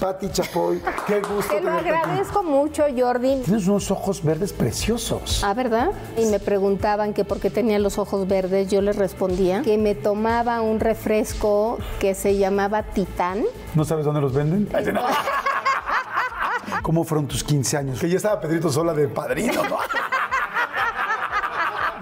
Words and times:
Pati 0.00 0.30
Chapoy, 0.30 0.80
qué 1.06 1.20
gusto. 1.20 1.54
Te 1.54 1.60
lo 1.60 1.72
agradezco 1.72 2.42
mucho, 2.42 2.84
Jordi. 2.96 3.40
Tienes 3.44 3.66
unos 3.66 3.90
ojos 3.90 4.22
verdes 4.22 4.52
preciosos. 4.52 5.42
Ah, 5.42 5.54
¿verdad? 5.54 5.90
Y 6.16 6.26
me 6.26 6.38
preguntaban 6.38 7.14
que 7.14 7.24
por 7.24 7.40
qué 7.40 7.50
tenía 7.50 7.78
los 7.78 7.98
ojos 7.98 8.28
verdes. 8.28 8.68
Yo 8.68 8.80
les 8.80 8.96
respondía 8.96 9.62
que 9.62 9.76
me 9.76 9.94
tomaba 9.94 10.60
un 10.60 10.78
refresco 10.78 11.78
que 11.98 12.14
se 12.14 12.36
llamaba 12.36 12.82
Titán. 12.84 13.44
¿No 13.74 13.84
sabes 13.84 14.04
dónde 14.04 14.20
los 14.20 14.32
venden? 14.32 14.68
¿Cómo 16.82 17.04
fueron 17.04 17.26
tus 17.26 17.42
15 17.42 17.76
años? 17.76 18.00
Que 18.00 18.08
ya 18.08 18.16
estaba 18.16 18.40
Pedrito 18.40 18.70
sola 18.70 18.94
de 18.94 19.08
padrino, 19.08 19.62
¿no? 19.64 19.78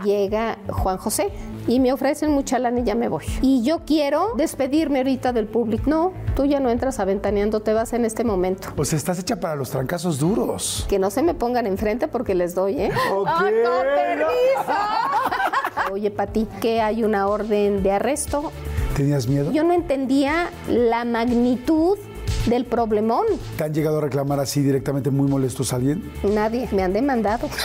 Llega 0.06 0.58
Juan 0.68 0.98
José 0.98 1.32
y 1.66 1.80
me 1.80 1.92
ofrecen 1.92 2.30
mucha 2.30 2.60
lana 2.60 2.78
y 2.78 2.84
ya 2.84 2.94
me 2.94 3.08
voy. 3.08 3.24
Y 3.42 3.64
yo 3.64 3.80
quiero 3.84 4.34
despedirme 4.36 4.98
ahorita 4.98 5.32
del 5.32 5.46
público. 5.46 5.90
No, 5.90 6.12
tú 6.36 6.44
ya 6.44 6.60
no 6.60 6.70
entras 6.70 7.00
aventaneando, 7.00 7.58
te 7.58 7.72
vas 7.72 7.92
en 7.92 8.04
este 8.04 8.22
momento. 8.22 8.68
Pues 8.76 8.92
estás 8.92 9.18
hecha 9.18 9.40
para 9.40 9.56
los 9.56 9.70
trancazos 9.70 10.20
duros. 10.20 10.86
Que 10.88 11.00
no 11.00 11.10
se 11.10 11.24
me 11.24 11.34
pongan 11.34 11.66
enfrente 11.66 12.06
porque 12.06 12.36
les 12.36 12.54
doy, 12.54 12.82
¿eh? 12.82 12.90
Ok. 13.12 13.26
¡Ah, 13.28 13.38
con 13.40 13.82
permiso! 13.82 15.90
Oye, 15.92 16.12
Pati, 16.12 16.46
que 16.60 16.80
hay 16.80 17.02
una 17.02 17.26
orden 17.26 17.82
de 17.82 17.90
arresto. 17.90 18.52
¿Tenías 18.96 19.26
miedo? 19.26 19.50
Yo 19.50 19.64
no 19.64 19.72
entendía 19.72 20.50
la 20.68 21.04
magnitud 21.04 21.98
del 22.46 22.64
problemón. 22.64 23.26
¿Te 23.58 23.64
han 23.64 23.74
llegado 23.74 23.98
a 23.98 24.02
reclamar 24.02 24.38
así 24.38 24.62
directamente 24.62 25.10
muy 25.10 25.28
molestos 25.28 25.72
a 25.72 25.76
alguien? 25.76 26.12
Nadie, 26.22 26.68
me 26.70 26.84
han 26.84 26.92
demandado. 26.92 27.48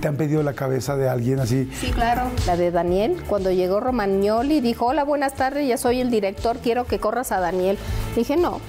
¿Te 0.00 0.08
han 0.08 0.16
pedido 0.16 0.42
la 0.42 0.52
cabeza 0.52 0.96
de 0.96 1.08
alguien 1.08 1.40
así? 1.40 1.70
Sí, 1.80 1.90
claro. 1.90 2.30
La 2.46 2.56
de 2.56 2.70
Daniel, 2.70 3.22
cuando 3.26 3.50
llegó 3.50 3.80
Romagnoli, 3.80 4.60
dijo, 4.60 4.86
hola, 4.86 5.04
buenas 5.04 5.34
tardes, 5.34 5.66
ya 5.66 5.78
soy 5.78 6.00
el 6.00 6.10
director, 6.10 6.58
quiero 6.58 6.84
que 6.84 6.98
corras 6.98 7.32
a 7.32 7.40
Daniel. 7.40 7.78
Dije, 8.14 8.36
no, 8.36 8.60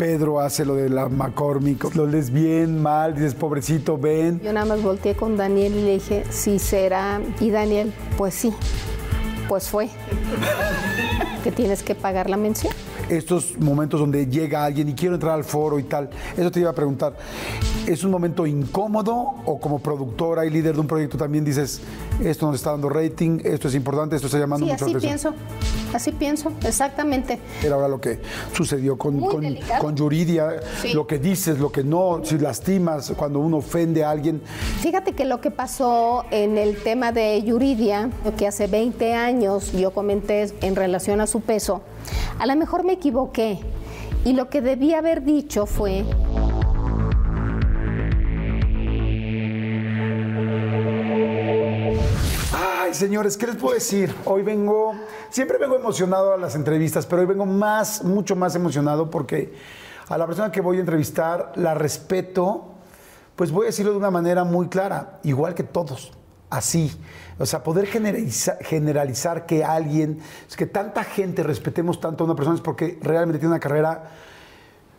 Pedro 0.00 0.40
hace 0.40 0.64
lo 0.64 0.76
de 0.76 0.88
la 0.88 1.10
McCormick, 1.10 1.94
lo 1.94 2.06
lees 2.06 2.30
bien, 2.30 2.80
mal, 2.80 3.14
dices, 3.14 3.34
pobrecito, 3.34 3.98
ven. 3.98 4.40
Yo 4.42 4.50
nada 4.50 4.64
más 4.64 4.82
volteé 4.82 5.14
con 5.14 5.36
Daniel 5.36 5.74
y 5.74 5.82
le 5.82 5.92
dije, 5.92 6.24
sí 6.30 6.58
será. 6.58 7.20
Y 7.38 7.50
Daniel, 7.50 7.92
pues 8.16 8.32
sí, 8.32 8.50
pues 9.46 9.68
fue. 9.68 9.90
que 11.44 11.52
tienes 11.52 11.82
que 11.82 11.94
pagar 11.94 12.30
la 12.30 12.38
mención. 12.38 12.72
Estos 13.10 13.58
momentos 13.58 13.98
donde 13.98 14.26
llega 14.26 14.64
alguien 14.64 14.88
y 14.88 14.94
quiero 14.94 15.14
entrar 15.16 15.34
al 15.34 15.42
foro 15.44 15.78
y 15.78 15.82
tal, 15.82 16.08
eso 16.36 16.50
te 16.50 16.60
iba 16.60 16.70
a 16.70 16.72
preguntar, 16.72 17.14
¿es 17.86 18.04
un 18.04 18.10
momento 18.12 18.46
incómodo 18.46 19.34
o 19.44 19.58
como 19.58 19.80
productora 19.80 20.46
y 20.46 20.50
líder 20.50 20.74
de 20.74 20.80
un 20.80 20.86
proyecto 20.86 21.18
también 21.18 21.44
dices, 21.44 21.80
esto 22.22 22.46
nos 22.46 22.54
está 22.56 22.70
dando 22.70 22.88
rating, 22.88 23.40
esto 23.44 23.66
es 23.68 23.74
importante, 23.74 24.14
esto 24.14 24.28
está 24.28 24.38
llamando 24.38 24.64
Sí, 24.66 24.72
mucho 24.72 24.84
así 24.84 24.94
atención? 24.94 25.34
pienso, 25.34 25.96
así 25.96 26.12
pienso, 26.12 26.52
exactamente. 26.64 27.40
Era 27.64 27.74
ahora 27.74 27.88
lo 27.88 28.00
que 28.00 28.20
sucedió 28.52 28.96
con, 28.96 29.18
con, 29.80 29.96
Yuridia, 29.96 30.60
Sí. 30.80 30.92
lo 30.94 31.06
que 31.06 31.18
dices, 31.18 31.58
lo 31.58 31.72
que 31.72 31.82
no, 31.82 32.20
si 32.22 32.38
lastimas, 32.38 33.12
cuando 33.16 33.40
uno 33.40 33.56
ofende 33.56 34.04
a 34.04 34.10
alguien. 34.10 34.40
Fíjate 34.80 35.12
que 35.14 35.24
lo 35.24 35.40
que 35.40 35.50
pasó 35.50 36.24
en 36.30 36.58
el 36.58 36.76
tema 36.76 37.10
de 37.10 37.42
Yuridia, 37.42 38.10
que 38.38 38.46
hace 38.46 38.68
20 38.68 39.14
años 39.14 39.72
yo 39.72 39.90
comenté 39.90 40.46
en 40.60 40.76
relación 40.76 41.20
a 41.20 41.26
su 41.26 41.40
peso, 41.40 41.82
a 42.38 42.46
lo 42.46 42.56
mejor 42.56 42.84
me 42.84 42.94
equivoqué. 42.94 43.60
Y 44.24 44.34
lo 44.34 44.48
que 44.48 44.60
debía 44.60 44.98
haber 44.98 45.22
dicho 45.22 45.66
fue, 45.66 46.04
Ay, 52.52 52.94
señores, 52.94 53.36
¿qué 53.36 53.46
les 53.46 53.56
puedo 53.56 53.74
decir? 53.74 54.14
Hoy 54.24 54.42
vengo, 54.42 54.94
siempre 55.30 55.58
vengo 55.58 55.76
emocionado 55.76 56.34
a 56.34 56.36
las 56.36 56.54
entrevistas, 56.54 57.06
pero 57.06 57.22
hoy 57.22 57.28
vengo 57.28 57.46
más, 57.46 58.04
mucho 58.04 58.36
más 58.36 58.54
emocionado 58.54 59.08
porque 59.08 59.54
a 60.08 60.18
la 60.18 60.26
persona 60.26 60.50
que 60.50 60.60
voy 60.60 60.78
a 60.78 60.80
entrevistar 60.80 61.52
la 61.54 61.74
respeto, 61.74 62.64
pues 63.36 63.52
voy 63.52 63.64
a 63.64 63.66
decirlo 63.66 63.92
de 63.92 63.98
una 63.98 64.10
manera 64.10 64.42
muy 64.42 64.68
clara, 64.68 65.20
igual 65.22 65.54
que 65.54 65.62
todos, 65.62 66.12
así. 66.50 66.90
O 67.40 67.46
sea, 67.46 67.62
poder 67.62 67.86
generaliza- 67.86 68.58
generalizar 68.60 69.46
que 69.46 69.64
alguien, 69.64 70.18
es 70.48 70.56
que 70.56 70.66
tanta 70.66 71.02
gente 71.02 71.42
respetemos 71.42 71.98
tanto 72.00 72.22
a 72.22 72.26
una 72.26 72.36
persona 72.36 72.56
es 72.56 72.60
porque 72.62 72.98
realmente 73.02 73.38
tiene 73.38 73.52
una 73.54 73.60
carrera 73.60 74.10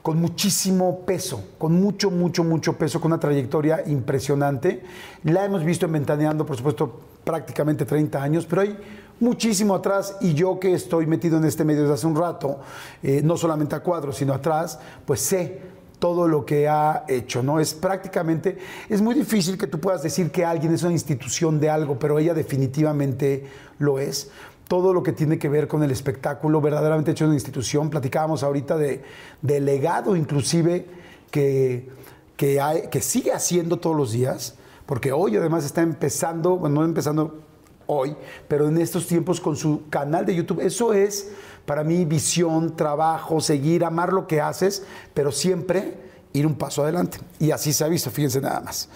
con 0.01 0.19
muchísimo 0.19 1.01
peso, 1.05 1.43
con 1.59 1.73
mucho, 1.79 2.09
mucho, 2.09 2.43
mucho 2.43 2.73
peso, 2.73 2.99
con 2.99 3.11
una 3.11 3.19
trayectoria 3.19 3.83
impresionante. 3.85 4.81
La 5.25 5.45
hemos 5.45 5.63
visto 5.63 5.85
en 5.85 5.91
Ventaneando, 5.91 6.43
por 6.43 6.57
supuesto, 6.57 7.01
prácticamente 7.23 7.85
30 7.85 8.21
años, 8.21 8.47
pero 8.49 8.63
hay 8.63 8.75
muchísimo 9.19 9.75
atrás 9.75 10.17
y 10.21 10.33
yo 10.33 10.59
que 10.59 10.73
estoy 10.73 11.05
metido 11.05 11.37
en 11.37 11.45
este 11.45 11.63
medio 11.63 11.81
desde 11.83 11.93
hace 11.93 12.07
un 12.07 12.15
rato, 12.15 12.59
eh, 13.03 13.21
no 13.23 13.37
solamente 13.37 13.75
a 13.75 13.81
cuadros, 13.81 14.17
sino 14.17 14.33
atrás, 14.33 14.79
pues 15.05 15.21
sé 15.21 15.61
todo 16.01 16.27
lo 16.27 16.47
que 16.47 16.67
ha 16.67 17.05
hecho, 17.07 17.43
¿no? 17.43 17.59
Es 17.59 17.75
prácticamente, 17.75 18.57
es 18.89 19.03
muy 19.03 19.13
difícil 19.13 19.55
que 19.55 19.67
tú 19.67 19.79
puedas 19.79 20.01
decir 20.01 20.31
que 20.31 20.43
alguien 20.43 20.73
es 20.73 20.81
una 20.81 20.93
institución 20.93 21.59
de 21.59 21.69
algo, 21.69 21.99
pero 21.99 22.17
ella 22.17 22.33
definitivamente 22.33 23.45
lo 23.77 23.99
es 23.99 24.31
todo 24.67 24.95
lo 24.95 25.03
que 25.03 25.11
tiene 25.11 25.37
que 25.37 25.47
ver 25.47 25.67
con 25.67 25.83
el 25.83 25.91
espectáculo 25.91 26.59
verdaderamente 26.59 27.11
hecho 27.11 27.25
en 27.25 27.29
una 27.29 27.35
institución. 27.35 27.91
Platicábamos 27.91 28.41
ahorita 28.41 28.77
de, 28.77 29.03
legado 29.43 30.15
inclusive 30.15 30.87
que, 31.29 31.87
que, 32.35 32.89
que 32.89 33.01
sigue 33.01 33.31
haciendo 33.31 33.77
todos 33.77 33.95
los 33.95 34.11
días, 34.11 34.55
porque 34.87 35.11
hoy 35.11 35.37
además 35.37 35.65
está 35.65 35.83
empezando, 35.83 36.57
bueno, 36.57 36.79
no 36.79 36.85
empezando 36.85 37.43
hoy, 37.85 38.15
pero 38.47 38.67
en 38.67 38.79
estos 38.79 39.05
tiempos 39.05 39.39
con 39.39 39.55
su 39.55 39.83
canal 39.91 40.25
de 40.25 40.33
YouTube. 40.33 40.61
Eso 40.61 40.93
es 40.93 41.31
para 41.65 41.83
mí 41.83 42.05
visión, 42.05 42.75
trabajo, 42.75 43.39
seguir, 43.41 43.83
amar 43.85 44.13
lo 44.13 44.27
que 44.27 44.41
haces, 44.41 44.83
pero 45.13 45.31
siempre 45.31 45.95
ir 46.33 46.45
un 46.45 46.55
paso 46.55 46.83
adelante. 46.83 47.19
Y 47.39 47.51
así 47.51 47.73
se 47.73 47.83
ha 47.83 47.87
visto, 47.87 48.11
fíjense 48.11 48.41
nada 48.41 48.61
más. 48.61 48.89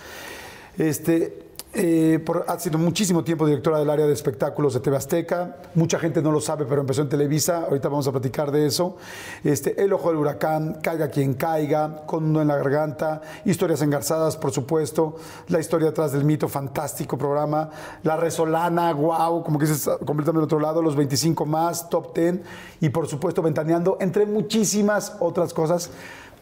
Este, 0.78 1.45
eh, 1.76 2.20
por- 2.26 2.46
ha 2.48 2.58
sido 2.58 2.78
muchísimo 2.78 3.24
tiempo 3.24 3.46
directora 3.46 3.78
del 3.80 3.90
área 3.90 4.06
de 4.08 4.14
espectáculos 4.14 4.74
de 4.74 4.80
TV 4.80 4.96
Azteca. 4.98 5.58
Mucha 5.76 6.00
gente 6.00 6.22
no 6.22 6.32
lo 6.32 6.40
sabe, 6.40 6.66
pero 6.66 6.82
empezó 6.82 7.02
en 7.02 7.10
Televisa. 7.10 7.64
Ahorita 7.66 7.90
vamos 7.90 8.08
a 8.08 8.12
platicar 8.12 8.52
de 8.52 8.66
eso. 8.66 8.96
Este, 9.44 9.82
El 9.84 9.92
Ojo 9.94 10.10
del 10.10 10.18
Huracán, 10.18 10.80
Caiga 10.82 11.10
quien 11.10 11.34
caiga, 11.34 12.06
Con 12.06 12.24
uno 12.26 12.42
en 12.42 12.48
la 12.48 12.56
garganta, 12.58 13.22
Historias 13.44 13.82
engarzadas, 13.82 14.38
por 14.38 14.52
supuesto. 14.52 15.18
La 15.50 15.60
historia 15.60 15.88
detrás 15.88 16.14
del 16.14 16.24
mito, 16.24 16.48
fantástico 16.48 17.18
programa. 17.18 17.70
La 18.04 18.16
Resolana, 18.16 18.94
wow, 18.94 19.44
como 19.44 19.60
que 19.60 19.66
es 19.66 19.84
completamente 20.06 20.34
del 20.40 20.44
otro 20.46 20.60
lado. 20.60 20.82
Los 20.82 20.96
25 20.96 21.46
más, 21.46 21.90
Top 21.90 22.16
10. 22.16 22.40
Y 22.82 22.90
por 22.90 23.08
supuesto, 23.08 23.42
Ventaneando, 23.42 23.98
entre 24.00 24.26
muchísimas 24.26 25.18
otras 25.20 25.54
cosas. 25.54 25.90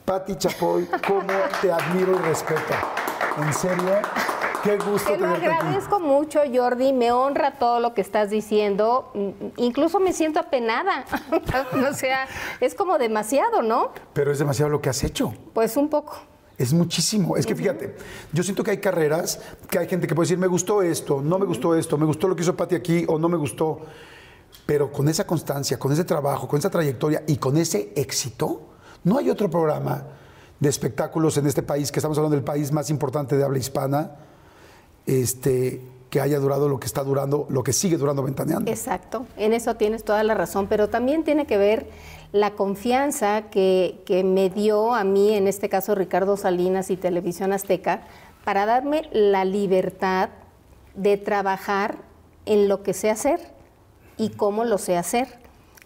Pati 0.06 0.36
Chapoy, 0.36 0.86
cómo 1.08 1.22
te 1.62 1.72
admiro 1.72 2.14
y 2.14 2.20
respeto. 2.20 2.74
En 3.42 3.54
serio, 3.54 3.96
qué 4.64 4.78
gusto 4.78 5.12
te 5.14 5.18
lo 5.20 5.30
aquí. 5.30 5.46
agradezco 5.46 6.00
mucho, 6.00 6.40
Jordi, 6.52 6.94
me 6.94 7.12
honra 7.12 7.60
todo 7.60 7.80
lo 7.80 7.94
que 7.94 8.02
estás 8.02 8.30
diciendo, 8.30 9.12
Mm, 9.14 9.30
incluso 9.58 10.00
me 10.00 10.14
siento 10.14 10.40
apenada, 10.40 11.06
o 11.90 11.94
sea, 11.94 12.28
es 12.60 12.74
como 12.76 12.98
demasiado, 12.98 13.62
¿no? 13.62 13.92
Pero 14.14 14.32
es 14.32 14.40
demasiado 14.40 14.70
lo 14.72 14.82
que 14.82 14.90
has 14.90 15.04
hecho. 15.04 15.34
Pues 15.54 15.78
un 15.78 15.90
poco. 15.90 16.16
Es 16.58 16.74
muchísimo. 16.74 17.36
Es 17.36 17.46
que 17.46 17.56
fíjate, 17.56 17.96
yo 18.32 18.44
siento 18.44 18.64
que 18.64 18.72
hay 18.72 18.78
carreras 18.78 19.40
que 19.70 19.80
hay 19.80 19.88
gente 19.88 20.08
que 20.08 20.16
puede 20.16 20.26
decir, 20.26 20.38
me 20.38 20.48
gustó 20.48 20.82
esto, 20.82 21.22
no 21.22 21.40
me 21.40 21.46
gustó 21.46 21.76
esto, 21.76 21.98
me 21.98 22.06
gustó 22.06 22.28
lo 22.28 22.36
que 22.36 22.44
hizo 22.44 22.56
Pati 22.56 22.76
aquí 22.76 23.06
o 23.08 23.18
no 23.18 23.28
me 23.28 23.38
gustó. 23.38 23.82
Pero 24.66 24.92
con 24.92 25.10
esa 25.10 25.26
constancia, 25.26 25.78
con 25.80 25.92
ese 25.92 26.04
trabajo, 26.04 26.48
con 26.48 26.60
esa 26.60 26.70
trayectoria 26.70 27.24
y 27.28 27.38
con 27.38 27.58
ese 27.58 27.92
éxito, 27.96 28.62
no 29.04 29.18
hay 29.18 29.30
otro 29.30 29.50
programa 29.50 30.06
de 30.60 30.70
espectáculos 30.70 31.38
en 31.38 31.48
este 31.48 31.64
país, 31.64 31.92
que 31.92 32.00
estamos 32.00 32.18
hablando 32.18 32.36
del 32.36 32.46
país 32.46 32.72
más 32.72 32.90
importante 32.90 33.36
de 33.36 33.44
habla 33.44 33.58
hispana, 33.58 34.12
este, 35.06 35.82
que 36.10 36.22
haya 36.22 36.40
durado 36.40 36.70
lo 36.70 36.80
que 36.80 36.86
está 36.86 37.04
durando, 37.04 37.48
lo 37.50 37.64
que 37.64 37.74
sigue 37.74 37.98
durando 37.98 38.24
Ventaneando. 38.24 38.70
Exacto, 38.70 39.26
en 39.38 39.54
eso 39.54 39.76
tienes 39.76 40.04
toda 40.04 40.24
la 40.24 40.36
razón, 40.36 40.68
pero 40.68 40.90
también 40.90 41.24
tiene 41.24 41.46
que 41.46 41.58
ver 41.58 41.88
la 42.32 42.52
confianza 42.52 43.44
que, 43.50 44.02
que 44.06 44.24
me 44.24 44.50
dio 44.50 44.94
a 44.94 45.04
mí, 45.04 45.34
en 45.34 45.48
este 45.48 45.70
caso 45.70 45.96
Ricardo 45.96 46.38
Salinas 46.38 46.90
y 46.90 46.98
Televisión 46.98 47.54
Azteca, 47.54 48.04
para 48.44 48.66
darme 48.66 49.10
la 49.12 49.46
libertad 49.46 50.30
de 50.96 51.18
trabajar 51.18 51.98
en 52.46 52.68
lo 52.68 52.84
que 52.84 52.94
sé 52.94 53.10
hacer 53.10 53.40
y 54.18 54.30
cómo 54.30 54.66
lo 54.66 54.78
sé 54.78 54.98
hacer. 54.98 55.28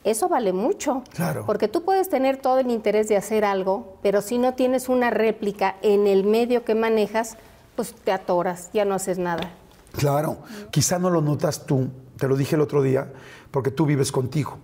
Eso 0.03 0.29
vale 0.29 0.53
mucho. 0.53 1.03
Claro. 1.13 1.45
Porque 1.45 1.67
tú 1.67 1.83
puedes 1.83 2.09
tener 2.09 2.37
todo 2.37 2.59
el 2.59 2.71
interés 2.71 3.09
de 3.09 3.17
hacer 3.17 3.43
algo, 3.43 3.97
pero 4.01 4.21
si 4.21 4.37
no 4.37 4.53
tienes 4.53 4.89
una 4.89 5.09
réplica 5.09 5.75
en 5.81 6.07
el 6.07 6.23
medio 6.23 6.63
que 6.63 6.75
manejas, 6.75 7.37
pues 7.77 7.93
te 7.93 8.11
atoras, 8.11 8.69
ya 8.73 8.83
no 8.83 8.95
haces 8.95 9.19
nada. 9.19 9.53
Claro, 9.93 10.39
quizá 10.71 10.99
no 10.99 11.09
lo 11.09 11.21
notas 11.21 11.65
tú, 11.65 11.87
te 12.17 12.27
lo 12.27 12.35
dije 12.35 12.55
el 12.55 12.61
otro 12.61 12.81
día, 12.81 13.13
porque 13.51 13.71
tú 13.71 13.85
vives 13.85 14.11
contigo, 14.11 14.57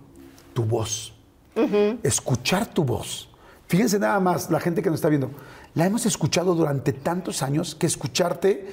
tu 0.52 0.64
voz. 0.64 1.14
Escuchar 2.02 2.66
tu 2.66 2.84
voz. 2.84 3.30
Fíjense 3.68 4.00
nada 4.00 4.18
más, 4.18 4.50
la 4.50 4.58
gente 4.58 4.82
que 4.82 4.90
nos 4.90 4.98
está 4.98 5.08
viendo, 5.08 5.30
la 5.74 5.86
hemos 5.86 6.04
escuchado 6.06 6.54
durante 6.54 6.92
tantos 6.92 7.42
años 7.42 7.76
que 7.76 7.86
escucharte 7.86 8.68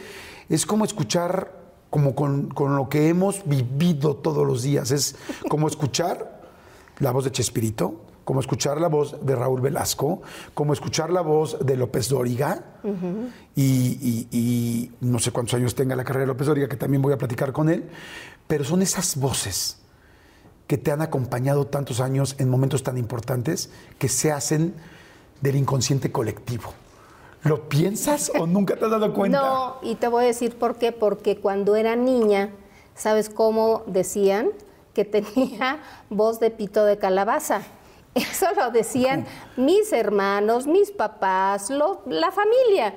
es 0.50 0.66
como 0.66 0.84
escuchar 0.84 1.62
como 1.92 2.16
con, 2.16 2.50
con 2.50 2.76
lo 2.76 2.90
que 2.90 3.10
hemos 3.10 3.44
vivido 3.46 4.16
todos 4.16 4.46
los 4.48 4.64
días. 4.64 4.90
Es 4.92 5.16
como 5.50 5.68
escuchar 5.68 6.42
la 6.98 7.12
voz 7.12 7.26
de 7.26 7.32
Chespirito, 7.32 8.02
como 8.24 8.40
escuchar 8.40 8.80
la 8.80 8.88
voz 8.88 9.18
de 9.26 9.36
Raúl 9.36 9.62
Velasco, 9.62 10.22
como 10.54 10.74
escuchar 10.74 11.10
la 11.12 11.22
voz 11.22 11.58
de 11.66 11.76
López 11.76 12.08
Dóriga, 12.10 12.64
y, 13.56 14.28
y- 14.32 14.92
no 15.02 15.20
sé 15.20 15.32
cuántos 15.32 15.56
años 15.56 15.76
tenga 15.76 15.96
la 15.96 16.04
carrera 16.04 16.22
de 16.22 16.28
López 16.28 16.48
Dóriga, 16.48 16.68
que 16.68 16.78
también 16.78 17.02
voy 17.02 17.14
a 17.14 17.18
platicar 17.18 17.52
con 17.52 17.70
él, 17.70 17.90
pero 18.48 18.64
son 18.64 18.82
esas 18.82 19.16
voces 19.18 19.78
que 20.68 20.78
te 20.78 20.92
han 20.92 21.02
acompañado 21.02 21.68
tantos 21.68 22.00
años 22.00 22.36
en 22.38 22.50
momentos 22.50 22.84
tan 22.84 22.98
importantes 22.98 23.70
que 24.00 24.08
se 24.08 24.32
hacen 24.32 24.74
del 25.42 25.56
inconsciente 25.56 26.12
colectivo. 26.12 26.74
¿Lo 27.44 27.68
piensas 27.68 28.32
o 28.40 28.46
nunca 28.46 28.76
te 28.78 28.86
has 28.86 28.92
dado 28.92 29.14
cuenta? 29.14 29.42
No, 29.42 29.76
y 29.82 29.96
te 29.96 30.08
voy 30.08 30.24
a 30.24 30.28
decir 30.28 30.58
por 30.58 30.76
qué, 30.76 30.92
porque 30.92 31.38
cuando 31.38 31.76
era 31.76 31.96
niña, 31.96 32.52
¿sabes 32.96 33.30
cómo 33.30 33.84
decían? 33.88 34.50
Que 34.94 35.06
tenía 35.06 35.80
voz 36.10 36.40
de 36.40 36.52
pito 36.52 36.86
de 36.86 36.98
calabaza. 37.00 37.62
Eso 38.16 38.48
lo 38.56 38.72
decían 38.72 39.26
mis 39.58 39.94
hermanos, 39.94 40.68
mis 40.68 40.92
papás, 40.92 41.70
lo- 41.70 42.02
la 42.06 42.32
familia. 42.32 42.94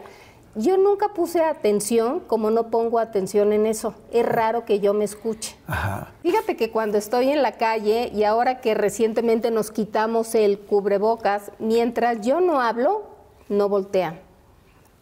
Yo 0.57 0.77
nunca 0.77 1.09
puse 1.09 1.43
atención 1.43 2.21
como 2.21 2.49
no 2.51 2.69
pongo 2.71 3.01
atención 3.01 3.53
en 3.53 3.67
eso. 3.67 3.95
Es 4.13 4.25
raro 4.25 4.65
que 4.65 4.79
yo 4.79 4.95
me 4.95 5.05
escuche. 5.05 5.57
Ajá. 5.67 6.13
Fíjate 6.23 6.57
que 6.57 6.71
cuando 6.71 6.97
estoy 6.97 7.31
en 7.31 7.43
la 7.43 7.53
calle 7.53 8.11
y 8.15 8.23
ahora 8.23 8.61
que 8.61 8.75
recientemente 8.75 9.51
nos 9.51 9.73
quitamos 9.73 10.35
el 10.37 10.61
cubrebocas, 10.61 11.51
mientras 11.59 12.21
yo 12.21 12.41
no 12.41 12.61
hablo, 12.61 13.03
no 13.49 13.69
voltean. 13.69 14.21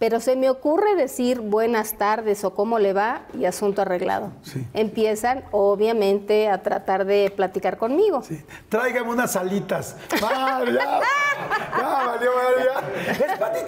Pero 0.03 0.19
se 0.19 0.35
me 0.35 0.51
ocurre 0.51 0.97
decir 0.97 1.39
buenas 1.39 1.97
tardes 1.97 2.43
o 2.43 2.53
cómo 2.53 2.81
le 2.81 2.93
va 2.93 3.23
y 3.39 3.45
asunto 3.45 3.83
arreglado. 3.83 4.33
Sí. 4.43 4.67
Empiezan, 4.75 5.45
obviamente, 5.53 6.49
a 6.49 6.61
tratar 6.61 7.05
de 7.05 7.33
platicar 7.37 7.79
conmigo. 7.79 8.21
Sí. 8.25 8.43
Tráigame 8.69 9.11
unas 9.11 9.37
alitas. 9.37 9.95
Madre, 10.21 10.73
ya, 10.73 11.01
ya, 11.79 12.05
valió, 12.05 12.33
ya. 12.59 12.81
¡Es 13.13 13.39
Pati! 13.39 13.61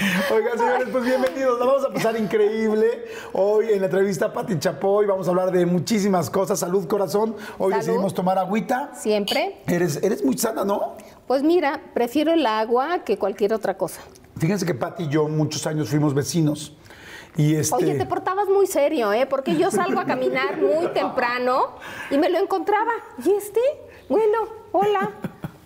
Oigan, 0.32 0.58
señores, 0.58 0.88
pues 0.92 1.04
bienvenidos. 1.04 1.58
La 1.58 1.66
vamos 1.66 1.84
a 1.84 1.92
pasar 1.92 2.16
increíble. 2.16 3.04
Hoy 3.32 3.70
en 3.70 3.80
la 3.80 3.86
entrevista 3.86 4.32
Pati 4.32 4.58
Chapoy 4.58 5.06
vamos 5.06 5.26
a 5.26 5.30
hablar 5.30 5.50
de 5.50 5.66
muchísimas 5.66 6.30
cosas. 6.30 6.60
Salud, 6.60 6.86
corazón. 6.86 7.36
Hoy 7.58 7.72
Salud. 7.72 7.84
decidimos 7.84 8.14
tomar 8.14 8.38
agüita. 8.38 8.92
Siempre. 8.94 9.60
Eres, 9.66 10.00
eres 10.02 10.24
muy 10.24 10.38
sana, 10.38 10.64
¿no? 10.64 10.96
Pues 11.30 11.44
mira, 11.44 11.80
prefiero 11.94 12.32
el 12.32 12.44
agua 12.44 13.04
que 13.04 13.16
cualquier 13.16 13.54
otra 13.54 13.78
cosa. 13.78 14.00
Fíjense 14.36 14.66
que 14.66 14.74
Pati 14.74 15.04
y 15.04 15.08
yo 15.10 15.28
muchos 15.28 15.64
años 15.64 15.88
fuimos 15.88 16.12
vecinos. 16.12 16.76
Y 17.36 17.54
este... 17.54 17.72
Oye, 17.76 17.94
te 17.94 18.04
portabas 18.04 18.48
muy 18.48 18.66
serio, 18.66 19.12
¿eh? 19.12 19.26
Porque 19.26 19.56
yo 19.56 19.70
salgo 19.70 20.00
a 20.00 20.06
caminar 20.06 20.60
muy 20.60 20.88
temprano 20.92 21.76
y 22.10 22.18
me 22.18 22.30
lo 22.30 22.40
encontraba. 22.40 22.90
¿Y 23.24 23.30
este? 23.30 23.60
Bueno, 24.08 24.38
hola. 24.72 25.12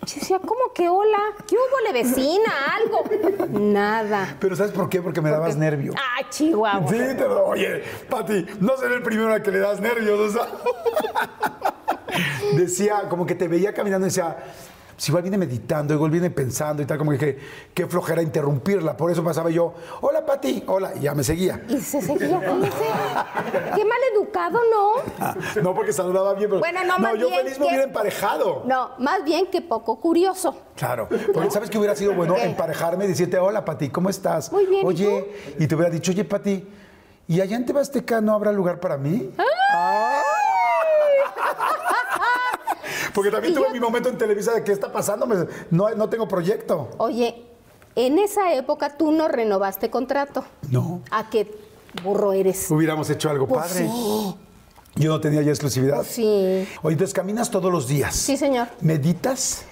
Yo 0.05 0.14
decía, 0.16 0.38
¿cómo 0.38 0.75
que 0.75 0.90
hola? 0.90 1.19
¿Qué 1.49 1.56
hubo, 1.56 1.81
le 1.87 1.94
vecina? 1.94 2.52
Algo. 2.76 3.58
Nada. 3.58 4.37
Pero 4.38 4.56
¿sabes 4.56 4.72
por 4.72 4.90
qué? 4.90 5.00
Porque 5.00 5.22
me 5.22 5.31
dabas 5.31 5.56
nervio. 5.56 5.94
Ay, 6.14 6.26
Chihuahua. 6.28 6.90
Sí, 6.90 6.99
te 7.16 7.25
oye, 7.25 7.82
Pati, 8.11 8.44
no 8.61 8.76
seré 8.76 8.96
el 8.96 9.02
primero 9.02 9.32
al 9.32 9.40
que 9.40 9.50
le 9.50 9.61
das 9.61 9.81
nervios, 9.81 10.20
o 10.20 10.31
sea. 10.31 10.46
decía, 12.55 13.08
como 13.08 13.25
que 13.25 13.34
te 13.34 13.49
veía 13.49 13.72
caminando 13.72 14.06
y 14.06 14.11
decía, 14.11 14.37
si 14.96 15.11
igual 15.11 15.23
viene 15.23 15.38
meditando, 15.38 15.94
igual 15.94 16.11
viene 16.11 16.31
pensando 16.31 16.82
y 16.82 16.87
tal, 16.87 16.99
como 16.99 17.11
que 17.12 17.19
dije, 17.19 17.38
qué 17.75 17.87
flojera 17.87 18.23
interrumpirla. 18.23 18.96
Por 18.96 19.11
eso 19.11 19.23
pasaba 19.25 19.50
yo, 19.50 19.75
hola 20.00 20.25
Pati, 20.25 20.64
hola, 20.67 20.93
y 20.96 21.00
ya 21.00 21.14
me 21.14 21.25
seguía. 21.25 21.62
Y 21.69 21.79
se 21.81 22.00
seguía, 22.00 22.41
fíjese. 22.41 22.85
Qué 23.75 23.85
mal 23.85 23.99
educado, 24.14 24.58
¿no? 24.70 24.93
Ah, 25.19 25.35
no 25.62 25.75
porque 25.75 25.93
saludaba 25.93 26.35
bien, 26.35 26.49
pero. 26.50 26.61
Bueno, 26.61 26.81
no, 26.85 26.99
más 26.99 27.12
yo 27.19 27.29
bien 27.29 27.41
feliz 27.41 27.58
me 27.58 27.64
que- 27.64 27.69
hubiera 27.70 27.85
emparejado. 27.85 28.62
No, 28.67 28.91
más 28.99 29.25
bien 29.25 29.46
que 29.46 29.61
poco 29.61 30.00
curioso. 30.00 30.56
Claro, 30.76 31.08
porque 31.32 31.50
sabes 31.50 31.70
que 31.70 31.79
hubiera 31.79 31.94
sido 31.94 32.14
bueno 32.14 32.37
emparejarme 32.37 33.05
y 33.05 33.08
decirte, 33.08 33.38
hola 33.38 33.64
Pati, 33.64 33.90
¿cómo 33.90 34.11
estás? 34.11 34.50
Muy 34.52 34.67
bien, 34.67 34.82
¿y 34.82 34.87
Oye, 34.87 35.31
y, 35.58 35.67
te 35.67 35.75
hubiera 35.75 35.90
dicho, 35.90 36.12
oye 36.12 36.25
Pati, 36.25 36.67
¿y 37.29 37.40
allá 37.40 37.56
en 37.56 37.64
Tebasteca 37.67 38.20
no 38.20 38.32
habrá 38.35 38.52
lugar 38.52 38.81
para 38.81 38.97
mí? 38.97 39.31
Ay. 39.38 40.13
Porque 43.14 43.31
también 43.31 43.55
tuve 43.55 43.66
yo- 43.69 43.72
mi 43.72 43.81
momento 43.81 44.08
en 44.08 44.19
Televisa 44.19 44.52
de 44.52 44.64
qué 44.64 44.72
está 44.72 44.90
pasando, 44.93 45.26
no, 45.70 45.90
no 45.94 46.08
tengo 46.08 46.26
proyecto. 46.28 46.90
Oye, 46.99 47.44
en 47.94 48.19
esa 48.19 48.52
época 48.55 48.96
tú 48.96 49.12
no 49.12 49.28
renovaste 49.28 49.88
contrato. 49.90 50.44
No. 50.70 51.00
¿A 51.11 51.31
qué 51.31 51.55
burro 52.02 52.32
eres? 52.32 52.70
Hubiéramos 52.70 53.08
hecho 53.11 53.31
algo 53.31 53.46
Pues 53.46 53.61
padre. 53.66 53.88
sí. 53.88 54.37
Yo 54.96 55.11
no 55.11 55.20
tenía 55.20 55.43
ya 55.43 55.50
exclusividad. 55.50 55.96
Pues 55.99 56.08
sí. 56.08 56.69
Oye, 56.82 56.93
entonces 56.94 57.14
caminas 57.14 57.50
todos 57.50 57.70
los 57.72 57.88
días. 57.88 58.14
Sí, 58.14 58.37
señor. 58.37 58.68
¿Meditas? 58.80 59.64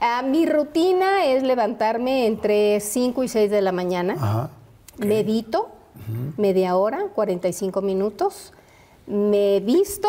Ah, 0.00 0.22
mi 0.22 0.44
rutina 0.46 1.24
es 1.26 1.42
levantarme 1.42 2.26
entre 2.26 2.80
5 2.80 3.22
y 3.22 3.28
6 3.28 3.50
de 3.50 3.62
la 3.62 3.72
mañana. 3.72 4.14
Ajá. 4.14 4.50
Medito 4.98 5.68
media 6.36 6.76
hora, 6.76 7.06
45 7.14 7.80
minutos. 7.80 8.52
Me 9.06 9.60
visto, 9.60 10.08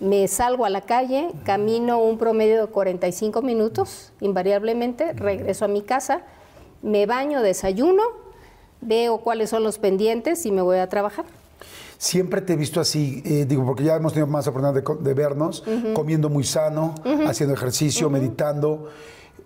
me 0.00 0.28
salgo 0.28 0.64
a 0.64 0.70
la 0.70 0.82
calle, 0.82 1.32
camino 1.44 1.98
un 1.98 2.18
promedio 2.18 2.60
de 2.60 2.66
45 2.66 3.42
minutos, 3.42 4.12
invariablemente, 4.20 5.12
regreso 5.12 5.64
a 5.64 5.68
mi 5.68 5.82
casa, 5.82 6.22
me 6.82 7.06
baño, 7.06 7.42
desayuno, 7.42 8.02
veo 8.80 9.18
cuáles 9.18 9.50
son 9.50 9.62
los 9.62 9.78
pendientes 9.78 10.44
y 10.46 10.52
me 10.52 10.62
voy 10.62 10.78
a 10.78 10.88
trabajar. 10.88 11.24
Siempre 11.98 12.42
te 12.42 12.52
he 12.52 12.56
visto 12.56 12.78
así, 12.78 13.22
eh, 13.24 13.46
digo, 13.46 13.64
porque 13.64 13.84
ya 13.84 13.96
hemos 13.96 14.12
tenido 14.12 14.26
más 14.26 14.46
oportunidad 14.46 14.82
de, 15.00 15.14
vernos, 15.14 15.64
comiendo 15.94 16.28
muy 16.28 16.44
sano, 16.44 16.94
haciendo 17.26 17.54
ejercicio, 17.54 18.10
meditando. 18.10 18.90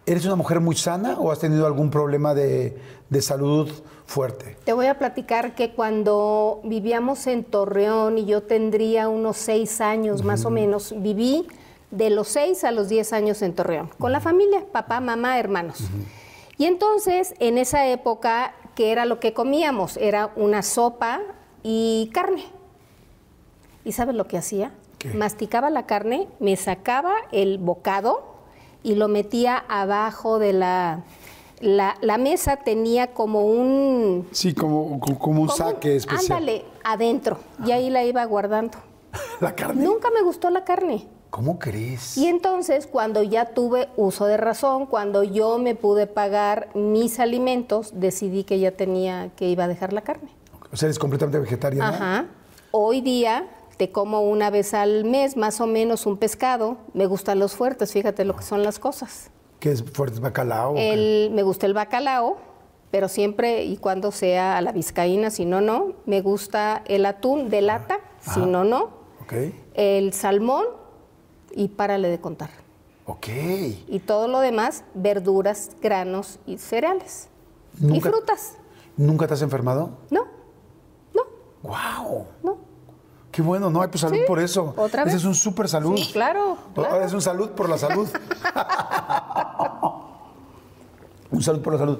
¿Eres 0.04 0.24
una 0.24 0.34
mujer 0.34 0.58
muy 0.58 0.74
sana 0.74 1.20
o 1.20 1.30
has 1.30 1.38
tenido 1.38 1.64
algún 1.64 1.90
problema 1.90 2.34
de, 2.34 2.76
de 3.08 3.22
salud 3.22 3.70
fuerte? 4.10 4.56
Te 4.64 4.72
voy 4.72 4.86
a 4.86 4.98
platicar 4.98 5.54
que 5.54 5.70
cuando 5.70 6.60
vivíamos 6.64 7.26
en 7.28 7.44
Torreón 7.44 8.18
y 8.18 8.26
yo 8.26 8.42
tendría 8.42 9.08
unos 9.08 9.36
seis 9.36 9.80
años 9.80 10.24
más 10.24 10.44
o 10.44 10.50
menos, 10.50 10.92
viví 10.96 11.46
de 11.92 12.10
los 12.10 12.28
seis 12.28 12.64
a 12.64 12.72
los 12.72 12.88
diez 12.88 13.12
años 13.12 13.40
en 13.42 13.54
Torreón, 13.54 13.90
con 13.98 14.12
la 14.12 14.20
familia, 14.20 14.64
papá, 14.72 15.00
mamá, 15.00 15.38
hermanos. 15.38 15.78
Y 16.58 16.66
entonces, 16.66 17.34
en 17.38 17.56
esa 17.56 17.86
época, 17.86 18.54
¿qué 18.74 18.92
era 18.92 19.06
lo 19.06 19.20
que 19.20 19.32
comíamos? 19.32 19.96
Era 19.96 20.32
una 20.36 20.62
sopa 20.62 21.20
y 21.62 22.10
carne. 22.12 22.44
¿Y 23.84 23.92
sabes 23.92 24.14
lo 24.14 24.26
que 24.26 24.38
hacía? 24.38 24.72
¿Qué? 24.98 25.14
Masticaba 25.14 25.70
la 25.70 25.86
carne, 25.86 26.28
me 26.38 26.56
sacaba 26.56 27.14
el 27.32 27.58
bocado 27.58 28.24
y 28.82 28.96
lo 28.96 29.08
metía 29.08 29.64
abajo 29.68 30.38
de 30.38 30.52
la... 30.52 31.04
La, 31.60 31.96
la 32.00 32.16
mesa 32.18 32.56
tenía 32.56 33.08
como 33.12 33.44
un... 33.46 34.26
Sí, 34.32 34.54
como, 34.54 34.98
como 34.98 35.12
un 35.12 35.18
como 35.18 35.42
un- 35.42 35.48
saque 35.50 35.96
especial. 35.96 36.38
Ándale, 36.38 36.64
adentro. 36.84 37.38
Y 37.66 37.72
ahí 37.72 37.90
la 37.90 38.04
iba 38.04 38.24
guardando. 38.24 38.78
La 39.40 39.54
carne. 39.54 39.82
Nunca 39.82 40.08
me 40.10 40.22
gustó 40.22 40.50
la 40.50 40.64
carne. 40.64 41.06
¿Cómo 41.30 41.58
crees? 41.58 42.16
Y 42.16 42.26
entonces, 42.28 42.86
cuando 42.86 43.22
ya 43.22 43.46
tuve 43.46 43.88
uso 43.96 44.24
de 44.26 44.36
razón, 44.36 44.86
cuando 44.86 45.22
yo 45.22 45.58
me 45.58 45.74
pude 45.74 46.06
pagar 46.06 46.68
mis 46.74 47.20
alimentos, 47.20 47.92
decidí 47.94 48.44
que 48.44 48.58
ya 48.58 48.72
tenía 48.72 49.30
que 49.36 49.48
iba 49.48 49.64
a 49.64 49.68
dejar 49.68 49.92
la 49.92 50.00
carne. 50.02 50.30
O 50.72 50.76
sea, 50.76 50.86
eres 50.86 50.98
completamente 50.98 51.38
vegetariana. 51.38 51.88
Ajá. 51.88 52.26
Hoy 52.72 53.00
día 53.00 53.46
Este, 53.70 53.92
como 53.92 54.20
una 54.22 54.50
vez 54.50 54.74
al 54.74 55.04
mes, 55.04 55.36
más 55.36 55.60
o 55.60 55.66
menos, 55.66 56.04
un 56.06 56.16
pescado. 56.18 56.76
Me 56.94 57.06
gustan 57.06 57.38
los 57.38 57.54
fuertes, 57.54 57.92
fíjate 57.92 58.24
lo 58.24 58.36
que 58.36 58.42
son 58.42 58.62
las 58.62 58.78
cosas. 58.78 59.30
¿Qué 59.60 59.70
es 59.72 59.84
fuerte 59.84 60.20
bacalao? 60.20 60.74
El, 60.76 61.30
me 61.32 61.42
gusta 61.42 61.66
el 61.66 61.74
bacalao, 61.74 62.38
pero 62.90 63.08
siempre 63.08 63.64
y 63.64 63.76
cuando 63.76 64.10
sea 64.10 64.56
a 64.56 64.62
la 64.62 64.72
vizcaína, 64.72 65.30
si 65.30 65.44
no, 65.44 65.60
no. 65.60 65.92
Me 66.06 66.22
gusta 66.22 66.82
el 66.86 67.04
atún 67.04 67.50
de 67.50 67.60
lata, 67.60 68.00
si 68.20 68.40
no, 68.40 68.64
no. 68.64 68.84
Ok. 69.22 69.34
El 69.74 70.14
salmón 70.14 70.64
y 71.52 71.68
párale 71.68 72.08
de 72.08 72.20
contar. 72.20 72.50
Ok. 73.04 73.28
Y 73.86 74.00
todo 74.00 74.28
lo 74.28 74.40
demás, 74.40 74.84
verduras, 74.94 75.72
granos 75.82 76.38
y 76.46 76.56
cereales. 76.58 77.28
Y 77.80 78.00
frutas. 78.00 78.56
¿Nunca 78.96 79.26
te 79.26 79.34
has 79.34 79.42
enfermado? 79.42 79.90
No, 80.10 80.26
no, 81.14 81.22
¡Wow! 81.62 82.26
no. 82.42 82.69
Qué 83.30 83.42
bueno, 83.42 83.70
¿no? 83.70 83.80
Ay, 83.80 83.88
pues 83.88 84.00
salud 84.00 84.16
Sí, 84.16 84.22
por 84.26 84.40
eso. 84.40 84.74
¿otra 84.76 85.02
Ese 85.02 85.12
vez? 85.12 85.20
es 85.20 85.24
un 85.24 85.34
súper 85.34 85.68
salud. 85.68 85.96
Sí, 85.96 86.10
claro, 86.12 86.58
claro. 86.74 87.00
Es 87.00 87.12
un 87.12 87.22
salud 87.22 87.50
por 87.50 87.68
la 87.68 87.78
salud. 87.78 88.08
un 91.30 91.42
salud 91.42 91.60
por 91.62 91.74
la 91.74 91.78
salud. 91.78 91.98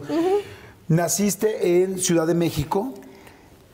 Naciste 0.89 1.83
en 1.83 1.99
Ciudad 1.99 2.27
de 2.27 2.35
México. 2.35 2.93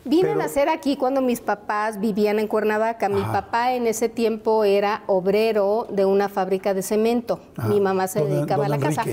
Vine 0.04 0.22
Pero- 0.28 0.34
a 0.34 0.44
nacer 0.44 0.68
aquí 0.68 0.96
cuando 0.96 1.20
mis 1.22 1.40
papás 1.40 1.98
vivían 1.98 2.38
en 2.38 2.46
Cuernavaca. 2.46 3.08
Mi 3.08 3.22
Ajá. 3.22 3.32
papá 3.32 3.72
en 3.72 3.86
ese 3.86 4.08
tiempo 4.08 4.64
era 4.64 5.02
obrero 5.06 5.86
de 5.90 6.04
una 6.04 6.28
fábrica 6.28 6.74
de 6.74 6.82
cemento. 6.82 7.40
Ajá. 7.56 7.68
Mi 7.68 7.80
mamá 7.80 8.06
se 8.06 8.20
Don- 8.20 8.30
dedicaba 8.30 8.66
a 8.66 8.68
la 8.68 8.78
casa. 8.78 9.04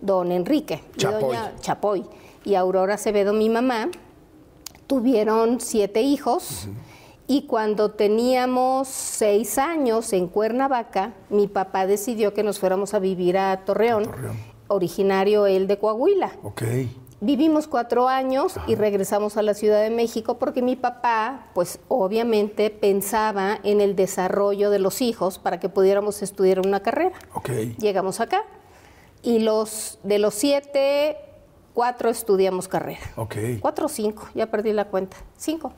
Don 0.00 0.32
Enrique. 0.32 0.82
y 0.94 0.98
Chapoy. 0.98 1.20
doña 1.22 1.52
Chapoy. 1.60 2.06
Y 2.44 2.54
Aurora 2.54 2.94
Acevedo, 2.94 3.34
mi 3.34 3.50
mamá, 3.50 3.88
tuvieron 4.86 5.60
siete 5.60 6.00
hijos. 6.00 6.68
Y 7.30 7.42
cuando 7.42 7.92
teníamos 7.92 8.88
seis 8.88 9.56
años 9.56 10.12
en 10.12 10.26
Cuernavaca, 10.26 11.14
mi 11.28 11.46
papá 11.46 11.86
decidió 11.86 12.34
que 12.34 12.42
nos 12.42 12.58
fuéramos 12.58 12.92
a 12.92 12.98
vivir 12.98 13.38
a 13.38 13.64
Torreón, 13.64 14.02
Torreón. 14.02 14.36
originario 14.66 15.46
él 15.46 15.68
de 15.68 15.78
Coahuila. 15.78 16.32
Ok. 16.42 16.62
Vivimos 17.20 17.68
cuatro 17.68 18.08
años 18.08 18.56
y 18.66 18.74
regresamos 18.74 19.36
a 19.36 19.42
la 19.42 19.54
Ciudad 19.54 19.80
de 19.80 19.90
México 19.90 20.38
porque 20.40 20.60
mi 20.60 20.74
papá, 20.74 21.46
pues 21.54 21.78
obviamente 21.86 22.68
pensaba 22.68 23.60
en 23.62 23.80
el 23.80 23.94
desarrollo 23.94 24.70
de 24.70 24.80
los 24.80 25.00
hijos 25.00 25.38
para 25.38 25.60
que 25.60 25.68
pudiéramos 25.68 26.22
estudiar 26.22 26.58
una 26.58 26.80
carrera. 26.80 27.16
Ok. 27.34 27.50
Llegamos 27.78 28.18
acá 28.18 28.42
y 29.22 29.38
los 29.38 30.00
de 30.02 30.18
los 30.18 30.34
siete, 30.34 31.16
cuatro 31.74 32.10
estudiamos 32.10 32.66
carrera. 32.66 33.06
Ok. 33.14 33.36
Cuatro 33.60 33.86
o 33.86 33.88
cinco, 33.88 34.28
ya 34.34 34.50
perdí 34.50 34.72
la 34.72 34.86
cuenta. 34.86 35.16
Cinco. 35.36 35.72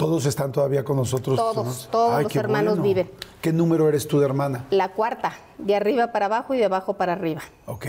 Todos 0.00 0.24
están 0.24 0.50
todavía 0.50 0.82
con 0.82 0.96
nosotros. 0.96 1.36
Todos, 1.36 1.56
hermanos? 1.58 1.88
todos 1.92 2.22
los 2.22 2.36
hermanos 2.36 2.82
viven. 2.82 3.10
¿Qué 3.42 3.52
número 3.52 3.86
eres 3.86 4.08
tú 4.08 4.18
de 4.18 4.24
hermana? 4.24 4.64
La 4.70 4.88
cuarta, 4.92 5.34
de 5.58 5.74
arriba 5.76 6.10
para 6.10 6.24
abajo 6.26 6.54
y 6.54 6.58
de 6.58 6.64
abajo 6.64 6.94
para 6.94 7.12
arriba. 7.12 7.42
Ok. 7.66 7.86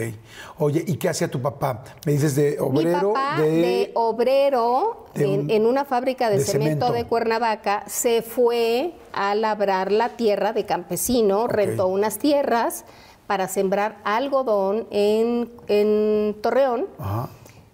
Oye, 0.58 0.84
¿y 0.86 0.98
qué 0.98 1.08
hacía 1.08 1.30
tu 1.32 1.42
papá? 1.42 1.84
Me 2.06 2.12
dices 2.12 2.36
de 2.36 2.52
Mi 2.52 2.58
obrero 2.80 3.14
papá 3.14 3.42
de... 3.42 3.50
de, 3.50 3.92
obrero 3.96 5.06
de 5.14 5.24
en, 5.24 5.40
un- 5.40 5.50
en 5.50 5.66
una 5.66 5.86
fábrica 5.86 6.30
de, 6.30 6.40
de 6.40 6.44
cemento, 6.44 6.88
cemento. 6.88 6.92
de 6.94 7.06
Cuernavaca 7.06 7.84
se 7.88 8.22
fue 8.22 8.94
a 9.14 9.34
labrar 9.34 9.90
la 9.92 10.10
tierra 10.10 10.52
de 10.52 10.66
campesino, 10.66 11.48
rentó 11.48 11.88
unas 11.88 12.18
tierras 12.18 12.84
para 13.26 13.48
sembrar 13.48 14.00
algodón 14.04 14.86
en, 14.92 15.50
en 15.68 16.36
Torreón. 16.42 16.88
Ajá, 17.00 17.30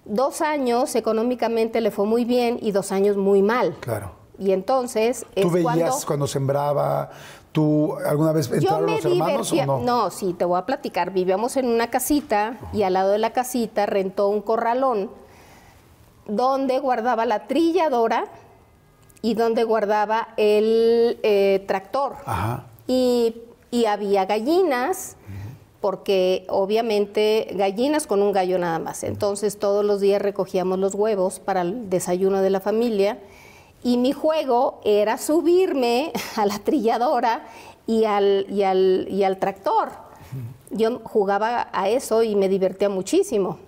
Dos 0.05 0.41
años 0.41 0.95
económicamente 0.95 1.81
le 1.81 1.91
fue 1.91 2.05
muy 2.05 2.23
bien 2.23 2.59
y 2.61 2.71
dos 2.71 2.91
años 2.91 3.17
muy 3.17 3.41
mal. 3.41 3.75
claro. 3.79 4.11
Y 4.39 4.51
entonces 4.51 5.25
es 5.35 5.43
¿Tú 5.43 5.51
veías 5.51 5.67
cuando 5.73 6.05
cuando 6.05 6.27
sembraba? 6.27 7.09
¿Tú 7.51 7.95
alguna 8.05 8.33
vez 8.33 8.49
yo 8.49 8.55
entraron 8.55 8.85
me 8.85 8.91
los 8.97 9.05
hermanos 9.05 9.51
divertía. 9.51 9.73
o 9.73 9.81
no? 9.81 10.11
sí, 10.11 10.33
te 10.33 10.45
voy 10.45 10.59
a 10.59 10.65
platicar. 10.65 11.11
Vivíamos 11.11 11.57
en 11.57 11.67
una 11.67 11.89
casita 11.89 12.57
y 12.71 12.83
al 12.83 12.93
lado 12.93 13.11
de 13.11 13.17
la 13.17 13.31
casita 13.33 13.85
rentó 13.85 14.29
un 14.29 14.41
corralón 14.41 15.09
donde 16.27 16.79
guardaba 16.79 17.25
la 17.25 17.47
trilladora 17.47 18.25
y 19.21 19.33
donde 19.33 19.63
guardaba 19.63 20.29
el 20.37 21.19
eh, 21.23 21.63
tractor. 21.67 22.17
Ajá. 22.25 22.65
Y, 22.85 23.35
y 23.71 23.85
había 23.85 24.25
gallinas, 24.25 25.15
porque 25.81 26.45
obviamente 26.49 27.49
gallinas 27.53 28.07
con 28.07 28.21
un 28.21 28.31
gallo 28.31 28.57
nada 28.59 28.79
más. 28.79 29.03
Entonces 29.03 29.57
todos 29.57 29.83
los 29.83 29.99
días 29.99 30.21
recogíamos 30.21 30.79
los 30.79 30.95
huevos 30.95 31.39
para 31.39 31.61
el 31.61 31.89
desayuno 31.89 32.41
de 32.41 32.49
la 32.49 32.59
familia. 32.59 33.19
Y 33.87 33.95
mi 33.95 34.11
juego 34.11 34.81
era 34.83 35.17
subirme 35.17 36.11
a 36.35 36.45
la 36.45 36.59
trilladora 36.59 37.45
y 37.85 38.03
al, 38.03 38.45
y 38.49 38.63
al, 38.63 39.07
y 39.09 39.23
al 39.23 39.37
tractor. 39.37 39.91
Yo 40.71 40.99
jugaba 41.05 41.69
a 41.71 41.87
eso 41.87 42.21
y 42.21 42.35
me 42.35 42.49
divertía 42.49 42.89
muchísimo. 42.89 43.59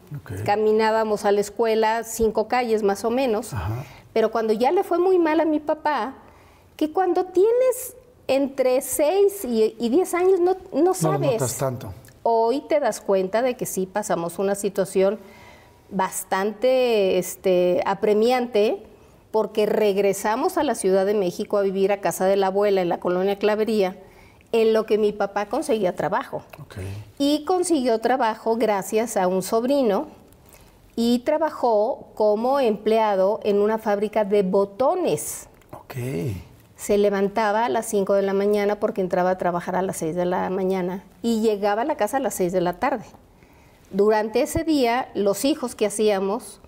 Caminábamos 0.44 1.24
a 1.24 1.32
la 1.32 1.40
escuela, 1.40 2.04
cinco 2.04 2.50
calles 2.50 2.84
más 2.84 3.06
o 3.06 3.10
menos. 3.10 3.54
Ajá. 3.54 3.86
Pero 4.12 4.30
cuando 4.30 4.52
ya 4.52 4.74
le 4.74 4.84
fue 4.84 5.00
muy 5.00 5.18
mal 5.20 5.40
a 5.40 5.46
mi 5.46 5.62
papá, 5.62 6.16
que 6.76 6.92
cuando 6.92 7.24
tienes 7.28 7.96
entre 8.28 8.82
6 8.82 9.46
y, 9.46 9.78
y 9.80 9.88
10 9.88 10.14
años 10.16 10.40
no, 10.42 10.58
no 10.74 10.82
No 10.82 10.94
sabes. 10.94 11.32
notas 11.32 11.58
tanto. 11.58 11.94
Hoy 12.24 12.60
te 12.68 12.82
das 12.82 13.00
cuenta 13.00 13.42
de 13.42 13.56
que 13.56 13.66
sí 13.66 13.86
pasamos 13.86 14.38
una 14.38 14.56
situación 14.56 15.18
bastante 15.90 17.18
este, 17.18 17.82
apremiante 17.86 18.86
porque 19.32 19.66
regresamos 19.66 20.58
a 20.58 20.64
la 20.64 20.76
Ciudad 20.76 21.06
de 21.06 21.14
México 21.14 21.58
a 21.58 21.62
vivir 21.62 21.92
a 21.92 22.02
casa 22.02 22.26
de 22.26 22.36
la 22.36 22.48
abuela 22.48 22.82
en 22.82 22.90
la 22.90 23.00
colonia 23.00 23.38
Clavería, 23.38 23.98
en 24.52 24.74
lo 24.74 24.86
que 24.86 24.98
mi 24.98 25.12
papá 25.12 25.48
conseguía 25.48 25.96
trabajo. 25.96 26.44
Y 27.18 27.46
consiguió 27.46 28.00
trabajo 28.00 28.56
gracias 28.58 29.18
a 29.18 29.28
un 29.28 29.44
sobrino 29.44 30.08
y 30.96 31.20
trabajó 31.20 32.08
como 32.16 32.60
empleado 32.60 33.40
en 33.44 33.60
una 33.60 33.78
fábrica 33.78 34.26
de 34.26 34.44
botones. 34.44 35.48
Ok. 35.72 35.96
Se 36.76 36.98
levantaba 36.98 37.66
a 37.66 37.70
las 37.70 37.86
5 37.88 38.14
de 38.14 38.22
la 38.22 38.34
mañana 38.34 38.80
porque 38.80 39.02
entraba 39.02 39.32
a 39.32 39.38
trabajar 39.38 39.76
a 39.76 39.82
las 39.82 39.98
6 39.98 40.16
de 40.16 40.26
la 40.26 40.50
mañana 40.50 41.04
y 41.22 41.42
llegaba 41.42 41.84
a 41.84 41.86
la 41.86 41.98
casa 41.98 42.18
a 42.18 42.20
las 42.20 42.34
6 42.36 42.52
de 42.52 42.62
la 42.62 42.80
tarde. 42.80 43.06
Durante 43.92 44.42
ese 44.42 44.64
día, 44.64 45.10
los 45.14 45.46
hijos 45.46 45.76
que 45.76 45.86
hacíamos, 45.86 46.62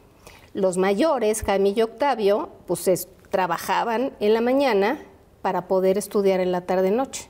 los 0.53 0.77
mayores, 0.77 1.43
Jaime 1.43 1.73
y 1.75 1.81
Octavio, 1.81 2.49
pues 2.67 2.87
es- 2.87 3.07
trabajaban 3.29 4.11
en 4.19 4.33
la 4.33 4.41
mañana 4.41 4.99
para 5.41 5.67
poder 5.67 5.97
estudiar 5.97 6.39
en 6.41 6.51
la 6.51 6.61
tarde-noche. 6.61 7.29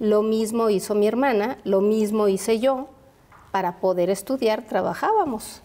Lo 0.00 0.22
mismo 0.22 0.68
hizo 0.68 0.94
mi 0.94 1.06
hermana, 1.06 1.58
lo 1.64 1.80
mismo 1.80 2.26
hice 2.28 2.58
yo. 2.58 2.88
Para 3.52 3.78
poder 3.80 4.10
estudiar 4.10 4.62
trabajábamos. 4.62 5.62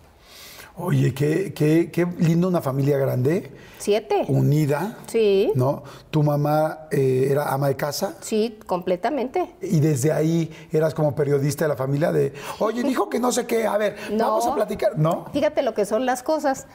Oye, 0.79 1.13
qué, 1.13 1.53
qué, 1.55 1.89
qué 1.91 2.05
lindo 2.19 2.47
una 2.47 2.61
familia 2.61 2.99
grande, 2.99 3.51
Siete. 3.79 4.25
unida. 4.27 4.97
Sí. 5.07 5.51
¿No? 5.55 5.81
Tu 6.11 6.21
mamá 6.21 6.87
eh, 6.91 7.27
era 7.31 7.51
ama 7.51 7.67
de 7.69 7.75
casa. 7.75 8.15
Sí, 8.21 8.59
completamente. 8.67 9.55
Y 9.61 9.79
desde 9.79 10.11
ahí 10.11 10.51
eras 10.71 10.93
como 10.93 11.15
periodista 11.15 11.65
de 11.65 11.69
la 11.69 11.75
familia 11.75 12.11
de, 12.11 12.31
oye, 12.59 12.83
dijo 12.83 13.09
que 13.09 13.19
no 13.19 13.31
sé 13.31 13.47
qué, 13.47 13.65
a 13.65 13.75
ver, 13.77 13.95
No. 14.11 14.27
vamos 14.29 14.45
a 14.45 14.53
platicar. 14.53 14.99
¿No? 14.99 15.25
Fíjate 15.33 15.63
lo 15.63 15.73
que 15.73 15.85
son 15.85 16.05
las 16.05 16.21
cosas. 16.21 16.67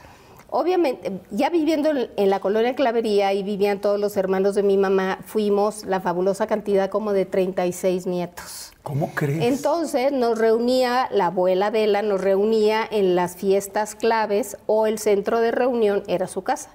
Obviamente, 0.49 1.19
ya 1.31 1.49
viviendo 1.49 1.89
en, 2.15 2.29
la 2.29 2.39
colonia 2.39 2.75
Clavería 2.75 3.33
y 3.33 3.41
vivían 3.41 3.81
todos 3.81 3.99
los 3.99 4.15
hermanos 4.17 4.53
de 4.53 4.63
mi 4.63 4.77
mamá, 4.77 5.19
fuimos 5.25 5.83
la 5.85 5.99
fabulosa 5.99 6.45
cantidad 6.45 6.89
como 6.89 7.11
de 7.11 7.25
36 7.25 8.05
nietos. 8.05 8.71
¿Cómo 8.83 9.11
crees? 9.15 9.43
Entonces 9.43 10.11
nos 10.11 10.37
reunía, 10.37 11.07
la 11.11 11.27
abuela 11.27 11.67
Adela 11.67 12.01
nos 12.01 12.21
reunía 12.21 12.87
en 12.89 13.15
las 13.15 13.35
fiestas 13.35 13.95
claves 13.95 14.57
o 14.67 14.85
el 14.85 14.99
centro 14.99 15.39
de 15.39 15.51
reunión 15.51 16.03
era 16.07 16.27
su 16.27 16.43
casa. 16.43 16.69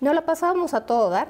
No 0.00 0.14
la 0.14 0.24
pasábamos 0.24 0.74
a 0.74 0.86
todo 0.86 1.10
dar. 1.10 1.28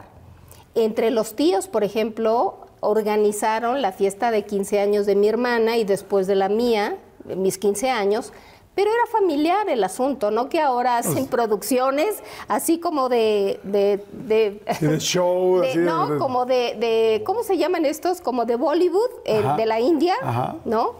Entre 0.74 1.10
los 1.10 1.36
tíos, 1.36 1.68
por 1.68 1.84
ejemplo, 1.84 2.66
organizaron 2.80 3.82
la 3.82 3.92
fiesta 3.92 4.30
de 4.30 4.44
15 4.44 4.80
años 4.80 5.06
de 5.06 5.14
mi 5.14 5.28
hermana 5.28 5.76
y 5.76 5.84
después 5.84 6.26
de 6.26 6.34
la 6.34 6.48
mía, 6.48 6.96
mis 7.24 7.58
15 7.58 7.90
años, 7.90 8.32
pero 8.78 8.92
era 8.92 9.06
familiar 9.10 9.68
el 9.68 9.82
asunto, 9.82 10.30
no 10.30 10.48
que 10.48 10.60
ahora 10.60 10.98
hacen 10.98 11.26
producciones 11.26 12.22
así 12.46 12.78
como 12.78 13.08
de... 13.08 13.58
de, 13.64 14.04
de- 14.12 14.98
show, 15.00 15.58
de- 15.62 15.70
así 15.70 15.78
no, 15.78 16.06
de- 16.10 16.18
como 16.18 16.46
de, 16.46 16.76
de- 16.78 17.24
¿cómo 17.26 17.42
se 17.42 17.58
llaman 17.58 17.84
estos? 17.84 18.20
Como 18.20 18.44
de 18.44 18.54
Bollywood, 18.54 19.10
eh, 19.24 19.42
de 19.56 19.66
la 19.66 19.80
India, 19.80 20.14
Ajá. 20.22 20.54
¿no? 20.64 20.92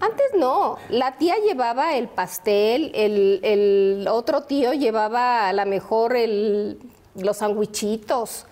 Antes 0.00 0.28
no, 0.34 0.78
la 0.88 1.12
tía 1.18 1.34
llevaba 1.46 1.94
el 1.98 2.08
pastel, 2.08 2.90
el, 2.94 3.40
el 3.42 4.08
otro 4.10 4.44
tío 4.44 4.72
llevaba 4.72 5.46
a 5.46 5.52
lo 5.52 5.66
mejor 5.66 6.16
el, 6.16 6.78
los 7.16 7.36
sandwichitos. 7.36 8.46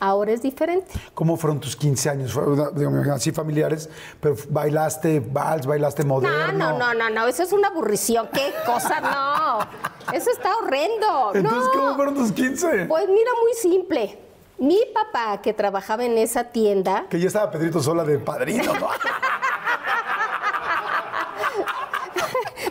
Ahora 0.00 0.32
es 0.32 0.40
diferente. 0.40 0.90
¿Cómo 1.12 1.36
fueron 1.36 1.60
tus 1.60 1.76
15 1.76 2.08
años? 2.10 2.38
Digo, 2.74 2.90
así 3.12 3.32
familiares, 3.32 3.88
pero 4.18 4.34
bailaste 4.48 5.20
vals, 5.20 5.66
bailaste 5.66 6.04
No, 6.04 6.14
moderno. 6.14 6.52
no, 6.72 6.78
no, 6.78 6.94
no, 6.94 7.10
no, 7.10 7.26
eso 7.26 7.42
es 7.42 7.52
una 7.52 7.68
aburrición. 7.68 8.28
¿Qué 8.32 8.52
cosa? 8.64 9.00
No, 9.00 9.58
eso 10.14 10.30
está 10.30 10.56
horrendo. 10.56 11.32
Entonces, 11.34 11.68
no. 11.74 11.80
¿cómo 11.80 11.96
fueron 11.96 12.14
tus 12.14 12.32
15? 12.32 12.86
Pues 12.86 13.08
mira, 13.08 13.30
muy 13.42 13.52
simple. 13.60 14.18
Mi 14.56 14.80
papá, 14.94 15.40
que 15.42 15.52
trabajaba 15.52 16.04
en 16.04 16.16
esa 16.18 16.44
tienda, 16.44 17.06
Que 17.08 17.18
ya 17.20 17.26
estaba 17.26 17.50
Pedrito 17.50 17.82
sola 17.82 18.02
de 18.04 18.18
padrino, 18.18 18.72
¿no? 18.74 18.88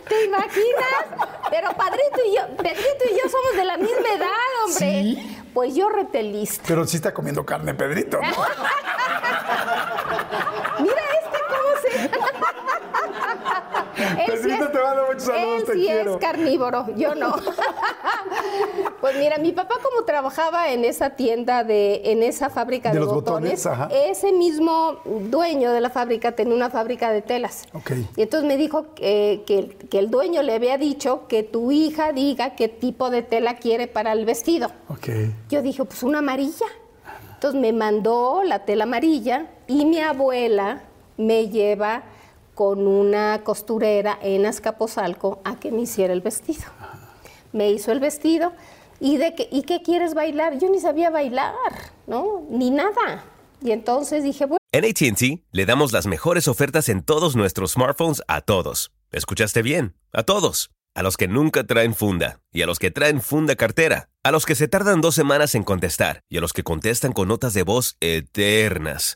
¿te 0.09 0.25
imaginas? 0.25 1.05
Pero 1.49 1.71
Padrito 1.73 2.19
y 2.25 2.35
yo, 2.35 2.41
Pedrito 2.57 3.05
y 3.09 3.13
yo 3.17 3.29
somos 3.29 3.55
de 3.55 3.63
la 3.63 3.77
misma 3.77 4.13
edad, 4.15 4.27
hombre. 4.65 5.01
¿Sí? 5.01 5.37
Pues 5.53 5.73
yo 5.75 5.87
repelista. 5.89 6.63
Pero 6.67 6.85
sí 6.85 6.97
está 6.97 7.13
comiendo 7.13 7.45
carne 7.45 7.73
Pedrito, 7.73 8.17
¿no? 8.17 8.23
Mira 10.79 11.01
este 11.21 11.39
cómo 11.47 11.69
se. 11.81 11.89
Él 13.97 14.25
sí 14.25 14.31
Pedrito, 14.31 14.65
es- 14.65 14.71
te 14.71 14.79
mando 14.79 15.03
muchos 15.07 15.23
saludos, 15.23 15.59
él 15.59 15.65
te 15.65 15.73
sí 15.73 15.79
quiero. 15.81 16.11
es 16.13 16.17
carnívoro, 16.21 16.85
yo 16.95 17.15
no. 17.15 17.35
pues 19.01 19.17
mira, 19.17 19.37
mi 19.37 19.51
papá 19.51 19.75
como 19.83 20.03
trabajaba 20.05 20.71
en 20.71 20.85
esa 20.85 21.11
tienda 21.11 21.63
de, 21.63 22.01
en 22.05 22.23
esa 22.23 22.49
fábrica 22.49 22.89
De 22.89 22.95
de, 22.95 22.99
los 23.05 23.13
botones, 23.13 23.67
ese 23.91 24.31
mismo 24.31 24.99
dueño 25.05 25.71
de 25.71 25.81
la 25.81 25.89
fábrica 25.89 26.31
tenía 26.33 26.53
una 26.55 26.69
fábrica 26.69 27.11
de 27.11 27.21
telas. 27.21 27.63
Ok. 27.73 27.91
Y 28.15 28.21
entonces 28.21 28.47
me 28.47 28.57
dijo 28.57 28.93
que, 28.93 29.43
que 29.45 29.59
el- 29.59 29.75
que 29.89 29.99
el 29.99 30.09
dueño 30.09 30.41
le 30.43 30.53
había 30.53 30.77
dicho 30.77 31.27
que 31.27 31.43
tu 31.43 31.71
hija 31.71 32.11
diga 32.13 32.55
qué 32.55 32.67
tipo 32.67 33.09
de 33.09 33.21
tela 33.23 33.55
quiere 33.57 33.87
para 33.87 34.11
el 34.13 34.25
vestido. 34.25 34.71
Ok. 34.89 35.07
Yo 35.49 35.61
dije, 35.61 35.83
pues 35.85 36.03
una 36.03 36.19
amarilla. 36.19 36.65
Entonces 37.33 37.59
me 37.59 37.71
mandó 37.71 38.41
la 38.43 38.65
tela 38.65 38.83
amarilla 38.83 39.47
y 39.67 39.85
mi 39.85 39.99
abuela 39.99 40.81
me 41.17 41.47
lleva 41.47 42.03
con 42.59 42.87
una 42.87 43.41
costurera 43.45 44.19
en 44.21 44.45
Azcapotzalco 44.45 45.39
a 45.45 45.61
que 45.61 45.71
me 45.71 45.83
hiciera 45.83 46.11
el 46.11 46.19
vestido. 46.19 46.65
Me 47.53 47.71
hizo 47.71 47.93
el 47.93 48.01
vestido 48.01 48.51
y 48.99 49.15
de 49.15 49.33
que, 49.33 49.47
¿y 49.49 49.61
qué 49.61 49.81
quieres 49.81 50.13
bailar? 50.13 50.59
Yo 50.59 50.69
ni 50.69 50.81
sabía 50.81 51.09
bailar, 51.09 51.53
¿no? 52.05 52.45
Ni 52.49 52.69
nada. 52.69 53.23
Y 53.61 53.71
entonces 53.71 54.25
dije, 54.25 54.43
bueno, 54.43 54.57
En 54.73 54.83
ATT 54.83 55.41
le 55.53 55.65
damos 55.65 55.93
las 55.93 56.05
mejores 56.05 56.49
ofertas 56.49 56.89
en 56.89 57.01
todos 57.01 57.37
nuestros 57.37 57.71
smartphones 57.71 58.21
a 58.27 58.41
todos. 58.41 58.91
¿Escuchaste 59.13 59.61
bien? 59.61 59.95
A 60.11 60.23
todos. 60.23 60.69
A 60.95 61.01
los 61.01 61.15
que 61.15 61.29
nunca 61.29 61.63
traen 61.63 61.95
funda 61.95 62.41
y 62.51 62.63
a 62.63 62.65
los 62.65 62.77
que 62.77 62.91
traen 62.91 63.21
funda 63.21 63.55
cartera. 63.55 64.09
A 64.21 64.31
los 64.31 64.45
que 64.45 64.55
se 64.55 64.67
tardan 64.67 64.99
dos 64.99 65.15
semanas 65.15 65.55
en 65.55 65.63
contestar 65.63 66.25
y 66.27 66.39
a 66.39 66.41
los 66.41 66.51
que 66.51 66.63
contestan 66.63 67.13
con 67.13 67.29
notas 67.29 67.53
de 67.53 67.63
voz 67.63 67.95
eternas. 68.01 69.15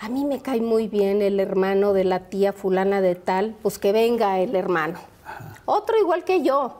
A 0.00 0.08
mí 0.08 0.24
me 0.24 0.40
cae 0.40 0.60
muy 0.60 0.88
bien 0.88 1.22
el 1.22 1.40
hermano 1.40 1.92
de 1.92 2.04
la 2.04 2.20
tía 2.28 2.52
fulana 2.52 3.00
de 3.00 3.14
tal, 3.14 3.54
pues 3.62 3.78
que 3.78 3.92
venga 3.92 4.38
el 4.38 4.54
hermano. 4.54 4.98
Otro 5.64 5.98
igual 5.98 6.24
que 6.24 6.42
yo. 6.42 6.74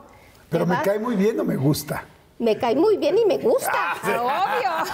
Pero 0.49 0.67
me 0.67 0.75
vas- 0.77 0.85
cae 0.85 0.99
muy 0.99 1.17
bien 1.17 1.39
o 1.41 1.45
me 1.45 1.57
gusta. 1.57 2.05
Me 2.39 2.57
cae 2.57 2.77
muy 2.77 2.97
bien 2.97 3.19
y 3.19 3.25
me 3.27 3.39
gusta, 3.39 3.73
Ah, 4.05 4.87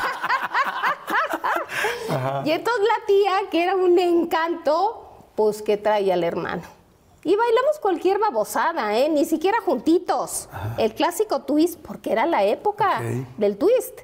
obvio. 2.09 2.45
y 2.47 2.51
entonces 2.53 2.83
la 2.87 3.07
tía, 3.07 3.33
que 3.51 3.63
era 3.63 3.77
un 3.77 3.99
encanto, 3.99 5.07
pues 5.35 5.61
que 5.63 5.77
trae 5.77 6.11
al 6.13 6.25
hermano. 6.25 6.63
Y 7.23 7.37
bailamos 7.37 7.79
cualquier 7.81 8.19
babosada, 8.19 8.97
¿eh? 8.97 9.09
Ni 9.09 9.25
siquiera 9.25 9.59
juntitos. 9.65 10.49
El 10.79 10.95
clásico 10.95 11.41
twist, 11.43 11.79
porque 11.81 12.13
era 12.13 12.27
la 12.27 12.45
época 12.45 13.01
del 13.39 13.57
twist. 13.57 14.01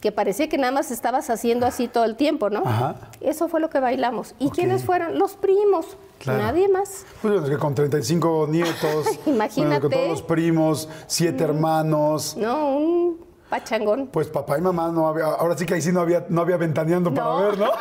Que 0.00 0.12
parecía 0.12 0.48
que 0.48 0.58
nada 0.58 0.70
más 0.72 0.90
estabas 0.92 1.28
haciendo 1.30 1.66
así 1.66 1.88
todo 1.88 2.04
el 2.04 2.14
tiempo, 2.16 2.50
¿no? 2.50 2.62
Ajá. 2.64 2.96
Eso 3.20 3.48
fue 3.48 3.58
lo 3.60 3.68
que 3.68 3.80
bailamos. 3.80 4.34
¿Y 4.38 4.50
quiénes 4.50 4.84
fueron? 4.84 5.18
Los 5.18 5.36
primos. 5.36 5.96
Claro. 6.18 6.42
Nadie 6.42 6.68
más. 6.68 7.04
Pues 7.20 7.56
con 7.58 7.74
35 7.74 8.46
nietos, 8.50 9.06
Imagínate. 9.26 9.60
bueno, 9.66 9.80
con 9.80 9.90
todos 9.90 10.08
los 10.08 10.22
primos, 10.22 10.88
siete 11.06 11.42
hermanos. 11.44 12.36
No, 12.36 12.76
un 12.76 13.24
pachangón. 13.50 14.06
Pues 14.12 14.28
papá 14.28 14.58
y 14.58 14.60
mamá 14.60 14.88
no 14.92 15.08
había, 15.08 15.24
ahora 15.26 15.56
sí 15.56 15.66
que 15.66 15.74
ahí 15.74 15.82
sí 15.82 15.90
no 15.92 16.00
había, 16.00 16.26
no 16.28 16.42
había 16.42 16.56
ventaneando 16.56 17.12
para 17.12 17.34
ver, 17.36 17.58
¿no? 17.58 17.66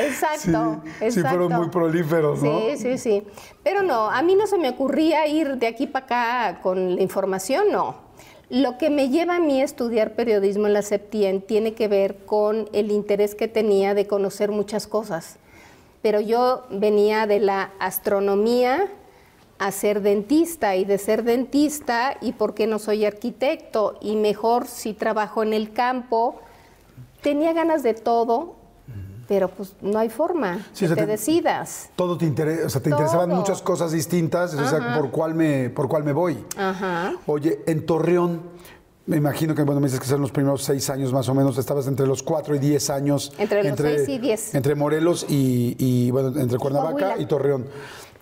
Exacto, 0.00 0.80
Sí, 0.84 0.90
sí 0.98 1.04
exacto. 1.06 1.28
fueron 1.30 1.52
muy 1.52 1.68
prolíferos, 1.70 2.42
¿no? 2.42 2.60
Sí, 2.60 2.76
sí, 2.76 2.98
sí. 2.98 3.26
Pero 3.64 3.82
no, 3.82 4.10
a 4.10 4.22
mí 4.22 4.36
no 4.36 4.46
se 4.46 4.56
me 4.58 4.68
ocurría 4.70 5.26
ir 5.26 5.56
de 5.56 5.66
aquí 5.66 5.86
para 5.86 6.04
acá 6.04 6.60
con 6.62 6.94
la 6.96 7.02
información, 7.02 7.66
no. 7.72 8.07
Lo 8.50 8.78
que 8.78 8.88
me 8.88 9.10
lleva 9.10 9.36
a 9.36 9.40
mí 9.40 9.60
a 9.60 9.64
estudiar 9.64 10.14
periodismo 10.14 10.66
en 10.66 10.72
la 10.72 10.80
Septien 10.80 11.42
tiene 11.42 11.74
que 11.74 11.86
ver 11.86 12.16
con 12.24 12.70
el 12.72 12.90
interés 12.90 13.34
que 13.34 13.46
tenía 13.46 13.92
de 13.92 14.06
conocer 14.06 14.50
muchas 14.50 14.86
cosas. 14.86 15.36
Pero 16.00 16.20
yo 16.20 16.62
venía 16.70 17.26
de 17.26 17.40
la 17.40 17.72
astronomía 17.78 18.88
a 19.58 19.70
ser 19.70 20.00
dentista 20.00 20.76
y 20.76 20.86
de 20.86 20.96
ser 20.96 21.24
dentista 21.24 22.16
y 22.22 22.32
por 22.32 22.54
qué 22.54 22.66
no 22.66 22.78
soy 22.78 23.04
arquitecto 23.04 23.98
y 24.00 24.16
mejor 24.16 24.66
si 24.66 24.94
trabajo 24.94 25.42
en 25.42 25.52
el 25.52 25.72
campo. 25.74 26.40
Tenía 27.20 27.52
ganas 27.52 27.82
de 27.82 27.92
todo, 27.92 28.54
pero 29.28 29.48
pues 29.48 29.74
no 29.82 29.98
hay 29.98 30.08
forma 30.08 30.66
Sí, 30.72 30.80
que 30.80 30.84
o 30.86 30.88
sea, 30.88 30.96
te 30.96 31.02
te- 31.02 31.06
decidas. 31.06 31.90
Todo 31.94 32.16
te 32.18 32.24
interesa, 32.24 32.66
o 32.66 32.70
sea, 32.70 32.80
te 32.82 32.88
interesaban 32.90 33.28
muchas 33.30 33.60
cosas 33.62 33.92
distintas, 33.92 34.54
o 34.54 34.66
sea, 34.68 34.96
por 34.98 35.10
cuál 35.10 35.34
me, 35.34 35.68
por 35.70 35.86
cuál 35.88 36.02
me 36.02 36.12
voy. 36.12 36.42
Ajá. 36.56 37.12
Oye, 37.26 37.60
en 37.66 37.84
Torreón, 37.84 38.40
me 39.06 39.16
imagino 39.18 39.54
que, 39.54 39.62
bueno, 39.62 39.80
me 39.80 39.86
dices 39.86 40.00
que 40.00 40.06
son 40.06 40.20
los 40.20 40.32
primeros 40.32 40.62
seis 40.64 40.88
años 40.90 41.12
más 41.12 41.28
o 41.28 41.34
menos, 41.34 41.56
estabas 41.58 41.86
entre 41.86 42.06
los 42.06 42.22
cuatro 42.22 42.54
y 42.54 42.58
diez 42.58 42.90
años. 42.90 43.32
Entre 43.38 43.62
los 43.62 43.78
seis 43.78 44.08
y 44.08 44.18
diez. 44.18 44.54
Entre 44.54 44.74
Morelos 44.74 45.26
y, 45.28 45.76
y, 45.78 46.10
bueno, 46.10 46.28
entre 46.40 46.58
Cuernavaca 46.58 46.96
Coahuila. 46.98 47.18
y 47.22 47.26
Torreón. 47.26 47.66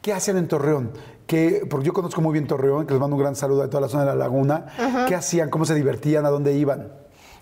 ¿Qué 0.03 0.13
hacían 0.13 0.37
en 0.39 0.47
Torreón? 0.49 0.91
¿Qué, 1.27 1.67
porque 1.69 1.87
yo 1.87 1.93
conozco 1.93 2.21
muy 2.21 2.33
bien 2.33 2.47
Torreón, 2.47 2.87
que 2.87 2.93
les 2.95 3.01
mando 3.01 3.17
un 3.17 3.23
gran 3.23 3.35
saludo 3.35 3.63
a 3.63 3.69
toda 3.69 3.81
la 3.81 3.89
zona 3.89 4.05
de 4.05 4.11
la 4.11 4.15
laguna. 4.15 4.67
¿Qué 5.09 5.17
hacían? 5.17 5.51
¿Cómo 5.51 5.65
se 5.65 5.75
divertían? 5.75 6.25
¿A 6.25 6.31
dónde 6.31 6.53
iban? 6.57 6.93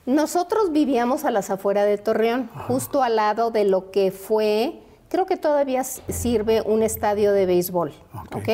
Nosotros 0.06 0.70
vivíamos 0.72 1.24
a 1.24 1.30
las 1.30 1.50
afueras 1.50 1.86
de 1.86 1.96
Torreón, 1.98 2.50
justo 2.68 3.02
al 3.02 3.16
lado 3.16 3.50
de 3.50 3.64
lo 3.64 3.90
que 3.90 4.10
fue, 4.12 4.80
creo 5.08 5.24
que 5.24 5.36
todavía 5.36 5.82
sirve 5.84 6.60
un 6.62 6.82
estadio 6.82 7.32
de 7.32 7.46
béisbol, 7.46 7.92
Ok. 8.34 8.48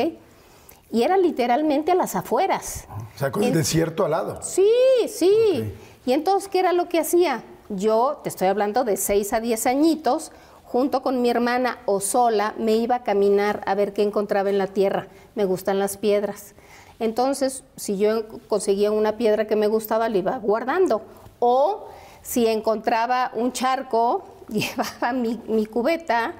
Y 0.93 1.03
era 1.03 1.15
literalmente 1.15 1.93
a 1.93 1.95
las 1.95 2.15
afueras. 2.17 2.85
O 3.15 3.17
sea, 3.17 3.31
con 3.31 3.43
el 3.43 3.49
En- 3.49 3.53
desierto 3.55 4.03
al 4.03 4.11
lado. 4.11 4.39
Sí, 4.41 4.67
sí. 5.07 5.73
Y 6.05 6.11
entonces, 6.11 6.49
¿qué 6.49 6.59
era 6.59 6.73
lo 6.73 6.89
que 6.89 6.99
hacía? 6.99 7.43
Yo, 7.69 8.19
te 8.23 8.27
estoy 8.27 8.49
hablando 8.49 8.83
de 8.83 8.97
6 8.97 9.31
a 9.31 9.39
10 9.39 9.67
añitos, 9.67 10.33
junto 10.65 11.01
con 11.01 11.21
mi 11.21 11.29
hermana 11.29 11.79
o 11.85 12.01
sola, 12.01 12.55
me 12.57 12.73
iba 12.75 12.95
a 12.97 13.03
caminar 13.03 13.61
a 13.65 13.73
ver 13.73 13.93
qué 13.93 14.03
encontraba 14.03 14.49
en 14.49 14.57
la 14.57 14.67
tierra. 14.67 15.07
Me 15.35 15.45
gustan 15.45 15.79
las 15.79 15.95
piedras. 15.95 16.55
Entonces, 16.99 17.63
si 17.77 17.97
yo 17.97 18.27
conseguía 18.49 18.91
una 18.91 19.13
piedra 19.17 19.47
que 19.47 19.55
me 19.55 19.67
gustaba, 19.67 20.09
la 20.09 20.17
iba 20.17 20.37
guardando. 20.39 21.01
O 21.41 21.87
si 22.21 22.47
encontraba 22.47 23.31
un 23.33 23.51
charco, 23.51 24.23
llevaba 24.47 25.11
mi, 25.11 25.41
mi 25.47 25.65
cubeta 25.65 26.33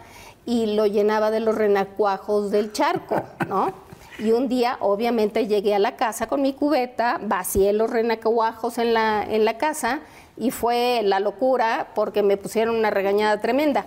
y 0.45 0.75
lo 0.75 0.85
llenaba 0.85 1.31
de 1.31 1.39
los 1.41 1.55
renacuajos 1.55 2.51
del 2.51 2.71
charco, 2.71 3.21
¿no? 3.47 3.73
Y 4.19 4.31
un 4.33 4.47
día, 4.47 4.77
obviamente, 4.81 5.47
llegué 5.47 5.73
a 5.73 5.79
la 5.79 5.95
casa 5.95 6.27
con 6.27 6.41
mi 6.43 6.53
cubeta, 6.53 7.19
vacié 7.23 7.73
los 7.73 7.89
renacuajos 7.89 8.77
en 8.77 8.93
la, 8.93 9.23
en 9.23 9.45
la 9.45 9.57
casa 9.57 10.01
y 10.37 10.51
fue 10.51 11.01
la 11.03 11.19
locura 11.19 11.89
porque 11.95 12.21
me 12.21 12.37
pusieron 12.37 12.75
una 12.75 12.91
regañada 12.91 13.41
tremenda. 13.41 13.85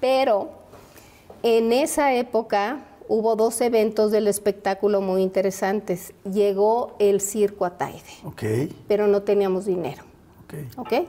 Pero 0.00 0.64
En 1.42 1.74
esa 1.74 2.14
época 2.14 2.78
hubo 3.06 3.36
dos 3.36 3.60
eventos 3.60 4.10
del 4.10 4.28
espectáculo 4.28 5.02
muy 5.02 5.20
interesantes. 5.22 6.14
Llegó 6.24 6.96
el 6.98 7.20
circo 7.20 7.66
Ataide, 7.66 8.00
Ok, 8.24 8.42
pero 8.88 9.06
no 9.06 9.20
teníamos 9.20 9.66
dinero. 9.66 10.04
Ok. 10.76 10.86
¿ok? 10.86 11.08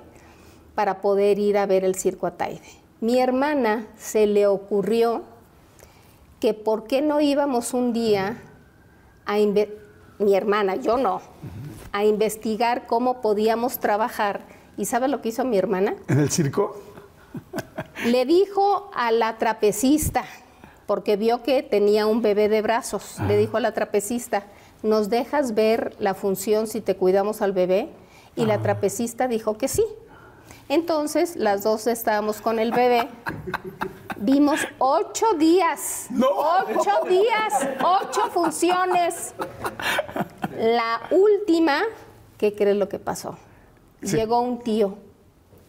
Para 0.76 1.02
poder 1.02 1.40
ir 1.40 1.58
a 1.58 1.66
ver 1.66 1.84
el 1.84 1.96
circo 1.96 2.28
Ataide. 2.28 2.62
Mi 3.02 3.20
hermana 3.20 3.88
se 3.98 4.28
le 4.28 4.48
ocurrió 4.48 5.24
que 6.40 6.54
por 6.54 6.88
qué 6.88 7.02
no 7.02 7.22
íbamos 7.22 7.74
un 7.74 7.94
día 7.94 8.38
a 9.26 9.38
mi 10.20 10.36
hermana, 10.36 10.76
yo 10.76 10.98
no, 10.98 11.22
a 11.92 12.06
investigar 12.06 12.88
cómo 12.88 13.22
podíamos 13.22 13.80
trabajar. 13.80 14.42
¿Y 14.78 14.86
sabe 14.86 15.08
lo 15.08 15.22
que 15.22 15.30
hizo 15.30 15.46
mi 15.46 15.58
hermana? 15.58 15.96
¿En 16.08 16.20
el 16.20 16.30
circo? 16.30 16.76
Le 18.06 18.26
dijo 18.26 18.92
a 18.94 19.12
la 19.12 19.38
trapecista, 19.38 20.24
porque 20.86 21.16
vio 21.18 21.44
que 21.44 21.64
tenía 21.64 22.06
un 22.06 22.22
bebé 22.22 22.50
de 22.50 22.62
brazos, 22.62 23.18
le 23.28 23.38
dijo 23.38 23.58
a 23.58 23.60
la 23.60 23.74
trapecista, 23.74 24.44
¿nos 24.84 25.10
dejas 25.10 25.56
ver 25.56 25.96
la 26.00 26.14
función 26.14 26.68
si 26.68 26.82
te 26.82 26.96
cuidamos 26.96 27.42
al 27.42 27.54
bebé? 27.54 27.90
Y 28.36 28.46
la 28.46 28.62
trapecista 28.62 29.28
dijo 29.28 29.58
que 29.58 29.68
sí. 29.68 29.86
Entonces, 30.68 31.36
las 31.36 31.64
dos 31.64 31.88
estábamos 31.88 32.42
con 32.42 32.60
el 32.60 32.72
bebé. 32.72 33.08
Vimos 34.18 34.60
ocho 34.80 35.34
días. 35.38 36.08
No. 36.10 36.28
Ocho 36.28 36.92
días, 37.08 37.68
ocho 37.84 38.30
funciones. 38.32 39.36
La 40.58 41.02
última, 41.12 41.82
¿qué 42.38 42.56
crees 42.56 42.78
lo 42.78 42.90
que 42.90 42.98
pasó? 42.98 43.38
Llegó 44.02 44.40
un 44.40 44.60
tío 44.60 44.98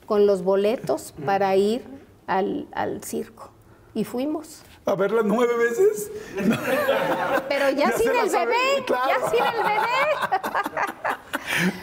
con 0.07 0.27
los 0.27 0.43
boletos 0.43 1.13
para 1.25 1.57
ir 1.57 1.85
al, 2.27 2.67
al 2.73 3.03
circo. 3.05 3.51
Y 3.95 4.05
fuimos. 4.05 4.63
¿A 4.87 4.95
verla 4.95 5.23
nueve 5.25 5.57
veces? 5.57 6.13
Pero 7.49 7.71
ya, 7.71 7.91
sin 7.99 8.09
el 8.09 8.31
bebé, 8.31 8.85
claro. 8.87 9.09
ya 9.09 9.31
sin 9.31 9.45
el 9.45 9.63
bebé. 9.65 9.91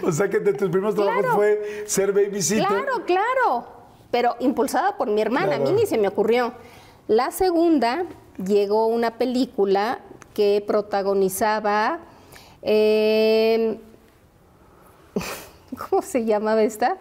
O 0.07 0.11
sea 0.11 0.29
que 0.29 0.39
de 0.39 0.53
tus 0.53 0.69
primeros 0.69 0.95
trabajos 0.95 1.35
fue 1.35 1.83
ser 1.85 2.13
babysitter. 2.13 2.65
Claro, 2.65 3.03
claro. 3.05 3.67
Pero 4.09 4.35
impulsada 4.39 4.95
por 4.95 5.09
mi 5.09 5.21
hermana, 5.21 5.57
a 5.57 5.59
mí 5.59 5.73
ni 5.73 5.85
se 5.85 5.97
me 5.97 6.07
ocurrió. 6.07 6.53
La 7.07 7.31
segunda 7.31 8.05
llegó 8.37 8.87
una 8.87 9.17
película 9.17 9.99
que 10.33 10.63
protagonizaba. 10.65 11.99
eh, 12.61 13.79
¿Cómo 15.89 16.01
se 16.01 16.23
llamaba 16.23 16.63
esta? 16.63 16.97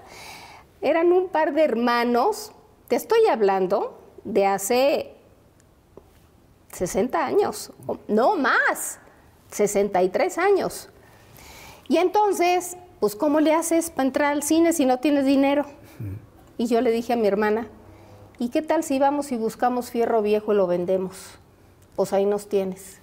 Eran 0.80 1.12
un 1.12 1.28
par 1.28 1.52
de 1.54 1.62
hermanos. 1.62 2.52
Te 2.88 2.96
estoy 2.96 3.26
hablando 3.26 3.98
de 4.24 4.46
hace 4.46 5.12
60 6.72 7.24
años, 7.24 7.72
no 8.08 8.37
más, 8.37 8.98
63 9.50 10.38
años. 10.38 10.88
Y 11.88 11.98
entonces, 11.98 12.76
pues, 13.00 13.14
¿cómo 13.16 13.40
le 13.40 13.54
haces 13.54 13.90
para 13.90 14.06
entrar 14.06 14.32
al 14.32 14.42
cine 14.42 14.72
si 14.72 14.87
no 14.87 14.98
tienes 14.98 15.24
dinero? 15.26 15.66
Y 16.58 16.66
yo 16.66 16.80
le 16.80 16.90
dije 16.90 17.12
a 17.12 17.16
mi 17.16 17.26
hermana, 17.26 17.66
¿y 18.38 18.48
qué 18.48 18.62
tal 18.62 18.85
si 18.85 18.98
vamos 18.98 19.32
y 19.32 19.37
buscamos 19.37 19.90
fierro 19.90 20.22
viejo 20.22 20.52
y 20.52 20.56
lo 20.56 20.66
vendemos? 20.66 21.16
Pues 21.96 22.12
ahí 22.12 22.24
nos 22.24 22.48
tienes. 22.48 22.98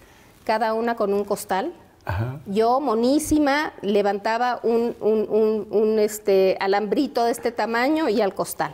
Cada 0.45 0.73
una 0.73 0.95
con 0.95 1.13
un 1.13 1.23
costal. 1.23 1.73
Ajá. 2.05 2.39
Yo, 2.47 2.79
monísima, 2.79 3.73
levantaba 3.81 4.59
un, 4.63 4.95
un- 5.01 5.27
un- 5.29 5.67
un, 5.69 5.99
este, 5.99 6.57
alambrito 6.59 7.23
de 7.25 7.31
este 7.31 7.51
tamaño 7.51 8.09
y 8.09 8.21
al 8.21 8.33
costal. 8.33 8.73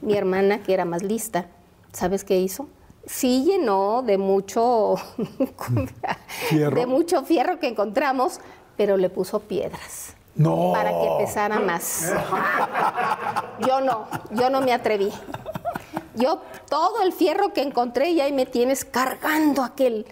Mi 0.00 0.14
hermana, 0.16 0.62
que 0.62 0.72
era 0.72 0.84
más 0.86 1.02
lista, 1.02 1.46
¿sabes 1.92 2.24
qué 2.24 2.38
hizo? 2.38 2.68
Sí 3.06 3.44
llenó 3.44 4.02
de 4.02 4.16
mucho, 4.18 4.94
Fierro. 6.48 6.76
de 6.76 6.86
mucho 6.86 7.22
fierro 7.24 7.58
que 7.58 7.68
encontramos, 7.68 8.40
pero 8.76 8.96
le 8.96 9.10
puso 9.10 9.40
piedras 9.40 10.14
No. 10.34 10.72
para 10.72 10.90
que 10.90 11.08
pesara 11.18 11.58
más. 11.60 12.12
Yo 13.66 13.80
no, 13.80 14.06
yo 14.32 14.50
no 14.50 14.60
me 14.60 14.72
atreví. 14.72 15.10
Yo 16.16 16.40
todo 16.68 17.02
el 17.02 17.12
fierro 17.12 17.52
que 17.52 17.62
encontré 17.62 18.10
y 18.10 18.20
ahí 18.20 18.32
me 18.32 18.46
tienes 18.46 18.84
cargando 18.84 19.62
aquel. 19.62 20.06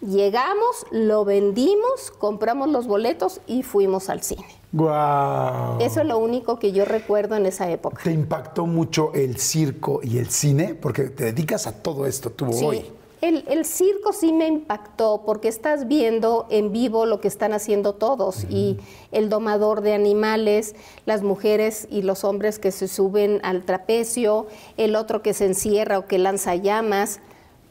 Llegamos, 0.00 0.86
lo 0.90 1.24
vendimos, 1.24 2.10
compramos 2.18 2.68
los 2.68 2.86
boletos 2.86 3.40
y 3.46 3.62
fuimos 3.62 4.08
al 4.10 4.22
cine. 4.22 4.46
Guau. 4.72 5.78
Eso 5.80 6.00
es 6.00 6.06
lo 6.06 6.18
único 6.18 6.58
que 6.58 6.72
yo 6.72 6.84
recuerdo 6.84 7.36
en 7.36 7.46
esa 7.46 7.70
época. 7.70 8.00
¿Te 8.02 8.12
impactó 8.12 8.66
mucho 8.66 9.12
el 9.14 9.38
circo 9.38 10.00
y 10.02 10.18
el 10.18 10.28
cine? 10.30 10.74
Porque 10.74 11.04
te 11.04 11.24
dedicas 11.24 11.66
a 11.66 11.72
todo 11.82 12.06
esto 12.06 12.30
tú 12.30 12.52
Sí. 12.52 12.64
hoy. 12.64 12.84
El, 13.20 13.44
el 13.48 13.64
circo 13.64 14.12
sí 14.12 14.32
me 14.32 14.46
impactó 14.46 15.22
porque 15.26 15.48
estás 15.48 15.88
viendo 15.88 16.46
en 16.50 16.70
vivo 16.70 17.04
lo 17.04 17.20
que 17.20 17.26
están 17.26 17.52
haciendo 17.52 17.94
todos 17.94 18.44
y 18.48 18.78
el 19.10 19.28
domador 19.28 19.80
de 19.80 19.92
animales, 19.92 20.76
las 21.04 21.22
mujeres 21.22 21.88
y 21.90 22.02
los 22.02 22.22
hombres 22.22 22.60
que 22.60 22.70
se 22.70 22.86
suben 22.86 23.40
al 23.42 23.64
trapecio, 23.64 24.46
el 24.76 24.94
otro 24.94 25.20
que 25.20 25.34
se 25.34 25.46
encierra 25.46 25.98
o 25.98 26.06
que 26.06 26.18
lanza 26.18 26.54
llamas. 26.54 27.18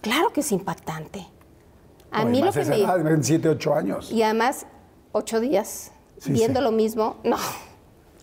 Claro 0.01 0.33
que 0.33 0.41
es 0.41 0.51
impactante. 0.51 1.25
A 2.12 2.25
No, 2.25 2.31
mí 2.31 2.41
lo 2.41 2.51
que 2.51 2.60
esa 2.62 2.71
me... 2.71 2.81
edad, 2.81 3.07
en 3.07 3.23
7, 3.23 3.47
8 3.47 3.73
años. 3.73 4.12
Y 4.12 4.23
además, 4.23 4.65
ocho 5.13 5.39
días 5.39 5.91
Sí, 6.19 6.32
viendo 6.32 6.60
sí. 6.60 6.63
lo 6.63 6.71
mismo, 6.71 7.17
no. 7.23 7.38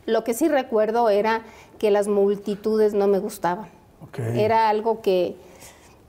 Lo 0.07 0.23
que 0.25 0.35
sí 0.35 0.49
recuerdo 0.49 1.09
era 1.09 1.43
que 1.79 1.91
las 1.91 2.09
multitudes 2.09 2.95
no 2.95 3.07
me 3.07 3.19
gustaban. 3.19 3.69
Era 4.35 4.69
algo 4.69 5.01
que, 5.01 5.35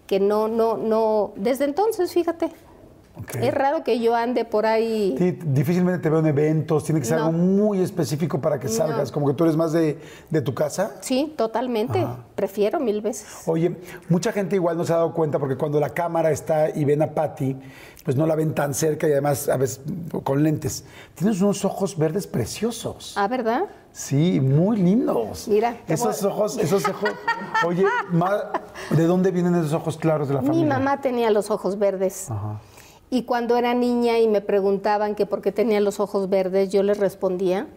que 0.06 0.20
no, 0.20 0.48
no, 0.48 0.78
no. 0.78 1.32
Desde 1.38 1.64
entonces, 1.66 2.12
fíjate, 2.12 2.52
Es 3.42 3.54
raro 3.54 3.84
que 3.84 4.00
yo 4.00 4.16
ande 4.16 4.46
por 4.46 4.66
ahí. 4.66 5.16
Sí, 5.18 5.32
difícilmente 5.46 6.00
te 6.00 6.10
veo 6.10 6.20
en 6.20 6.28
eventos, 6.28 6.84
tiene 6.84 7.00
que 7.00 7.06
ser 7.08 7.18
No. 7.20 7.26
algo 7.28 7.38
muy 7.38 7.80
específico 7.82 8.40
para 8.42 8.60
que 8.60 8.68
salgas, 8.68 9.12
como 9.12 9.28
que 9.28 9.34
tú 9.34 9.44
eres 9.46 9.56
más 9.56 9.72
de, 9.74 10.00
de 10.30 10.42
tu 10.42 10.54
casa. 10.54 10.94
Sí, 11.02 11.34
totalmente. 11.38 12.06
Prefiero 12.36 12.80
mil 12.80 13.02
veces. 13.02 13.44
Oye, 13.48 13.78
mucha 14.10 14.32
gente 14.32 14.56
igual 14.56 14.78
no 14.78 14.84
se 14.86 14.94
ha 14.94 14.98
dado 14.98 15.14
cuenta 15.14 15.40
porque 15.40 15.56
cuando 15.56 15.80
la 15.80 15.90
cámara 15.92 16.32
está 16.32 16.70
y 16.70 16.84
ven 16.86 17.02
a 17.02 17.12
Patty, 17.12 17.56
pues 18.04 18.16
no 18.18 18.26
la 18.28 18.36
ven 18.36 18.54
tan 18.54 18.74
cerca 18.74 19.08
y 19.08 19.12
además 19.14 19.48
a 19.50 19.58
veces 19.58 19.82
con 20.24 20.44
lentes. 20.44 20.84
Tienes 21.16 21.42
unos 21.42 21.64
ojos 21.66 21.98
verdes 21.98 22.28
preciosos. 22.28 23.14
Ah, 23.18 23.28
¿verdad? 23.28 23.64
Sí, 23.92 24.42
muy 24.42 24.76
lindos. 24.78 25.48
Mira, 25.48 25.78
Esos 25.88 26.22
voy- 26.22 26.32
ojos, 26.32 26.58
esos 26.58 26.86
ojos. 26.88 27.10
Oye, 27.66 27.86
¿de 28.92 29.06
dónde 29.08 29.32
vienen 29.32 29.56
esos 29.56 29.74
ojos 29.74 29.98
claros 29.98 30.28
de 30.28 30.34
la 30.36 30.42
Mi 30.42 30.48
familia? 30.48 30.68
mamá 30.78 31.00
tenía 31.02 31.32
los 31.32 31.50
ojos 31.50 31.80
verdes. 31.80 32.28
Y 33.10 33.24
cuando 33.24 33.56
era 33.58 33.74
niña 33.74 34.20
y 34.20 34.28
me 34.28 34.42
preguntaban 34.42 35.16
que 35.16 35.26
por 35.26 35.42
qué 35.42 35.52
tenía 35.52 35.80
los 35.80 36.00
ojos 36.00 36.30
verdes, 36.30 36.70
yo 36.72 36.84
les 36.84 36.98
respondía 36.98 37.68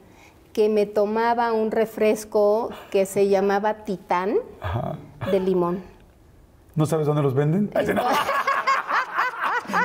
que 0.53 0.69
me 0.69 0.87
tomaba 0.87 1.53
un 1.53 1.71
refresco 1.71 2.71
que 2.91 3.07
se 3.07 3.29
llamaba 3.29 3.85
Titán 3.85 4.37
de 5.31 5.39
limón. 5.41 5.83
¿No 6.75 6.87
sabes 6.87 7.07
dónde 7.07 7.23
los 7.23 7.35
venden? 7.35 7.71
Ay, 7.75 7.87
no. 7.95 8.03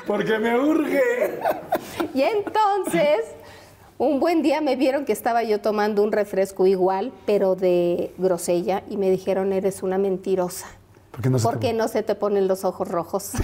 Porque 0.08 0.40
me 0.40 0.58
urge. 0.60 1.02
Y 2.14 2.22
entonces, 2.24 3.20
un 3.98 4.20
buen 4.20 4.42
día 4.42 4.62
me 4.62 4.76
vieron 4.76 5.06
que 5.06 5.12
estaba 5.12 5.44
yo 5.44 5.60
tomando 5.60 6.02
un 6.04 6.12
refresco 6.12 6.66
igual, 6.66 7.12
pero 7.26 7.56
de 7.56 8.14
grosella, 8.18 8.84
y 8.90 8.98
me 8.98 9.10
dijeron, 9.12 9.52
eres 9.54 9.84
una 9.84 9.98
mentirosa. 9.98 10.68
¿Por 11.12 11.22
qué 11.22 11.30
no 11.30 11.38
se 11.38 11.44
te- 11.46 11.50
¿Por 11.52 11.60
qué 11.60 11.74
no 11.74 11.88
se 11.88 12.02
te 12.04 12.16
ponen 12.16 12.48
los 12.48 12.64
ojos 12.64 12.88
rojos? 12.88 13.32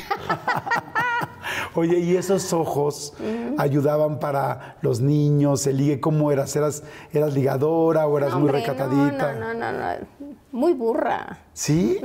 Oye, 1.75 1.99
¿y 1.99 2.15
esos 2.15 2.53
ojos 2.53 3.13
ayudaban 3.57 4.19
para 4.19 4.77
los 4.81 5.01
niños? 5.01 5.65
¿El 5.67 5.77
ligue 5.77 5.99
cómo 5.99 6.31
eras? 6.31 6.55
¿Eras, 6.55 6.83
eras 7.13 7.33
ligadora 7.33 8.07
o 8.07 8.17
eras 8.17 8.33
muy 8.33 8.43
Hombre, 8.49 8.59
recatadita? 8.59 9.33
No, 9.33 9.53
no, 9.53 9.71
no, 9.71 9.79
no, 9.79 10.07
muy 10.51 10.73
burra. 10.73 11.39
¿Sí? 11.53 11.99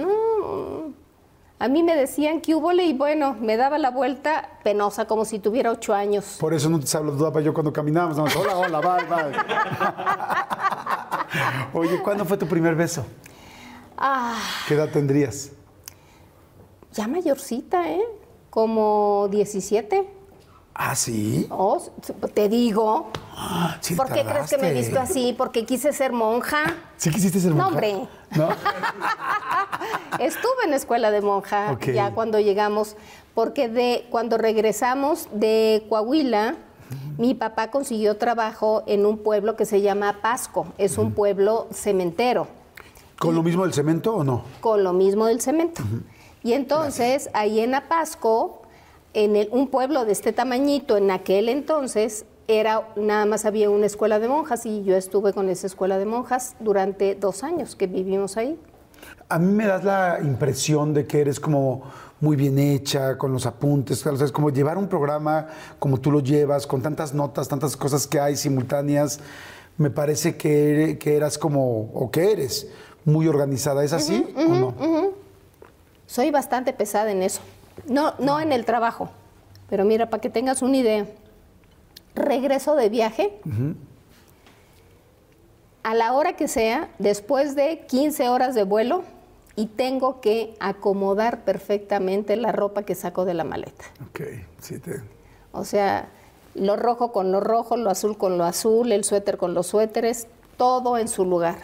A 1.59 1.69
mí 1.69 1.83
me 1.83 1.97
decían 1.97 2.41
que 2.41 2.55
hubo 2.55 2.73
y 2.73 2.93
bueno, 2.93 3.37
me 3.41 3.57
daba 3.57 3.79
la 3.79 3.91
vuelta 3.91 4.51
penosa, 4.65 5.07
como 5.07 5.25
si 5.25 5.39
tuviera 5.39 5.71
ocho 5.71 5.95
años. 5.95 6.37
Por 6.39 6.53
eso 6.53 6.69
no 6.69 6.79
te 6.81 6.87
saludaba 6.87 7.41
yo 7.41 7.55
cuando 7.55 7.73
caminábamos. 7.73 8.19
hola, 8.37 8.57
hola, 8.59 8.81
bye, 8.81 9.07
bye. 9.07 9.33
Oye, 11.81 12.03
¿cuándo 12.03 12.25
fue 12.25 12.37
tu 12.37 12.47
primer 12.47 12.75
beso? 12.75 13.07
Ah, 13.97 14.37
¿Qué 14.69 14.75
edad 14.75 14.89
tendrías? 14.91 15.53
ya 16.93 17.09
mayorcita, 17.09 17.91
¿eh? 17.91 18.05
Como 18.55 19.27
17. 19.33 20.09
Ah, 20.77 20.95
sí. 20.95 21.49
Oh, 21.51 21.83
te 22.35 22.49
digo. 22.49 23.09
Sí 23.81 23.97
¿Por 23.97 24.12
qué 24.12 24.25
crees 24.25 24.49
que 24.49 24.59
me 24.59 24.69
he 24.69 24.73
visto 24.75 25.01
así? 25.01 25.35
Porque 25.37 25.67
quise 25.67 25.93
ser 25.93 26.12
monja. 26.12 26.62
¿Sí 26.97 27.11
quisiste 27.11 27.40
ser 27.40 27.51
No, 27.51 27.57
monja? 27.57 27.69
hombre. 27.71 28.09
¿No? 28.37 28.49
Estuve 30.21 30.67
en 30.67 30.73
escuela 30.73 31.11
de 31.11 31.21
monja 31.21 31.77
ya 31.81 32.12
cuando 32.12 32.38
llegamos, 32.38 32.97
porque 33.35 33.69
de 33.69 34.07
cuando 34.09 34.38
regresamos 34.38 35.27
de 35.33 35.85
Coahuila, 35.88 36.55
mi 37.19 37.35
papá 37.35 37.73
consiguió 37.73 38.19
trabajo 38.19 38.85
en 38.87 39.05
un 39.05 39.19
pueblo 39.19 39.57
que 39.57 39.64
se 39.64 39.81
llama 39.81 40.21
Pasco. 40.23 40.69
Es 40.79 40.97
un 40.97 41.11
pueblo 41.11 41.67
cementero. 41.73 42.47
¿Con 43.19 43.35
lo 43.35 43.43
mismo 43.43 43.64
del 43.64 43.75
cemento 43.75 44.14
o 44.14 44.23
no? 44.23 44.45
con 44.61 44.85
lo 44.85 44.93
mismo 44.93 45.27
del 45.27 45.40
cemento. 45.40 45.83
Y 46.45 46.53
entonces, 46.53 47.31
ahí 47.33 47.59
en 47.61 47.75
Apasco, 47.75 48.63
en 49.15 49.35
el- 49.35 49.49
un 49.51 49.69
pueblo 49.69 50.05
de 50.05 50.13
este 50.13 50.33
tamañito, 50.33 50.97
en 50.99 51.11
aquel 51.11 51.49
entonces, 51.49 52.27
era 52.47 52.87
nada 52.97 53.25
más 53.25 53.47
había 53.47 53.71
una 53.71 53.87
escuela 53.87 54.19
de 54.19 54.29
monjas 54.29 54.67
y 54.67 54.85
yo 54.85 54.95
estuve 54.95 55.33
con 55.33 55.49
esa 55.49 55.67
escuela 55.67 55.99
de 55.99 56.05
monjas 56.05 56.55
durante 56.61 57.15
dos 57.15 57.43
años 57.43 57.75
que 57.75 57.87
vivimos 57.87 58.37
ahí. 58.37 58.59
A 59.31 59.39
mí 59.39 59.53
me 59.53 59.67
das 59.67 59.85
la 59.85 60.19
impresión 60.23 60.93
de 60.93 61.07
que 61.07 61.23
eres 61.23 61.41
como 61.41 61.83
muy 62.21 62.37
bien 62.37 62.59
hecha, 62.59 63.17
con 63.17 63.33
los 63.33 63.47
apuntes, 63.47 64.07
o 64.07 64.15
sea, 64.17 64.27
es 64.27 64.33
como 64.33 64.51
llevar 64.51 64.77
un 64.77 64.89
programa 64.89 65.47
como 65.79 65.99
tú 65.99 66.11
lo 66.11 66.21
llevas, 66.21 66.67
con 66.67 66.83
tantas 66.83 67.15
notas, 67.15 67.49
tantas 67.49 67.77
cosas 67.77 68.07
que 68.07 68.21
hay 68.21 68.37
simultáneas. 68.37 69.21
Me 69.79 69.89
parece 69.91 70.37
que, 70.37 70.99
que 71.01 71.17
eras 71.17 71.39
como, 71.39 71.91
o 71.95 72.11
que 72.11 72.33
eres, 72.33 72.69
muy 73.07 73.27
organizada. 73.29 73.83
¿Es 73.83 73.93
así 73.95 74.27
o 74.37 74.55
no? 74.55 74.75
Soy 76.14 76.31
bastante 76.31 76.72
pesada 76.72 77.11
en 77.11 77.24
eso. 77.24 77.40
No, 77.88 78.14
no 78.20 78.40
en 78.40 78.53
el 78.53 78.64
trabajo, 78.64 79.11
pero 79.68 79.85
mira, 79.85 80.11
para 80.11 80.20
que 80.20 80.31
tengas 80.31 80.62
una 80.62 80.77
idea, 80.77 81.09
regreso 82.14 82.77
de 82.77 82.88
viaje 82.88 83.40
a 85.83 85.94
la 85.94 86.12
hora 86.12 86.37
que 86.37 86.46
sea, 86.46 86.88
después 87.00 87.57
de 87.57 87.85
15 87.88 88.29
horas 88.29 88.55
de 88.55 88.62
vuelo, 88.62 89.03
y 89.57 89.66
tengo 89.66 90.20
que 90.20 90.55
acomodar 90.61 91.42
perfectamente 91.42 92.37
la 92.37 92.53
ropa 92.53 92.85
que 92.85 92.94
saco 92.94 93.24
de 93.24 93.35
la 93.35 93.42
maleta. 93.42 93.85
Ok, 94.09 94.20
sí, 94.61 94.79
te... 94.79 95.03
O 95.50 95.64
sea, 95.64 96.11
lo 96.55 96.77
rojo 96.77 97.11
con 97.11 97.33
lo 97.33 97.40
rojo, 97.40 97.77
lo 97.77 97.90
azul 97.90 98.16
con 98.16 98.38
lo 98.38 98.44
azul, 98.44 98.92
el 98.92 99.03
suéter 99.03 99.37
con 99.37 99.53
los 99.53 99.66
suéteres, 99.66 100.29
todo 100.57 100.96
en 100.96 101.09
su 101.09 101.24
lugar. 101.24 101.57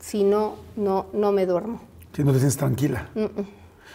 Si 0.00 0.24
no, 0.24 0.54
no, 0.76 1.08
no 1.12 1.30
me 1.30 1.44
duermo. 1.44 1.82
Si 2.14 2.24
no 2.24 2.32
te 2.32 2.38
sientes 2.38 2.56
tranquila. 2.56 3.10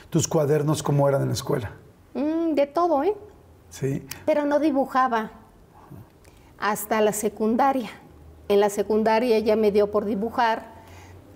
¿Tus 0.10 0.28
cuadernos 0.28 0.84
cómo 0.84 1.08
eran 1.10 1.22
en 1.24 1.28
la 1.30 1.34
escuela? 1.34 1.72
Mm, 2.14 2.54
de 2.54 2.68
todo, 2.68 3.04
¿eh? 3.04 3.16
Sí. 3.70 4.06
Pero 4.26 4.46
no 4.46 4.60
dibujaba 4.60 5.32
hasta 6.60 7.02
la 7.02 7.14
secundaria. 7.14 7.90
En 8.48 8.60
la 8.60 8.70
secundaria 8.70 9.40
ya 9.40 9.56
me 9.56 9.72
dio 9.72 9.90
por 9.92 10.06
dibujar 10.06 10.74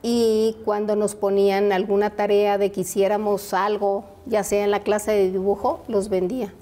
y 0.03 0.57
cuando 0.63 0.95
nos 0.95 1.15
ponían 1.15 1.71
alguna 1.71 2.11
tarea 2.11 2.57
de 2.57 2.71
que 2.71 2.81
hiciéramos 2.81 3.53
algo, 3.53 4.05
ya 4.25 4.43
sea 4.43 4.63
en 4.63 4.71
la 4.71 4.81
clase 4.83 5.11
de 5.11 5.31
dibujo, 5.31 5.81
los 5.87 6.09
vendía. 6.09 6.53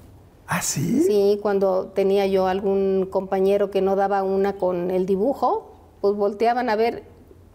¿Ah, 0.46 0.62
sí? 0.62 1.00
Sí, 1.02 1.38
cuando 1.42 1.86
tenía 1.88 2.26
yo 2.26 2.46
algún 2.46 3.08
compañero 3.10 3.70
que 3.70 3.82
no 3.82 3.96
daba 3.96 4.22
una 4.22 4.54
con 4.54 4.90
el 4.90 5.04
dibujo, 5.04 5.72
pues 6.00 6.14
volteaban 6.14 6.70
a 6.70 6.76
ver 6.76 7.02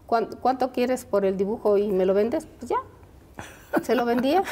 "¿Cuán- 0.06 0.28
cuánto 0.42 0.72
quieres 0.72 1.06
por 1.06 1.24
el 1.24 1.38
dibujo 1.38 1.78
y 1.78 1.88
me 1.88 2.04
lo 2.04 2.12
vendes, 2.12 2.46
pues 2.58 2.68
ya, 2.70 2.76
se 3.82 3.94
lo 3.94 4.04
vendía. 4.04 4.42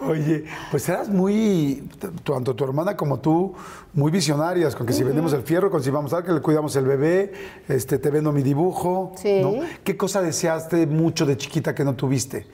Oye, 0.00 0.44
pues 0.70 0.88
eras 0.88 1.08
muy, 1.08 1.88
tanto 2.24 2.54
tu 2.54 2.64
hermana 2.64 2.96
como 2.96 3.18
tú, 3.18 3.54
muy 3.92 4.10
visionarias, 4.10 4.76
con 4.76 4.86
que 4.86 4.92
si 4.92 5.02
vendemos 5.02 5.32
el 5.32 5.42
fierro, 5.42 5.70
con 5.70 5.82
si 5.82 5.90
vamos 5.90 6.12
a 6.12 6.16
dar 6.16 6.24
que 6.24 6.32
le 6.32 6.40
cuidamos 6.40 6.76
el 6.76 6.84
bebé, 6.84 7.32
este, 7.68 7.98
te 7.98 8.10
vendo 8.10 8.32
mi 8.32 8.42
dibujo. 8.42 9.12
Sí. 9.16 9.40
¿no? 9.40 9.54
¿Qué 9.82 9.96
cosa 9.96 10.20
deseaste 10.20 10.86
mucho 10.86 11.26
de 11.26 11.36
chiquita 11.36 11.74
que 11.74 11.84
no 11.84 11.94
tuviste? 11.94 12.46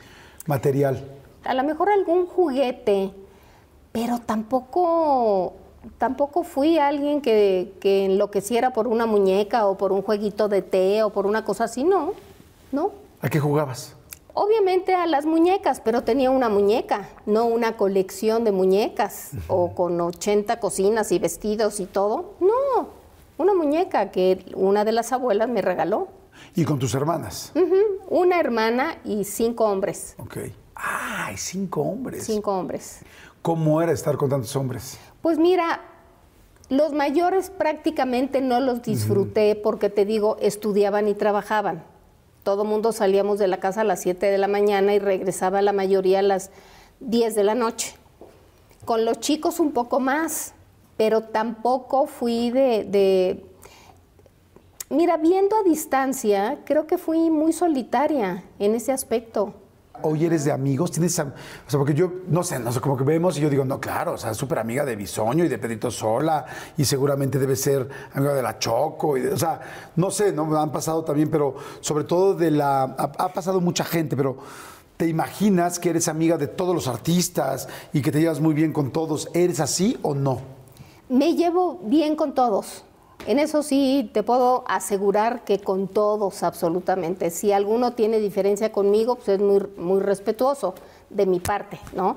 Material. 0.46 1.04
a 1.44 1.54
lo 1.54 1.62
mejor 1.64 1.90
algún 1.90 2.26
juguete, 2.26 3.12
pero 3.92 4.20
tampoco, 4.20 5.54
tampoco 5.98 6.42
fui 6.44 6.78
alguien 6.78 7.20
que, 7.20 7.74
que 7.80 8.06
enloqueciera 8.06 8.72
por 8.72 8.86
una 8.86 9.06
muñeca 9.06 9.66
o 9.66 9.76
por 9.76 9.92
un 9.92 10.02
jueguito 10.02 10.48
de 10.48 10.62
té 10.62 11.02
o 11.02 11.10
por 11.10 11.26
una 11.26 11.44
cosa 11.44 11.64
así, 11.64 11.84
no, 11.84 12.12
no. 12.72 12.92
¿A 13.20 13.28
qué 13.28 13.38
jugabas? 13.38 13.96
Obviamente 14.42 14.94
a 14.94 15.06
las 15.06 15.26
muñecas, 15.26 15.82
pero 15.82 16.02
tenía 16.02 16.30
una 16.30 16.48
muñeca, 16.48 17.10
no 17.26 17.44
una 17.44 17.76
colección 17.76 18.42
de 18.42 18.52
muñecas 18.52 19.32
o 19.48 19.74
con 19.74 20.00
80 20.00 20.58
cocinas 20.60 21.12
y 21.12 21.18
vestidos 21.18 21.78
y 21.78 21.84
todo. 21.84 22.36
No, 22.40 22.88
una 23.36 23.52
muñeca 23.52 24.10
que 24.10 24.46
una 24.54 24.86
de 24.86 24.92
las 24.92 25.12
abuelas 25.12 25.50
me 25.50 25.60
regaló. 25.60 26.08
Y 26.54 26.64
con 26.64 26.78
tus 26.78 26.94
hermanas. 26.94 27.52
Una 28.08 28.40
hermana 28.40 28.96
y 29.04 29.24
cinco 29.24 29.66
hombres. 29.66 30.14
Ok. 30.16 30.38
¡Ay, 30.74 31.36
cinco 31.36 31.82
hombres! 31.82 32.24
Cinco 32.24 32.56
hombres. 32.56 33.00
¿Cómo 33.42 33.82
era 33.82 33.92
estar 33.92 34.16
con 34.16 34.30
tantos 34.30 34.56
hombres? 34.56 34.98
Pues 35.20 35.36
mira, 35.36 35.82
los 36.70 36.94
mayores 36.94 37.50
prácticamente 37.50 38.40
no 38.40 38.58
los 38.60 38.80
disfruté 38.80 39.54
porque 39.54 39.90
te 39.90 40.06
digo, 40.06 40.38
estudiaban 40.40 41.08
y 41.08 41.14
trabajaban. 41.14 41.89
Todo 42.50 42.64
mundo 42.64 42.90
salíamos 42.90 43.38
de 43.38 43.46
la 43.46 43.58
casa 43.58 43.82
a 43.82 43.84
las 43.84 44.00
7 44.00 44.26
de 44.26 44.36
la 44.36 44.48
mañana 44.48 44.92
y 44.92 44.98
regresaba 44.98 45.62
la 45.62 45.72
mayoría 45.72 46.18
a 46.18 46.22
las 46.22 46.50
10 46.98 47.36
de 47.36 47.44
la 47.44 47.54
noche. 47.54 47.94
Con 48.84 49.04
los 49.04 49.20
chicos 49.20 49.60
un 49.60 49.70
poco 49.70 50.00
más, 50.00 50.52
pero 50.96 51.20
tampoco 51.22 52.08
fui 52.08 52.50
de, 52.50 52.82
de- 52.82 53.44
Mira, 54.88 55.16
viendo 55.16 55.54
a 55.56 55.62
distancia, 55.62 56.58
creo 56.64 56.88
que 56.88 56.98
fui 56.98 57.30
muy 57.30 57.52
solitaria 57.52 58.42
en 58.58 58.74
ese 58.74 58.90
aspecto. 58.90 59.54
Hoy 60.02 60.24
eres 60.24 60.44
de 60.44 60.52
amigos, 60.52 60.90
tienes, 60.90 61.18
o 61.18 61.24
sea, 61.66 61.78
porque 61.78 61.94
yo, 61.94 62.12
no 62.28 62.42
sé, 62.42 62.58
no 62.58 62.72
sé, 62.72 62.80
como 62.80 62.96
que 62.96 63.04
vemos 63.04 63.36
y 63.38 63.40
yo 63.40 63.50
digo, 63.50 63.64
no, 63.64 63.80
claro, 63.80 64.12
o 64.12 64.18
sea, 64.18 64.34
súper 64.34 64.58
amiga 64.58 64.84
de 64.84 64.96
Bisoño 64.96 65.44
y 65.44 65.48
de 65.48 65.58
Pedrito 65.58 65.90
Sola 65.90 66.44
y 66.76 66.84
seguramente 66.84 67.38
debe 67.38 67.56
ser 67.56 67.88
amiga 68.14 68.34
de 68.34 68.42
la 68.42 68.58
Choco, 68.58 69.16
o 69.32 69.36
sea, 69.36 69.60
no 69.96 70.10
sé, 70.10 70.32
no 70.32 70.58
han 70.58 70.72
pasado 70.72 71.04
también, 71.04 71.30
pero 71.30 71.54
sobre 71.80 72.04
todo 72.04 72.34
de 72.34 72.50
la, 72.50 72.82
ha 72.82 73.32
pasado 73.32 73.60
mucha 73.60 73.84
gente, 73.84 74.16
pero 74.16 74.38
¿te 74.96 75.06
imaginas 75.06 75.78
que 75.78 75.90
eres 75.90 76.08
amiga 76.08 76.36
de 76.36 76.46
todos 76.46 76.74
los 76.74 76.88
artistas 76.88 77.68
y 77.92 78.02
que 78.02 78.12
te 78.12 78.20
llevas 78.20 78.40
muy 78.40 78.54
bien 78.54 78.72
con 78.72 78.90
todos? 78.90 79.28
¿Eres 79.34 79.60
así 79.60 79.98
o 80.02 80.14
no? 80.14 80.40
Me 81.08 81.34
llevo 81.34 81.80
bien 81.84 82.16
con 82.16 82.34
todos. 82.34 82.84
En 83.26 83.38
eso 83.38 83.62
sí 83.62 84.10
te 84.12 84.22
puedo 84.22 84.64
asegurar 84.66 85.44
que 85.44 85.60
con 85.60 85.88
todos 85.88 86.42
absolutamente. 86.42 87.30
Si 87.30 87.52
alguno 87.52 87.92
tiene 87.92 88.18
diferencia 88.18 88.72
conmigo, 88.72 89.16
pues 89.16 89.28
es 89.28 89.40
muy, 89.40 89.62
muy 89.76 90.00
respetuoso 90.00 90.74
de 91.10 91.26
mi 91.26 91.38
parte, 91.38 91.78
¿no? 91.94 92.16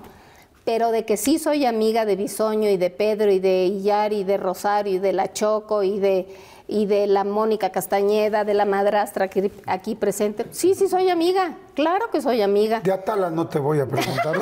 Pero 0.66 0.92
de 0.92 1.06
que 1.06 1.18
sí 1.18 1.39
soy 1.39 1.66
amiga 1.66 2.06
de 2.06 2.16
Bisoño 2.16 2.70
y 2.70 2.78
de 2.78 2.89
Pedro 2.89 3.32
y 3.32 3.39
de 3.39 3.66
Iyar 3.66 4.13
y 4.13 4.24
de 4.24 4.38
Rosario 4.38 4.96
y 4.96 5.00
de 5.00 5.12
la 5.12 5.34
Choco 5.34 5.84
y 5.84 6.00
de, 6.00 6.34
y 6.70 6.86
de 6.86 7.06
la 7.06 7.26
Mónica 7.26 7.70
Castañeda, 7.70 8.46
de 8.46 8.54
la 8.54 8.63
madrastra 8.63 9.28
que 9.28 9.52
aquí 9.66 9.96
presente. 9.96 10.46
Sí, 10.52 10.74
sí 10.74 10.88
soy 10.88 11.10
amiga, 11.10 11.58
claro 11.74 12.10
que 12.12 12.22
soy 12.22 12.42
amiga. 12.42 12.80
De 12.80 12.94
Atala 12.94 13.30
no 13.30 13.48
te 13.48 13.60
voy 13.60 13.82
a 13.82 13.86
preguntar. 13.86 14.38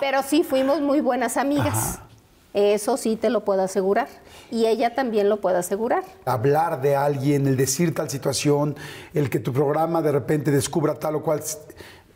Pero 0.00 0.22
sí 0.22 0.44
fuimos 0.44 0.80
muy 0.80 1.02
buenas 1.02 1.36
amigas. 1.36 2.00
Eso 2.52 2.96
sí 2.96 3.16
te 3.16 3.30
lo 3.30 3.44
puedo 3.44 3.62
asegurar. 3.62 4.08
Y 4.50 4.66
ella 4.66 4.94
también 4.94 5.28
lo 5.28 5.40
puede 5.40 5.58
asegurar. 5.58 6.02
hablar 6.24 6.80
de 6.80 6.96
alguien, 6.96 7.46
el 7.46 7.56
decir 7.56 7.94
tal 7.94 8.10
situación, 8.10 8.76
el 9.14 9.30
que 9.30 9.38
tu 9.38 9.52
programa 9.52 10.02
de 10.02 10.12
repente 10.12 10.50
descubra 10.50 10.94
tal 10.94 11.16
o 11.16 11.22
cual 11.22 11.42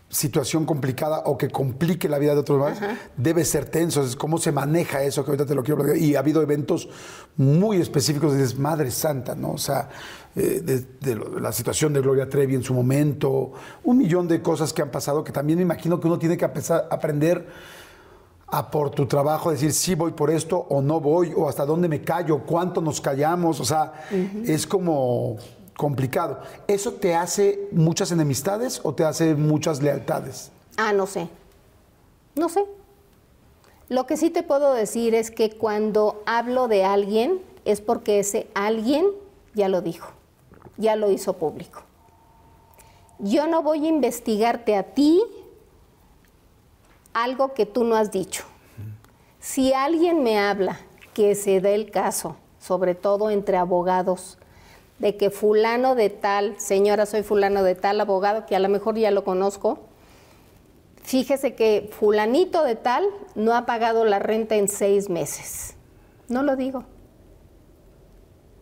situación 0.09 0.65
complicada 0.65 1.23
o 1.27 1.37
que 1.37 1.51
complique 1.51 2.09
la 2.09 2.19
vida 2.19 2.35
de 2.35 2.41
otros 2.41 2.61
más, 2.61 2.79
debe 3.17 3.45
ser 3.45 3.65
tenso. 3.65 4.03
Es 4.03 4.17
cómo 4.17 4.39
se 4.39 4.53
maneja 4.53 5.03
eso, 5.03 5.25
que 5.25 5.33
ahorita 5.33 5.47
te 5.47 5.55
lo 5.55 5.63
quiero 5.63 5.83
platicar. 5.83 6.03
Y 6.03 6.15
ha 6.17 6.21
habido 6.21 6.41
eventos 6.41 6.89
muy 7.37 7.81
específicos 7.81 8.35
de 8.35 8.61
Madre 8.61 8.91
Santa, 8.91 9.35
¿no? 9.35 9.53
O 9.53 9.59
sea, 9.59 9.89
eh, 10.37 10.61
de, 10.63 10.81
de 11.01 11.41
la 11.41 11.53
situación 11.53 11.93
de 11.93 12.01
Gloria 12.01 12.29
Trevi 12.29 12.55
en 12.55 12.63
su 12.63 12.75
momento, 12.75 13.53
un 13.83 13.99
millón 13.99 14.29
de 14.29 14.41
cosas 14.41 14.73
que 14.73 14.83
han 14.83 14.91
pasado 14.91 15.25
que 15.25 15.33
también 15.33 15.59
me 15.59 15.63
imagino 15.65 15.99
que 16.01 16.07
uno 16.07 16.19
tiene 16.19 16.37
que 16.37 16.45
aprender 16.45 17.47
a 18.47 18.71
por 18.71 18.91
tu 18.91 19.07
trabajo 19.07 19.51
decir 19.51 19.73
sí 19.73 19.95
voy 19.95 20.13
por 20.13 20.31
esto 20.31 20.67
o 20.69 20.83
no 20.83 21.01
voy 21.01 21.33
o 21.37 21.49
hasta 21.49 21.65
dónde 21.65 21.89
me 21.89 22.03
callo, 22.03 22.41
cuánto 22.45 22.81
nos 22.81 23.01
callamos, 23.01 23.61
o 23.61 23.65
sea, 23.65 24.07
es 24.45 24.67
como 24.67 25.37
complicado. 25.77 26.41
¿Eso 26.67 26.93
te 26.93 27.15
hace 27.15 27.69
muchas 27.73 28.13
enemistades 28.13 28.81
o 28.83 28.95
te 28.95 29.05
hace 29.05 29.35
muchas 29.35 29.83
lealtades? 29.83 30.51
Ah, 30.77 30.93
no 30.93 31.07
sé. 31.07 31.29
No 32.37 32.49
sé. 32.49 32.65
Lo 33.89 34.07
que 34.07 34.17
sí 34.17 34.31
te 34.31 34.43
puedo 34.43 34.73
decir 34.73 35.15
es 35.15 35.31
que 35.31 35.51
cuando 35.51 36.23
hablo 36.27 36.69
de 36.69 36.85
alguien 36.85 37.41
es 37.65 37.81
porque 37.81 38.19
ese 38.19 38.49
alguien 38.55 39.07
ya 39.55 39.69
lo 39.69 39.83
dijo, 39.83 40.09
ya 40.77 40.97
lo 40.97 41.11
hizo 41.11 41.35
público. 41.35 41.83
Yo 43.19 43.47
no 43.47 43.63
voy 43.63 43.87
a 43.87 43.89
investigarte 43.89 44.77
a 44.77 44.83
ti 44.83 45.23
algo 47.15 47.55
que 47.55 47.65
tú 47.65 47.85
no 47.85 47.97
has 47.97 48.11
dicho. 48.11 48.45
Si 49.41 49.73
alguien 49.73 50.23
me 50.23 50.39
habla 50.39 50.81
que 51.15 51.35
se 51.35 51.61
dé 51.61 51.75
el 51.75 51.91
caso, 51.91 52.37
sobre 52.59 52.95
todo 52.95 53.31
entre 53.31 53.57
abogados, 53.57 54.39
de 54.99 55.17
que 55.17 55.31
fulano 55.31 55.95
de 55.95 56.11
tal, 56.11 56.59
señora, 56.59 57.07
soy 57.07 57.23
fulano 57.23 57.63
de 57.63 57.75
tal 57.75 58.01
abogado, 58.01 58.47
que 58.47 58.57
a 58.57 58.59
lo 58.59 58.69
mejor 58.69 58.97
ya 58.97 59.11
lo 59.11 59.25
conozco, 59.25 59.81
fíjese 61.03 61.55
que 61.55 61.91
fulanito 61.99 62.65
de 62.65 62.77
tal 62.77 63.05
no 63.35 63.55
ha 63.55 63.67
pagado 63.67 64.05
la 64.05 64.19
renta 64.19 64.57
en 64.57 64.69
seis 64.69 65.11
meses. 65.11 65.75
No 66.29 66.43
lo 66.43 66.57
digo. 66.57 66.85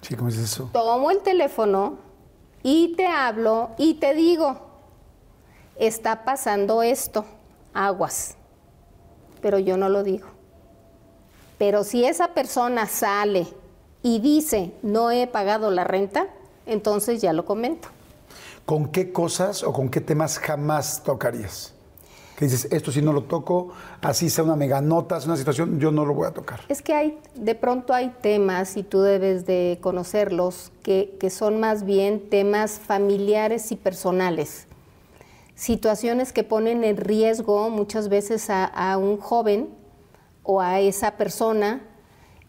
Sí, 0.01 0.17
¿cómo 0.17 0.31
es 0.31 0.37
eso? 0.37 0.69
Tomo 0.73 1.11
el 1.11 1.21
teléfono 1.21 1.99
y 2.63 2.95
te 2.97 3.07
hablo 3.07 3.71
y 3.79 3.95
te 3.95 4.15
digo, 4.15 4.61
está 5.77 6.25
pasando 6.25 6.83
esto. 6.83 7.25
aguas, 7.73 8.37
pero 9.43 9.59
yo 9.59 9.77
no 9.77 9.89
lo 9.89 10.03
digo. 10.03 10.29
Pero 11.59 11.85
si 11.85 12.05
esa 12.05 12.29
persona 12.29 12.87
sale 12.87 13.47
y 14.03 14.21
dice, 14.21 14.73
no 14.83 15.11
he 15.11 15.27
pagado 15.27 15.71
la 15.71 15.85
renta, 15.85 16.29
entonces 16.67 17.21
ya 17.21 17.33
lo 17.33 17.45
comento. 17.45 17.89
¿Con 18.65 18.89
qué 18.89 19.13
cosas 19.13 19.63
o 19.63 19.73
con 19.73 19.89
qué 19.89 20.01
temas 20.01 20.39
jamás 20.39 21.03
tocarías? 21.03 21.75
Que 22.37 22.47
dices, 22.47 22.67
esto 22.73 22.91
si 22.91 23.03
no 23.03 23.13
lo 23.13 23.25
toco, 23.25 23.73
así 24.01 24.31
sea 24.31 24.45
una 24.45 24.57
meganota, 24.57 25.19
es 25.19 25.27
una 25.27 25.37
situación, 25.37 25.79
yo 25.79 25.93
no 25.93 26.07
lo 26.07 26.15
voy 26.15 26.27
a 26.27 26.31
tocar. 26.33 26.61
Es 26.69 26.81
que 26.81 26.95
hay, 26.95 27.19
de 27.35 27.55
pronto 27.55 27.93
hay 27.93 28.13
temas, 28.23 28.77
y 28.77 28.83
tú 28.83 29.03
debes 29.03 29.45
de 29.47 29.79
conocerlos, 29.81 30.73
que, 30.83 31.17
que 31.21 31.31
son 31.31 31.61
más 31.61 31.85
bien 31.85 32.31
temas 32.31 32.81
familiares 32.81 33.71
y 33.71 33.77
personales. 33.77 34.67
Situaciones 35.55 36.33
que 36.33 36.45
ponen 36.45 36.85
en 36.85 36.97
riesgo 36.97 37.71
muchas 37.71 38.09
veces 38.09 38.51
a, 38.51 38.65
a 38.65 38.97
un 38.97 39.19
joven 39.19 39.71
o 40.43 40.61
a 40.61 40.81
esa 40.81 41.17
persona 41.17 41.83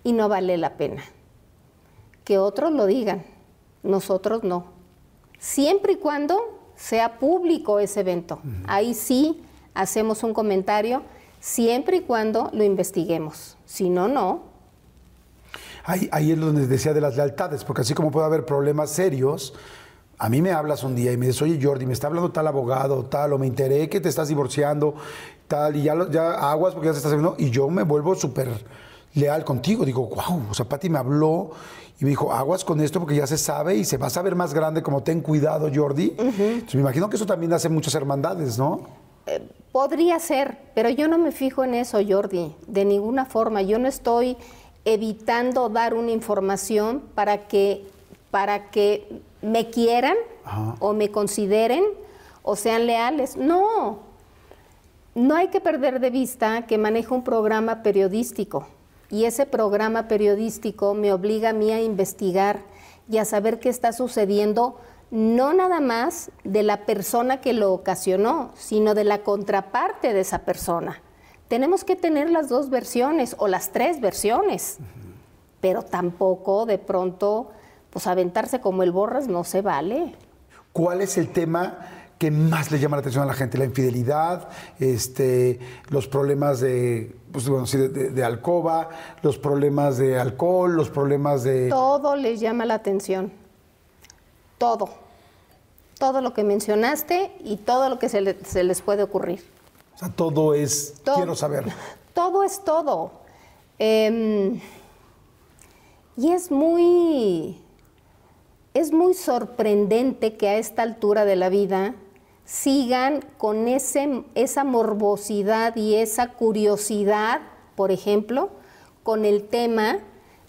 y 0.03 0.13
no 0.13 0.29
vale 0.29 0.57
la 0.57 0.77
pena. 0.77 1.03
Que 2.23 2.37
otros 2.37 2.71
lo 2.71 2.85
digan, 2.85 3.23
nosotros 3.83 4.43
no. 4.43 4.65
Siempre 5.37 5.93
y 5.93 5.95
cuando 5.97 6.63
sea 6.75 7.19
público 7.19 7.79
ese 7.79 8.01
evento. 8.01 8.39
Ahí 8.67 8.93
sí 8.93 9.41
hacemos 9.73 10.23
un 10.23 10.33
comentario, 10.33 11.03
siempre 11.39 11.97
y 11.97 12.01
cuando 12.01 12.49
lo 12.53 12.63
investiguemos. 12.63 13.57
Si 13.65 13.89
no, 13.89 14.07
no. 14.07 14.43
Ahí, 15.85 16.07
ahí 16.11 16.31
es 16.31 16.39
donde 16.39 16.67
decía 16.67 16.93
de 16.93 17.01
las 17.01 17.15
lealtades, 17.15 17.63
porque 17.63 17.81
así 17.81 17.93
como 17.93 18.11
puede 18.11 18.25
haber 18.25 18.45
problemas 18.45 18.89
serios, 18.89 19.53
a 20.17 20.29
mí 20.29 20.41
me 20.41 20.51
hablas 20.51 20.83
un 20.83 20.95
día 20.95 21.11
y 21.11 21.17
me 21.17 21.27
dices, 21.27 21.41
oye 21.41 21.59
Jordi, 21.61 21.85
me 21.85 21.93
está 21.93 22.07
hablando 22.07 22.31
tal 22.31 22.47
abogado, 22.47 23.03
tal, 23.05 23.33
o 23.33 23.37
me 23.37 23.47
enteré 23.47 23.89
que 23.89 23.99
te 23.99 24.09
estás 24.09 24.27
divorciando, 24.29 24.95
tal, 25.47 25.75
y 25.75 25.83
ya, 25.83 25.95
lo- 25.95 26.09
ya 26.09 26.49
aguas 26.51 26.73
porque 26.73 26.87
ya 26.87 26.93
se 26.93 26.97
estás 26.99 27.11
haciendo, 27.11 27.35
y 27.37 27.49
yo 27.49 27.69
me 27.69 27.83
vuelvo 27.83 28.15
súper 28.15 28.47
leal 29.15 29.43
contigo. 29.43 29.85
Digo, 29.85 30.07
wow, 30.07 30.43
o 30.49 30.53
sea, 30.53 30.65
Pati 30.67 30.89
me 30.89 30.97
habló 30.99 31.51
y 31.99 32.03
me 32.05 32.09
dijo, 32.11 32.31
aguas 32.33 32.63
con 32.63 32.79
esto 32.81 32.99
porque 32.99 33.15
ya 33.15 33.27
se 33.27 33.37
sabe 33.37 33.75
y 33.75 33.85
se 33.85 33.97
va 33.97 34.07
a 34.07 34.09
saber 34.09 34.35
más 34.35 34.53
grande 34.53 34.81
como 34.81 35.03
ten 35.03 35.21
cuidado, 35.21 35.69
Jordi. 35.73 36.15
Entonces 36.17 36.75
me 36.75 36.81
imagino 36.81 37.09
que 37.09 37.15
eso 37.17 37.25
también 37.25 37.51
hace 37.53 37.69
muchas 37.69 37.93
hermandades, 37.95 38.57
¿no? 38.57 38.81
Podría 39.71 40.19
ser, 40.19 40.57
pero 40.75 40.89
yo 40.89 41.07
no 41.07 41.17
me 41.17 41.31
fijo 41.31 41.63
en 41.63 41.73
eso, 41.75 41.99
Jordi, 42.07 42.55
de 42.67 42.85
ninguna 42.85 43.25
forma. 43.25 43.61
Yo 43.61 43.79
no 43.79 43.87
estoy 43.87 44.37
evitando 44.85 45.69
dar 45.69 45.93
una 45.93 46.11
información 46.11 47.01
para 47.15 47.47
que, 47.47 47.87
para 48.31 48.69
que 48.69 49.21
me 49.43 49.69
quieran 49.69 50.17
Ajá. 50.43 50.75
o 50.79 50.93
me 50.93 51.11
consideren 51.11 51.83
o 52.41 52.55
sean 52.55 52.87
leales. 52.87 53.37
No, 53.37 53.99
no 55.13 55.35
hay 55.35 55.49
que 55.49 55.61
perder 55.61 55.99
de 55.99 56.09
vista 56.09 56.65
que 56.65 56.79
manejo 56.79 57.13
un 57.13 57.23
programa 57.23 57.83
periodístico 57.83 58.67
y 59.13 59.25
ese 59.25 59.45
programa 59.45 60.07
periodístico 60.07 60.95
me 60.95 61.13
obliga 61.13 61.49
a 61.49 61.53
mí 61.53 61.71
a 61.71 61.79
investigar 61.79 62.61
y 63.07 63.19
a 63.19 63.25
saber 63.25 63.59
qué 63.59 63.69
está 63.69 63.93
sucediendo, 63.93 64.79
no 65.11 65.53
nada 65.53 65.79
más 65.81 66.31
de 66.43 66.63
la 66.63 66.85
persona 66.87 67.39
que 67.39 67.53
lo 67.53 67.73
ocasionó, 67.73 68.49
sino 68.55 68.95
de 68.95 69.03
la 69.03 69.19
contraparte 69.19 70.13
de 70.13 70.21
esa 70.21 70.39
persona. 70.39 70.99
Tenemos 71.47 71.83
que 71.83 71.95
tener 71.95 72.31
las 72.31 72.49
dos 72.49 72.71
versiones 72.71 73.35
o 73.37 73.47
las 73.47 73.71
tres 73.71 74.01
versiones, 74.01 74.79
pero 75.61 75.83
tampoco 75.83 76.65
de 76.65 76.79
pronto, 76.79 77.51
pues 77.93 78.07
aventarse 78.07 78.59
como 78.59 78.83
el 78.83 78.91
borras 78.91 79.27
no 79.27 79.43
se 79.45 79.61
vale. 79.61 80.15
¿Cuál 80.73 80.99
es 81.01 81.17
el 81.17 81.31
tema 81.31 81.77
que 82.17 82.31
más 82.31 82.71
le 82.71 82.79
llama 82.79 82.95
la 82.97 83.01
atención 83.01 83.23
a 83.23 83.27
la 83.27 83.33
gente? 83.33 83.57
La 83.59 83.65
infidelidad, 83.65 84.49
este, 84.79 85.59
los 85.89 86.07
problemas 86.07 86.59
de, 86.59 87.15
pues, 87.31 87.47
bueno, 87.47 87.67
sí, 87.67 87.77
de, 87.77 87.89
de- 87.89 88.09
de 88.09 88.23
alcoba, 88.23 88.89
los 89.21 89.37
problemas 89.37 89.97
de 89.97 90.19
alcohol, 90.19 90.73
los 90.75 90.89
problemas 90.89 91.43
de... 91.43 91.69
Todo 91.69 92.15
les 92.15 92.39
llama 92.39 92.65
la 92.65 92.73
atención. 92.73 93.31
Todo. 94.57 94.89
Todo 95.99 96.21
lo 96.21 96.33
que 96.33 96.43
mencionaste 96.43 97.31
y 97.43 97.57
todo 97.57 97.89
lo 97.89 97.99
que 97.99 98.09
se, 98.09 98.21
le- 98.21 98.43
se 98.43 98.63
les 98.63 98.81
puede 98.81 99.03
ocurrir. 99.03 99.43
O 99.95 99.99
sea, 99.99 100.09
todo 100.09 100.55
es, 100.55 100.95
Todo. 101.03 101.15
quiero 101.17 101.35
saber. 101.35 101.65
Todo 102.13 102.43
es 102.43 102.63
todo. 102.63 103.11
Em, 103.79 104.59
y 106.15 106.31
es 106.31 106.51
muy, 106.51 107.59
es 108.73 108.91
muy 108.91 109.13
sorprendente 109.13 110.35
que 110.35 110.49
a 110.49 110.57
esta 110.57 110.81
altura 110.81 111.25
de 111.25 111.35
la 111.35 111.49
vida 111.49 111.95
sigan 112.45 113.23
con 113.37 113.67
ese, 113.67 114.23
esa 114.35 114.63
morbosidad 114.63 115.75
y 115.75 115.95
esa 115.95 116.33
curiosidad, 116.33 117.41
por 117.75 117.91
ejemplo, 117.91 118.49
con 119.03 119.25
el 119.25 119.47
tema 119.47 119.99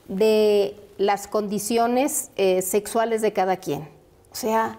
de 0.09 0.77
las 0.99 1.29
condiciones 1.29 2.31
eh, 2.37 2.63
sexuales 2.63 3.21
de 3.23 3.33
cada 3.33 3.57
quien. 3.57 3.89
O 4.33 4.35
sea, 4.35 4.79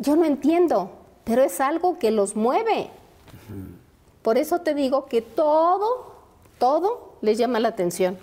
Yo 0.00 0.16
no 0.16 0.24
entiendo, 0.24 0.90
pero 1.24 1.42
es 1.42 1.60
algo 1.60 1.98
que 1.98 2.10
los 2.10 2.34
mueve. 2.34 2.90
Por 4.22 4.38
eso 4.38 4.60
te 4.60 4.74
digo 4.74 5.06
que 5.06 5.22
todo, 5.22 6.14
todo 6.58 7.14
les 7.20 7.38
llama 7.38 7.60
la 7.60 7.68
atención. 7.68 8.18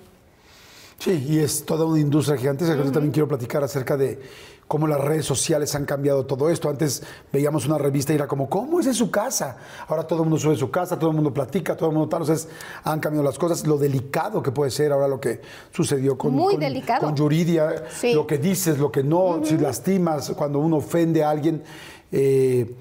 Sí, 0.99 1.23
y 1.27 1.39
es 1.39 1.63
toda 1.65 1.85
una 1.85 1.99
industria 1.99 2.35
gigantesca. 2.37 2.75
Yo 2.75 2.91
también 2.91 3.11
quiero 3.11 3.27
platicar 3.27 3.63
acerca 3.63 3.95
de 3.95 4.19
cómo 4.67 4.85
las 4.87 4.99
redes 4.99 5.25
sociales 5.25 5.73
han 5.75 5.85
cambiado 5.85 6.25
todo 6.25 6.49
esto. 6.49 6.69
Antes 6.69 7.03
veíamos 7.31 7.65
una 7.65 7.77
revista 7.77 8.11
y 8.11 8.15
era 8.15 8.27
como, 8.27 8.49
¿cómo 8.49 8.79
es 8.79 8.87
en 8.87 8.93
su 8.93 9.09
casa? 9.09 9.57
Ahora 9.87 10.05
todo 10.05 10.19
el 10.23 10.29
mundo 10.29 10.39
sube 10.39 10.55
su 10.57 10.69
casa, 10.69 10.99
todo 10.99 11.09
el 11.11 11.15
mundo 11.15 11.33
platica, 11.33 11.75
todo 11.77 11.89
el 11.89 11.95
mundo 11.95 12.09
tal. 12.09 12.21
Entonces 12.21 12.49
han 12.83 12.99
cambiado 12.99 13.23
las 13.25 13.37
cosas. 13.39 13.65
Lo 13.65 13.77
delicado 13.77 14.43
que 14.43 14.51
puede 14.51 14.71
ser 14.71 14.91
ahora 14.91 15.07
lo 15.07 15.19
que 15.19 15.41
sucedió 15.71 16.17
con, 16.17 16.33
Muy 16.33 16.53
con- 16.55 16.59
delicado. 16.61 17.05
con 17.05 17.15
Yuridia, 17.15 17.85
Sí. 17.89 18.13
lo 18.13 18.27
que 18.27 18.37
dices, 18.37 18.77
lo 18.77 18.91
que 18.91 19.03
no, 19.03 19.41
si 19.43 19.57
lastimas, 19.57 20.31
cuando 20.31 20.59
uno 20.59 20.77
ofende 20.77 21.23
a 21.23 21.29
alguien, 21.29 21.63
eh, 22.11 22.75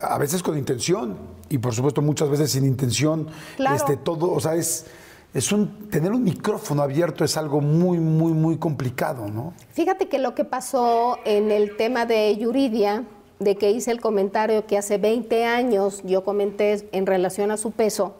a 0.00 0.14
a 0.14 0.18
veces 0.18 0.42
con 0.42 0.56
intención 0.56 1.16
y 1.50 1.58
por 1.58 1.74
supuesto 1.74 2.00
muchas 2.00 2.28
veces 2.30 2.52
sin 2.52 2.64
intención. 2.64 3.26
Claro. 3.56 3.76
Este, 3.76 3.96
todo, 3.98 4.32
o 4.32 4.40
sea, 4.40 4.54
es, 4.54 4.86
es 5.32 5.52
un, 5.52 5.88
tener 5.90 6.12
un 6.12 6.24
micrófono 6.24 6.82
abierto 6.82 7.24
es 7.24 7.36
algo 7.36 7.60
muy, 7.60 7.98
muy, 7.98 8.32
muy 8.32 8.58
complicado, 8.58 9.28
¿no? 9.28 9.54
Fíjate 9.72 10.08
que 10.08 10.18
lo 10.18 10.34
que 10.34 10.44
pasó 10.44 11.18
en 11.24 11.50
el 11.52 11.76
tema 11.76 12.04
de 12.04 12.36
Yuridia, 12.36 13.04
de 13.38 13.56
que 13.56 13.70
hice 13.70 13.92
el 13.92 14.00
comentario 14.00 14.66
que 14.66 14.76
hace 14.76 14.98
20 14.98 15.44
años 15.44 16.02
yo 16.04 16.24
comenté 16.24 16.88
en 16.92 17.06
relación 17.06 17.50
a 17.52 17.56
su 17.56 17.70
peso, 17.70 18.14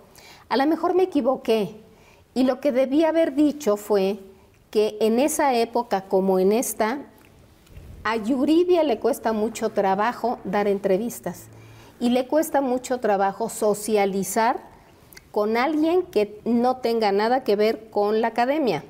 a 0.49 0.57
lo 0.57 0.67
mejor 0.67 0.95
me 0.95 1.05
equivoqué. 1.05 1.77
Y 2.33 2.45
lo 2.45 2.61
que 2.61 2.71
debía 2.71 3.09
haber 3.09 3.35
dicho 3.35 3.77
fue 3.77 4.21
que 4.71 4.97
en 5.01 5.19
esa 5.19 5.55
época 5.55 6.03
como 6.03 6.39
en 6.39 6.53
esta, 6.53 7.01
a 8.05 8.17
Yuridia 8.17 8.85
le 8.85 9.01
cuesta 9.01 9.33
mucho 9.33 9.71
trabajo 9.71 10.39
dar 10.45 10.69
entrevistas 10.69 11.49
y 11.99 12.11
le 12.11 12.29
cuesta 12.29 12.61
mucho 12.61 12.99
trabajo 12.99 13.49
socializar 13.49 14.70
con 15.33 15.57
alguien 15.57 16.03
que 16.03 16.41
no 16.45 16.78
tenga 16.78 17.12
nada 17.12 17.45
que 17.45 17.57
ver 17.57 17.91
con 17.91 18.20
la 18.20 18.28
academia. 18.28 18.85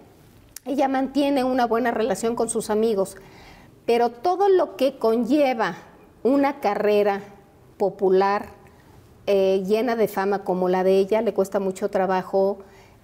Ella 0.64 0.88
mantiene 0.88 1.44
una 1.44 1.66
buena 1.66 1.90
relación 1.90 2.34
con 2.34 2.48
sus 2.48 2.70
amigos, 2.70 3.16
pero 3.86 4.10
todo 4.10 4.48
lo 4.48 4.76
que 4.76 4.98
conlleva 4.98 5.76
una 6.22 6.60
carrera 6.60 7.22
popular, 7.76 8.50
eh, 9.26 9.62
llena 9.66 9.96
de 9.96 10.08
fama 10.08 10.44
como 10.44 10.68
la 10.68 10.84
de 10.84 10.98
ella, 10.98 11.22
le 11.22 11.34
cuesta 11.34 11.60
mucho 11.60 11.88
trabajo 11.88 12.58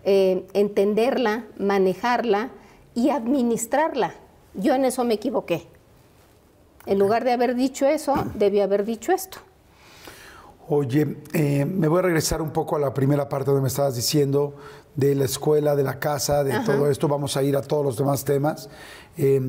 eh, 0.05 0.47
entenderla, 0.53 1.47
manejarla 1.59 2.51
y 2.95 3.11
administrarla. 3.11 4.14
Yo 4.55 4.74
en 4.74 4.84
eso 4.84 5.05
me 5.05 5.14
equivoqué. 5.14 5.66
En 6.87 6.99
lugar 6.99 7.24
de 7.24 7.32
haber 7.32 7.57
dicho 7.57 7.87
eso, 7.87 8.14
debí 8.34 8.61
haber 8.61 8.84
dicho 8.84 9.12
esto. 9.12 9.39
Oye, 10.69 11.19
eh, 11.33 11.64
me 11.64 11.87
voy 11.87 12.01
a 12.01 12.03
regresar 12.03 12.43
un 12.43 12.51
poco 12.51 12.75
a 12.75 12.81
la 12.81 12.93
primera 12.93 13.29
parte 13.29 13.47
donde 13.47 13.62
me 13.62 13.69
estabas 13.69 13.95
diciendo 13.95 14.57
de 14.97 15.14
la 15.14 15.25
escuela, 15.25 15.77
de 15.77 15.85
la 15.85 16.01
casa, 16.01 16.43
de 16.43 16.59
todo 16.61 16.91
esto. 16.91 17.07
Vamos 17.07 17.37
a 17.37 17.45
ir 17.45 17.57
a 17.57 17.62
todos 17.62 17.85
los 17.85 17.97
demás 17.97 18.25
temas. 18.25 18.69
Eh, 19.17 19.41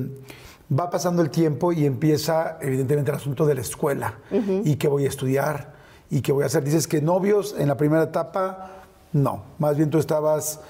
va 0.72 0.88
pasando 0.90 1.20
el 1.20 1.30
tiempo 1.30 1.72
y 1.72 1.86
empieza, 1.86 2.58
evidentemente, 2.60 3.10
el 3.10 3.16
asunto 3.16 3.46
de 3.46 3.56
la 3.56 3.62
escuela 3.62 4.20
y 4.64 4.76
qué 4.76 4.86
voy 4.86 5.06
a 5.06 5.08
estudiar 5.08 5.74
y 6.08 6.20
qué 6.20 6.30
voy 6.30 6.44
a 6.44 6.46
hacer. 6.46 6.62
Dices 6.62 6.86
que 6.86 7.02
novios 7.02 7.56
en 7.58 7.66
la 7.66 7.76
primera 7.76 8.04
etapa, 8.04 8.82
no. 9.12 9.42
Más 9.58 9.76
bien 9.76 9.90
tú 9.90 9.98
estabas, 9.98 10.60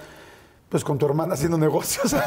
pues, 0.70 0.82
con 0.82 0.96
tu 0.96 1.04
hermana 1.04 1.34
haciendo 1.34 1.58
negocios. 1.58 2.16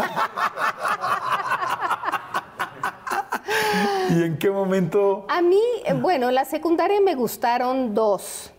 ¿Y 4.09 4.23
en 4.23 4.37
qué 4.37 4.49
momento? 4.51 5.25
A 5.29 5.41
mí, 5.41 5.61
eh, 5.85 5.93
bueno, 5.93 6.29
en 6.29 6.35
la 6.35 6.45
secundaria 6.45 6.99
me 7.01 7.15
gustaron 7.15 7.93
dos. 7.93 8.51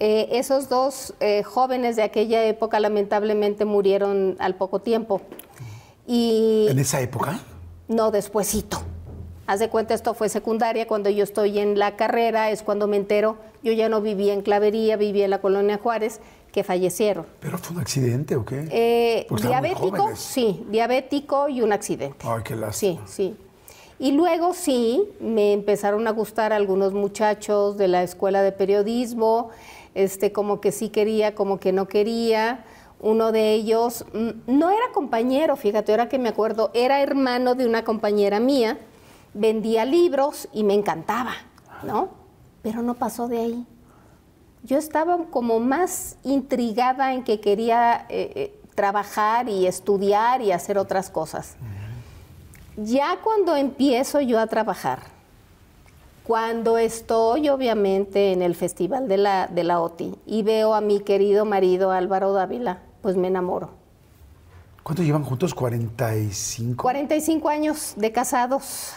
Eh, 0.00 0.28
esos 0.32 0.68
dos 0.68 1.14
eh, 1.20 1.42
jóvenes 1.44 1.96
de 1.96 2.02
aquella 2.02 2.44
época 2.44 2.80
lamentablemente 2.80 3.64
murieron 3.64 4.36
al 4.40 4.56
poco 4.56 4.80
tiempo. 4.80 5.20
Y 6.06 6.66
¿En 6.68 6.78
esa 6.78 7.00
época? 7.00 7.38
no, 7.88 8.10
despuesito. 8.10 8.82
Haz 9.46 9.60
de 9.60 9.68
cuenta, 9.68 9.94
esto 9.94 10.14
fue 10.14 10.28
secundaria, 10.28 10.86
cuando 10.86 11.10
yo 11.10 11.24
estoy 11.24 11.58
en 11.58 11.78
la 11.78 11.96
carrera, 11.96 12.50
es 12.50 12.62
cuando 12.62 12.86
me 12.86 12.96
entero, 12.96 13.36
yo 13.62 13.72
ya 13.72 13.88
no 13.88 14.00
vivía 14.00 14.32
en 14.34 14.42
Clavería, 14.42 14.96
vivía 14.96 15.24
en 15.24 15.30
la 15.30 15.40
colonia 15.40 15.78
Juárez, 15.78 16.20
que 16.52 16.64
fallecieron. 16.64 17.26
¿Pero 17.40 17.58
fue 17.58 17.76
un 17.76 17.82
accidente 17.82 18.36
o 18.36 18.44
qué? 18.44 18.68
Eh, 18.70 19.26
diabético, 19.42 20.14
sí, 20.14 20.64
diabético 20.68 21.48
y 21.48 21.62
un 21.62 21.72
accidente. 21.72 22.26
Ay, 22.26 22.42
qué 22.44 22.54
lástima. 22.54 23.06
Sí, 23.06 23.12
sí. 23.12 23.36
Y 24.02 24.10
luego 24.10 24.52
sí, 24.52 25.08
me 25.20 25.52
empezaron 25.52 26.08
a 26.08 26.10
gustar 26.10 26.52
algunos 26.52 26.92
muchachos 26.92 27.76
de 27.76 27.86
la 27.86 28.02
escuela 28.02 28.42
de 28.42 28.50
periodismo, 28.50 29.50
este, 29.94 30.32
como 30.32 30.60
que 30.60 30.72
sí 30.72 30.88
quería, 30.88 31.36
como 31.36 31.60
que 31.60 31.70
no 31.70 31.86
quería. 31.86 32.64
Uno 32.98 33.30
de 33.30 33.52
ellos 33.52 34.04
mm, 34.12 34.58
no 34.58 34.70
era 34.70 34.90
compañero, 34.92 35.54
fíjate, 35.54 35.92
ahora 35.92 36.08
que 36.08 36.18
me 36.18 36.30
acuerdo, 36.30 36.72
era 36.74 37.00
hermano 37.00 37.54
de 37.54 37.64
una 37.64 37.84
compañera 37.84 38.40
mía, 38.40 38.76
vendía 39.34 39.84
libros 39.84 40.48
y 40.52 40.64
me 40.64 40.74
encantaba, 40.74 41.34
¿no? 41.84 42.08
Pero 42.62 42.82
no 42.82 42.94
pasó 42.94 43.28
de 43.28 43.38
ahí. 43.38 43.66
Yo 44.64 44.78
estaba 44.78 45.16
como 45.30 45.60
más 45.60 46.18
intrigada 46.24 47.14
en 47.14 47.22
que 47.22 47.38
quería 47.38 48.06
eh, 48.08 48.32
eh, 48.34 48.60
trabajar 48.74 49.48
y 49.48 49.68
estudiar 49.68 50.42
y 50.42 50.50
hacer 50.50 50.76
otras 50.76 51.08
cosas. 51.08 51.56
Ya 52.76 53.18
cuando 53.22 53.56
empiezo 53.56 54.20
yo 54.20 54.40
a 54.40 54.46
trabajar, 54.46 55.00
cuando 56.24 56.78
estoy 56.78 57.48
obviamente 57.48 58.32
en 58.32 58.42
el 58.42 58.54
Festival 58.54 59.08
de 59.08 59.18
la, 59.18 59.46
de 59.46 59.64
la 59.64 59.80
OTI 59.80 60.16
y 60.26 60.42
veo 60.42 60.74
a 60.74 60.80
mi 60.80 61.00
querido 61.00 61.44
marido 61.44 61.90
Álvaro 61.90 62.32
Dávila, 62.32 62.78
pues 63.02 63.16
me 63.16 63.28
enamoro. 63.28 63.70
¿Cuánto 64.82 65.02
llevan 65.02 65.22
juntos? 65.22 65.54
¿45? 65.54 66.76
45 66.76 67.48
años 67.48 67.94
de 67.96 68.10
casados 68.10 68.92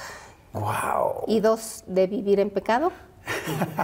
¡Wow! 0.53 1.25
y 1.27 1.41
dos 1.41 1.83
de 1.85 2.07
vivir 2.07 2.39
en 2.39 2.49
pecado. 2.49 2.91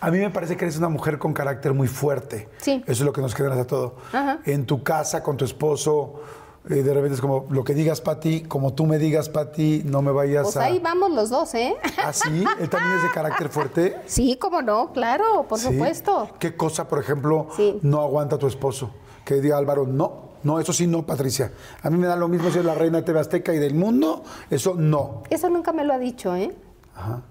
A 0.00 0.10
mí 0.10 0.18
me 0.18 0.30
parece 0.30 0.56
que 0.56 0.66
eres 0.66 0.76
una 0.76 0.88
mujer 0.88 1.18
con 1.18 1.32
carácter 1.32 1.72
muy 1.72 1.88
fuerte. 1.88 2.48
Sí. 2.58 2.82
Eso 2.86 2.92
es 2.92 3.00
lo 3.00 3.12
que 3.12 3.22
nos 3.22 3.34
generas 3.34 3.58
a 3.58 3.66
todo. 3.66 3.96
Ajá. 4.12 4.38
En 4.44 4.66
tu 4.66 4.82
casa, 4.82 5.22
con 5.22 5.38
tu 5.38 5.44
esposo, 5.44 6.20
eh, 6.68 6.82
de 6.82 6.94
repente 6.94 7.14
es 7.14 7.20
como 7.20 7.46
lo 7.50 7.62
que 7.64 7.74
digas, 7.74 8.00
Pati, 8.00 8.42
como 8.42 8.74
tú 8.74 8.86
me 8.86 8.98
digas, 8.98 9.28
Pati, 9.28 9.82
no 9.84 10.02
me 10.02 10.10
vayas 10.12 10.44
Pues 10.44 10.56
a. 10.56 10.64
ahí 10.64 10.78
vamos 10.80 11.10
los 11.12 11.30
dos, 11.30 11.54
¿eh? 11.54 11.76
¿Ah, 12.04 12.12
sí? 12.12 12.44
¿Él 12.60 12.68
también 12.68 12.96
es 12.96 13.02
de 13.04 13.10
carácter 13.12 13.48
fuerte? 13.48 13.96
Sí, 14.06 14.36
cómo 14.40 14.62
no, 14.62 14.92
claro, 14.92 15.44
por 15.48 15.58
Sí. 15.58 15.66
supuesto. 15.68 16.28
¿Qué 16.38 16.56
cosa, 16.56 16.88
por 16.88 16.98
ejemplo, 16.98 17.48
Sí. 17.56 17.78
no 17.82 18.00
aguanta 18.00 18.38
tu 18.38 18.46
esposo? 18.46 18.90
Que 19.24 19.40
diga 19.40 19.56
Álvaro, 19.58 19.86
no, 19.86 20.26
no, 20.42 20.60
eso 20.60 20.72
sí, 20.72 20.86
no, 20.86 21.04
Patricia. 21.04 21.52
A 21.82 21.90
mí 21.90 21.98
me 21.98 22.06
da 22.06 22.16
lo 22.16 22.28
mismo 22.28 22.50
si 22.50 22.58
es 22.60 22.64
la 22.64 22.74
reina 22.74 22.98
de 22.98 23.04
TV 23.04 23.18
Azteca 23.20 23.52
y 23.54 23.58
del 23.58 23.74
mundo, 23.74 24.22
eso 24.50 24.74
no. 24.76 25.22
Eso 25.30 25.48
nunca 25.48 25.72
me 25.72 25.84
lo 25.84 25.92
ha 25.94 25.98
dicho, 25.98 26.34
¿eh? 26.36 26.54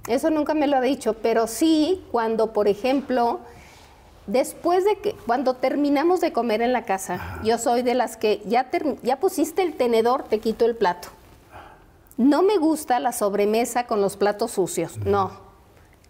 Eso 0.07 0.29
nunca 0.29 0.53
me 0.53 0.67
lo 0.67 0.77
ha 0.77 0.81
dicho, 0.81 1.13
pero 1.21 1.47
sí 1.47 2.05
cuando, 2.11 2.53
por 2.53 2.67
ejemplo, 2.67 3.39
después 4.27 4.85
de 4.85 4.97
que, 4.99 5.13
cuando 5.25 5.55
terminamos 5.55 6.21
de 6.21 6.33
comer 6.33 6.61
en 6.61 6.73
la 6.73 6.85
casa, 6.85 7.39
yo 7.43 7.57
soy 7.57 7.81
de 7.81 7.93
las 7.93 8.17
que 8.17 8.41
ya, 8.45 8.69
ya 9.03 9.19
pusiste 9.19 9.61
el 9.61 9.75
tenedor, 9.75 10.23
te 10.23 10.39
quito 10.39 10.65
el 10.65 10.75
plato. 10.75 11.09
No 12.17 12.43
me 12.43 12.57
gusta 12.57 12.99
la 12.99 13.11
sobremesa 13.11 13.87
con 13.87 14.01
los 14.01 14.15
platos 14.15 14.51
sucios, 14.51 14.97
no. 14.99 15.31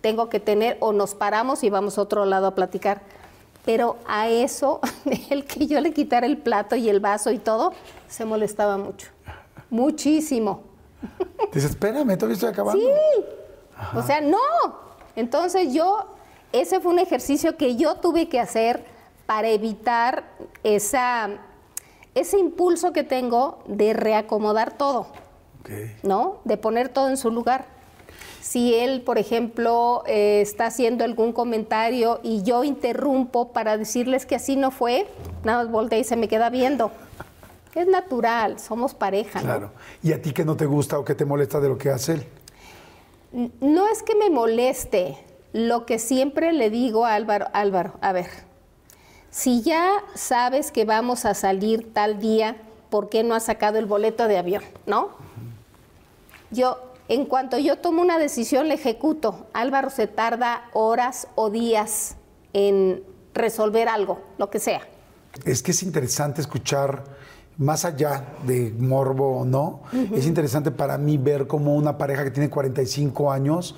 Tengo 0.02 0.30
que 0.30 0.40
tener, 0.40 0.78
o 0.80 0.94
nos 0.94 1.16
paramos 1.16 1.64
y 1.64 1.70
vamos 1.70 1.98
a 1.98 2.02
otro 2.02 2.26
lado 2.26 2.48
a 2.48 2.56
platicar. 2.56 3.02
Pero 3.66 3.98
a 4.08 4.30
eso, 4.30 4.80
el 5.30 5.46
que 5.46 5.66
yo 5.66 5.82
le 5.82 5.94
quitara 5.94 6.28
el 6.28 6.38
plato 6.38 6.76
y 6.76 6.90
el 6.90 7.00
vaso 7.00 7.32
y 7.32 7.40
todo, 7.40 7.74
se 8.08 8.24
molestaba 8.24 8.78
mucho. 8.78 9.10
Muchísimo. 9.72 10.62
Dices, 11.52 11.72
espérame, 11.72 12.16
todavía 12.18 12.36
estoy 12.36 12.50
acabando. 12.50 12.84
Sí. 12.84 13.26
O 13.96 14.04
sea, 14.04 14.22
no. 14.22 14.38
Entonces 15.16 15.74
yo, 15.74 16.06
ese 16.62 16.80
fue 16.80 16.92
un 16.92 17.00
ejercicio 17.00 17.58
que 17.58 17.76
yo 17.76 17.96
tuve 17.96 18.30
que 18.30 18.40
hacer 18.40 18.84
para 19.26 19.50
evitar 19.50 20.26
esa, 20.64 21.30
ese 22.14 22.38
impulso 22.40 22.94
que 22.94 23.04
tengo 23.04 23.64
de 23.68 23.94
reacomodar 23.94 24.78
todo. 24.78 25.08
¿no? 26.04 26.40
De 26.44 26.58
poner 26.58 26.90
todo 26.90 27.10
en 27.10 27.18
su 27.18 27.32
lugar. 27.32 27.66
Si 28.42 28.76
él, 28.76 29.02
por 29.02 29.18
ejemplo, 29.18 30.04
eh, 30.06 30.42
está 30.42 30.68
haciendo 30.68 31.04
algún 31.04 31.34
comentario 31.34 32.20
y 32.22 32.44
yo 32.44 32.64
interrumpo 32.64 33.52
para 33.52 33.78
decirles 33.78 34.26
que 34.26 34.36
así 34.36 34.56
no 34.56 34.70
fue, 34.70 35.08
nada 35.44 35.64
más 35.64 35.72
voltea 35.72 35.98
y 35.98 36.04
se 36.04 36.16
me 36.16 36.28
queda 36.28 36.50
viendo. 36.50 36.92
Es 37.74 37.88
natural, 37.88 38.60
somos 38.60 38.94
pareja, 38.94 39.40
¿no? 39.40 39.46
Claro. 39.46 39.72
¿Y 40.02 40.14
a 40.14 40.22
ti 40.22 40.32
qué 40.32 40.46
no 40.46 40.56
te 40.56 40.66
gusta 40.66 41.00
o 41.00 41.04
qué 41.04 41.16
te 41.16 41.26
molesta 41.26 41.60
de 41.60 41.70
lo 41.70 41.78
que 41.78 41.90
hace 41.90 42.14
él? 42.14 42.26
No 43.60 43.90
es 43.90 44.02
que 44.02 44.16
me 44.16 44.30
moleste, 44.30 45.18
lo 45.56 45.86
que 45.86 46.00
siempre 46.00 46.52
le 46.52 46.70
digo 46.70 47.06
a 47.06 47.14
Álvaro, 47.16 47.48
Álvaro, 47.54 47.94
a 48.02 48.12
ver, 48.12 48.28
si 49.30 49.62
ya 49.62 50.04
sabes 50.14 50.70
que 50.70 50.84
vamos 50.84 51.24
a 51.24 51.34
salir 51.34 51.94
tal 51.94 52.20
día, 52.20 52.58
¿por 52.90 53.08
qué 53.08 53.24
no 53.24 53.36
has 53.36 53.46
sacado 53.46 53.80
el 53.80 53.86
boleto 53.86 54.28
de 54.28 54.38
avión? 54.38 54.64
¿No? 54.86 55.12
Yo, 56.52 56.78
en 57.08 57.26
cuanto 57.26 57.58
yo 57.58 57.78
tomo 57.78 58.02
una 58.02 58.20
decisión, 58.20 58.68
la 58.68 58.74
ejecuto. 58.74 59.48
Álvaro 59.54 59.90
se 59.90 60.08
tarda 60.08 60.66
horas 60.74 61.30
o 61.36 61.50
días 61.50 62.18
en 62.52 63.02
resolver 63.34 63.88
algo, 63.88 64.20
lo 64.38 64.50
que 64.50 64.60
sea. 64.60 64.82
Es 65.46 65.64
que 65.64 65.72
es 65.72 65.84
interesante 65.84 66.42
escuchar, 66.42 67.06
más 67.58 67.86
allá 67.86 68.26
de 68.46 68.74
morbo 68.78 69.38
o 69.38 69.46
no, 69.46 69.84
es 70.14 70.26
interesante 70.26 70.70
para 70.72 70.98
mí 70.98 71.18
ver 71.18 71.48
cómo 71.48 71.76
una 71.76 71.98
pareja 71.98 72.26
que 72.26 72.32
tiene 72.32 72.50
45 72.50 73.32
años, 73.32 73.74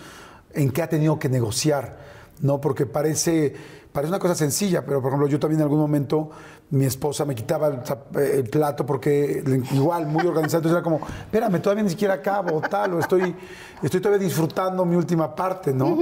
en 0.58 0.72
qué 0.72 0.82
ha 0.82 0.90
tenido 0.90 1.18
que 1.20 1.30
negociar, 1.30 1.98
¿no? 2.42 2.60
Porque 2.60 2.86
parece, 2.86 3.54
parece 3.92 4.10
una 4.10 4.20
cosa 4.20 4.36
sencilla, 4.36 4.84
pero 4.86 5.02
por 5.02 5.10
ejemplo, 5.10 5.28
yo 5.28 5.40
también 5.40 5.60
en 5.60 5.64
algún 5.64 5.80
momento 5.80 6.30
mi 6.70 6.84
esposa 6.86 7.24
me 7.24 7.34
quitaba 7.34 7.68
el, 7.68 7.82
zap- 7.84 8.18
el 8.20 8.44
plato 8.50 8.86
porque 8.86 9.42
igual, 9.72 10.06
muy 10.08 10.26
organizado, 10.28 10.58
entonces 10.60 10.74
era 10.74 10.84
como, 10.84 11.00
espérame, 11.06 11.62
todavía 11.62 11.84
ni 11.84 11.90
siquiera 11.90 12.16
acabo, 12.16 12.60
tal, 12.62 12.94
o 12.96 13.00
estoy, 13.00 13.34
estoy 13.82 14.02
todavía 14.02 14.26
disfrutando 14.26 14.84
mi 14.84 14.96
última 14.98 15.34
parte, 15.34 15.74
¿no? 15.74 15.96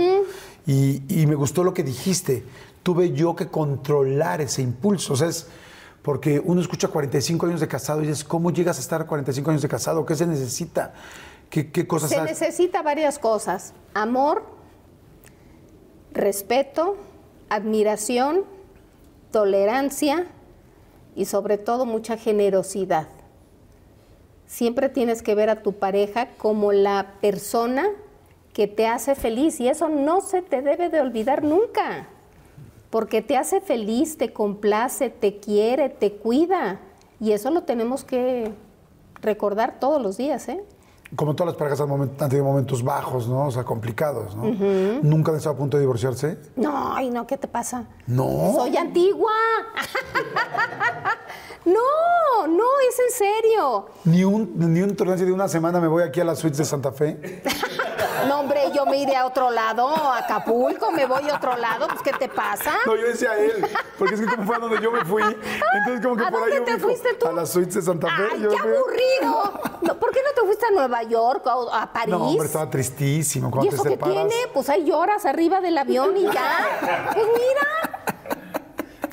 y, 0.65 1.03
y 1.21 1.27
me 1.27 1.35
gustó 1.35 1.63
lo 1.63 1.71
que 1.73 1.83
dijiste, 1.83 2.43
tuve 2.81 3.11
yo 3.13 3.35
que 3.35 3.47
controlar 3.47 4.41
ese 4.41 4.61
impulso, 4.63 5.13
o 5.13 5.15
sea, 5.15 5.27
es 5.27 5.47
porque 6.01 6.39
uno 6.43 6.61
escucha 6.61 6.87
45 6.87 7.47
años 7.47 7.59
de 7.59 7.67
casado 7.67 8.01
y 8.03 8.07
dices, 8.07 8.23
¿cómo 8.23 8.51
llegas 8.51 8.77
a 8.77 8.79
estar 8.79 9.05
45 9.07 9.49
años 9.49 9.61
de 9.63 9.67
casado? 9.67 10.05
¿Qué 10.05 10.15
se 10.15 10.27
necesita? 10.27 10.93
¿Qué, 11.49 11.71
qué 11.71 11.87
cosas 11.87 12.09
Se 12.09 12.17
hay? 12.17 12.25
necesita 12.25 12.81
varias 12.81 13.19
cosas. 13.19 13.73
Amor, 13.93 14.43
respeto, 16.11 16.97
admiración, 17.49 18.43
tolerancia 19.31 20.27
y 21.15 21.25
sobre 21.25 21.57
todo 21.57 21.85
mucha 21.85 22.17
generosidad. 22.17 23.07
Siempre 24.47 24.89
tienes 24.89 25.21
que 25.21 25.35
ver 25.35 25.49
a 25.49 25.61
tu 25.63 25.73
pareja 25.73 26.29
como 26.37 26.71
la 26.71 27.13
persona 27.21 27.87
que 28.53 28.67
te 28.67 28.87
hace 28.87 29.15
feliz 29.15 29.59
y 29.59 29.67
eso 29.67 29.89
no 29.89 30.21
se 30.21 30.41
te 30.41 30.61
debe 30.61 30.89
de 30.89 31.01
olvidar 31.01 31.43
nunca, 31.43 32.07
porque 32.89 33.21
te 33.21 33.35
hace 33.35 33.59
feliz, 33.59 34.17
te 34.17 34.31
complace, 34.31 35.09
te 35.09 35.39
quiere, 35.39 35.89
te 35.89 36.13
cuida 36.13 36.79
y 37.19 37.31
eso 37.33 37.49
lo 37.49 37.63
tenemos 37.63 38.03
que 38.03 38.53
recordar 39.21 39.79
todos 39.79 40.01
los 40.01 40.17
días, 40.17 40.47
¿eh? 40.47 40.63
Como 41.15 41.35
todas 41.35 41.53
las 41.53 41.57
parejas 41.57 41.81
han, 41.81 42.09
tenido 42.17 42.43
momentos 42.43 42.83
bajos, 42.83 43.27
¿no? 43.27 43.47
O 43.47 43.51
sea, 43.51 43.63
complicados, 43.63 44.35
¿no? 44.35 44.43
¿Nunca 45.01 45.31
han 45.31 45.37
estado 45.37 45.55
a 45.55 45.57
punto 45.57 45.77
de 45.77 45.81
divorciarse? 45.81 46.37
No, 46.55 46.93
ay, 46.95 47.09
no, 47.09 47.27
¿qué 47.27 47.37
te 47.37 47.47
pasa? 47.47 47.85
No. 48.07 48.53
Soy 48.55 48.75
antigua. 48.75 49.31
no, 51.65 52.47
no, 52.47 52.65
es 52.89 52.99
en 52.99 53.17
serio. 53.17 53.85
Ni 54.05 54.23
un, 54.23 54.53
ni 54.55 54.81
un 54.81 54.95
torneo 54.95 55.15
de 55.15 55.31
una 55.31 55.47
semana 55.47 55.79
me 55.79 55.87
voy 55.87 56.03
aquí 56.03 56.19
a 56.21 56.25
las 56.25 56.39
suites 56.39 56.57
de 56.57 56.65
Santa 56.65 56.91
Fe. 56.91 57.41
No, 58.27 58.39
hombre, 58.39 58.71
yo 58.73 58.85
me 58.85 58.97
iré 58.97 59.15
a 59.15 59.25
otro 59.25 59.51
lado, 59.51 59.87
a 59.89 60.19
Acapulco, 60.19 60.91
me 60.91 61.05
voy 61.05 61.29
a 61.29 61.35
otro 61.35 61.55
lado, 61.57 61.87
pues 61.87 62.01
¿qué 62.01 62.11
te 62.13 62.27
pasa? 62.27 62.73
No, 62.85 62.95
yo 62.95 63.07
decía 63.07 63.37
él, 63.37 63.65
porque 63.99 64.15
es 64.15 64.21
que 64.21 64.27
como 64.27 64.45
fue 64.45 64.55
a 64.55 64.59
donde 64.59 64.81
yo 64.81 64.91
me 64.91 65.05
fui, 65.05 65.21
entonces 65.21 66.01
como 66.01 66.15
que 66.15 66.23
¿A 66.23 66.31
por 66.31 66.43
ahí 66.43 66.55
dónde 66.55 66.73
te 66.73 66.79
fuiste 66.79 67.13
tú? 67.15 67.27
a 67.27 67.33
las 67.33 67.49
suites 67.49 67.75
de 67.75 67.81
Santa 67.81 68.07
Fe. 68.07 68.23
¡Ay, 68.31 68.41
yo 68.41 68.49
qué 68.49 68.57
aburrido! 68.57 69.53
No, 69.81 69.99
¿Por 69.99 70.11
qué 70.11 70.19
no 70.23 70.41
te 70.41 70.41
fuiste 70.45 70.65
a 70.65 70.71
Nueva 70.71 70.94
York 71.03 71.45
o 71.45 71.73
a 71.73 71.91
París? 71.91 72.09
No, 72.15 72.27
hombre, 72.27 72.45
estaba 72.47 72.69
tristísimo 72.69 73.51
¿Y 73.63 73.67
eso 73.67 73.83
te 73.83 73.89
qué 73.89 73.97
tiene? 73.97 74.33
Pues 74.53 74.69
ahí 74.69 74.85
lloras 74.85 75.25
arriba 75.25 75.61
del 75.61 75.77
avión 75.77 76.15
y 76.17 76.23
ya. 76.23 77.11
Pues 77.13 77.25
mira. 77.27 78.01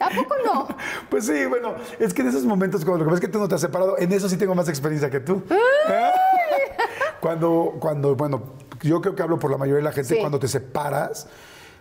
¿A 0.00 0.08
poco 0.10 0.34
no? 0.44 0.66
Pues 1.08 1.26
sí, 1.26 1.46
bueno, 1.46 1.74
es 2.00 2.12
que 2.12 2.22
en 2.22 2.28
esos 2.28 2.44
momentos, 2.44 2.84
cuando 2.84 3.04
lo 3.04 3.04
que 3.04 3.10
pasa 3.10 3.14
es 3.24 3.28
que 3.28 3.32
tú 3.32 3.38
no 3.38 3.46
te 3.46 3.54
has 3.54 3.60
separado, 3.60 3.96
en 3.98 4.10
eso 4.12 4.28
sí 4.28 4.36
tengo 4.36 4.52
más 4.52 4.68
experiencia 4.68 5.08
que 5.08 5.20
tú. 5.20 5.44
¿Eh? 5.48 6.10
Cuando, 7.20 7.74
cuando, 7.78 8.16
bueno, 8.16 8.42
yo 8.80 9.00
creo 9.00 9.14
que 9.14 9.22
hablo 9.22 9.38
por 9.38 9.48
la 9.48 9.56
mayoría 9.56 9.76
de 9.78 9.84
la 9.84 9.92
gente, 9.92 10.14
Sí. 10.16 10.20
cuando 10.20 10.40
te 10.40 10.48
separas, 10.48 11.28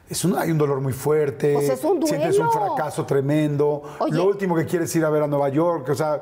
es 0.08 0.24
un, 0.24 0.38
hay 0.38 0.52
un 0.52 0.58
dolor 0.60 0.82
muy 0.82 0.94
fuerte. 0.94 1.54
Pues 1.56 1.68
es 1.70 1.84
un 1.84 2.06
Sientes 2.06 2.38
un 2.38 2.46
duelo. 2.46 2.52
fracaso 2.76 3.08
tremendo. 3.08 3.82
Oye. 3.98 4.16
Lo 4.16 4.26
último 4.26 4.56
que 4.56 4.68
quieres 4.68 4.92
es 4.92 4.96
ir 4.98 5.06
a 5.06 5.10
ver 5.10 5.24
a 5.24 5.28
Nueva 5.28 5.50
York, 5.50 5.90
o 5.90 5.96
sea, 5.96 6.22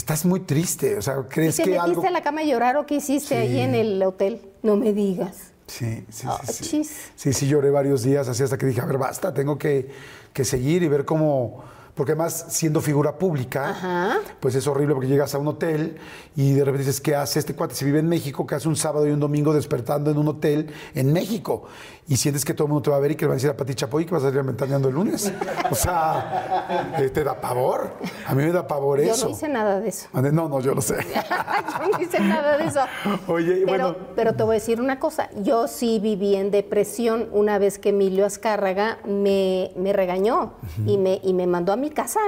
estás 0.00 0.24
muy 0.24 0.40
triste, 0.40 0.96
o 0.96 1.02
sea, 1.02 1.16
¿Y 1.20 1.28
crees 1.28 1.56
te 1.56 1.64
que 1.64 1.70
metiste 1.70 1.90
algo... 1.90 2.06
a 2.06 2.10
la 2.10 2.22
cama 2.22 2.40
a 2.40 2.44
llorar 2.44 2.76
o 2.76 2.86
qué 2.86 2.96
hiciste 2.96 3.36
ahí 3.36 3.60
en 3.60 3.74
el 3.74 4.02
hotel? 4.02 4.40
No 4.62 4.76
me 4.76 4.92
digas. 4.92 5.52
Sí, 5.66 6.04
sí, 6.10 6.26
sí, 6.52 6.64
sí. 6.64 6.90
Sí, 7.14 7.32
sí, 7.32 7.46
lloré 7.46 7.70
varios 7.70 8.02
días 8.02 8.26
así 8.26 8.42
hasta 8.42 8.58
que 8.58 8.66
dije, 8.66 8.80
a 8.80 8.86
ver, 8.86 8.98
basta, 8.98 9.32
tengo 9.32 9.56
que, 9.56 9.88
que 10.32 10.44
seguir 10.44 10.82
y 10.82 10.88
ver 10.88 11.04
cómo... 11.04 11.62
Porque 11.94 12.12
además, 12.12 12.46
siendo 12.48 12.80
figura 12.80 13.18
pública, 13.18 13.70
Ajá. 13.70 14.18
pues 14.40 14.54
es 14.54 14.66
horrible 14.66 14.94
porque 14.94 15.08
llegas 15.08 15.34
a 15.34 15.38
un 15.38 15.48
hotel 15.48 15.96
y 16.34 16.52
de 16.52 16.64
repente 16.64 16.86
dices, 16.86 17.00
¿qué 17.00 17.14
hace 17.14 17.38
este 17.40 17.54
cuate? 17.54 17.74
Si 17.74 17.84
vive 17.84 17.98
en 17.98 18.08
México, 18.08 18.46
¿qué 18.46 18.54
hace 18.54 18.68
un 18.68 18.76
sábado 18.76 19.06
y 19.06 19.10
un 19.10 19.20
domingo 19.20 19.52
despertando 19.52 20.10
en 20.10 20.16
un 20.16 20.28
hotel 20.28 20.72
en 20.94 21.12
México? 21.12 21.66
Y 22.10 22.16
sientes 22.16 22.44
que 22.44 22.54
todo 22.54 22.66
el 22.66 22.70
mundo 22.70 22.82
te 22.82 22.90
va 22.90 22.96
a 22.96 22.98
ver 22.98 23.12
y 23.12 23.14
que 23.14 23.24
le 23.24 23.28
van 23.28 23.34
a 23.34 23.36
decir 23.36 23.50
a 23.50 23.56
Pati 23.56 23.72
Chapoy 23.72 24.04
que 24.04 24.10
vas 24.10 24.24
a 24.24 24.30
salir 24.30 24.42
ventaneando 24.42 24.88
el 24.88 24.94
lunes. 24.96 25.32
O 25.70 25.76
sea, 25.76 26.96
eh, 26.98 27.08
te 27.08 27.22
da 27.22 27.40
pavor. 27.40 27.92
A 28.26 28.34
mí 28.34 28.42
me 28.42 28.50
da 28.50 28.66
pavor 28.66 29.00
Yo 29.00 29.12
eso. 29.12 29.26
no 29.26 29.30
hice 29.30 29.48
nada 29.48 29.78
de 29.78 29.90
eso. 29.90 30.08
No, 30.12 30.48
no, 30.48 30.58
yo 30.60 30.74
lo 30.74 30.82
sé. 30.82 30.96
yo 31.14 31.88
no 31.88 32.02
hice 32.02 32.18
nada 32.18 32.58
de 32.58 32.64
eso. 32.64 32.80
Oye, 33.28 33.62
pero, 33.64 33.66
bueno. 33.92 33.96
pero 34.16 34.34
te 34.34 34.42
voy 34.42 34.56
a 34.56 34.58
decir 34.58 34.80
una 34.80 34.98
cosa. 34.98 35.30
Yo 35.44 35.68
sí 35.68 36.00
viví 36.00 36.34
en 36.34 36.50
depresión 36.50 37.28
una 37.30 37.60
vez 37.60 37.78
que 37.78 37.90
Emilio 37.90 38.26
Azcárraga 38.26 38.98
me, 39.06 39.70
me 39.76 39.92
regañó 39.92 40.54
y, 40.84 40.98
me, 40.98 41.20
y 41.22 41.32
me 41.32 41.46
mandó 41.46 41.72
a 41.72 41.76
mi 41.76 41.90
casa. 41.90 42.18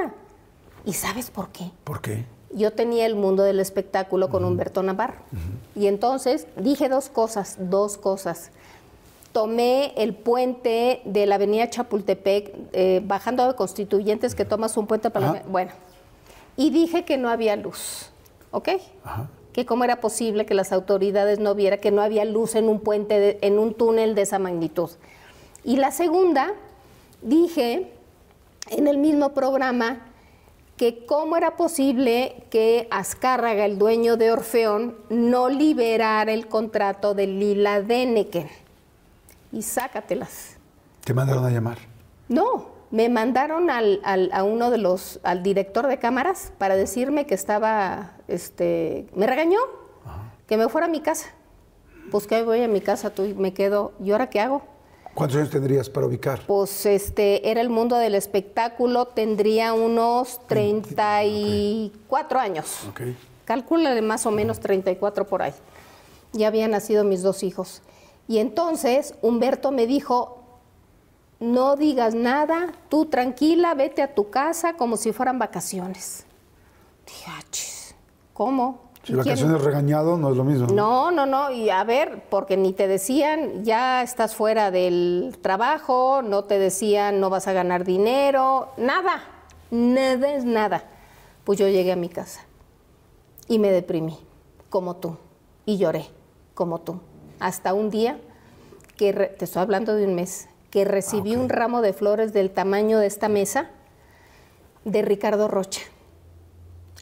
¿Y 0.85 0.93
sabes 0.93 1.33
por 1.33 1.49
qué? 1.49 1.73
¿Por 1.83 2.01
qué? 2.01 2.25
Yo 2.55 2.73
tenía 2.73 3.05
el 3.07 3.17
mundo 3.17 3.43
del 3.43 3.59
espectáculo 3.59 4.29
con 4.29 4.45
Humberto 4.45 4.85
Navarro. 4.85 5.17
Y 5.75 5.89
entonces 5.89 6.47
dije 6.57 6.89
dos 6.89 7.09
cosas, 7.09 7.57
dos 7.59 7.99
cosas. 7.99 8.53
Tomé 9.33 9.95
el 9.97 10.15
puente 10.15 11.01
de 11.05 11.27
la 11.27 11.37
avenida 11.37 11.69
Chapultepec, 11.71 12.53
eh, 12.73 13.01
bajando 13.05 13.47
de 13.49 13.55
Constituyentes, 13.55 14.35
que 14.35 14.45
tomas 14.45 14.77
un 14.77 14.87
puente 14.87 15.09
para 15.11 15.33
la... 15.33 15.43
Bueno, 15.49 15.73
y 16.57 16.69
dije 16.71 17.05
que 17.05 17.17
no 17.17 17.31
había 17.31 17.57
luz, 17.57 18.11
¿ok? 18.51 18.69
Que 19.55 19.65
cómo 19.65 19.85
era 19.85 20.01
posible 20.01 20.45
que 20.45 20.53
las 20.55 20.71
autoridades 20.73 21.39
no 21.39 21.55
vieran 21.55 21.81
que 21.81 21.91
no 21.91 22.03
había 22.03 22.25
luz 22.27 22.55
en 22.57 22.69
un 22.69 22.81
puente, 22.81 23.19
de- 23.19 23.39
en 23.41 23.59
un 23.59 23.73
túnel 23.75 24.15
de 24.15 24.23
esa 24.23 24.39
magnitud. 24.39 24.91
Y 25.65 25.77
la 25.77 25.91
segunda, 25.93 26.53
dije 27.23 27.91
en 28.71 28.87
el 28.87 28.99
mismo 28.99 29.31
programa 29.33 30.07
que 30.77 31.07
cómo 31.07 31.37
era 31.37 31.57
posible 31.57 32.45
que 32.51 32.89
Azcárraga, 32.91 33.65
el 33.65 33.79
dueño 33.79 34.17
de 34.17 34.33
Orfeón, 34.33 34.97
no 35.09 35.49
liberara 35.49 36.33
el 36.33 36.49
contrato 36.49 37.15
de 37.15 37.27
Lila 37.29 37.81
Deneken. 37.83 38.49
Y 39.53 39.63
sácatelas. 39.63 40.57
Te 41.05 41.13
mandaron 41.15 41.45
a 41.45 41.51
llamar. 41.51 41.79
No, 42.29 42.71
me 42.91 43.09
mandaron 43.09 43.71
al, 43.71 44.01
al- 44.05 44.31
a 44.33 44.45
uno 44.45 44.71
de 44.71 44.79
los, 44.79 45.21
al 45.23 45.43
director 45.43 45.87
de 45.87 45.99
cámaras 45.99 46.53
para 46.59 46.77
decirme 46.77 47.27
que 47.27 47.35
estaba, 47.35 48.13
este, 48.29 49.07
me 49.15 49.27
regañó, 49.27 49.59
que 50.47 50.57
me 50.57 50.69
fuera 50.69 50.87
a 50.87 50.91
mi 50.91 51.01
casa. 51.01 51.29
Pues 52.11 52.27
que 52.27 52.43
voy 52.43 52.63
a 52.63 52.69
mi 52.69 52.81
casa, 52.81 53.11
tú 53.11 53.25
y 53.25 53.35
me 53.35 53.53
quedo, 53.55 53.93
¿y 54.03 54.11
ahora 54.13 54.29
qué 54.31 54.41
hago? 54.41 54.63
¿Cuántos 55.15 55.37
años 55.39 55.51
tendrías 55.51 55.91
para 55.91 56.07
ubicar? 56.07 56.41
Pues 56.47 56.87
este, 56.87 57.51
era 57.51 57.61
el 57.61 57.69
mundo 57.69 57.97
del 57.99 58.15
espectáculo, 58.15 59.07
tendría 59.09 59.75
unos 59.75 60.41
34 60.47 62.39
años. 62.41 62.81
Ok. 62.89 63.01
Calcúlale 63.45 64.01
más 64.03 64.25
o 64.27 64.31
menos 64.31 64.61
34 64.61 65.27
por 65.27 65.43
ahí. 65.43 65.53
Ya 66.33 66.49
habían 66.49 66.71
nacido 66.71 67.05
mis 67.05 67.23
dos 67.23 67.43
hijos. 67.43 67.83
Y 68.29 68.39
entonces 68.39 69.15
Humberto 69.23 69.71
me 69.73 69.87
dijo, 69.87 70.39
no 71.41 71.77
digas 71.77 72.15
nada, 72.15 72.73
tú 72.89 73.07
tranquila, 73.07 73.75
vete 73.75 74.01
a 74.03 74.15
tu 74.15 74.31
casa 74.31 74.75
como 74.75 74.97
si 74.97 75.13
fueran 75.13 75.39
vacaciones. 75.39 76.25
Dije, 77.07 77.25
"Ah, 77.29 77.43
chis, 77.51 77.95
¿cómo? 78.33 78.81
Si 79.03 79.13
¿Y 79.13 79.17
quién- 79.17 79.25
vacaciones 79.25 79.63
regañado 79.63 80.17
no 80.17 80.31
es 80.31 80.37
lo 80.37 80.45
mismo. 80.45 80.69
no, 80.69 81.11
no, 81.11 81.27
no. 81.27 81.51
Y 81.51 81.69
a 81.71 81.83
ver, 81.83 82.23
porque 82.31 82.57
ni 82.57 82.73
te 82.73 82.87
decían, 82.87 83.65
ya 83.65 84.03
estás 84.03 84.37
fuera 84.37 84.71
del 84.71 85.37
trabajo, 85.43 86.23
no 86.23 86.45
te 86.45 86.61
decían, 86.61 87.19
no 87.19 87.29
vas 87.29 87.49
a 87.49 87.53
ganar 87.53 87.83
dinero, 87.85 88.69
nada. 88.77 89.25
Nada 89.73 90.33
es 90.33 90.45
nada. 90.45 90.85
Pues 91.43 91.59
yo 91.59 91.67
llegué 91.67 91.91
a 91.91 91.97
mi 91.97 92.09
casa 92.09 92.43
y 93.49 93.59
me 93.59 93.73
deprimí, 93.73 94.17
como 94.71 94.95
tú. 94.95 95.17
Y 95.67 95.79
lloré, 95.79 96.07
como 96.55 96.81
tú. 96.81 97.01
Hasta 97.43 97.75
un 97.75 97.91
día, 97.91 98.21
que 98.97 99.11
re- 99.11 99.27
te 99.27 99.47
estoy 99.47 99.63
hablando 99.63 99.97
de 99.97 100.07
un 100.07 100.15
mes, 100.15 100.47
que 100.71 100.85
recibí 100.85 101.35
un 101.35 101.49
ramo 101.49 101.83
de 101.83 101.93
flores 101.93 102.33
del 102.33 102.53
tamaño 102.53 103.01
de 103.01 103.09
esta 103.09 103.29
mesa 103.29 103.69
de 104.85 105.03
Ricardo 105.03 105.49
Rocha. 105.49 105.81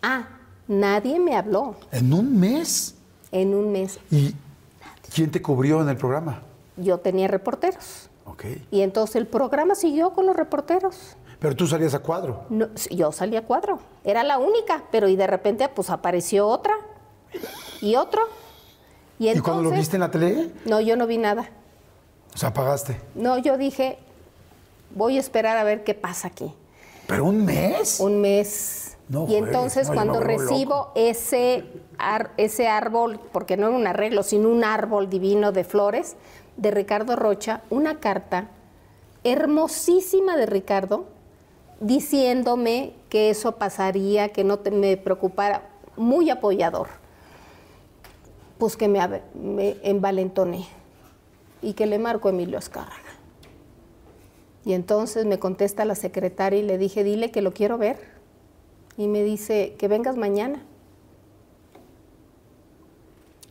Ah, 0.01 0.29
nadie 0.67 1.21
me 1.21 1.37
habló 1.37 1.77
¿En 1.93 2.15
un 2.15 2.41
mes? 2.41 2.95
en 3.33 3.55
un 3.55 3.71
mes. 3.71 3.99
¿Y 4.11 4.35
quién 5.15 5.31
te 5.31 5.43
cubrió 5.43 5.83
en 5.83 5.91
el 5.91 5.97
programa? 5.99 6.41
yo 6.79 6.97
tenía 6.97 7.29
reporteros. 7.29 8.09
Ok. 8.25 8.45
Y 8.71 8.81
entonces 8.81 9.17
el 9.17 9.27
programa 9.27 9.75
siguió 9.75 10.15
con 10.15 10.25
los 10.25 10.35
reporteros. 10.35 11.17
Pero 11.39 11.55
tú 11.55 11.67
salías 11.67 11.93
a 11.93 11.99
cuadro. 11.99 12.45
No, 12.49 12.69
yo 12.91 13.13
salí 13.13 13.37
a 13.37 13.45
cuadro. 13.45 13.79
Era 14.05 14.25
la 14.25 14.39
única, 14.39 14.85
pero 14.91 15.07
y 15.07 15.17
de 15.17 15.27
repente 15.27 15.69
pues 15.69 15.91
apareció 15.91 16.47
otra 16.49 16.73
y 17.83 17.97
otro. 17.97 18.23
Y, 19.21 19.27
¿Y 19.27 19.29
entonces, 19.29 19.43
cuando 19.53 19.71
lo 19.71 19.77
viste 19.77 19.97
en 19.97 20.01
la 20.01 20.11
tele? 20.11 20.51
No, 20.65 20.81
yo 20.81 20.97
no 20.97 21.07
vi 21.07 21.19
nada. 21.19 21.49
O 22.35 22.39
sea, 22.39 22.49
apagaste. 22.49 22.97
No, 23.15 23.37
yo 23.37 23.59
dije, 23.59 23.99
voy 24.95 25.19
a 25.19 25.21
esperar 25.21 25.59
a 25.59 25.63
ver 25.63 25.85
qué 25.85 25.93
pasa 25.95 26.29
aquí. 26.29 26.55
¿Pero 27.07 27.27
un 27.27 27.45
mes? 27.45 28.01
Un 28.01 28.21
mes. 28.23 28.97
No 29.11 29.27
y 29.29 29.35
entonces 29.37 29.89
no, 29.89 29.95
cuando 29.95 30.21
recibo 30.21 30.75
loco. 30.77 30.93
ese, 30.95 31.65
ar- 31.99 32.31
ese 32.39 32.67
árbol, 32.69 33.21
porque 33.33 33.57
no 33.59 33.67
era 33.69 33.77
un 33.77 33.87
arreglo, 33.87 34.23
sino 34.23 34.49
un 34.49 34.65
árbol 34.65 35.11
divino 35.11 35.53
de 35.53 35.65
flores, 35.65 36.17
de 36.57 36.71
Ricardo 36.71 37.15
Rocha, 37.17 37.61
una 37.69 38.01
carta 38.01 38.49
hermosísima 39.25 40.37
de 40.37 40.47
Ricardo, 40.47 41.05
diciéndome 41.81 42.95
que 43.11 43.29
eso 43.31 43.53
pasaría, 43.57 44.31
que 44.31 44.45
no 44.45 44.61
te- 44.61 44.71
me 44.71 44.97
preocupara, 44.97 45.63
muy 45.97 46.31
apoyador. 46.31 46.89
Pues 48.61 48.77
que 48.77 48.87
me, 48.87 49.23
me 49.35 49.77
envalentoné 49.83 50.67
y 51.63 51.73
que 51.73 51.87
le 51.87 51.99
marco 51.99 52.29
a 52.29 52.31
Emilio 52.31 52.59
Azcárraga. 52.59 53.11
Y 54.65 54.75
entonces 54.75 55.27
me 55.27 55.39
contesta 55.39 55.85
la 55.85 55.95
secretaria 55.95 56.61
y 56.61 56.63
le 56.63 56.79
dije, 56.79 57.03
dile 57.03 57.33
que 57.33 57.43
lo 57.43 57.53
quiero 57.53 57.79
ver. 57.79 57.99
Y 58.97 59.09
me 59.09 59.25
dice, 59.25 59.75
que 59.79 59.89
vengas 59.89 60.17
mañana. 60.17 60.63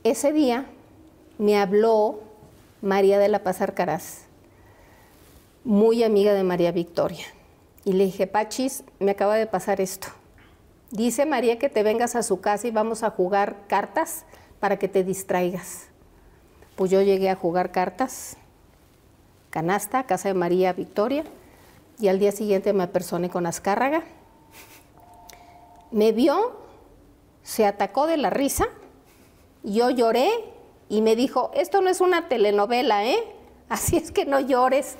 Ese 0.03 0.32
día 0.32 0.68
me 1.39 1.57
habló 1.57 2.20
María 2.82 3.20
de 3.20 3.30
la 3.30 3.43
Paz 3.43 3.62
Arcaraz, 3.62 4.26
muy 5.64 6.03
amiga 6.03 6.34
de 6.34 6.43
María 6.43 6.72
Victoria. 6.72 7.26
Y 7.84 7.93
le 7.93 8.05
dije, 8.05 8.28
Pachis, 8.28 8.84
me 8.99 9.12
acaba 9.12 9.36
de 9.36 9.47
pasar 9.47 9.82
esto. 9.82 10.07
Dice 10.91 11.26
María 11.26 11.60
que 11.60 11.70
te 11.70 11.84
vengas 11.84 12.16
a 12.16 12.24
su 12.24 12.41
casa 12.41 12.68
y 12.68 12.72
vamos 12.72 13.03
a 13.03 13.10
jugar 13.10 13.57
cartas 13.68 14.26
para 14.60 14.78
que 14.78 14.88
te 14.88 15.03
distraigas. 15.03 15.88
Pues 16.76 16.91
yo 16.91 17.01
llegué 17.01 17.30
a 17.30 17.36
jugar 17.36 17.72
cartas, 17.72 18.38
canasta, 19.49 20.03
casa 20.03 20.30
de 20.30 20.34
María 20.34 20.74
Victoria, 20.74 21.24
y 21.99 22.07
al 22.07 22.20
día 22.20 22.32
siguiente 22.32 22.72
me 22.74 22.84
apersoné 22.84 23.30
con 23.30 23.45
Azcárraga. 23.45 24.03
Me 25.91 26.12
vio, 26.12 26.57
se 27.41 27.66
atacó 27.66 28.05
de 28.05 28.18
la 28.18 28.30
risa 28.30 28.68
Yo 29.64 29.89
lloré 29.89 30.30
y 30.88 31.01
me 31.01 31.16
dijo, 31.16 31.51
esto 31.53 31.82
no 31.82 31.89
es 31.89 31.99
una 31.99 32.28
telenovela, 32.28 33.05
¿eh? 33.05 33.24
Así 33.70 33.97
es 33.97 34.12
que 34.12 34.26
no 34.26 34.39
llores. 34.39 34.97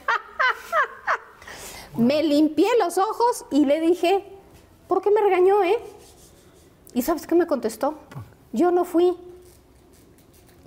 me 1.97 2.22
limpié 2.22 2.70
los 2.80 2.97
ojos 2.97 3.45
y 3.51 3.66
le 3.66 3.80
dije, 3.80 4.24
¿por 4.88 5.01
qué 5.01 5.10
me 5.12 5.22
regañó, 5.22 5.64
eh? 5.64 5.80
¿Y 6.93 7.01
sabes 7.01 7.26
qué 7.26 7.36
me 7.36 7.47
contestó? 7.47 7.95
Yo 8.51 8.72
no 8.72 8.84
fui. 8.86 9.16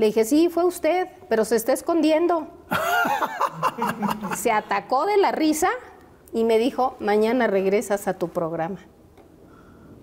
Le 0.02 0.06
dije, 0.06 0.24
sí, 0.24 0.48
fue 0.48 0.64
usted, 0.64 1.06
pero 1.28 1.44
se 1.44 1.54
está 1.54 1.72
escondiendo. 1.72 2.48
se 4.36 4.50
atacó 4.50 5.06
de 5.06 5.16
la 5.16 5.30
risa 5.30 5.68
y 6.32 6.42
me 6.42 6.58
dijo, 6.58 6.96
mañana 6.98 7.46
regresas 7.46 8.08
a 8.08 8.14
tu 8.14 8.28
programa. 8.28 8.80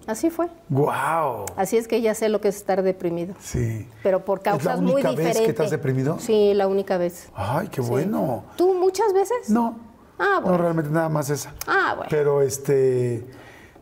Así 0.07 0.29
fue. 0.29 0.47
¡Wow! 0.69 1.47
Así 1.57 1.75
es 1.75 1.89
que 1.89 1.99
ya 1.99 2.15
sé 2.15 2.29
lo 2.29 2.39
que 2.39 2.47
es 2.47 2.55
estar 2.55 2.81
deprimido. 2.81 3.35
Sí. 3.41 3.89
Pero 4.01 4.23
por 4.23 4.41
causas 4.41 4.79
muy 4.79 5.01
diferentes. 5.01 5.09
¿Es 5.09 5.15
la 5.17 5.19
única 5.19 5.33
vez 5.33 5.37
que 5.41 5.49
estás 5.49 5.69
deprimido? 5.69 6.17
Sí, 6.17 6.53
la 6.53 6.67
única 6.69 6.97
vez. 6.97 7.29
Ay, 7.35 7.67
qué 7.67 7.81
bueno. 7.81 8.45
¿Tú 8.55 8.73
muchas 8.75 9.11
veces? 9.11 9.49
No. 9.49 9.79
Ah, 10.17 10.39
bueno. 10.41 10.59
No, 10.59 10.63
realmente 10.63 10.91
nada 10.91 11.09
más 11.09 11.29
esa. 11.29 11.53
Ah, 11.67 11.95
bueno. 11.97 12.09
Pero 12.09 12.41
este, 12.41 13.27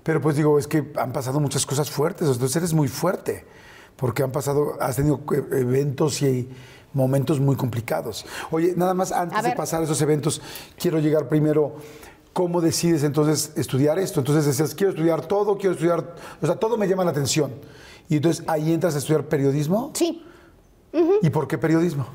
pero 0.02 0.20
pues 0.20 0.36
digo, 0.36 0.58
es 0.58 0.66
que 0.66 0.84
han 0.96 1.14
pasado 1.14 1.40
muchas 1.40 1.64
cosas 1.64 1.92
fuertes, 1.92 2.28
entonces 2.28 2.56
eres 2.56 2.74
muy 2.74 2.88
fuerte, 2.88 3.46
porque 3.98 4.24
han 4.24 4.32
pasado, 4.32 4.78
has 4.80 4.96
tenido 4.96 5.20
e, 5.32 5.60
eventos 5.60 6.22
y 6.22 6.48
momentos 6.94 7.40
muy 7.40 7.56
complicados. 7.56 8.26
Oye, 8.50 8.74
nada 8.78 8.94
más 8.94 9.12
antes 9.12 9.44
de 9.44 9.52
pasar 9.52 9.82
a 9.82 9.84
esos 9.84 10.02
eventos, 10.02 10.42
quiero 10.78 11.00
llegar 11.00 11.28
primero 11.28 11.76
¿cómo 12.38 12.62
decides 12.62 13.04
entonces 13.04 13.52
estudiar 13.56 13.98
esto? 13.98 14.20
Entonces 14.20 14.46
decías, 14.46 14.76
quiero 14.76 14.92
estudiar 14.92 15.26
todo, 15.26 15.58
quiero 15.58 15.74
estudiar, 15.74 16.14
o 16.40 16.46
sea, 16.46 16.56
todo 16.56 16.78
me 16.78 16.88
llama 16.88 17.04
la 17.04 17.10
atención. 17.10 17.52
Y 18.08 18.18
entonces 18.18 18.46
ahí 18.48 18.74
entras 18.74 18.94
a 18.94 19.00
estudiar 19.00 19.24
periodismo. 19.24 19.90
Sí. 19.96 20.24
¿Y 21.24 21.32
por 21.32 21.48
qué 21.48 21.58
periodismo? 21.58 22.06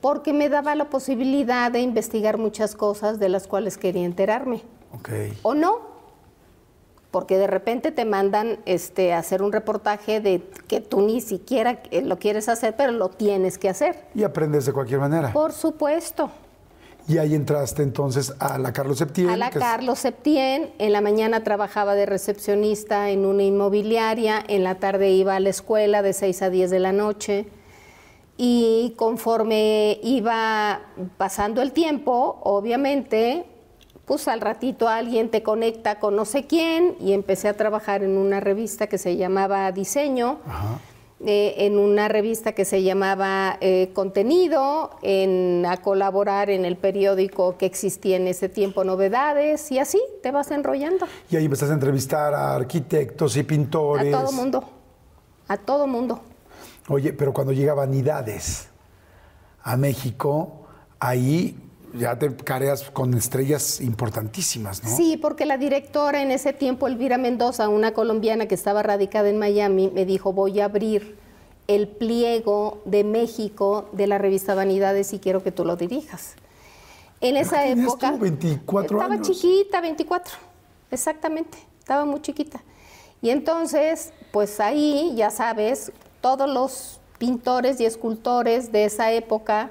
Porque 0.00 0.32
me 0.32 0.48
daba 0.48 0.74
la 0.74 0.90
posibilidad 0.90 1.70
de 1.70 1.80
investigar 1.80 2.38
muchas 2.38 2.74
cosas 2.74 3.20
de 3.20 3.28
las 3.28 3.46
cuales 3.46 3.78
quería 3.78 4.04
enterarme. 4.04 4.64
Ok. 4.94 5.10
O 5.42 5.54
no, 5.54 5.78
porque 7.10 7.38
de 7.38 7.46
repente 7.46 7.90
te 7.90 8.04
mandan 8.04 8.58
este, 8.66 9.14
hacer 9.14 9.42
un 9.42 9.52
reportaje 9.52 10.20
de 10.20 10.42
que 10.66 10.80
tú 10.80 11.00
ni 11.00 11.20
siquiera 11.20 11.80
lo 12.02 12.18
quieres 12.18 12.48
hacer, 12.48 12.74
pero 12.76 12.92
lo 12.92 13.08
tienes 13.08 13.58
que 13.58 13.68
hacer. 13.68 14.04
Y 14.14 14.24
aprendes 14.24 14.66
de 14.66 14.72
cualquier 14.72 15.00
manera. 15.00 15.32
Por 15.32 15.52
supuesto. 15.52 16.30
Y 17.08 17.16
ahí 17.16 17.34
entraste 17.34 17.82
entonces 17.82 18.34
a 18.38 18.58
la 18.58 18.74
Carlos 18.74 18.98
Septién. 18.98 19.30
A 19.30 19.36
la 19.38 19.48
Carlos 19.48 20.00
Septién. 20.00 20.74
En 20.78 20.92
la 20.92 21.00
mañana 21.00 21.42
trabajaba 21.42 21.94
de 21.94 22.04
recepcionista 22.04 23.08
en 23.08 23.24
una 23.24 23.44
inmobiliaria. 23.44 24.44
En 24.46 24.62
la 24.62 24.74
tarde 24.74 25.10
iba 25.10 25.34
a 25.34 25.40
la 25.40 25.48
escuela 25.48 26.02
de 26.02 26.12
6 26.12 26.42
a 26.42 26.50
10 26.50 26.70
de 26.70 26.78
la 26.78 26.92
noche. 26.92 27.48
Y 28.36 28.92
conforme 28.98 29.98
iba 30.02 30.82
pasando 31.16 31.62
el 31.62 31.72
tiempo, 31.72 32.40
obviamente, 32.42 33.46
pues 34.08 34.26
al 34.26 34.40
ratito 34.40 34.88
alguien 34.88 35.28
te 35.28 35.42
conecta 35.42 36.00
con 36.00 36.16
no 36.16 36.24
sé 36.24 36.46
quién 36.46 36.96
y 36.98 37.12
empecé 37.12 37.46
a 37.46 37.56
trabajar 37.58 38.02
en 38.02 38.16
una 38.16 38.40
revista 38.40 38.86
que 38.86 38.96
se 38.96 39.18
llamaba 39.18 39.70
Diseño. 39.70 40.38
Eh, 41.20 41.66
en 41.66 41.80
una 41.80 42.06
revista 42.06 42.52
que 42.52 42.64
se 42.64 42.84
llamaba 42.84 43.58
eh, 43.60 43.90
Contenido, 43.92 44.90
en, 45.02 45.66
a 45.66 45.78
colaborar 45.78 46.48
en 46.48 46.64
el 46.64 46.76
periódico 46.76 47.58
que 47.58 47.66
existía 47.66 48.16
en 48.16 48.28
ese 48.28 48.48
tiempo, 48.48 48.84
Novedades, 48.84 49.72
y 49.72 49.80
así 49.80 50.00
te 50.22 50.30
vas 50.30 50.52
enrollando. 50.52 51.06
Y 51.28 51.34
ahí 51.34 51.46
empezaste 51.46 51.72
a 51.72 51.74
entrevistar 51.74 52.34
a 52.34 52.54
arquitectos 52.54 53.36
y 53.36 53.42
pintores. 53.42 54.14
A 54.14 54.22
todo 54.22 54.32
mundo, 54.32 54.64
a 55.48 55.56
todo 55.56 55.86
mundo. 55.88 56.20
Oye, 56.88 57.12
pero 57.12 57.32
cuando 57.32 57.52
llega 57.52 57.74
Vanidades 57.74 58.68
a 59.64 59.76
México, 59.76 60.68
ahí 61.00 61.67
ya 61.94 62.18
te 62.18 62.34
careas 62.36 62.90
con 62.90 63.14
estrellas 63.14 63.80
importantísimas, 63.80 64.82
¿no? 64.82 64.96
Sí, 64.96 65.16
porque 65.16 65.46
la 65.46 65.56
directora 65.56 66.22
en 66.22 66.30
ese 66.30 66.52
tiempo, 66.52 66.86
Elvira 66.86 67.18
Mendoza, 67.18 67.68
una 67.68 67.92
colombiana 67.92 68.46
que 68.46 68.54
estaba 68.54 68.82
radicada 68.82 69.28
en 69.28 69.38
Miami, 69.38 69.90
me 69.94 70.04
dijo, 70.04 70.32
voy 70.32 70.60
a 70.60 70.66
abrir 70.66 71.16
el 71.66 71.88
pliego 71.88 72.80
de 72.84 73.04
México 73.04 73.88
de 73.92 74.06
la 74.06 74.18
revista 74.18 74.54
Vanidades 74.54 75.12
y 75.12 75.18
quiero 75.18 75.42
que 75.42 75.52
tú 75.52 75.64
lo 75.64 75.76
dirijas. 75.76 76.34
En 77.20 77.36
esa 77.36 77.66
época... 77.66 78.12
Tú, 78.12 78.18
24 78.18 78.98
estaba 79.00 79.20
chiquita, 79.20 79.80
24, 79.80 80.34
exactamente, 80.90 81.58
estaba 81.78 82.04
muy 82.04 82.22
chiquita. 82.22 82.62
Y 83.20 83.30
entonces, 83.30 84.12
pues 84.30 84.60
ahí, 84.60 85.12
ya 85.16 85.30
sabes, 85.30 85.92
todos 86.20 86.48
los 86.48 87.00
pintores 87.18 87.80
y 87.80 87.84
escultores 87.84 88.70
de 88.72 88.84
esa 88.84 89.12
época 89.12 89.70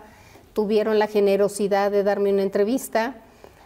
tuvieron 0.57 0.97
la 0.97 1.05
generosidad 1.05 1.91
de 1.91 2.01
darme 2.01 2.33
una 2.33 2.41
entrevista. 2.41 3.17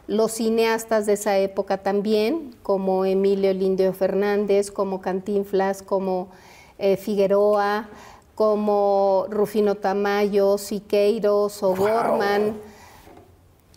Los 0.08 0.34
cineastas 0.34 1.06
de 1.06 1.14
esa 1.14 1.38
época 1.38 1.78
también, 1.78 2.54
como 2.64 3.06
Emilio 3.06 3.54
Lindio 3.54 3.94
Fernández, 3.94 4.72
como 4.72 5.00
Cantinflas, 5.00 5.84
como 5.84 6.32
eh, 6.78 6.98
Figueroa, 6.98 7.88
como 8.36 9.26
Rufino 9.30 9.76
Tamayo, 9.76 10.58
Siqueiros, 10.58 11.64
O'Gorman. 11.64 12.58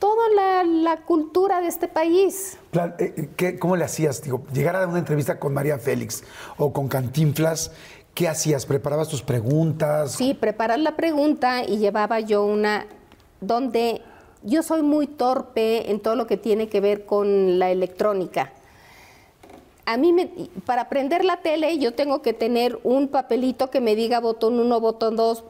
Toda 0.01 0.65
la, 0.65 0.97
cultura 1.07 1.61
de 1.61 1.69
este 1.69 1.87
país. 1.87 2.59
Eh, 2.99 3.29
eh, 3.39 3.59
¿Cómo 3.61 3.77
le 3.77 3.85
hacías? 3.85 4.23
Digo, 4.23 4.43
llegar 4.53 4.75
a 4.75 4.89
una 4.89 4.99
entrevista 4.99 5.39
con 5.39 5.55
María 5.55 5.79
Félix 5.79 6.25
o 6.59 6.73
con 6.73 6.89
Cantinflas, 6.89 7.71
¿qué 8.13 8.27
hacías? 8.27 8.67
¿Preparabas 8.67 9.09
tus 9.09 9.23
preguntas? 9.23 10.15
Sí, 10.15 10.35
preparar 10.35 10.81
la 10.81 10.97
pregunta 10.97 11.63
y 11.63 11.79
llevaba 11.79 12.19
yo 12.19 12.45
una 12.45 12.89
donde 13.47 14.03
yo 14.45 14.63
soy 14.63 14.83
muy 14.83 15.07
torpe 15.07 15.91
en 15.91 16.01
todo 16.01 16.17
lo 16.17 16.27
que 16.27 16.37
tiene 16.37 16.69
que 16.69 16.81
ver 16.81 17.07
con 17.07 17.59
la 17.59 17.71
electrónica. 17.71 18.53
A 19.87 19.97
mí, 19.97 20.15
para 20.65 20.89
prender 20.89 21.25
la 21.25 21.39
tele, 21.39 21.79
yo 21.79 21.95
tengo 21.95 22.23
que 22.23 22.33
tener 22.33 22.79
un 22.85 23.09
papelito 23.09 23.71
que 23.71 23.81
me 23.81 23.97
diga 23.97 24.21
botón 24.21 24.59
1, 24.59 24.81
botón 24.81 25.17
2, 25.17 25.45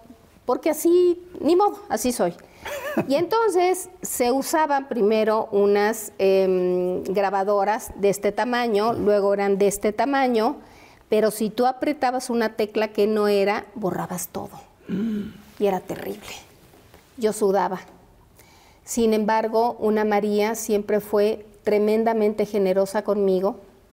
porque 0.45 0.71
así, 0.71 1.21
ni 1.41 1.57
modo, 1.57 1.79
así 1.89 2.13
soy. 2.13 2.35
Y 3.09 3.17
entonces 3.17 3.91
se 4.03 4.31
usaban 4.31 4.89
primero 4.89 5.49
unas 5.51 6.13
em, 6.19 7.03
grabadoras 7.05 7.91
de 7.97 8.09
este 8.09 8.33
tamaño, 8.33 8.93
luego 8.93 9.35
eran 9.35 9.59
de 9.59 9.67
este 9.67 9.93
tamaño, 9.93 10.57
pero 11.09 11.31
si 11.31 11.51
tú 11.51 11.67
apretabas 11.67 12.31
una 12.31 12.57
tecla 12.57 12.89
que 12.89 13.07
no 13.07 13.29
era, 13.29 13.67
borrabas 13.75 14.29
todo. 14.29 14.61
Y 15.59 15.67
era 15.67 15.81
terrible 15.81 16.44
yo 17.17 17.33
sudaba. 17.33 17.81
Sin 18.85 19.15
embargo, 19.15 19.77
una 19.79 20.05
María 20.05 20.55
siempre 20.55 21.01
fue 21.01 21.47
tremendamente 21.63 22.47
generosa 22.47 23.03
conmigo 23.03 23.61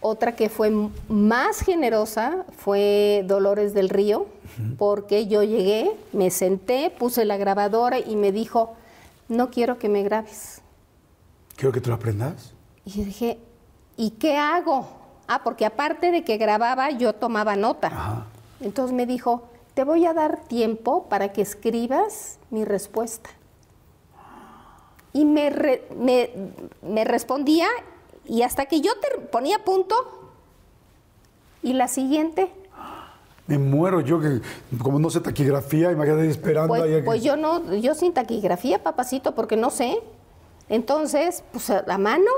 Otra 0.00 0.36
que 0.36 0.48
fue 0.48 0.70
más 1.08 1.60
generosa 1.60 2.44
fue 2.56 3.24
Dolores 3.26 3.74
del 3.74 3.88
Río, 3.88 4.26
porque 4.76 5.26
yo 5.26 5.42
llegué, 5.42 5.90
me 6.12 6.30
senté, 6.30 6.90
puse 6.90 7.24
la 7.24 7.36
grabadora 7.36 7.98
y 7.98 8.16
me 8.16 8.32
dijo, 8.32 8.74
no 9.28 9.50
quiero 9.50 9.78
que 9.78 9.88
me 9.88 10.02
grabes. 10.02 10.62
Quiero 11.56 11.72
que 11.72 11.80
tú 11.80 11.90
lo 11.90 11.96
aprendas. 11.96 12.54
Y 12.84 13.02
dije, 13.02 13.38
¿y 13.96 14.10
qué 14.10 14.36
hago? 14.36 14.88
Ah, 15.26 15.42
porque 15.42 15.66
aparte 15.66 16.12
de 16.12 16.24
que 16.24 16.36
grababa, 16.36 16.90
yo 16.90 17.12
tomaba 17.12 17.56
nota. 17.56 18.26
Entonces 18.60 18.94
me 18.94 19.04
dijo, 19.04 19.48
te 19.74 19.84
voy 19.84 20.06
a 20.06 20.14
dar 20.14 20.44
tiempo 20.44 21.08
para 21.08 21.32
que 21.32 21.42
escribas 21.42 22.38
mi 22.50 22.64
respuesta. 22.64 23.30
Y 25.12 25.24
me, 25.24 25.50
me, 25.96 26.30
me 26.82 27.04
respondía 27.04 27.66
y 28.28 28.42
hasta 28.42 28.66
que 28.66 28.80
yo 28.80 28.92
te 29.00 29.18
ponía 29.18 29.64
punto, 29.64 29.94
y 31.62 31.72
la 31.72 31.88
siguiente. 31.88 32.52
Me 33.46 33.58
muero 33.58 34.00
yo 34.00 34.20
que 34.20 34.40
como 34.78 34.98
no 34.98 35.08
sé 35.08 35.20
taquigrafía, 35.20 35.90
imagínate 35.90 36.28
esperando 36.28 36.68
pues, 36.68 36.82
ahí 36.82 37.02
Pues 37.02 37.22
yo 37.22 37.36
no, 37.36 37.74
yo 37.74 37.94
sin 37.94 38.12
taquigrafía, 38.12 38.82
papacito, 38.82 39.34
porque 39.34 39.56
no 39.56 39.70
sé. 39.70 40.02
Entonces, 40.68 41.42
pues 41.50 41.70
a 41.70 41.98
mano, 41.98 42.30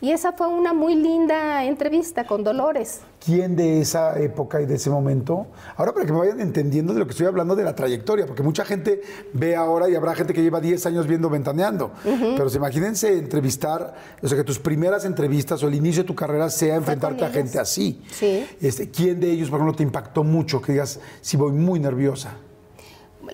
y 0.00 0.10
esa 0.10 0.32
fue 0.32 0.46
una 0.48 0.74
muy 0.74 0.94
linda 0.94 1.64
entrevista 1.64 2.26
con 2.26 2.44
Dolores. 2.44 3.00
¿Quién 3.24 3.56
de 3.56 3.80
esa 3.80 4.20
época 4.20 4.60
y 4.60 4.66
de 4.66 4.74
ese 4.74 4.90
momento? 4.90 5.46
Ahora 5.76 5.94
para 5.94 6.04
que 6.04 6.12
me 6.12 6.18
vayan 6.18 6.40
entendiendo 6.40 6.92
de 6.92 6.98
lo 6.98 7.06
que 7.06 7.12
estoy 7.12 7.26
hablando 7.26 7.56
de 7.56 7.64
la 7.64 7.74
trayectoria, 7.74 8.26
porque 8.26 8.42
mucha 8.42 8.64
gente 8.64 9.00
ve 9.32 9.56
ahora 9.56 9.88
y 9.88 9.94
habrá 9.94 10.14
gente 10.14 10.34
que 10.34 10.42
lleva 10.42 10.60
10 10.60 10.84
años 10.86 11.06
viendo 11.06 11.30
Ventaneando. 11.30 11.92
Pero 12.04 12.48
se 12.50 12.58
imagínense 12.58 13.18
entrevistar, 13.18 13.94
o 14.22 14.28
sea, 14.28 14.36
que 14.36 14.44
tus 14.44 14.58
primeras 14.58 15.04
entrevistas 15.06 15.62
o 15.62 15.68
el 15.68 15.74
inicio 15.74 16.02
de 16.02 16.06
tu 16.06 16.14
carrera 16.14 16.50
sea 16.50 16.76
enfrentarte 16.76 17.24
a 17.24 17.30
gente 17.30 17.58
así. 17.58 18.02
Sí. 18.12 18.46
Este, 18.60 18.90
¿Quién 18.90 19.18
de 19.18 19.30
ellos, 19.30 19.48
por 19.48 19.58
ejemplo, 19.58 19.76
te 19.76 19.82
impactó 19.82 20.22
mucho? 20.22 20.60
Que 20.60 20.72
digas, 20.72 21.00
si 21.22 21.36
voy 21.36 21.52
muy 21.52 21.80
nerviosa. 21.80 22.34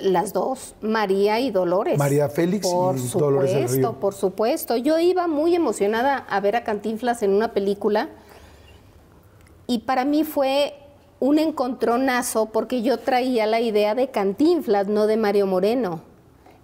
Las 0.01 0.33
dos, 0.33 0.75
María 0.81 1.41
y 1.41 1.51
Dolores. 1.51 1.99
María 1.99 2.29
Félix 2.29 2.67
por 2.67 2.97
y 2.97 2.99
supuesto, 2.99 3.19
Dolores 3.19 3.55
del 3.55 3.69
Río. 3.69 3.93
Por 4.01 4.15
supuesto, 4.15 4.77
yo 4.77 4.99
iba 4.99 5.27
muy 5.27 5.55
emocionada 5.55 6.17
a 6.17 6.41
ver 6.41 6.57
a 6.57 6.65
Cantinflas 6.65 7.23
en 7.23 7.33
una 7.33 7.53
película 7.53 8.09
y 9.67 9.81
para 9.81 10.05
mí 10.05 10.25
fue 10.25 10.75
un 11.21 11.39
encontronazo 11.39 12.47
porque 12.47 12.83
yo 12.83 12.99
traía 12.99 13.47
la 13.47 13.61
idea 13.61 13.95
de 13.95 14.09
Cantinflas, 14.09 14.89
no 14.89 15.07
de 15.07 15.17
Mario 15.17 15.47
Moreno. 15.47 16.03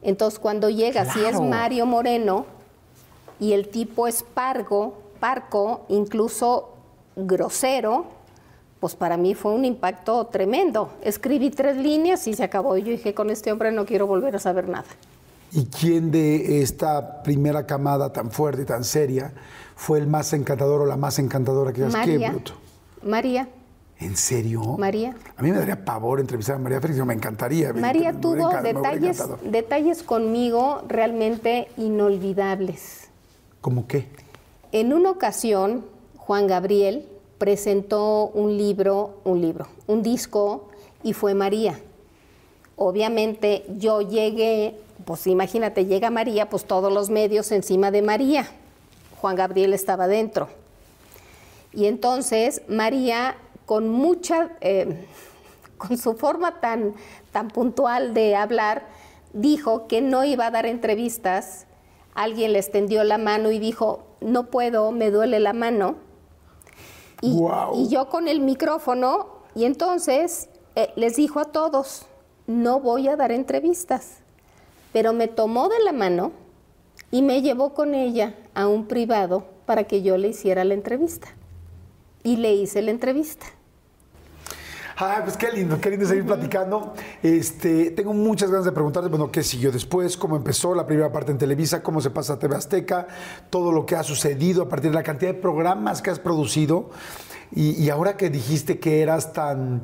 Entonces 0.03 0.39
cuando 0.39 0.69
llega, 0.71 1.05
si 1.13 1.25
es 1.25 1.41
Mario 1.41 1.87
Moreno 1.87 2.47
y 3.41 3.53
el 3.53 3.69
tipo 3.69 4.07
es 4.09 4.23
pargo, 4.23 4.95
parco, 5.21 5.87
incluso 5.89 6.71
grosero, 7.17 8.07
pues 8.81 8.95
para 8.95 9.17
mí 9.17 9.35
fue 9.35 9.53
un 9.53 9.65
impacto 9.65 10.27
tremendo. 10.27 10.93
Escribí 11.03 11.51
tres 11.51 11.77
líneas 11.77 12.27
y 12.27 12.35
se 12.35 12.45
acabó. 12.45 12.77
Y 12.77 12.83
yo 12.83 12.91
dije, 12.93 13.15
con 13.15 13.31
este 13.31 13.51
hombre 13.51 13.73
no 13.73 13.85
quiero 13.85 14.07
volver 14.07 14.37
a 14.37 14.39
saber 14.39 14.69
nada. 14.69 14.87
¿Y 15.53 15.67
quién 15.67 16.11
de 16.11 16.63
esta 16.63 17.23
primera 17.23 17.67
camada 17.67 18.13
tan 18.13 18.31
fuerte 18.31 18.63
y 18.63 18.65
tan 18.67 18.85
seria 18.85 19.33
fue 19.75 19.99
el 19.99 20.07
más 20.07 20.33
encantador 20.33 20.83
o 20.83 20.87
la 20.87 20.97
más 20.97 21.19
encantadora 21.19 21.73
que 21.73 21.87
qué 22.05 22.29
bruto? 22.29 22.53
María. 23.03 23.49
¿En 23.99 24.17
serio? 24.17 24.77
María. 24.79 25.17
A 25.37 25.43
mí 25.43 25.51
me 25.51 25.59
daría 25.59 25.85
pavor 25.85 26.21
entrevistar 26.21 26.57
a 26.57 26.59
María 26.59 26.81
Félix, 26.81 27.05
me 27.05 27.15
encantaría. 27.15 27.73
María 27.73 28.13
tuvo 28.13 28.51
detalles, 28.63 29.21
detalles 29.43 30.03
conmigo 30.05 30.83
realmente 30.87 31.69
inolvidables. 31.77 33.09
¿Cómo 33.61 33.89
qué? 33.89 34.09
En 34.71 34.93
una 34.93 35.11
ocasión, 35.11 35.85
Juan 36.17 36.47
Gabriel 36.47 37.09
presentó 37.39 38.27
un 38.35 38.57
libro, 38.57 39.21
un 39.25 39.41
libro, 39.41 39.69
un 39.87 40.03
disco 40.03 40.69
y 41.03 41.13
fue 41.13 41.35
María. 41.35 41.81
Obviamente 42.77 43.65
yo 43.79 44.01
llegué, 44.03 44.79
pues 45.05 45.27
imagínate, 45.27 45.87
llega 45.87 46.11
María, 46.11 46.49
pues 46.49 46.65
todos 46.65 46.93
los 46.93 47.11
medios 47.11 47.51
encima 47.53 47.91
de 47.91 48.03
María. 48.03 48.49
Juan 49.21 49.37
Gabriel 49.37 49.73
estaba 49.73 50.09
dentro. 50.09 50.49
Y 51.73 51.87
entonces 51.87 52.63
María, 52.69 53.37
con 53.67 53.89
mucha, 53.89 54.51
eh, 54.61 55.07
con 55.79 55.97
su 55.97 56.15
forma 56.15 56.61
tan, 56.61 56.95
tan 57.33 57.49
puntual 57.49 58.15
de 58.15 58.35
hablar, 58.35 58.87
dijo 59.33 59.87
que 59.87 60.01
no 60.01 60.25
iba 60.25 60.47
a 60.47 60.51
dar 60.51 60.67
entrevistas. 60.67 61.67
Alguien 62.15 62.53
le 62.53 62.59
extendió 62.59 63.05
la 63.05 63.19
mano 63.19 63.53
y 63.53 63.61
dijo, 63.61 64.03
no 64.21 64.47
puedo, 64.47 64.91
me 64.91 65.13
duele 65.13 65.39
la 65.39 65.53
mano 65.53 66.08
y, 67.21 67.89
yo 67.89 68.09
con 68.09 68.29
el 68.29 68.41
micrófono, 68.41 69.27
y 69.55 69.65
entonces 69.65 70.49
eh, 70.77 70.93
les 70.97 71.17
dijo 71.17 71.41
a 71.41 71.47
todos, 71.47 72.07
no 72.47 72.81
voy 72.81 73.09
a 73.09 73.17
dar 73.17 73.33
entrevistas, 73.33 74.19
pero 74.93 75.13
me 75.13 75.29
tomó 75.29 75.69
de 75.69 75.81
la 75.81 75.93
mano 75.93 76.33
y 77.11 77.23
me 77.23 77.43
llevó 77.43 77.75
con 77.75 77.95
ella 77.95 78.35
a 78.55 78.69
un 78.69 78.87
privado 78.87 79.45
para 79.67 79.85
que 79.85 80.03
yo 80.03 80.17
le 80.17 80.29
hiciera 80.29 80.65
la 80.65 80.75
entrevista. 80.75 81.29
Y 82.23 82.37
le 82.37 82.55
hice 82.55 82.83
la 82.83 82.91
entrevista. 82.91 83.47
Ay, 85.01 85.21
pues 85.23 85.37
qué 85.37 85.53
lindo, 85.53 85.81
qué 85.81 85.91
lindo 85.91 86.07
seguir 86.07 86.27
platicando. 86.27 86.93
Este, 87.23 87.93
tengo 87.93 88.13
muchas 88.13 88.51
ganas 88.51 88.65
de 88.65 88.73
preguntarte, 88.73 89.09
bueno, 89.09 89.31
qué 89.31 89.45
siguió 89.45 89.71
después, 89.71 90.17
cómo 90.17 90.35
empezó 90.35 90.75
la 90.75 90.89
primera 90.89 91.13
parte 91.13 91.31
en 91.31 91.39
Televisa, 91.39 91.85
cómo 91.85 92.01
se 92.01 92.11
pasa 92.11 92.33
a 92.33 92.39
TV 92.41 92.57
Azteca, 92.57 93.07
todo 93.49 93.71
lo 93.71 93.87
que 93.87 93.95
ha 93.95 94.03
sucedido 94.03 94.65
a 94.65 94.69
partir 94.69 94.91
de 94.91 94.97
la 94.97 95.05
cantidad 95.05 95.33
de 95.33 95.39
programas 95.39 96.03
que 96.03 96.11
has 96.11 96.19
producido. 96.19 96.91
Y, 97.55 97.81
y 97.81 97.91
ahora 97.91 98.17
que 98.17 98.29
dijiste 98.29 98.81
que 98.81 99.01
eras 99.01 99.33
tan 99.33 99.83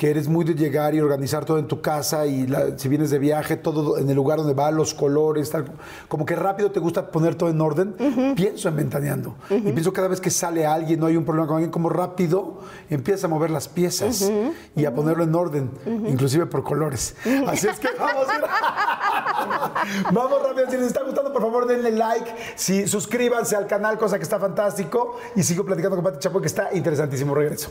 que 0.00 0.08
eres 0.08 0.28
muy 0.28 0.46
de 0.46 0.54
llegar 0.54 0.94
y 0.94 1.00
organizar 1.02 1.44
todo 1.44 1.58
en 1.58 1.68
tu 1.68 1.82
casa 1.82 2.24
y 2.24 2.48
si 2.78 2.88
vienes 2.88 3.10
de 3.10 3.18
viaje, 3.18 3.58
todo 3.58 3.98
en 3.98 4.08
el 4.08 4.16
lugar 4.16 4.38
donde 4.38 4.54
va, 4.54 4.70
los 4.70 4.94
colores, 4.94 5.50
tal, 5.50 5.66
como 6.08 6.24
que 6.24 6.34
rápido 6.34 6.70
te 6.70 6.80
gusta 6.80 7.10
poner 7.10 7.34
todo 7.34 7.50
en 7.50 7.60
orden, 7.60 8.34
pienso 8.34 8.70
en 8.70 8.76
ventaneando. 8.76 9.34
Y 9.50 9.72
pienso 9.72 9.92
cada 9.92 10.08
vez 10.08 10.18
que 10.18 10.30
sale 10.30 10.64
alguien, 10.64 11.00
no 11.00 11.04
hay 11.04 11.18
un 11.18 11.26
problema 11.26 11.46
con 11.46 11.56
alguien, 11.56 11.70
como 11.70 11.90
rápido 11.90 12.60
empiezas 12.88 13.24
a 13.24 13.28
mover 13.28 13.50
las 13.50 13.68
piezas 13.68 14.32
y 14.74 14.86
a 14.86 14.94
ponerlo 14.94 15.22
en 15.22 15.34
orden, 15.34 15.70
inclusive 16.06 16.46
por 16.46 16.64
colores. 16.64 17.14
Así 17.46 17.68
es 17.68 17.78
que 17.78 17.88
vamos, 17.98 18.26
vamos 20.12 20.42
rápido. 20.42 20.70
Si 20.70 20.78
les 20.78 20.86
está 20.86 21.04
gustando, 21.04 21.30
por 21.30 21.42
favor 21.42 21.66
denle 21.66 21.90
like, 21.90 22.34
si, 22.56 22.88
suscríbanse 22.88 23.54
al 23.54 23.66
canal, 23.66 23.98
cosa 23.98 24.16
que 24.16 24.22
está 24.22 24.38
fantástico. 24.38 25.18
Y 25.36 25.42
sigo 25.42 25.66
platicando 25.66 25.96
con 25.96 26.06
Pati 26.06 26.20
Chapo, 26.20 26.40
que 26.40 26.46
está 26.46 26.70
interesantísimo. 26.72 27.34
Regreso 27.34 27.70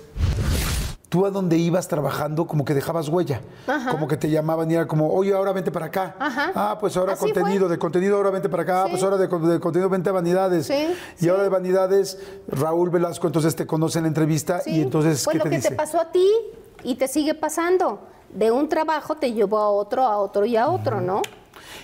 tú 1.09 1.25
a 1.25 1.31
donde 1.31 1.57
ibas 1.57 1.87
trabajando 1.87 2.45
como 2.45 2.63
que 2.63 2.75
dejabas 2.75 3.09
huella, 3.09 3.41
como 3.89 4.07
que 4.07 4.15
te 4.15 4.29
llamaban 4.29 4.69
y 4.69 4.75
era 4.75 4.87
como, 4.87 5.11
oye, 5.11 5.33
ahora 5.33 5.51
vente 5.51 5.71
para 5.71 5.87
acá. 5.87 6.15
Ah, 6.19 6.77
pues 6.79 6.95
ahora 6.95 7.15
contenido, 7.15 7.67
de 7.67 7.79
contenido 7.79 8.15
ahora 8.15 8.29
vente 8.29 8.47
para 8.47 8.63
acá, 8.63 8.83
ah, 8.83 8.87
pues 8.89 9.01
ahora 9.01 9.17
de, 9.17 9.27
contenido 9.27 9.89
vente 9.89 10.09
a 10.09 10.13
Vanidades. 10.13 10.71
y 11.19 11.27
ahora 11.27 11.43
de 11.43 11.49
Vanidades, 11.49 12.19
Raúl 12.47 12.91
Velasco 12.91 13.25
entonces 13.27 13.55
te 13.55 13.65
conoce 13.65 13.97
en 13.97 14.03
la 14.03 14.09
entrevista 14.09 14.61
y 14.65 14.81
entonces, 14.81 15.23
pues 15.25 15.37
¿qué 15.37 15.43
lo 15.43 15.49
que 15.49 15.59
te 15.59 15.71
pasó 15.71 15.99
a 15.99 16.11
ti 16.11 16.29
y 16.83 16.95
te 16.95 17.07
sigue 17.07 17.33
pasando. 17.33 17.99
De 18.31 18.51
un 18.51 18.69
trabajo 18.69 19.15
te 19.15 19.33
llevó 19.33 19.57
a 19.57 19.69
otro, 19.69 20.03
a 20.03 20.17
otro 20.19 20.45
y 20.45 20.55
a 20.55 20.69
otro, 20.69 21.01
¿no? 21.01 21.23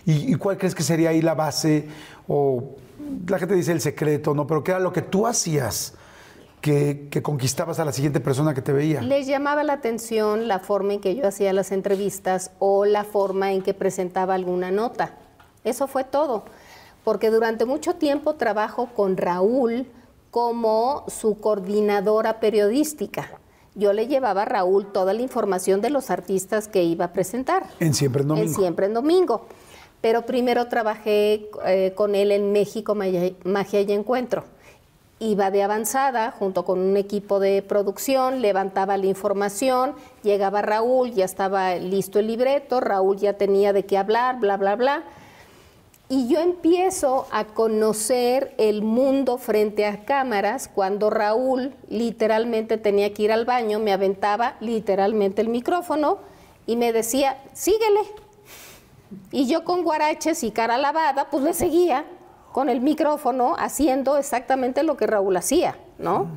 ¿Y, 0.05 0.31
¿Y 0.33 0.35
cuál 0.35 0.57
crees 0.57 0.75
que 0.75 0.83
sería 0.83 1.09
ahí 1.09 1.23
la 1.23 1.33
base 1.33 1.89
o 2.27 2.75
la 3.27 3.39
gente 3.39 3.55
dice 3.55 3.71
el 3.71 3.81
secreto, 3.81 4.35
¿no? 4.35 4.45
Pero 4.45 4.63
¿qué 4.63 4.71
era 4.71 4.79
lo 4.79 4.93
que 4.93 5.01
tú 5.01 5.25
hacías? 5.25 5.95
Que, 6.65 7.21
conquistabas 7.21 7.79
a 7.79 7.85
la 7.85 7.91
siguiente 7.91 8.19
persona 8.19 8.55
que 8.55 8.61
te 8.63 8.73
veía? 8.73 8.99
Les 9.01 9.27
llamaba 9.27 9.63
la 9.63 9.73
atención 9.73 10.47
la 10.47 10.57
forma 10.57 10.93
en 10.93 10.99
que 10.99 11.15
yo 11.15 11.27
hacía 11.27 11.53
las 11.53 11.71
entrevistas 11.71 12.51
o 12.57 12.85
la 12.85 13.03
forma 13.03 13.53
en 13.53 13.61
que 13.61 13.75
presentaba 13.75 14.33
alguna 14.33 14.71
nota. 14.71 15.13
Eso 15.63 15.87
fue 15.87 16.03
todo, 16.03 16.43
porque 17.03 17.29
durante 17.29 17.65
mucho 17.65 17.95
tiempo 17.95 18.33
trabajo 18.33 18.89
con 18.95 19.15
Raúl 19.15 19.85
como 20.31 21.05
su 21.07 21.39
coordinadora 21.39 22.39
periodística. 22.39 23.29
Yo 23.75 23.93
le 23.93 24.07
llevaba 24.07 24.41
a 24.43 24.45
Raúl 24.45 24.91
toda 24.91 25.13
la 25.13 25.21
información 25.21 25.81
de 25.81 25.91
los 25.91 26.09
artistas 26.09 26.67
que 26.67 26.83
iba 26.83 27.05
a 27.05 27.13
presentar. 27.13 27.67
En 27.79 27.93
Siempre 27.93 28.23
en 28.23 28.29
Domingo. 28.29 28.47
En 28.47 28.55
Siempre 28.55 28.85
en 28.87 28.93
Domingo. 28.95 29.45
Pero 30.01 30.25
primero 30.25 30.67
trabajé 30.67 31.47
eh, 31.65 31.93
con 31.95 32.15
él 32.15 32.31
en 32.31 32.51
México, 32.51 32.95
Magia 32.95 33.81
y 33.81 33.91
Encuentro 33.91 34.54
iba 35.19 35.49
de 35.49 35.63
avanzada 35.63 36.31
junto 36.31 36.65
con 36.65 36.79
un 36.79 36.97
equipo 36.97 37.39
de 37.39 37.61
producción, 37.61 38.41
levantaba 38.41 38.97
la 38.97 39.05
información, 39.05 39.95
llegaba 40.23 40.61
Raúl, 40.61 41.11
ya 41.11 41.25
estaba 41.25 41.75
listo 41.75 42.19
el 42.19 42.27
libreto, 42.27 42.81
Raúl 42.81 43.17
ya 43.17 43.33
tenía 43.33 43.71
de 43.71 43.85
qué 43.85 43.97
hablar, 43.97 44.39
bla, 44.39 44.57
bla, 44.57 44.75
bla. 44.75 45.03
Y 46.07 46.27
yo 46.27 46.39
empiezo 46.39 47.27
a 47.31 47.45
conocer 47.45 48.53
el 48.59 48.83
mundo 48.83 49.39
frente 49.39 49.87
a 49.87 50.05
cámaras 50.05 50.67
cuando 50.67 51.09
Raúl 51.09 51.73
literalmente 51.89 52.77
tenía 52.77 53.11
que 53.13 53.23
ir 53.23 53.31
al 53.31 53.45
baño, 53.45 53.79
me 53.79 53.91
aventaba 53.91 54.55
literalmente 54.59 55.41
el 55.41 55.49
micrófono 55.49 56.19
y 56.67 56.75
me 56.75 56.93
decía, 56.93 57.41
síguele. 57.53 58.01
Y 59.31 59.47
yo 59.47 59.63
con 59.63 59.83
guaraches 59.83 60.43
y 60.43 60.51
cara 60.51 60.77
lavada, 60.77 61.29
pues 61.31 61.43
le 61.43 61.53
seguía 61.53 62.05
con 62.55 62.69
el 62.69 62.79
micrófono 62.79 63.53
haciendo 63.59 64.15
exactamente 64.15 64.81
lo 64.81 64.95
que 64.95 65.05
Raúl 65.05 65.35
hacía, 65.35 65.75
¿no? 65.97 66.29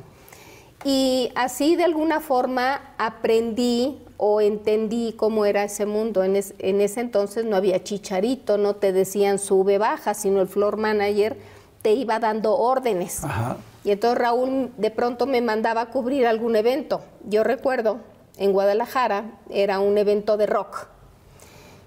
Y 0.83 1.31
así 1.33 1.77
de 1.77 1.85
alguna 1.85 2.19
forma 2.19 2.93
aprendí 2.97 3.97
o 4.17 4.41
entendí 4.41 5.13
cómo 5.13 5.45
era 5.45 5.63
ese 5.63 5.85
mundo. 5.85 6.21
En, 6.25 6.35
ese 6.35 6.99
entonces 6.99 7.45
no 7.45 7.55
había 7.55 7.85
chicharito, 7.85 8.57
no 8.57 8.75
te 8.75 8.91
decían 8.91 9.39
sube, 9.39 9.77
baja, 9.77 10.13
sino 10.13 10.41
el 10.41 10.49
floor 10.49 10.75
manager 10.75 11.37
te 11.81 11.93
iba 11.93 12.19
dando 12.19 12.53
órdenes. 12.53 13.23
Ajá. 13.23 13.55
Y 13.85 13.91
entonces 13.91 14.19
Raúl 14.19 14.73
de 14.75 14.91
pronto 14.91 15.25
me 15.25 15.39
mandaba 15.39 15.79
a 15.79 15.85
cubrir 15.85 16.27
algún 16.27 16.57
evento. 16.57 16.99
Yo 17.23 17.45
recuerdo, 17.45 18.01
en 18.35 18.51
Guadalajara 18.51 19.39
era 19.49 19.79
un 19.79 19.97
evento 19.97 20.35
de 20.35 20.47
rock. 20.47 20.89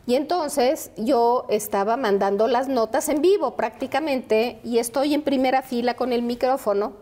Y 0.06 0.16
entonces 0.16 0.90
yo 0.96 1.46
estaba 1.48 1.96
mandando 1.96 2.48
las 2.48 2.66
notas 2.68 3.08
en 3.08 3.22
vivo 3.22 3.54
prácticamente 3.54 4.58
y 4.64 4.78
estoy 4.78 5.14
en 5.14 5.22
primera 5.22 5.62
fila 5.62 5.94
con 5.94 6.12
el 6.12 6.22
micrófono 6.22 6.94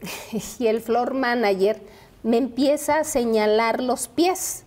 y 0.58 0.66
el 0.66 0.80
floor 0.82 1.14
manager 1.14 1.82
me 2.22 2.36
empieza 2.38 2.98
a 2.98 3.04
señalar 3.04 3.82
los 3.82 4.08
pies. 4.08 4.64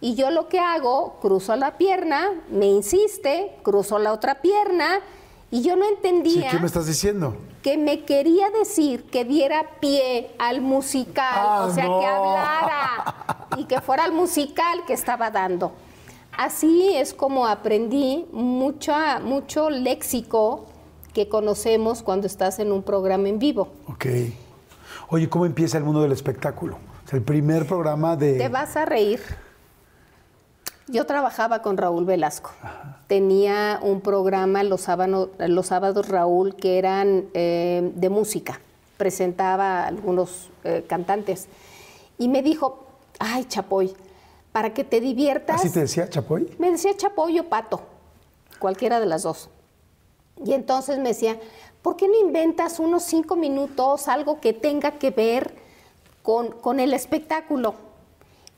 Y 0.00 0.14
yo 0.14 0.30
lo 0.30 0.48
que 0.48 0.60
hago, 0.60 1.16
cruzo 1.20 1.56
la 1.56 1.78
pierna, 1.78 2.30
me 2.50 2.66
insiste, 2.66 3.56
cruzo 3.62 3.98
la 3.98 4.12
otra 4.12 4.40
pierna 4.42 5.00
y 5.50 5.62
yo 5.62 5.74
no 5.74 5.84
Sí, 5.84 5.92
entendía 5.94 6.50
¿Qué 6.50 6.58
me 6.58 6.66
estás 6.66 6.86
diciendo? 6.86 7.36
que 7.62 7.76
me 7.76 8.04
quería 8.04 8.50
decir 8.50 9.04
que 9.10 9.24
diera 9.24 9.80
pie 9.80 10.30
al 10.38 10.60
musical, 10.60 11.34
Ah, 11.34 11.66
o 11.68 11.74
sea, 11.74 11.86
no. 11.86 11.98
que 11.98 12.06
hablara 12.06 13.46
y 13.56 13.64
que 13.64 13.80
fuera 13.80 14.04
el 14.04 14.12
musical 14.12 14.84
que 14.86 14.92
estaba 14.92 15.30
dando. 15.30 15.72
Así 16.36 16.94
es 16.94 17.14
como 17.14 17.46
aprendí 17.46 18.26
mucha, 18.30 19.20
mucho 19.20 19.70
léxico 19.70 20.66
que 21.14 21.30
conocemos 21.30 22.02
cuando 22.02 22.26
estás 22.26 22.58
en 22.58 22.72
un 22.72 22.82
programa 22.82 23.28
en 23.30 23.38
vivo. 23.38 23.68
Ok. 23.88 24.06
Oye, 25.08 25.30
¿cómo 25.30 25.46
empieza 25.46 25.78
el 25.78 25.84
mundo 25.84 26.02
del 26.02 26.12
espectáculo? 26.12 26.76
O 27.04 27.08
sea, 27.08 27.16
el 27.16 27.24
primer 27.24 27.66
programa 27.66 28.16
de... 28.16 28.34
Te 28.34 28.48
vas 28.50 28.76
a 28.76 28.84
reír. 28.84 29.20
Yo 30.88 31.06
trabajaba 31.06 31.62
con 31.62 31.78
Raúl 31.78 32.04
Velasco. 32.04 32.50
Tenía 33.06 33.80
un 33.82 34.02
programa 34.02 34.62
los 34.62 34.82
sábados, 34.82 35.30
los 35.38 35.66
sábados 35.66 36.08
Raúl 36.08 36.54
que 36.54 36.78
eran 36.78 37.24
eh, 37.32 37.92
de 37.94 38.10
música. 38.10 38.60
Presentaba 38.98 39.84
a 39.84 39.86
algunos 39.86 40.50
eh, 40.64 40.84
cantantes. 40.86 41.48
Y 42.18 42.28
me 42.28 42.42
dijo, 42.42 42.84
ay, 43.18 43.46
Chapoy, 43.46 43.94
para 44.56 44.72
que 44.72 44.84
te 44.84 45.02
diviertas... 45.02 45.60
¿Así 45.60 45.68
te 45.68 45.80
decía 45.80 46.08
Chapoy? 46.08 46.50
Me 46.58 46.70
decía 46.70 46.96
Chapoy 46.96 47.38
o 47.40 47.44
Pato, 47.46 47.82
cualquiera 48.58 49.00
de 49.00 49.04
las 49.04 49.22
dos. 49.24 49.50
Y 50.42 50.54
entonces 50.54 50.96
me 50.96 51.10
decía, 51.10 51.38
¿por 51.82 51.96
qué 51.96 52.08
no 52.08 52.14
inventas 52.18 52.80
unos 52.80 53.02
cinco 53.02 53.36
minutos, 53.36 54.08
algo 54.08 54.40
que 54.40 54.54
tenga 54.54 54.92
que 54.92 55.10
ver 55.10 55.54
con, 56.22 56.52
con 56.52 56.80
el 56.80 56.94
espectáculo? 56.94 57.74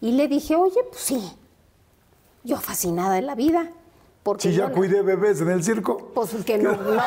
Y 0.00 0.12
le 0.12 0.28
dije, 0.28 0.54
oye, 0.54 0.78
pues 0.88 1.02
sí, 1.02 1.32
yo 2.44 2.58
fascinada 2.58 3.14
de 3.16 3.22
la 3.22 3.34
vida. 3.34 3.68
Porque 4.22 4.50
Si 4.50 4.54
ya 4.54 4.68
na- 4.68 4.74
cuidé 4.74 5.02
bebés 5.02 5.40
en 5.40 5.50
el 5.50 5.64
circo. 5.64 6.12
pues 6.14 6.30
que 6.44 6.58
no, 6.58 6.72
no, 6.76 7.02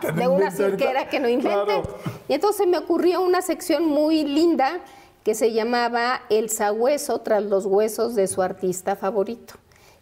Que 0.00 0.10
no 0.10 0.20
de 0.20 0.26
una 0.26 0.50
cirquera 0.50 1.08
que 1.08 1.20
no 1.20 1.28
invente. 1.28 1.64
Claro. 1.64 1.82
Y 2.28 2.32
entonces 2.34 2.66
me 2.66 2.78
ocurrió 2.78 3.20
una 3.22 3.40
sección 3.40 3.84
muy 3.86 4.24
linda 4.24 4.80
que 5.24 5.34
se 5.34 5.52
llamaba 5.52 6.22
El 6.30 6.50
sabueso 6.50 7.20
tras 7.20 7.42
los 7.42 7.66
huesos 7.66 8.14
de 8.14 8.26
su 8.26 8.42
artista 8.42 8.96
favorito. 8.96 9.54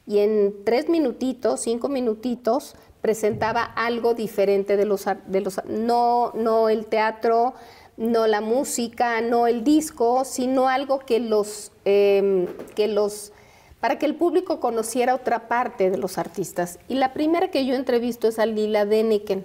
Y 0.07 0.19
en 0.19 0.65
tres 0.65 0.89
minutitos, 0.89 1.61
cinco 1.61 1.89
minutitos, 1.89 2.75
presentaba 3.01 3.63
algo 3.63 4.15
diferente 4.15 4.77
de 4.77 4.85
los, 4.85 5.07
de 5.27 5.41
los 5.41 5.61
no, 5.67 6.33
no 6.35 6.69
el 6.69 6.87
teatro, 6.87 7.55
no 7.97 8.27
la 8.27 8.41
música, 8.41 9.21
no 9.21 9.47
el 9.47 9.63
disco, 9.63 10.25
sino 10.25 10.69
algo 10.69 11.01
que 11.01 11.21
los, 11.21 11.73
eh, 11.85 12.49
que 12.75 12.89
los 12.89 13.33
para 13.81 13.99
que 13.99 14.07
el 14.07 14.15
público 14.15 14.61
conociera 14.61 15.15
otra 15.15 15.49
parte 15.49 15.91
de 15.91 15.97
los 15.97 16.19
artistas. 16.19 16.79
Y 16.87 16.95
la 16.95 17.15
primera 17.15 17.51
que 17.51 17.65
yo 17.65 17.75
entrevisto 17.75 18.29
es 18.29 18.39
a 18.39 18.47
Lila 18.47 18.85
Deniken 18.85 19.45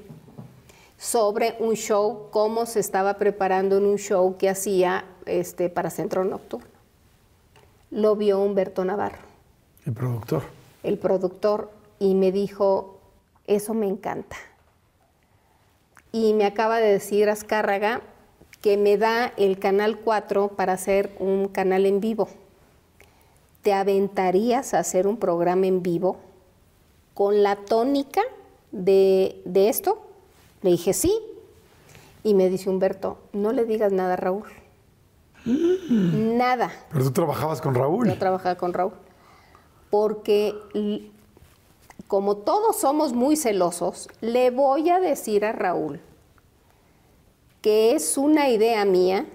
sobre 0.97 1.55
un 1.59 1.75
show, 1.75 2.27
cómo 2.31 2.65
se 2.65 2.79
estaba 2.79 3.15
preparando 3.15 3.77
en 3.77 3.85
un 3.85 3.97
show 3.97 4.37
que 4.37 4.49
hacía 4.49 5.05
este, 5.25 5.69
para 5.69 5.89
Centro 5.89 6.23
Nocturno. 6.23 6.67
Lo 7.91 8.15
vio 8.15 8.39
Humberto 8.39 8.83
Navarro, 8.83 9.19
El 9.85 9.93
productor. 9.93 10.43
el 10.83 10.97
productor, 10.97 11.71
y 11.99 12.15
me 12.15 12.31
dijo, 12.31 12.99
eso 13.47 13.73
me 13.73 13.87
encanta. 13.87 14.35
Y 16.11 16.33
me 16.33 16.45
acaba 16.45 16.79
de 16.79 16.91
decir 16.91 17.29
Azcárraga 17.29 18.01
que 18.61 18.77
me 18.77 18.97
da 18.97 19.33
el 19.37 19.59
Canal 19.59 19.99
4 19.99 20.49
para 20.49 20.73
hacer 20.73 21.15
un 21.19 21.47
canal 21.47 21.85
en 21.85 21.99
vivo. 21.99 22.27
¿te 23.65 23.73
aventarías 23.73 24.75
a 24.75 24.79
hacer 24.79 25.07
un 25.07 25.17
programa 25.17 25.65
en 25.65 25.81
vivo 25.81 26.17
con 27.15 27.41
la 27.41 27.55
tónica 27.55 28.21
de, 28.71 29.41
de 29.43 29.69
esto? 29.69 30.05
Le 30.61 30.69
dije, 30.69 30.93
sí. 30.93 31.11
Y 32.23 32.35
me 32.35 32.47
dice 32.47 32.69
Humberto, 32.69 33.17
no 33.33 33.53
le 33.53 33.65
digas 33.65 33.91
nada 33.91 34.13
a 34.13 34.17
Raúl. 34.17 34.43
Nada. 35.45 36.71
Pero 36.91 37.03
tú 37.05 37.11
trabajabas 37.11 37.61
con 37.61 37.75
Raúl. 37.75 38.07
Yo 38.07 38.17
trabajaba 38.17 38.55
con 38.55 38.73
Raúl. 38.73 38.93
Porque 39.89 40.53
como 42.07 42.37
todos 42.37 42.77
somos 42.79 43.13
muy 43.13 43.35
celosos, 43.35 44.09
le 44.21 44.49
voy 44.51 44.89
a 44.89 44.99
decir 44.99 45.45
a 45.45 45.51
Raúl 45.51 45.99
que 47.61 47.95
es 47.95 48.17
una 48.17 48.49
idea 48.49 48.85
mía 48.85 49.25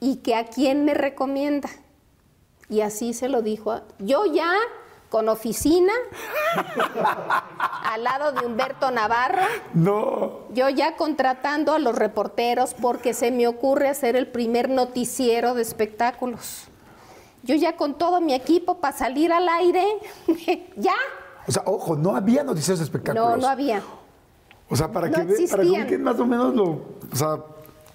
y 0.00 0.16
que 0.16 0.34
a 0.36 0.44
quién 0.46 0.84
me 0.84 0.94
recomienda. 0.94 1.68
Y 2.68 2.80
así 2.80 3.12
se 3.12 3.28
lo 3.28 3.42
dijo. 3.42 3.72
a- 3.72 3.82
Yo 3.98 4.24
ya 4.26 4.52
con 5.14 5.28
oficina 5.28 5.92
al 7.84 8.02
lado 8.02 8.32
de 8.32 8.44
Humberto 8.44 8.90
Navarro, 8.90 9.42
No. 9.72 10.40
yo 10.52 10.68
ya 10.70 10.96
contratando 10.96 11.72
a 11.72 11.78
los 11.78 11.94
reporteros 11.94 12.74
porque 12.74 13.14
se 13.14 13.30
me 13.30 13.46
ocurre 13.46 13.88
hacer 13.88 14.16
el 14.16 14.26
primer 14.26 14.68
noticiero 14.68 15.54
de 15.54 15.62
espectáculos. 15.62 16.64
Yo 17.44 17.54
ya 17.54 17.76
con 17.76 17.94
todo 17.96 18.20
mi 18.20 18.34
equipo 18.34 18.78
para 18.78 18.96
salir 18.96 19.32
al 19.32 19.48
aire, 19.48 19.84
ya. 20.76 20.94
O 21.46 21.52
sea, 21.52 21.62
ojo, 21.66 21.94
no 21.94 22.16
había 22.16 22.42
noticias 22.42 22.78
de 22.78 22.84
espectáculos. 22.84 23.28
No, 23.30 23.36
no 23.36 23.46
había. 23.46 23.82
O 24.68 24.74
sea, 24.74 24.90
para 24.90 25.06
no 25.10 25.14
que, 25.14 25.22
ve- 25.22 25.46
para 25.48 25.86
que 25.86 25.96
más 25.98 26.18
o 26.18 26.26
menos 26.26 26.52
lo, 26.56 26.64
o 26.64 27.14
sea, 27.14 27.38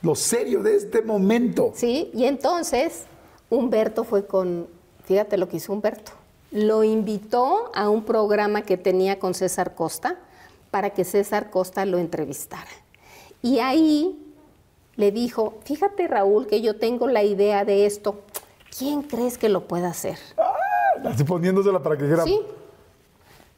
lo 0.03 0.15
serio 0.15 0.63
de 0.63 0.77
este 0.77 1.01
momento. 1.01 1.73
¿Sí? 1.75 2.11
Y 2.13 2.23
entonces 2.23 3.03
Humberto 3.49 4.05
fue 4.05 4.25
con, 4.25 4.67
fíjate 5.03 5.35
lo 5.35 5.49
que 5.49 5.57
hizo 5.57 5.73
Humberto, 5.73 6.13
lo 6.51 6.83
invitó 6.83 7.71
a 7.75 7.89
un 7.89 8.03
programa 8.03 8.63
que 8.63 8.77
tenía 8.77 9.19
con 9.19 9.33
César 9.33 9.75
Costa 9.75 10.17
para 10.71 10.91
que 10.91 11.03
César 11.03 11.49
Costa 11.49 11.85
lo 11.85 11.97
entrevistara. 11.97 12.69
Y 13.41 13.59
ahí 13.59 14.19
le 14.95 15.11
dijo, 15.11 15.59
fíjate 15.63 16.07
Raúl 16.07 16.47
que 16.47 16.61
yo 16.61 16.77
tengo 16.77 17.07
la 17.07 17.23
idea 17.23 17.65
de 17.65 17.85
esto, 17.85 18.21
¿quién 18.77 19.03
crees 19.03 19.37
que 19.37 19.49
lo 19.49 19.67
pueda 19.67 19.89
hacer? 19.89 20.17
Así 21.05 21.23
poniéndosela 21.23 21.81
para 21.81 21.97
que 21.97 22.03
dijera. 22.03 22.23
Sí, 22.23 22.39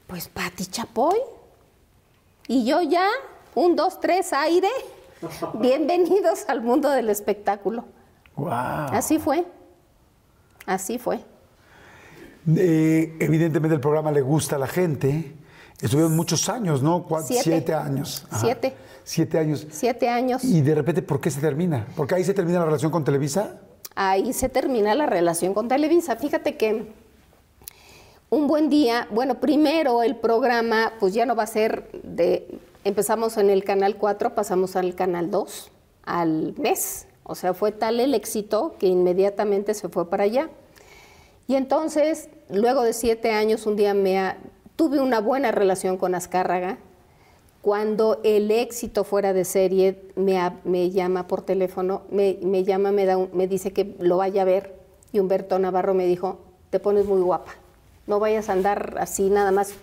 pues 0.08 0.28
Pati 0.28 0.66
Chapoy. 0.66 1.18
Y 2.48 2.66
yo 2.66 2.82
ya, 2.82 3.08
un, 3.56 3.76
dos, 3.76 4.00
tres, 4.00 4.34
aire, 4.34 4.70
bienvenidos 5.56 6.46
al 6.48 6.62
mundo 6.62 6.90
del 6.90 7.10
espectáculo. 7.10 7.86
Wow. 8.36 8.50
Así 8.52 9.18
fue. 9.20 9.46
Así 10.66 11.00
fue. 11.00 11.24
Eh, 12.56 13.18
evidentemente 13.20 13.76
el 13.76 13.82
programa 13.82 14.12
le 14.12 14.22
gusta 14.22 14.56
a 14.56 14.60
la 14.60 14.68
gente. 14.68 15.34
Estuvieron 15.82 16.16
muchos 16.16 16.48
años, 16.50 16.84
¿no? 16.84 17.06
Siete. 17.24 17.44
Siete 17.44 17.74
años. 17.74 18.26
Ajá. 18.30 18.42
Siete. 18.42 18.74
Siete 19.04 19.40
años. 19.40 19.68
Siete 19.72 20.10
años. 20.10 20.44
Y 20.44 20.62
de 20.62 20.76
repente, 20.76 21.02
¿por 21.02 21.20
qué 21.20 21.32
se 21.32 21.42
termina? 21.42 21.88
¿Porque 21.96 22.16
ahí 22.16 22.24
se 22.24 22.34
termina 22.34 22.60
la 22.60 22.66
relación 22.66 22.92
con 22.92 23.04
Televisa? 23.04 23.60
Ahí 23.96 24.34
se 24.34 24.48
termina 24.48 24.96
la 24.96 25.06
relación 25.06 25.54
con 25.54 25.68
Televisa. 25.68 26.16
Fíjate 26.16 26.56
que 26.56 26.94
un 28.30 28.48
buen 28.48 28.70
día, 28.70 29.08
bueno, 29.12 29.40
primero 29.40 30.04
el 30.04 30.16
programa 30.16 30.94
pues 31.00 31.14
ya 31.14 31.26
no 31.26 31.36
va 31.36 31.44
a 31.44 31.48
ser 31.48 31.90
de, 32.04 32.60
empezamos 32.86 33.38
en 33.38 33.50
el 33.50 33.64
canal 33.64 33.98
4, 33.98 34.34
pasamos 34.36 34.76
al 34.76 34.96
canal 34.96 35.30
2 35.30 35.72
al 36.04 36.54
mes. 36.58 37.08
O 37.24 37.36
sea, 37.36 37.54
fue 37.54 37.72
tal 37.72 38.00
el 38.00 38.14
éxito 38.14 38.76
que 38.80 38.88
inmediatamente 38.88 39.74
se 39.74 39.90
fue 39.90 40.10
para 40.10 40.24
allá. 40.24 40.50
Y 41.48 41.56
entonces, 41.56 42.30
luego 42.50 42.84
de 42.84 42.94
siete 42.94 43.32
años, 43.32 43.66
un 43.66 43.76
día 43.76 43.94
me 43.94 44.20
ha- 44.20 44.38
tuve 44.76 45.00
una 45.02 45.20
buena 45.20 45.52
relación 45.52 45.98
con 45.98 46.16
Azcárraga. 46.16 46.78
Cuando 47.62 48.20
el 48.24 48.50
éxito 48.50 49.04
fuera 49.04 49.34
de 49.34 49.46
serie 49.46 50.02
me, 50.16 50.40
ha- 50.40 50.60
me 50.64 50.90
llama 50.90 51.28
por 51.28 51.44
teléfono, 51.44 52.04
me, 52.10 52.40
me 52.42 52.64
llama, 52.64 52.92
me, 52.92 53.06
da 53.06 53.18
un- 53.18 53.30
me 53.34 53.48
dice 53.48 53.72
que 53.74 53.96
lo 54.00 54.18
vaya 54.18 54.42
a 54.42 54.46
ver. 54.46 54.76
Y 55.12 55.20
Humberto 55.20 55.60
Navarro 55.60 55.94
me 55.94 56.06
dijo, 56.08 56.40
te 56.70 56.80
pones 56.80 57.06
muy 57.06 57.22
guapa. 57.22 57.52
No 58.08 58.20
vayas 58.20 58.50
a 58.50 58.54
andar 58.54 58.96
así 59.00 59.30
nada 59.30 59.52
más 59.52 59.74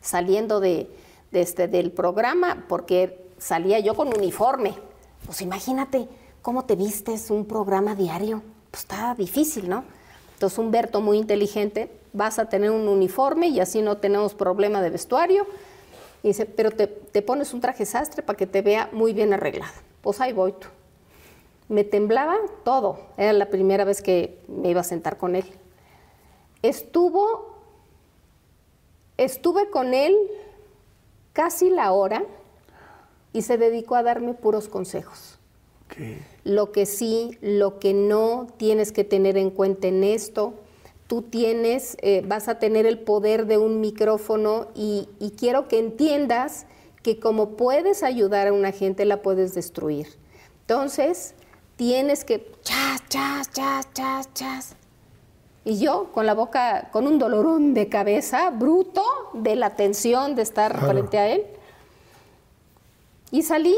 saliendo 0.00 0.60
de, 0.60 0.88
de 1.32 1.40
este, 1.40 1.66
del 1.66 1.90
programa, 1.90 2.66
porque 2.68 3.26
salía 3.38 3.80
yo 3.80 3.94
con 3.94 4.08
uniforme. 4.16 4.74
Pues 5.26 5.40
imagínate 5.42 6.06
cómo 6.42 6.66
te 6.66 6.76
vistes 6.76 7.30
un 7.30 7.46
programa 7.46 7.94
diario. 7.96 8.42
Pues 8.70 8.82
está 8.84 9.14
difícil, 9.16 9.68
¿no? 9.68 9.84
Entonces 10.44 10.58
Humberto, 10.58 11.00
muy 11.00 11.16
inteligente, 11.16 11.90
vas 12.12 12.38
a 12.38 12.50
tener 12.50 12.70
un 12.70 12.86
uniforme 12.86 13.48
y 13.48 13.60
así 13.60 13.80
no 13.80 13.96
tenemos 13.96 14.34
problema 14.34 14.82
de 14.82 14.90
vestuario. 14.90 15.46
Dice, 16.22 16.44
pero 16.44 16.70
te, 16.70 16.86
te 16.86 17.22
pones 17.22 17.54
un 17.54 17.62
traje 17.62 17.86
sastre 17.86 18.22
para 18.22 18.36
que 18.36 18.46
te 18.46 18.60
vea 18.60 18.90
muy 18.92 19.14
bien 19.14 19.32
arreglada. 19.32 19.72
Pues 20.02 20.20
ahí 20.20 20.34
voy 20.34 20.52
tú. 20.52 20.68
Me 21.70 21.82
temblaba 21.82 22.36
todo. 22.62 22.98
Era 23.16 23.32
la 23.32 23.46
primera 23.48 23.86
vez 23.86 24.02
que 24.02 24.38
me 24.46 24.68
iba 24.68 24.82
a 24.82 24.84
sentar 24.84 25.16
con 25.16 25.34
él. 25.34 25.46
Estuvo, 26.60 27.56
estuve 29.16 29.70
con 29.70 29.94
él 29.94 30.14
casi 31.32 31.70
la 31.70 31.92
hora 31.92 32.22
y 33.32 33.40
se 33.40 33.56
dedicó 33.56 33.94
a 33.94 34.02
darme 34.02 34.34
puros 34.34 34.68
consejos. 34.68 35.38
¿Qué? 35.88 36.33
Lo 36.44 36.72
que 36.72 36.86
sí, 36.86 37.38
lo 37.40 37.78
que 37.78 37.94
no 37.94 38.46
tienes 38.58 38.92
que 38.92 39.02
tener 39.04 39.36
en 39.36 39.50
cuenta 39.50 39.88
en 39.88 40.04
esto. 40.04 40.54
Tú 41.06 41.22
tienes, 41.22 41.96
eh, 42.02 42.22
vas 42.26 42.48
a 42.48 42.58
tener 42.58 42.86
el 42.86 42.98
poder 42.98 43.46
de 43.46 43.58
un 43.58 43.80
micrófono 43.80 44.68
y, 44.74 45.08
y 45.20 45.30
quiero 45.32 45.68
que 45.68 45.78
entiendas 45.78 46.66
que 47.02 47.18
como 47.20 47.50
puedes 47.50 48.02
ayudar 48.02 48.48
a 48.48 48.52
una 48.52 48.72
gente, 48.72 49.04
la 49.04 49.20
puedes 49.22 49.54
destruir. 49.54 50.06
Entonces, 50.62 51.34
tienes 51.76 52.24
que 52.24 52.50
chas, 52.62 53.02
chas, 53.08 53.50
chas, 53.52 53.88
chas, 53.92 54.28
chas. 54.34 54.76
Y 55.66 55.78
yo 55.78 56.10
con 56.12 56.26
la 56.26 56.34
boca, 56.34 56.88
con 56.92 57.06
un 57.06 57.18
dolorón 57.18 57.72
de 57.74 57.88
cabeza 57.88 58.50
bruto 58.50 59.02
de 59.34 59.56
la 59.56 59.76
tensión 59.76 60.34
de 60.34 60.42
estar 60.42 60.72
Claro. 60.72 60.88
frente 60.88 61.18
a 61.18 61.28
él. 61.28 61.44
Y 63.30 63.42
salí 63.42 63.76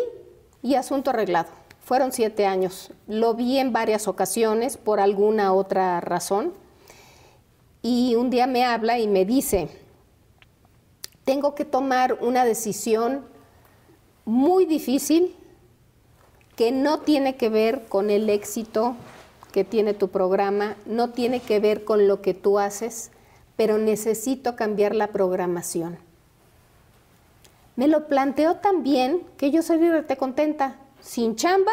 y 0.63 0.75
asunto 0.75 1.11
arreglado. 1.11 1.49
Fueron 1.87 2.11
siete 2.11 2.47
años. 2.47 2.91
Lo 3.07 3.35
vi 3.35 3.59
en 3.59 3.73
varias 3.73 4.09
ocasiones 4.09 4.77
por 4.77 4.99
alguna 4.99 5.53
otra 5.53 6.01
razón. 6.01 6.53
Y 7.81 8.17
un 8.17 8.29
día 8.29 8.49
me 8.49 8.65
habla 8.65 8.99
y 8.99 9.07
me 9.07 9.25
dice, 9.25 9.69
tengo 11.25 11.55
que 11.55 11.65
tomar 11.65 12.15
una 12.15 12.45
decisión 12.45 13.25
muy 14.25 14.67
difícil 14.67 15.37
que 16.57 16.73
no 16.73 17.03
tiene 17.03 17.37
que 17.37 17.51
ver 17.51 17.87
con 17.87 18.11
el 18.11 18.31
éxito 18.31 18.97
que 19.53 19.63
tiene 19.63 19.95
tu 19.95 20.09
programa, 20.09 20.75
no 20.87 21.11
tiene 21.11 21.39
que 21.39 21.61
ver 21.61 21.85
con 21.85 22.09
lo 22.09 22.21
que 22.21 22.35
tú 22.35 22.59
haces, 22.59 23.13
pero 23.55 23.79
necesito 23.79 24.57
cambiar 24.57 24.93
la 24.93 25.13
programación. 25.13 25.99
Me 27.77 27.87
lo 27.87 28.09
planteó 28.09 28.57
tan 28.57 28.83
bien 28.83 29.23
que 29.37 29.53
yo 29.53 29.63
salí 29.63 29.89
rete 29.89 30.17
contenta, 30.17 30.81
sin 31.07 31.37
chamba, 31.37 31.71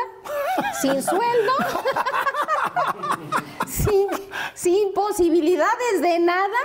sin 0.80 1.02
sueldo, 1.02 1.54
sin, 3.68 4.08
sin 4.54 4.94
posibilidades 4.94 6.02
de 6.02 6.20
nada. 6.20 6.58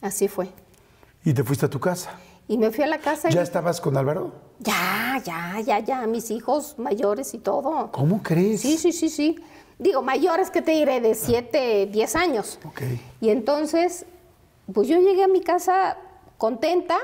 Así 0.00 0.28
fue. 0.28 0.48
Y 1.24 1.34
te 1.34 1.42
fuiste 1.42 1.66
a 1.66 1.70
tu 1.70 1.80
casa. 1.80 2.12
Y 2.46 2.56
me 2.56 2.70
fui 2.70 2.84
a 2.84 2.86
la 2.86 2.98
casa 2.98 3.28
y 3.28 3.32
¿Ya 3.32 3.42
estabas 3.42 3.80
con 3.80 3.96
Álvaro? 3.96 4.32
ya, 4.60 5.20
ya, 5.24 5.60
ya, 5.60 5.80
ya, 5.80 6.06
mis 6.06 6.30
hijos 6.30 6.78
mayores 6.78 7.34
y 7.34 7.38
todo. 7.38 7.90
¿Cómo 7.92 8.22
crees? 8.22 8.62
Sí, 8.62 8.78
sí, 8.78 8.92
sí, 8.92 9.10
sí. 9.10 9.38
Digo, 9.78 10.02
mayores 10.02 10.50
que 10.50 10.62
te 10.62 10.72
diré 10.72 11.00
de 11.00 11.14
7, 11.14 11.86
10 11.92 12.16
años. 12.16 12.58
Ok. 12.64 12.82
Y 13.20 13.28
entonces, 13.30 14.06
pues 14.72 14.88
yo 14.88 14.98
llegué 14.98 15.24
a 15.24 15.28
mi 15.28 15.40
casa 15.42 15.98
contenta 16.38 16.96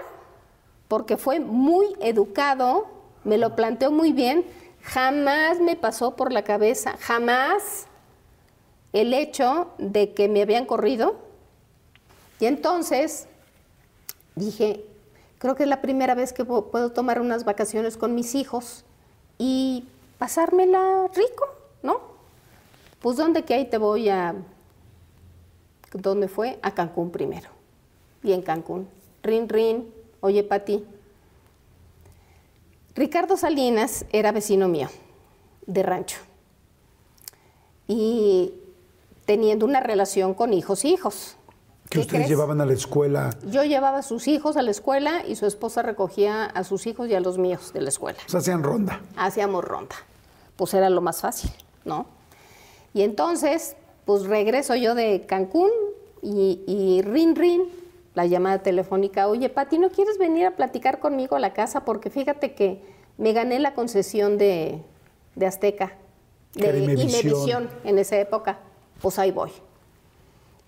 porque 0.89 1.17
fue 1.17 1.41
muy 1.41 1.95
educado, 2.01 2.87
me 3.25 3.39
lo 3.39 3.57
planteó 3.57 3.91
muy 3.91 4.13
bien, 4.13 4.45
jamás 4.83 5.61
me 5.61 5.77
pasó 5.77 6.15
por 6.17 6.33
la 6.33 6.43
cabeza, 6.43 6.97
jamás 7.01 7.87
el 8.93 9.13
hecho 9.13 9.71
de 9.79 10.13
que 10.13 10.29
me 10.29 10.43
habían 10.43 10.67
corrido. 10.67 11.17
Y 12.41 12.47
entonces 12.47 13.27
dije, 14.35 14.85
creo 15.39 15.55
que 15.57 15.63
es 15.65 15.69
la 15.69 15.81
primera 15.81 16.15
vez 16.15 16.33
que 16.33 16.45
pu- 16.47 16.71
puedo 16.71 16.93
tomar 16.93 17.21
unas 17.21 17.45
vacaciones 17.45 17.97
con 17.97 18.15
mis 18.15 18.35
hijos 18.35 18.85
y 19.39 19.85
pasármela 20.19 21.09
rico, 21.15 21.49
¿no? 21.83 22.01
Pues 23.01 23.17
¿dónde 23.17 23.43
que 23.45 23.55
ahí 23.55 23.65
te 23.67 23.79
voy 23.79 24.09
a... 24.09 24.35
¿Dónde 25.93 26.27
fue? 26.29 26.59
A 26.63 26.73
Cancún 26.75 27.11
primero. 27.11 27.49
Y 28.23 28.33
en 28.33 28.43
Cancún. 28.43 28.89
Rin, 29.23 29.49
rin. 29.49 29.93
Oye, 30.21 30.43
Pati. 30.43 30.85
Ricardo 32.95 33.37
Salinas 33.37 34.05
era 34.13 34.31
vecino 34.33 34.69
mío, 34.69 34.89
de 35.67 35.83
rancho. 35.83 36.19
Y 37.89 38.55
teniendo 39.27 39.67
una 39.67 39.81
relación 39.81 40.35
con 40.35 40.53
hijos 40.53 40.85
y 40.85 40.93
hijos. 40.95 41.37
Que 41.85 41.91
¿Qué 41.91 41.99
ustedes 42.01 42.21
crees? 42.21 42.29
llevaban 42.31 42.61
a 42.61 42.67
la 42.67 42.73
escuela. 42.73 43.31
Yo 43.51 43.65
llevaba 43.65 43.99
a 43.99 44.03
sus 44.03 44.27
hijos 44.29 44.57
a 44.57 44.63
la 44.63 44.71
escuela 44.71 45.23
y 45.27 45.37
su 45.37 45.47
esposa 45.47 45.83
recogía 45.83 46.45
a 46.47 46.65
sus 46.65 46.87
hijos 46.87 47.09
y 47.09 47.15
a 47.15 47.21
los 47.21 47.37
míos 47.37 47.73
de 47.73 47.83
la 47.83 47.89
escuela. 47.89 48.19
O 48.27 48.31
sea, 48.31 48.41
hacían 48.41 48.63
ronda. 48.63 49.01
Hacíamos 49.17 49.65
ronda. 49.65 49.97
Pues 50.57 50.73
era 50.73 50.89
lo 50.89 51.01
más 51.01 51.21
fácil, 51.21 51.51
¿no? 51.85 52.07
Y 52.95 53.03
entonces, 53.03 53.77
pues 54.05 54.23
regreso 54.25 54.77
yo 54.77 54.95
de 54.95 55.27
Cancún 55.27 55.71
y, 56.23 56.63
y 56.67 57.03
rin, 57.03 57.35
rin, 57.35 57.65
la 58.15 58.27
llamada 58.27 58.61
telefónica. 58.61 59.29
Oye, 59.29 59.49
Pati, 59.49 59.79
¿no 59.79 59.91
quieres 59.91 60.19
venir 60.19 60.47
a 60.47 60.53
platicar 60.53 61.01
conmigo 61.01 61.37
a 61.37 61.41
la 61.41 61.53
casa? 61.53 61.85
Porque 61.85 62.11
fíjate 62.11 62.55
que 62.55 62.83
me 63.19 63.33
gané 63.33 63.59
la 63.59 63.75
concesión 63.75 64.39
de, 64.39 64.81
de 65.35 65.47
Azteca, 65.47 65.97
de. 66.55 66.79
Imevisión 66.79 67.69
en 67.85 67.99
esa 67.99 68.19
época. 68.19 68.59
Pues 69.03 69.19
ahí 69.19 69.31
voy. 69.31 69.51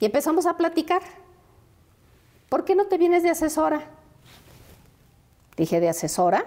Y 0.00 0.06
empezamos 0.06 0.46
a 0.46 0.56
platicar. 0.56 1.02
¿Por 2.48 2.64
qué 2.64 2.74
no 2.74 2.86
te 2.86 2.98
vienes 2.98 3.22
de 3.22 3.30
asesora? 3.30 3.82
Dije, 5.56 5.80
¿de 5.80 5.88
asesora? 5.88 6.46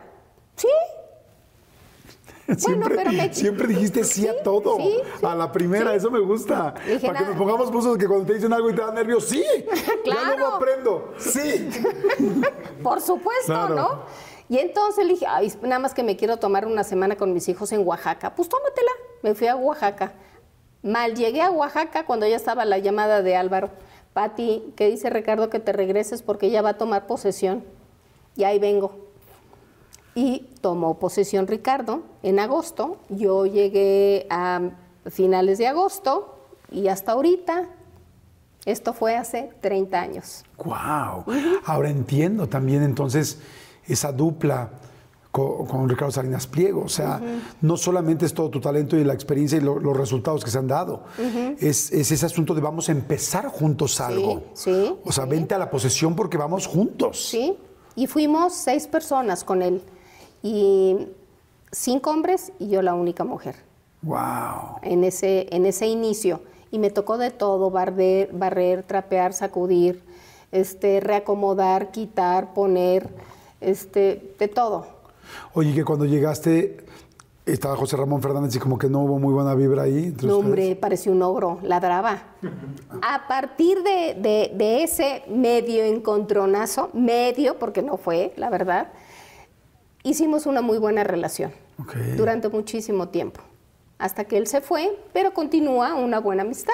Sí. 0.56 0.68
siempre, 2.58 2.96
pero 2.96 3.12
me- 3.12 3.34
siempre 3.34 3.68
dijiste 3.68 4.04
sí, 4.04 4.28
a 4.28 4.42
todo. 4.44 4.78
sí, 4.78 4.98
sí, 5.20 5.26
a 5.26 5.36
la 5.36 5.52
primera, 5.52 5.94
eso 5.96 6.10
me 6.12 6.20
gusta. 6.20 6.74
Dije, 6.86 7.08
Para 7.08 7.20
que 7.20 7.26
nada. 7.26 7.28
nos 7.30 7.38
pongamos 7.38 7.72
buzos 7.72 7.98
que 7.98 8.08
cuando 8.08 8.26
te 8.26 8.34
dicen 8.36 8.52
algo 8.54 8.70
y 8.70 8.76
te 8.76 8.82
da 8.82 8.92
nervios, 8.92 9.26
sí. 9.26 9.44
Ya 10.06 10.14
Claro. 10.16 10.38
luego 10.38 10.56
aprendo. 10.56 11.14
Sí. 11.18 11.70
Por 12.84 13.02
supuesto, 13.02 13.46
Claro. 13.54 13.76
¿no? 13.76 14.02
Y 14.48 14.58
entonces 14.58 15.06
le 15.06 15.14
dije, 15.14 15.26
Ay, 15.28 15.54
nada 15.62 15.80
más 15.80 15.94
que 15.94 16.02
me 16.04 16.16
quiero 16.16 16.38
tomar 16.38 16.66
una 16.66 16.84
semana 16.84 17.16
con 17.16 17.34
mis 17.34 17.48
hijos 17.50 17.72
en 17.72 17.86
Oaxaca. 17.88 18.34
Pues 18.36 18.50
tómatela. 18.50 18.92
Me 19.22 19.36
fui 19.36 19.48
a 19.48 19.56
Oaxaca. 19.56 20.14
Mal 20.82 21.14
llegué 21.16 21.42
a 21.42 21.52
Oaxaca 21.52 22.06
cuando 22.06 22.26
ya 22.26 22.36
estaba 22.38 22.66
la 22.66 22.78
llamada 22.80 23.22
de 23.22 23.36
Álvaro. 23.36 23.70
Pati, 24.14 24.74
que 24.76 24.90
dice 24.90 25.10
Ricardo 25.12 25.50
que 25.52 25.60
te 25.60 25.72
regreses 25.72 26.24
porque 26.24 26.50
ya 26.50 26.62
va 26.64 26.70
a 26.72 26.78
tomar 26.78 27.06
posesión. 27.06 27.64
Y 28.36 28.44
ahí 28.44 28.58
vengo. 28.58 29.09
Y 30.16 30.48
tomó 30.62 31.00
posesión 31.00 31.48
Ricardo 31.48 32.02
en 32.24 32.40
agosto. 32.40 32.98
Yo 33.10 33.46
llegué 33.46 34.28
a 34.30 34.62
finales 35.10 35.58
de 35.58 35.68
agosto 35.68 36.36
y 36.72 36.88
hasta 36.88 37.14
ahorita. 37.14 37.68
Esto 38.66 38.94
fue 38.94 39.16
hace 39.16 39.52
30 39.62 40.00
años. 40.00 40.44
Wow. 40.64 41.24
Ahora 41.66 41.90
entiendo 41.90 42.48
también 42.50 42.84
entonces 42.84 43.40
esa 43.88 44.12
dupla 44.12 44.70
co- 45.32 45.66
con, 45.66 45.88
Ricardo 45.88 46.12
Salinas 46.12 46.46
Pliego. 46.46 46.82
O 46.84 46.90
sea, 46.90 47.22
no 47.62 47.78
solamente 47.78 48.26
es 48.26 48.34
todo 48.34 48.50
tu 48.50 48.60
talento 48.60 48.98
y 48.98 49.04
la 49.06 49.14
experiencia 49.14 49.58
y 49.58 49.62
lo- 49.62 49.80
los 49.80 49.96
resultados 49.96 50.44
que 50.44 50.52
se 50.52 50.58
han 50.58 50.68
dado. 50.68 51.04
es, 51.60 51.92
es 51.94 52.12
ese 52.12 52.26
asunto 52.26 52.54
de 52.54 52.60
vamos 52.62 52.90
a 52.90 52.92
empezar 52.92 53.48
juntos 53.48 54.02
algo. 54.02 54.44
sí, 54.54 54.94
O 55.06 55.12
sea, 55.14 55.24
sí. 55.24 55.30
vente 55.30 55.56
a 55.56 55.58
la 55.58 55.70
posesión 55.72 56.16
porque 56.16 56.38
vamos 56.38 56.68
juntos. 56.68 57.30
Sí, 57.30 57.58
y 57.96 58.08
fuimos 58.08 58.54
seis 58.54 58.88
personas 58.88 59.44
con 59.46 59.62
él. 59.62 59.82
Y 60.44 61.08
cinco 61.72 62.12
hombres 62.12 62.52
y 62.60 62.70
yo 62.70 62.82
la 62.82 62.94
única 62.94 63.24
mujer 63.24 63.56
Wow. 64.02 64.80
en 64.82 65.04
ese, 65.04 65.48
en 65.54 65.66
ese 65.66 65.88
inicio. 65.88 66.42
Y 66.72 66.80
me 66.80 66.90
tocó 66.90 67.18
de 67.18 67.32
todo, 67.32 67.72
barrer, 67.72 68.30
barrer 68.32 68.84
trapear, 68.84 69.34
sacudir, 69.34 70.04
este, 70.52 71.00
reacomodar, 71.00 71.92
quitar, 71.92 72.54
poner, 72.54 73.10
este, 73.60 74.34
de 74.40 74.48
todo. 74.48 74.86
Oye, 75.54 75.74
que 75.74 75.84
cuando 75.84 76.06
llegaste 76.06 76.86
estaba 77.46 77.76
José 77.76 77.98
Ramón 77.98 78.22
Fernández 78.22 78.56
y 78.56 78.60
como 78.60 78.78
que 78.78 78.88
no 78.90 79.02
hubo 79.02 79.18
muy 79.20 79.34
buena 79.34 79.56
vibra 79.56 79.84
ahí. 79.84 80.06
entre 80.06 80.28
No, 80.28 80.38
ustedes. 80.38 80.46
hombre, 80.46 80.76
parecía 80.76 81.12
un 81.12 81.22
ogro, 81.24 81.58
ladraba. 81.64 82.22
A 83.02 83.28
partir 83.28 83.82
de, 83.84 84.14
de- 84.20 84.52
de 84.56 84.84
ese 84.84 85.24
medio 85.28 85.84
encontronazo, 85.84 86.90
medio, 86.94 87.58
porque 87.58 87.82
no 87.82 87.98
fue, 87.98 88.34
la 88.38 88.50
verdad, 88.52 88.90
hicimos 90.04 90.46
una 90.46 90.62
muy 90.62 90.78
buena 90.78 91.04
relación 91.04 91.52
durante 92.18 92.50
muchísimo 92.50 93.10
tiempo. 93.10 93.42
Hasta 93.98 94.24
que 94.26 94.38
él 94.38 94.48
se 94.48 94.62
fue, 94.62 94.98
pero 95.14 95.34
continúa 95.34 95.94
una 95.96 96.20
buena 96.20 96.44
amistad 96.44 96.74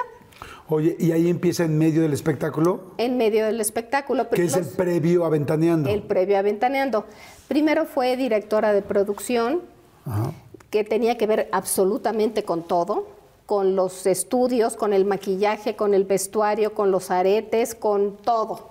Oye, 0.68 0.96
y 0.98 1.12
ahí 1.12 1.28
empieza 1.28 1.64
en 1.64 1.78
medio 1.78 2.02
del 2.02 2.12
espectáculo, 2.12 2.80
en 2.98 3.16
medio 3.16 3.46
del 3.46 3.60
espectáculo. 3.60 4.28
que 4.28 4.44
es 4.44 4.56
el 4.56 4.66
previo 4.66 5.24
a 5.24 5.28
Ventaneando. 5.28 5.88
el 5.88 6.02
previo 6.02 6.38
a 6.38 6.42
Ventaneando. 6.42 7.06
Primero 7.48 7.86
fue 7.86 8.16
directora 8.16 8.72
de 8.72 8.82
producción, 8.82 9.62
Ajá. 10.04 10.32
que 10.70 10.82
tenía 10.84 11.16
que 11.16 11.26
ver 11.26 11.48
absolutamente 11.52 12.42
con 12.44 12.64
todo, 12.64 13.06
con 13.46 13.76
los 13.76 14.06
estudios, 14.06 14.76
con 14.76 14.92
el 14.92 15.04
maquillaje, 15.04 15.76
con 15.76 15.94
el 15.94 16.04
vestuario, 16.04 16.74
con 16.74 16.90
los 16.90 17.10
aretes, 17.12 17.74
con 17.76 18.16
todo. 18.16 18.70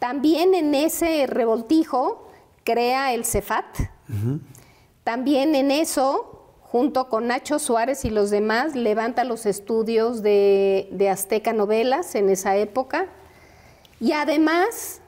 También 0.00 0.54
en 0.54 0.74
ese 0.74 1.26
revoltijo 1.28 2.26
crea 2.64 3.12
el 3.12 3.24
Cefat. 3.24 3.66
También 5.04 5.54
en 5.54 5.70
eso, 5.70 6.46
junto 6.62 7.08
con 7.08 7.26
Nacho 7.26 7.58
Suárez 7.58 8.04
y 8.04 8.10
los 8.10 8.30
demás, 8.30 8.74
levanta 8.74 9.24
los 9.24 9.44
estudios 9.44 10.22
de, 10.22 10.88
de 10.90 11.10
Azteca 11.10 11.52
Novelas 11.52 12.14
en 12.14 12.30
esa 12.30 12.56
época. 12.56 13.08
Y 14.00 14.12
además, 14.12 15.02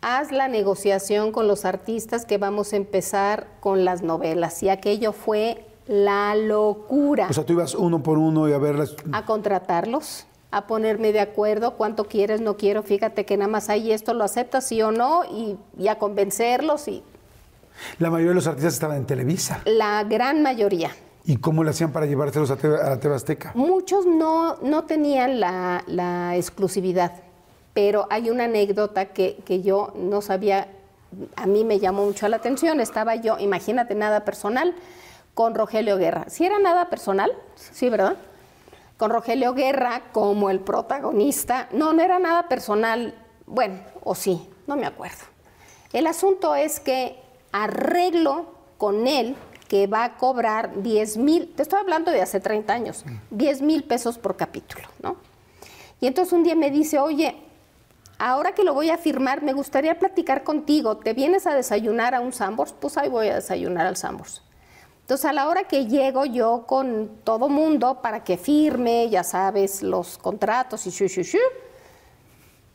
haz 0.00 0.32
la 0.32 0.48
negociación 0.48 1.30
con 1.30 1.46
los 1.46 1.66
artistas 1.66 2.24
que 2.24 2.38
vamos 2.38 2.72
a 2.72 2.76
empezar 2.76 3.46
con 3.60 3.84
las 3.84 4.00
novelas. 4.00 4.62
Y 4.62 4.70
aquello 4.70 5.12
fue 5.12 5.66
la 5.86 6.34
locura. 6.34 7.26
O 7.28 7.32
sea, 7.34 7.44
tú 7.44 7.52
ibas 7.52 7.74
uno 7.74 8.02
por 8.02 8.16
uno 8.16 8.48
y 8.48 8.54
a 8.54 8.58
verlas. 8.58 8.96
A 9.12 9.26
contratarlos 9.26 10.26
a 10.56 10.66
ponerme 10.66 11.12
de 11.12 11.20
acuerdo, 11.20 11.72
cuánto 11.72 12.04
quieres, 12.04 12.40
no 12.40 12.56
quiero, 12.56 12.82
fíjate 12.82 13.26
que 13.26 13.36
nada 13.36 13.50
más 13.50 13.68
hay 13.68 13.92
esto, 13.92 14.14
lo 14.14 14.24
aceptas 14.24 14.66
sí 14.66 14.80
o 14.80 14.90
no, 14.90 15.22
y, 15.24 15.58
a 15.86 15.98
convencerlos. 15.98 16.88
Y... 16.88 17.02
La 17.98 18.08
mayoría 18.08 18.30
de 18.30 18.36
los 18.36 18.46
artistas 18.46 18.72
estaban 18.72 18.96
en 18.96 19.04
Televisa. 19.04 19.60
La 19.66 20.02
gran 20.04 20.42
mayoría. 20.42 20.92
¿Y 21.26 21.36
cómo 21.36 21.62
le 21.62 21.70
hacían 21.70 21.92
para 21.92 22.06
llevárselos 22.06 22.50
a, 22.50 22.54
a 22.54 22.90
la 22.90 23.00
TV 23.00 23.14
Azteca? 23.14 23.52
Muchos 23.54 24.06
no, 24.06 24.56
no 24.62 24.84
tenían 24.84 25.40
la, 25.40 25.84
la, 25.88 26.36
exclusividad, 26.36 27.12
pero 27.74 28.06
hay 28.08 28.30
una 28.30 28.44
anécdota 28.44 29.06
que, 29.12 29.36
que 29.44 29.60
yo 29.60 29.92
no 29.94 30.22
sabía, 30.22 30.68
a 31.36 31.46
mí 31.46 31.64
me 31.64 31.78
llamó 31.78 32.06
mucho 32.06 32.26
la 32.28 32.36
atención. 32.36 32.80
Estaba 32.80 33.14
yo, 33.16 33.38
imagínate, 33.38 33.94
nada 33.94 34.24
personal, 34.24 34.74
con 35.34 35.54
Rogelio 35.54 35.98
Guerra. 35.98 36.24
Si 36.28 36.46
era 36.46 36.58
nada 36.58 36.88
personal, 36.88 37.30
sí, 37.56 37.90
¿verdad? 37.90 38.16
Con 38.96 39.10
Rogelio 39.10 39.54
Guerra 39.54 40.04
como 40.12 40.50
el 40.50 40.60
protagonista. 40.60 41.68
No, 41.72 41.92
no 41.92 42.02
era 42.02 42.18
nada 42.18 42.48
personal, 42.48 43.14
bueno, 43.46 43.80
o 44.02 44.14
sí, 44.14 44.48
no 44.66 44.76
me 44.76 44.86
acuerdo. 44.86 45.24
El 45.92 46.06
asunto 46.06 46.54
es 46.54 46.80
que 46.80 47.20
arreglo 47.52 48.46
con 48.78 49.06
él 49.06 49.36
que 49.68 49.86
va 49.86 50.04
a 50.04 50.16
cobrar 50.16 50.82
10 50.82 51.16
mil, 51.16 51.52
te 51.54 51.62
estoy 51.62 51.80
hablando 51.80 52.10
de 52.10 52.22
hace 52.22 52.40
30 52.40 52.72
años, 52.72 53.04
10 53.30 53.62
mil 53.62 53.84
pesos 53.84 54.18
por 54.18 54.36
capítulo, 54.36 54.86
¿no? 55.02 55.16
Y 56.00 56.06
entonces 56.06 56.32
un 56.32 56.44
día 56.44 56.54
me 56.54 56.70
dice, 56.70 56.98
oye, 56.98 57.36
ahora 58.18 58.52
que 58.52 58.62
lo 58.62 58.74
voy 58.74 58.90
a 58.90 58.98
firmar, 58.98 59.42
me 59.42 59.52
gustaría 59.52 59.98
platicar 59.98 60.44
contigo, 60.44 60.98
¿te 60.98 61.14
vienes 61.14 61.46
a 61.46 61.54
desayunar 61.54 62.14
a 62.14 62.20
un 62.20 62.32
Sambors? 62.32 62.72
Pues 62.72 62.96
ahí 62.96 63.08
voy 63.08 63.28
a 63.28 63.36
desayunar 63.36 63.86
al 63.86 63.96
Sambors. 63.96 64.42
Entonces, 65.06 65.26
a 65.26 65.32
la 65.32 65.46
hora 65.46 65.68
que 65.68 65.86
llego 65.86 66.24
yo 66.24 66.64
con 66.66 67.20
todo 67.22 67.48
mundo 67.48 68.02
para 68.02 68.24
que 68.24 68.36
firme, 68.36 69.08
ya 69.08 69.22
sabes, 69.22 69.84
los 69.84 70.18
contratos 70.18 70.84
y 70.88 70.90
shu, 70.90 71.06
shu, 71.06 71.22
shu, 71.22 71.38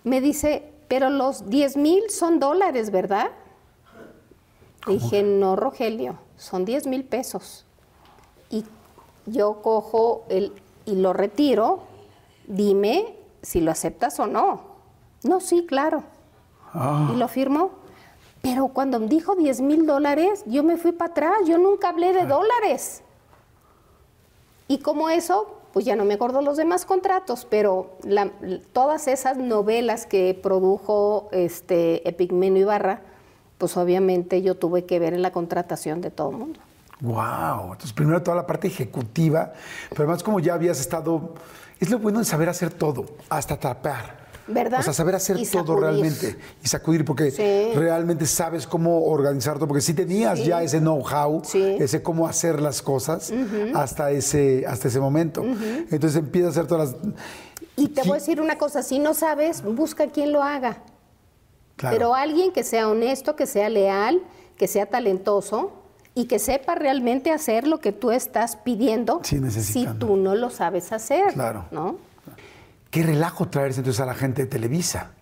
me 0.06 0.22
dice, 0.22 0.72
pero 0.88 1.10
los 1.10 1.50
10 1.50 1.76
mil 1.76 2.10
son 2.10 2.40
dólares, 2.40 2.90
¿verdad? 2.90 3.32
Dije, 4.88 5.24
no, 5.24 5.58
Rogelio, 5.58 6.20
son 6.38 6.64
10 6.64 6.88
mil 6.88 7.04
pesos. 7.04 7.66
Y 8.50 8.64
yo 9.26 9.62
cojo 9.62 10.24
el, 10.30 10.54
y 10.86 10.96
lo 10.96 11.12
retiro, 11.12 11.84
dime 12.48 13.14
si 13.42 13.60
lo 13.60 13.72
aceptas 13.72 14.22
o 14.22 14.28
no. 14.28 14.62
No, 15.24 15.42
sí, 15.42 15.66
claro. 15.66 16.04
Ah. 16.74 17.12
Y 17.14 17.18
lo 17.18 17.28
firmó. 17.28 17.81
Pero 18.42 18.70
cuando 18.70 19.00
dijo 19.00 19.36
10 19.36 19.62
mil 19.62 19.86
dólares, 19.86 20.44
yo 20.48 20.64
me 20.64 20.78
fui 20.78 20.92
para 20.92 21.12
atrás, 21.12 21.34
yo 21.46 21.58
nunca 21.58 21.90
hablé 21.90 22.14
de 22.14 22.26
dólares. 22.26 23.04
Y 24.68 24.80
como 24.80 25.10
eso, 25.10 25.58
pues 25.74 25.86
ya 25.86 25.96
no 25.96 26.06
me 26.06 26.16
acuerdo 26.16 26.42
los 26.42 26.58
demás 26.58 26.86
contratos, 26.86 27.46
pero 27.50 27.98
todas 28.74 29.08
esas 29.08 29.38
novelas 29.38 30.06
que 30.06 30.40
produjo 30.42 31.30
este 31.32 32.08
Epigmenio 32.08 32.64
Ibarra, 32.64 33.02
pues 33.58 33.78
obviamente 33.78 34.42
yo 34.42 34.56
tuve 34.56 34.86
que 34.86 34.98
ver 34.98 35.14
en 35.14 35.22
la 35.22 35.32
contratación 35.32 36.02
de 36.02 36.10
todo 36.10 36.32
el 36.32 36.38
mundo. 36.38 36.60
Wow, 37.02 37.74
entonces 37.74 37.94
primero 37.94 38.22
toda 38.24 38.38
la 38.38 38.48
parte 38.48 38.68
ejecutiva, 38.68 39.54
pero 39.90 40.04
además 40.04 40.24
como 40.24 40.40
ya 40.40 40.54
habías 40.56 40.80
estado, 40.80 41.34
es 41.80 41.90
lo 41.90 42.00
bueno 42.00 42.20
de 42.20 42.26
saber 42.26 42.50
hacer 42.50 42.72
todo, 42.74 43.06
hasta 43.30 43.60
tapar. 43.60 44.21
¿Verdad? 44.48 44.80
O 44.80 44.84
sea, 44.84 44.94
saber 44.94 45.16
hacer 45.16 45.38
todo 45.52 45.76
realmente 45.76 46.38
y 46.64 46.68
sacudir, 46.68 47.06
porque 47.06 47.74
realmente 47.76 48.26
sabes 48.26 48.68
cómo 48.68 49.06
organizar 49.06 49.56
todo, 49.56 49.68
porque 49.68 49.82
si 49.82 49.94
tenías 49.94 50.44
ya 50.44 50.62
ese 50.64 50.80
know-how, 50.80 51.42
ese 51.54 52.02
cómo 52.02 52.28
hacer 52.28 52.62
las 52.62 52.82
cosas 52.82 53.32
hasta, 53.74 54.12
ese, 54.12 54.66
hasta 54.68 54.88
ese 54.88 55.00
momento. 55.00 55.44
Entonces 55.44 56.16
empieza 56.16 56.48
a 56.48 56.52
hacer 56.52 56.68
todas 56.68 56.92
las... 56.92 57.14
Y 57.76 57.88
te 57.90 58.02
voy 58.02 58.12
a 58.12 58.16
decir 58.16 58.42
una 58.42 58.58
cosa, 58.58 58.84
si 58.84 59.00
no 59.00 59.14
sabes, 59.14 59.64
busca 59.64 60.08
quien 60.08 60.32
lo 60.32 60.44
haga. 60.44 60.84
Pero 61.78 62.14
alguien 62.14 62.52
que 62.52 62.64
sea 62.64 62.88
honesto, 62.90 63.36
que 63.36 63.48
sea 63.48 63.70
leal, 63.70 64.22
que 64.58 64.68
sea 64.68 64.86
talentoso 64.86 65.72
y 66.14 66.26
que 66.26 66.40
sepa 66.40 66.76
realmente 66.76 67.32
hacer 67.32 67.68
lo 67.68 67.80
que 67.80 67.92
tú 67.92 68.12
estás 68.12 68.58
pidiendo 68.58 69.22
si 69.24 69.88
tú 70.00 70.18
no 70.18 70.36
lo 70.36 70.50
sabes 70.50 70.92
hacer. 70.92 71.34
Claro. 71.34 71.66
¿no? 71.72 71.98
Qué 72.92 73.04
relajo 73.04 73.48
traerse 73.48 73.80
entonces 73.80 74.02
a 74.02 74.06
la 74.06 74.14
gente 74.14 74.44
de 74.44 74.48
Televisa. 74.50 75.14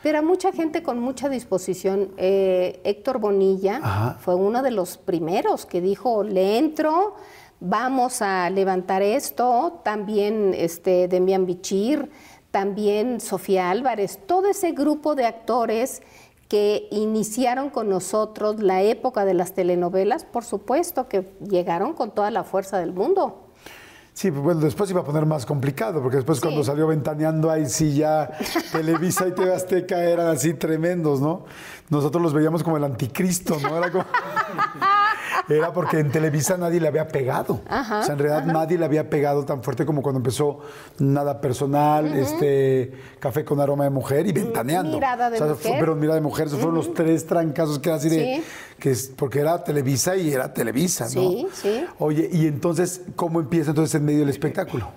Pero 0.00 0.18
a 0.18 0.22
mucha 0.22 0.52
gente 0.52 0.84
con 0.84 1.00
mucha 1.00 1.28
disposición. 1.28 2.12
Eh, 2.16 2.80
Héctor 2.84 3.18
Bonilla 3.18 4.16
fue 4.20 4.36
uno 4.36 4.62
de 4.62 4.70
los 4.70 4.96
primeros 4.96 5.66
que 5.66 5.80
dijo, 5.80 6.22
le 6.22 6.56
entro, 6.56 7.16
vamos 7.58 8.22
a 8.22 8.48
levantar 8.48 9.02
esto. 9.02 9.80
También 9.84 10.54
este, 10.56 11.08
Demian 11.08 11.46
Bichir, 11.46 12.10
también 12.52 13.20
Sofía 13.20 13.70
Álvarez, 13.70 14.20
todo 14.26 14.48
ese 14.48 14.70
grupo 14.70 15.16
de 15.16 15.26
actores 15.26 16.02
que 16.48 16.86
iniciaron 16.92 17.70
con 17.70 17.88
nosotros 17.88 18.60
la 18.60 18.82
época 18.82 19.24
de 19.24 19.34
las 19.34 19.52
telenovelas, 19.52 20.24
por 20.24 20.44
supuesto 20.44 21.08
que 21.08 21.28
llegaron 21.48 21.92
con 21.92 22.12
toda 22.12 22.30
la 22.30 22.44
fuerza 22.44 22.78
del 22.78 22.92
mundo. 22.92 23.49
Sí, 24.12 24.30
pues 24.30 24.42
bueno, 24.42 24.60
después 24.60 24.90
iba 24.90 25.00
a 25.00 25.04
poner 25.04 25.24
más 25.24 25.46
complicado, 25.46 26.02
porque 26.02 26.16
después 26.16 26.40
cuando 26.40 26.62
salió 26.64 26.86
Ventaneando 26.86 27.50
ahí 27.50 27.68
sí 27.68 27.94
ya 27.94 28.30
Televisa 28.72 29.26
y 29.28 29.32
TV 29.32 29.54
Azteca 29.54 30.02
eran 30.02 30.26
así 30.28 30.54
tremendos, 30.54 31.20
¿no? 31.20 31.44
Nosotros 31.88 32.22
los 32.22 32.34
veíamos 32.34 32.62
como 32.62 32.76
el 32.76 32.84
anticristo, 32.84 33.58
¿no? 33.60 33.78
Era 33.78 33.90
como... 33.90 34.04
era 35.48 35.72
porque 35.72 35.98
en 35.98 36.10
Televisa 36.10 36.56
nadie 36.56 36.80
le 36.80 36.88
había 36.88 37.08
pegado. 37.08 37.60
o 37.64 38.02
sea, 38.02 38.12
en 38.12 38.18
realidad 38.18 38.44
nadie 38.52 38.78
le 38.78 38.84
había 38.84 39.08
pegado 39.08 39.44
tan 39.44 39.62
fuerte 39.62 39.86
como 39.86 40.02
cuando 40.02 40.18
empezó 40.18 40.60
Nada 40.98 41.40
Personal, 41.40 42.06
este 42.14 42.92
Café 43.18 43.44
con 43.44 43.60
Aroma 43.60 43.84
de 43.84 43.90
Mujer 43.90 44.26
y 44.26 44.32
Ventaneando. 44.32 44.92
Mirada 44.92 45.30
de 45.30 45.40
mujer. 45.40 45.76
pero 45.78 45.94
Mirada 45.94 46.16
de 46.16 46.22
Mujer, 46.22 46.46
esos 46.46 46.58
fueron 46.58 46.76
los 46.76 46.94
tres 46.94 47.26
trancazos 47.26 47.78
que 47.78 47.88
era 47.88 47.96
así 47.96 48.08
de... 48.08 48.42
Que 48.78 48.92
es, 48.92 49.12
porque 49.14 49.40
era 49.40 49.62
Televisa 49.62 50.16
y 50.16 50.32
era 50.32 50.54
Televisa, 50.54 51.04
¿no? 51.04 51.10
Sí, 51.10 51.46
sí. 51.52 51.84
Oye, 51.98 52.30
y 52.32 52.46
entonces, 52.46 53.02
¿cómo 53.14 53.38
empieza 53.38 53.70
entonces 53.70 53.94
en 53.94 54.06
medio 54.06 54.20
del 54.20 54.30
espectáculo? 54.30 54.88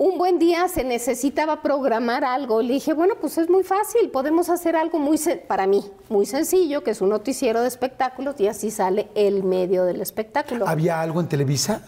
Un 0.00 0.16
buen 0.16 0.38
día 0.38 0.66
se 0.68 0.82
necesitaba 0.82 1.60
programar 1.60 2.24
algo. 2.24 2.62
Le 2.62 2.72
dije, 2.72 2.94
bueno, 2.94 3.16
pues 3.20 3.36
es 3.36 3.50
muy 3.50 3.62
fácil, 3.64 4.08
podemos 4.08 4.48
hacer 4.48 4.74
algo 4.74 4.98
muy, 4.98 5.18
para 5.46 5.66
mí, 5.66 5.84
muy 6.08 6.24
sencillo, 6.24 6.82
que 6.82 6.92
es 6.92 7.02
un 7.02 7.10
noticiero 7.10 7.60
de 7.60 7.68
espectáculos 7.68 8.36
y 8.38 8.48
así 8.48 8.70
sale 8.70 9.10
el 9.14 9.44
medio 9.44 9.84
del 9.84 10.00
espectáculo. 10.00 10.66
¿Había 10.66 11.02
algo 11.02 11.20
en 11.20 11.28
Televisa? 11.28 11.82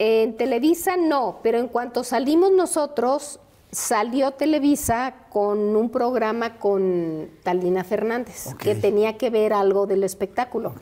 En 0.00 0.36
Televisa 0.36 0.96
no, 0.96 1.38
pero 1.44 1.58
en 1.58 1.68
cuanto 1.68 2.02
salimos 2.02 2.50
nosotros, 2.50 3.38
salió 3.70 4.32
Televisa 4.32 5.14
con 5.30 5.76
un 5.76 5.88
programa 5.88 6.58
con 6.58 7.30
Talina 7.44 7.84
Fernández, 7.84 8.56
que 8.58 8.74
tenía 8.74 9.16
que 9.16 9.30
ver 9.30 9.52
algo 9.52 9.86
del 9.86 10.02
espectáculo. 10.02 10.74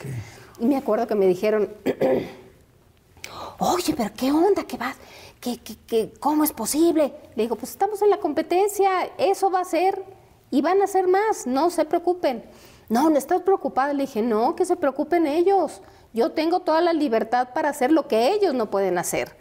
Y 0.59 0.65
me 0.65 0.79
acuerdo 0.79 1.07
que 1.07 1.15
me 1.15 1.27
dijeron, 1.27 1.69
oye, 3.59 3.95
pero 3.95 4.11
¿qué 4.17 4.33
onda? 4.33 4.65
¿Qué 4.65 4.79
vas? 4.79 4.97
¿Qué, 5.41 5.59
qué, 5.59 5.77
qué, 5.87 6.13
cómo 6.21 6.45
es 6.45 6.53
posible? 6.53 7.15
Le 7.35 7.45
digo, 7.45 7.57
pues 7.57 7.71
estamos 7.73 8.03
en 8.03 8.11
la 8.11 8.19
competencia, 8.19 9.05
eso 9.17 9.51
va 9.51 9.61
a 9.61 9.65
ser 9.65 10.05
y 10.51 10.61
van 10.61 10.83
a 10.83 10.87
ser 10.87 11.09
más, 11.09 11.47
no 11.47 11.71
se 11.71 11.85
preocupen. 11.85 12.45
No, 12.89 13.09
¿no 13.09 13.17
estás 13.17 13.43
preocupada? 13.43 13.93
Le 13.93 14.03
dije, 14.03 14.21
no, 14.21 14.57
que 14.57 14.65
se 14.65 14.77
preocupen 14.77 15.27
ellos. 15.27 15.81
Yo 16.13 16.33
tengo 16.33 16.61
toda 16.61 16.81
la 16.81 16.93
libertad 16.93 17.51
para 17.55 17.69
hacer 17.69 17.93
lo 17.93 18.09
que 18.09 18.33
ellos 18.33 18.53
no 18.53 18.69
pueden 18.69 18.99
hacer. 18.99 19.37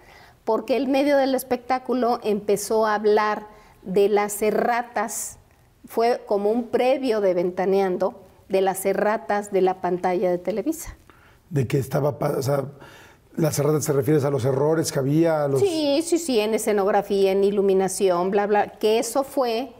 Porque 0.45 0.77
el 0.77 0.87
medio 0.87 1.17
del 1.17 1.33
espectáculo 1.33 2.19
empezó 2.23 2.85
a 2.85 2.93
hablar 2.93 3.47
de 3.81 4.07
las 4.07 4.41
erratas, 4.41 5.39
fue 5.85 6.23
como 6.27 6.51
un 6.51 6.67
previo 6.67 7.21
de 7.21 7.33
Ventaneando, 7.33 8.23
de 8.49 8.61
las 8.61 8.85
erratas 8.85 9.51
de 9.51 9.61
la 9.61 9.81
pantalla 9.81 10.29
de 10.29 10.37
Televisa. 10.37 10.95
De 11.49 11.67
que 11.67 11.79
estaba, 11.79 12.09
o 12.09 12.41
sea, 12.41 12.65
las 13.39 13.57
erratas 13.57 13.85
se 13.85 13.93
refieres 13.93 14.25
a 14.25 14.29
los 14.29 14.45
errores 14.45 14.91
que 14.91 14.99
había, 14.99 15.45
a 15.45 15.47
los... 15.47 15.61
Sí, 15.61 16.01
sí, 16.03 16.17
sí, 16.17 16.39
en 16.39 16.53
escenografía, 16.53 17.31
en 17.31 17.43
iluminación, 17.43 18.31
bla, 18.31 18.47
bla, 18.47 18.73
que 18.73 18.99
eso 18.99 19.23
fue 19.23 19.73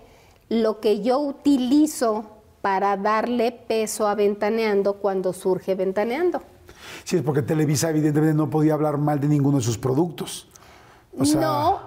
lo 0.48 0.80
que 0.80 1.02
yo 1.02 1.20
utilizo 1.20 2.26
para 2.62 2.98
darle 2.98 3.52
peso 3.52 4.08
a 4.08 4.16
Ventaneando 4.16 4.94
cuando 4.94 5.34
surge 5.34 5.76
Ventaneando. 5.76 6.42
Sí, 7.04 7.18
es 7.18 7.22
porque 7.22 7.42
Televisa 7.42 7.90
evidentemente 7.90 8.36
no 8.36 8.50
podía 8.50 8.74
hablar 8.74 8.98
mal 8.98 9.20
de 9.20 9.28
ninguno 9.28 9.58
de 9.58 9.64
sus 9.64 9.78
productos. 9.78 10.48
No, 11.14 11.80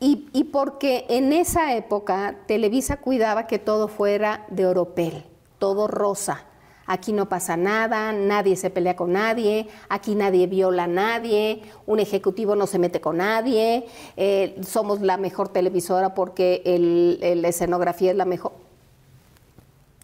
y, 0.00 0.28
y, 0.32 0.44
porque 0.44 1.06
en 1.08 1.32
esa 1.32 1.74
época 1.74 2.36
Televisa 2.46 2.98
cuidaba 2.98 3.46
que 3.46 3.58
todo 3.58 3.88
fuera 3.88 4.44
de 4.50 4.66
oropel, 4.66 5.24
todo 5.58 5.86
rosa. 5.86 6.44
Aquí 6.86 7.12
no 7.12 7.28
pasa 7.28 7.56
nada, 7.56 8.12
nadie 8.12 8.56
se 8.56 8.70
pelea 8.70 8.96
con 8.96 9.12
nadie, 9.12 9.68
aquí 9.88 10.14
nadie 10.14 10.46
viola 10.46 10.84
a 10.84 10.86
nadie, 10.86 11.62
un 11.86 12.00
ejecutivo 12.00 12.56
no 12.56 12.66
se 12.66 12.78
mete 12.78 13.00
con 13.00 13.18
nadie, 13.18 13.86
eh, 14.16 14.60
somos 14.66 15.00
la 15.00 15.16
mejor 15.16 15.48
televisora 15.48 16.14
porque 16.14 16.62
el, 16.64 17.42
la 17.42 17.48
escenografía 17.48 18.10
es 18.10 18.16
la 18.16 18.24
mejor. 18.24 18.52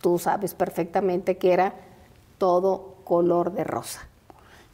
Tú 0.00 0.18
sabes 0.18 0.54
perfectamente 0.54 1.36
que 1.36 1.52
era 1.52 1.74
todo 2.38 2.96
color 3.04 3.52
de 3.52 3.64
rosa. 3.64 4.06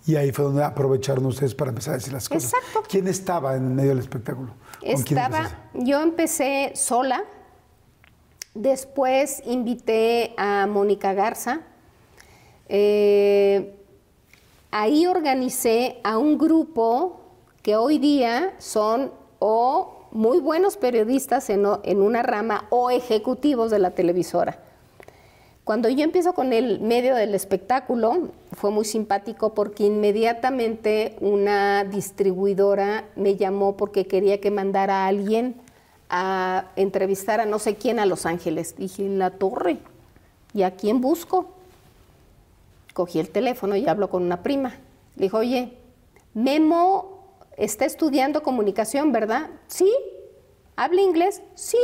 Y 0.06 0.14
ahí 0.14 0.30
fue 0.30 0.44
donde 0.44 0.62
aprovecharon 0.62 1.26
ustedes 1.26 1.54
para 1.54 1.70
empezar 1.70 1.94
a 1.94 1.96
decir 1.96 2.12
las 2.12 2.28
cosas. 2.28 2.52
Exacto. 2.54 2.84
¿Quién 2.88 3.08
estaba 3.08 3.56
en 3.56 3.74
medio 3.74 3.90
del 3.90 3.98
espectáculo? 3.98 4.52
Estaba, 4.80 5.50
yo 5.74 6.00
empecé 6.00 6.72
sola, 6.76 7.24
después 8.54 9.42
invité 9.46 10.32
a 10.36 10.68
Mónica 10.68 11.12
Garza, 11.12 11.62
eh, 12.68 13.74
ahí 14.70 15.06
organicé 15.06 15.98
a 16.02 16.18
un 16.18 16.38
grupo 16.38 17.20
que 17.62 17.76
hoy 17.76 17.98
día 17.98 18.55
son 18.59 19.12
o 19.38 20.09
muy 20.12 20.38
buenos 20.38 20.76
periodistas 20.76 21.51
en, 21.51 21.66
en, 21.82 22.01
una 22.01 22.22
rama 22.22 22.66
o 22.70 22.90
ejecutivos 22.90 23.70
de 23.70 23.78
la 23.78 23.90
televisora. 23.90 24.59
Cuando 25.64 25.88
yo 25.88 26.05
empiezo 26.05 26.32
con 26.32 26.52
el 26.52 26.80
medio 26.80 27.16
del 27.16 27.34
espectáculo, 27.34 28.28
fue 28.52 28.70
muy 28.70 28.84
simpático 28.84 29.52
porque 29.52 29.84
inmediatamente 29.84 31.16
una 31.20 31.82
distribuidora 31.82 33.05
me 33.16 33.34
llamó 33.34 33.76
porque 33.76 34.06
quería 34.06 34.40
que 34.40 34.52
mandara 34.52 35.05
a 35.05 35.09
alguien 35.09 35.56
a 36.09 36.66
entrevistar 36.76 37.40
a 37.40 37.47
no 37.47 37.59
sé 37.59 37.74
quién 37.74 37.98
a 37.98 38.06
Los 38.06 38.26
Ángeles. 38.26 38.76
Dije, 38.76 39.09
la 39.09 39.30
torre, 39.30 39.78
¿y 40.55 40.62
a 40.62 40.70
quién 40.70 41.01
busco? 41.01 41.55
Cogí 42.97 43.20
el 43.20 43.28
teléfono 43.28 43.77
y 43.77 43.86
hablo 43.86 44.09
con 44.09 44.23
una 44.23 44.43
prima. 44.43 44.78
Le 45.16 45.24
dijo, 45.24 45.36
oye, 45.36 45.77
Memo 46.32 47.36
está 47.59 47.85
estudiando 47.85 48.43
comunicación, 48.43 49.12
¿verdad? 49.12 49.51
Sí. 49.66 49.93
¿Habla 50.77 51.02
inglés? 51.02 51.43
Sí. 51.55 51.77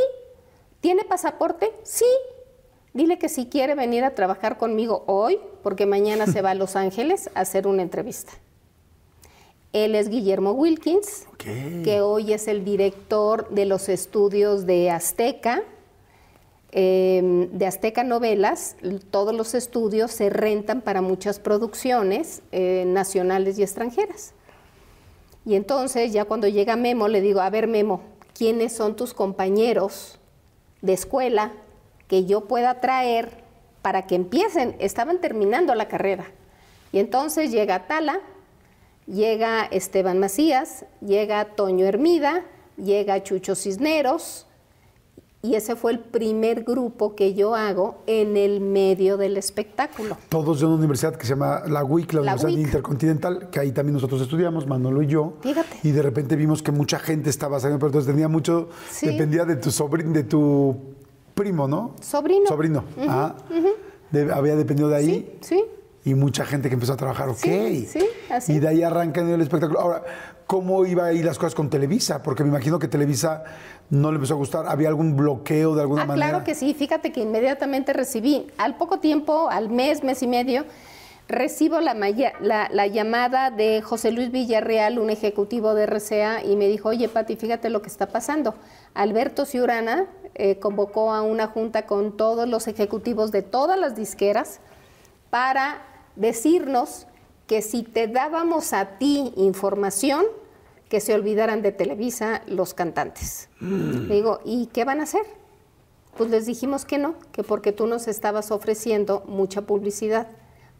¿Tiene 0.80 1.04
pasaporte? 1.04 1.70
Sí. 1.82 2.06
Dile 2.94 3.18
que 3.18 3.28
si 3.28 3.44
quiere 3.44 3.74
venir 3.74 4.04
a 4.04 4.14
trabajar 4.14 4.56
conmigo 4.56 5.04
hoy, 5.06 5.38
porque 5.62 5.84
mañana 5.84 6.26
se 6.26 6.40
va 6.40 6.52
a 6.52 6.54
Los 6.54 6.76
Ángeles 6.76 7.28
a 7.34 7.40
hacer 7.40 7.66
una 7.66 7.82
entrevista. 7.82 8.32
Él 9.74 9.94
es 9.94 10.08
Guillermo 10.08 10.52
Wilkins, 10.52 11.26
que 11.36 12.00
hoy 12.00 12.32
es 12.32 12.48
el 12.48 12.64
director 12.64 13.50
de 13.50 13.66
los 13.66 13.90
estudios 13.90 14.64
de 14.64 14.90
Azteca, 14.90 15.62
Em, 16.74 17.50
de 17.50 17.66
Azteca 17.66 18.02
Novelas, 18.02 18.76
todos 19.10 19.34
los 19.34 19.54
estudios 19.54 20.10
se 20.10 20.30
rentan 20.30 20.80
para 20.80 21.02
muchas 21.02 21.38
producciones 21.38 22.40
eh, 22.50 22.84
nacionales 22.86 23.58
y 23.58 23.62
extranjeras. 23.62 24.32
Y 25.44 25.54
entonces 25.56 26.14
ya 26.14 26.24
cuando 26.24 26.48
llega 26.48 26.76
Memo 26.76 27.08
le 27.08 27.20
digo, 27.20 27.40
a 27.40 27.50
ver 27.50 27.66
Memo, 27.66 28.00
¿quiénes 28.32 28.72
son 28.72 28.96
tus 28.96 29.12
compañeros 29.12 30.18
de 30.80 30.94
escuela 30.94 31.52
que 32.08 32.24
yo 32.24 32.46
pueda 32.46 32.80
traer 32.80 33.44
para 33.82 34.06
que 34.06 34.14
empiecen? 34.14 34.74
Estaban 34.78 35.20
terminando 35.20 35.74
la 35.74 35.88
carrera. 35.88 36.24
Y 36.90 37.00
entonces 37.00 37.50
llega 37.50 37.86
Tala, 37.86 38.20
llega 39.06 39.64
Esteban 39.64 40.18
Macías, 40.18 40.86
llega 41.02 41.44
Toño 41.44 41.84
Hermida, 41.84 42.46
llega 42.78 43.22
Chucho 43.22 43.56
Cisneros, 43.56 44.46
y 45.44 45.56
ese 45.56 45.74
fue 45.74 45.90
el 45.90 45.98
primer 45.98 46.62
grupo 46.62 47.16
que 47.16 47.34
yo 47.34 47.56
hago 47.56 48.02
en 48.06 48.36
el 48.36 48.60
medio 48.60 49.16
del 49.16 49.36
espectáculo. 49.36 50.16
Todos 50.28 50.60
de 50.60 50.66
una 50.66 50.76
universidad 50.76 51.16
que 51.16 51.26
se 51.26 51.30
llama 51.30 51.64
la 51.66 51.82
UIC, 51.82 52.12
la, 52.12 52.20
Universidad 52.20 52.50
Intercontinental, 52.50 53.50
que 53.50 53.58
ahí 53.58 53.72
también 53.72 53.94
nosotros 53.94 54.20
estudiamos, 54.22 54.68
Manolo 54.68 55.02
y 55.02 55.08
yo. 55.08 55.34
Fíjate. 55.40 55.80
Y 55.82 55.90
de 55.90 56.00
repente 56.00 56.36
vimos 56.36 56.62
que 56.62 56.70
mucha 56.70 57.00
gente 57.00 57.28
estaba 57.28 57.58
saliendo, 57.58 57.80
pero 57.80 57.88
entonces 57.88 58.12
tenía 58.12 58.28
mucho, 58.28 58.68
dependía 59.00 59.44
de 59.44 59.56
tu 59.56 59.72
sobrino, 59.72 60.12
de 60.12 60.22
tu 60.22 60.76
primo, 61.34 61.66
¿no? 61.66 61.96
Sobrino. 62.00 62.46
Sobrino. 62.46 62.84
había 64.32 64.54
dependido 64.54 64.88
de 64.88 64.96
ahí. 64.96 65.38
Sí, 65.40 65.56
sí. 65.56 65.64
Y 66.04 66.14
mucha 66.14 66.44
gente 66.44 66.68
que 66.68 66.74
empezó 66.74 66.94
a 66.94 66.96
trabajar, 66.96 67.28
ok. 67.28 67.36
Sí, 67.36 67.86
sí 67.86 68.06
así. 68.28 68.54
Y 68.54 68.58
de 68.58 68.68
ahí 68.68 68.82
arranca 68.82 69.20
el 69.20 69.40
espectáculo. 69.40 69.80
Ahora, 69.80 70.02
¿cómo 70.46 70.84
iba 70.84 71.06
a 71.06 71.12
ir 71.12 71.24
las 71.24 71.38
cosas 71.38 71.54
con 71.54 71.70
Televisa? 71.70 72.22
Porque 72.22 72.42
me 72.42 72.48
imagino 72.48 72.78
que 72.78 72.88
Televisa 72.88 73.44
no 73.90 74.10
le 74.10 74.16
empezó 74.16 74.34
a 74.34 74.36
gustar. 74.36 74.66
¿Había 74.66 74.88
algún 74.88 75.16
bloqueo 75.16 75.76
de 75.76 75.82
alguna 75.82 76.02
ah, 76.02 76.06
manera? 76.06 76.28
Claro 76.28 76.44
que 76.44 76.56
sí. 76.56 76.74
Fíjate 76.74 77.12
que 77.12 77.20
inmediatamente 77.20 77.92
recibí, 77.92 78.48
al 78.58 78.76
poco 78.76 78.98
tiempo, 78.98 79.48
al 79.48 79.68
mes, 79.70 80.02
mes 80.02 80.22
y 80.24 80.26
medio, 80.26 80.64
recibo 81.28 81.80
la, 81.80 81.94
la, 81.94 82.86
llamada 82.88 83.50
de 83.50 83.80
José 83.80 84.10
Luis 84.10 84.32
Villarreal, 84.32 84.98
un 84.98 85.08
ejecutivo 85.08 85.74
de 85.74 85.86
RCA, 85.86 86.42
y 86.44 86.56
me 86.56 86.66
dijo, 86.66 86.88
oye, 86.88 87.08
Pati, 87.08 87.36
fíjate 87.36 87.70
lo 87.70 87.80
que 87.80 87.88
está 87.88 88.08
pasando. 88.08 88.56
Alberto 88.94 89.46
Ciurana 89.46 90.06
eh, 90.34 90.58
convocó 90.58 91.12
a 91.12 91.22
una 91.22 91.46
junta 91.46 91.86
con 91.86 92.16
todos 92.16 92.48
los 92.48 92.66
ejecutivos 92.66 93.30
de 93.30 93.42
todas 93.42 93.78
las 93.78 93.94
disqueras 93.94 94.60
para 95.30 95.91
decirnos 96.16 97.06
que 97.46 97.62
si 97.62 97.82
te 97.82 98.08
dábamos 98.08 98.72
a 98.72 98.98
ti 98.98 99.32
información, 99.36 100.24
que 100.88 101.00
se 101.00 101.14
olvidaran 101.14 101.62
de 101.62 101.72
Televisa 101.72 102.42
los 102.46 102.74
cantantes. 102.74 103.48
Mm. 103.60 104.08
digo, 104.08 104.40
¿y 104.44 104.66
qué 104.66 104.84
van 104.84 105.00
a 105.00 105.04
hacer? 105.04 105.24
Pues 106.16 106.28
les 106.30 106.44
dijimos 106.44 106.84
que 106.84 106.98
no, 106.98 107.14
que 107.32 107.42
porque 107.42 107.72
tú 107.72 107.86
nos 107.86 108.08
estabas 108.08 108.50
ofreciendo 108.50 109.22
mucha 109.26 109.62
publicidad 109.62 110.28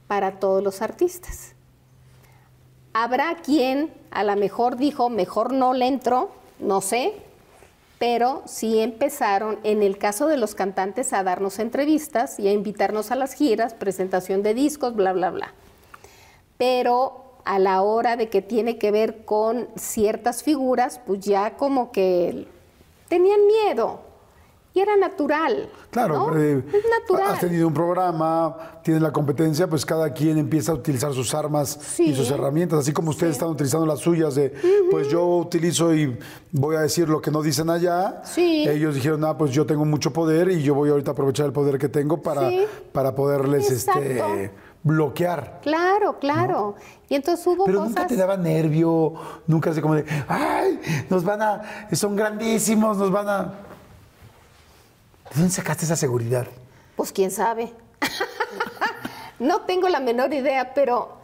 para 0.09 0.39
todos 0.39 0.63
los 0.63 0.83
artistas. 0.83 1.55
Habrá 2.93 3.37
quien 3.37 3.91
a 4.11 4.25
lo 4.25 4.37
mejor 4.37 4.77
dijo, 4.77 5.09
mejor 5.09 5.55
no 5.55 5.73
le 5.73 5.87
entro, 5.87 6.31
no 6.59 6.83
sé, 6.83 7.15
pero 8.03 8.43
sí 8.47 8.81
empezaron, 8.81 9.61
en 9.63 9.81
el 9.81 9.97
caso 9.97 10.27
de 10.27 10.37
los 10.37 10.57
cantantes, 10.57 11.13
a 11.13 11.23
darnos 11.23 11.61
entrevistas 11.61 12.41
y 12.41 12.49
a 12.49 12.53
invitarnos 12.53 13.13
a 13.13 13.15
las 13.15 13.33
giras, 13.33 13.75
presentación 13.75 14.43
de 14.43 14.55
discos, 14.55 14.97
bla, 14.97 15.13
bla, 15.13 15.31
bla. 15.31 15.55
Pero 16.59 17.37
a 17.45 17.61
la 17.61 17.81
hora 17.83 18.17
de 18.17 18.29
que 18.29 18.43
tiene 18.43 18.77
que 18.77 18.91
ver 18.91 19.25
con 19.25 19.69
ciertas 19.77 20.43
figuras, 20.43 21.01
pues 21.07 21.21
ya 21.21 21.57
como 21.57 21.93
que 21.93 22.49
tenían 23.07 23.39
miedo. 23.47 24.01
Y 24.75 24.81
era 24.81 24.97
natural. 24.97 25.69
Claro, 25.91 26.35
eh, 26.39 26.65
es 26.67 26.85
natural. 27.01 27.35
Has 27.35 27.41
tenido 27.41 27.69
un 27.69 27.75
programa, 27.75 28.81
tienes 28.83 29.03
la 29.03 29.13
competencia, 29.13 29.69
pues 29.69 29.85
cada 29.85 30.11
quien 30.13 30.39
empieza 30.39 30.73
a 30.73 30.77
utilizar 30.77 31.13
sus 31.13 31.35
armas 31.35 31.99
y 32.01 32.15
sus 32.15 32.31
herramientas, 32.31 32.79
así 32.79 32.93
como 32.93 33.11
ustedes 33.11 33.33
están 33.33 33.51
utilizando 33.51 33.85
las 33.85 33.99
suyas 33.99 34.35
de, 34.35 34.55
pues 34.91 35.09
yo 35.09 35.27
utilizo 35.27 35.95
y 35.95 36.19
voy 36.53 36.77
a 36.77 36.81
decir 36.81 37.09
lo 37.09 37.21
que 37.21 37.31
no 37.31 37.43
dicen 37.43 37.69
allá. 37.69 38.23
Ellos 38.37 38.95
dijeron, 38.95 39.23
ah, 39.25 39.37
pues 39.37 39.51
yo 39.51 39.67
tengo 39.67 39.85
mucho 39.85 40.13
poder 40.13 40.51
y 40.51 40.63
yo 40.63 40.75
voy 40.75 40.89
ahorita 40.89 41.11
a 41.11 41.13
aprovechar 41.13 41.45
el 41.47 41.53
poder 41.53 41.79
que 41.79 41.91
tengo 41.91 42.23
para, 42.23 42.51
para 42.93 43.15
poderles 43.15 43.71
este 43.71 44.51
bloquear. 44.83 45.61
Claro, 45.63 46.19
claro. 46.19 46.75
Y 47.09 47.15
entonces 47.15 47.47
hubo 47.47 47.65
Pero 47.65 47.81
cosas... 47.81 47.95
nunca 47.95 48.07
te 48.07 48.17
daba 48.17 48.37
nervio, 48.37 49.15
nunca 49.47 49.71
así 49.71 49.81
como 49.81 49.95
de, 49.95 50.05
ay, 50.29 50.81
nos 51.09 51.25
van 51.25 51.43
a, 51.43 51.89
son 51.93 52.17
grandísimos, 52.17 52.97
nos 52.97 53.11
van 53.11 53.29
a... 53.29 53.55
¿De 55.33 55.41
dónde 55.41 55.55
sacaste 55.55 55.87
esa 55.87 55.97
seguridad? 55.97 56.47
Pues 56.95 57.11
quién 57.11 57.31
sabe. 57.31 57.73
no 59.39 59.63
tengo 59.63 59.89
la 59.89 59.99
menor 59.99 60.35
idea, 60.35 60.75
pero 60.75 61.17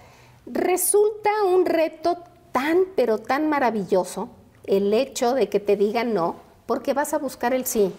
resulta 0.47 1.31
un 1.45 1.67
reto 1.67 2.17
tan, 2.51 2.85
pero 2.97 3.19
tan 3.19 3.51
maravilloso 3.51 4.31
el 4.65 4.95
hecho 4.95 5.35
de 5.35 5.51
que 5.51 5.61
te 5.61 5.77
digan 5.77 6.15
no, 6.15 6.37
porque 6.65 6.95
vas 6.95 7.13
a 7.13 7.19
buscar 7.19 7.53
el 7.53 7.67
sí. 7.67 7.93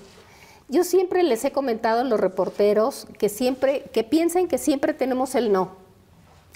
Yo 0.67 0.83
siempre 0.83 1.21
les 1.21 1.45
he 1.45 1.51
comentado 1.51 2.01
a 2.01 2.03
los 2.03 2.19
reporteros 2.19 3.05
que 3.19 3.29
siempre, 3.29 3.83
que 3.93 4.03
piensen 4.03 4.47
que 4.47 4.57
siempre 4.57 4.95
tenemos 4.95 5.35
el 5.35 5.51
no. 5.51 5.73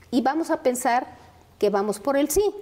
Y 0.09 0.21
vamos 0.21 0.49
a 0.49 0.63
pensar 0.63 1.15
que 1.59 1.69
vamos 1.69 1.99
por 1.99 2.17
el 2.17 2.31
sí. 2.31 2.55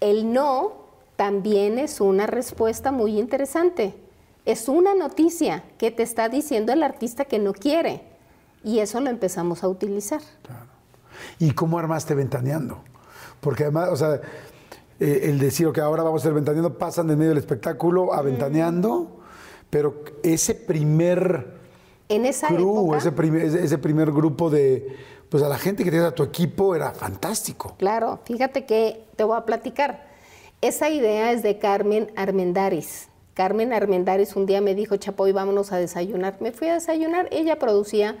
El 0.00 0.32
no 0.32 0.72
también 1.16 1.78
es 1.78 2.00
una 2.00 2.26
respuesta 2.26 2.90
muy 2.90 3.18
interesante. 3.18 4.07
Es 4.48 4.66
una 4.68 4.94
noticia 4.94 5.62
que 5.76 5.90
te 5.90 6.02
está 6.02 6.30
diciendo 6.30 6.72
el 6.72 6.82
artista 6.82 7.26
que 7.26 7.38
no 7.38 7.52
quiere. 7.52 8.00
Y 8.64 8.78
eso 8.78 8.98
lo 9.00 9.10
empezamos 9.10 9.62
a 9.62 9.68
utilizar. 9.68 10.22
¿Y 11.38 11.50
cómo 11.52 11.78
armaste 11.78 12.14
Ventaneando? 12.14 12.78
Porque 13.40 13.64
además, 13.64 13.90
o 13.90 13.96
sea, 13.96 14.20
eh, 15.00 15.20
el 15.24 15.38
decir 15.38 15.70
que 15.72 15.82
ahora 15.82 16.02
vamos 16.02 16.22
a 16.22 16.24
ser 16.24 16.32
Ventaneando, 16.32 16.78
pasan 16.78 17.08
de 17.08 17.16
medio 17.16 17.28
del 17.28 17.38
espectáculo 17.38 18.14
a 18.14 18.22
Ventaneando, 18.22 19.20
pero 19.68 20.02
ese 20.22 20.54
primer 20.54 21.58
En 22.08 22.24
esa 22.24 22.48
crew, 22.48 22.78
época, 22.84 22.96
ese 22.98 23.12
primer, 23.12 23.42
ese- 23.42 23.62
ese 23.62 23.76
primer 23.76 24.10
grupo 24.12 24.48
de, 24.48 24.96
pues 25.28 25.42
a 25.42 25.48
la 25.50 25.58
gente 25.58 25.84
que 25.84 25.90
tenías 25.90 26.08
a 26.08 26.14
tu 26.14 26.22
equipo 26.22 26.74
era 26.74 26.92
fantástico. 26.92 27.74
Claro, 27.78 28.20
fíjate 28.24 28.64
que 28.64 29.04
te 29.14 29.24
voy 29.24 29.36
a 29.36 29.44
platicar. 29.44 30.08
Esa 30.62 30.88
idea 30.88 31.32
es 31.32 31.42
de 31.42 31.58
Carmen 31.58 32.10
Armendaris. 32.16 33.07
Carmen 33.38 33.72
Armendaris 33.72 34.34
un 34.34 34.46
día 34.46 34.60
me 34.60 34.74
dijo, 34.74 34.96
Chapoy, 34.96 35.30
vámonos 35.30 35.70
a 35.70 35.76
desayunar. 35.76 36.38
Me 36.40 36.50
fui 36.50 36.66
a 36.66 36.74
desayunar. 36.74 37.28
Ella 37.30 37.56
producía, 37.60 38.16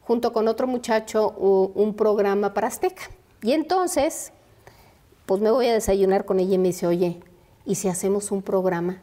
junto 0.00 0.32
con 0.32 0.48
otro 0.48 0.66
muchacho, 0.66 1.28
un 1.28 1.92
programa 1.92 2.54
para 2.54 2.68
Azteca. 2.68 3.02
Y 3.42 3.52
entonces, 3.52 4.32
pues 5.26 5.42
me 5.42 5.50
voy 5.50 5.66
a 5.66 5.74
desayunar 5.74 6.24
con 6.24 6.40
ella 6.40 6.54
y 6.54 6.58
me 6.58 6.68
dice, 6.68 6.86
oye, 6.86 7.20
¿y 7.66 7.74
si 7.74 7.88
hacemos 7.88 8.30
un 8.30 8.40
programa 8.40 9.02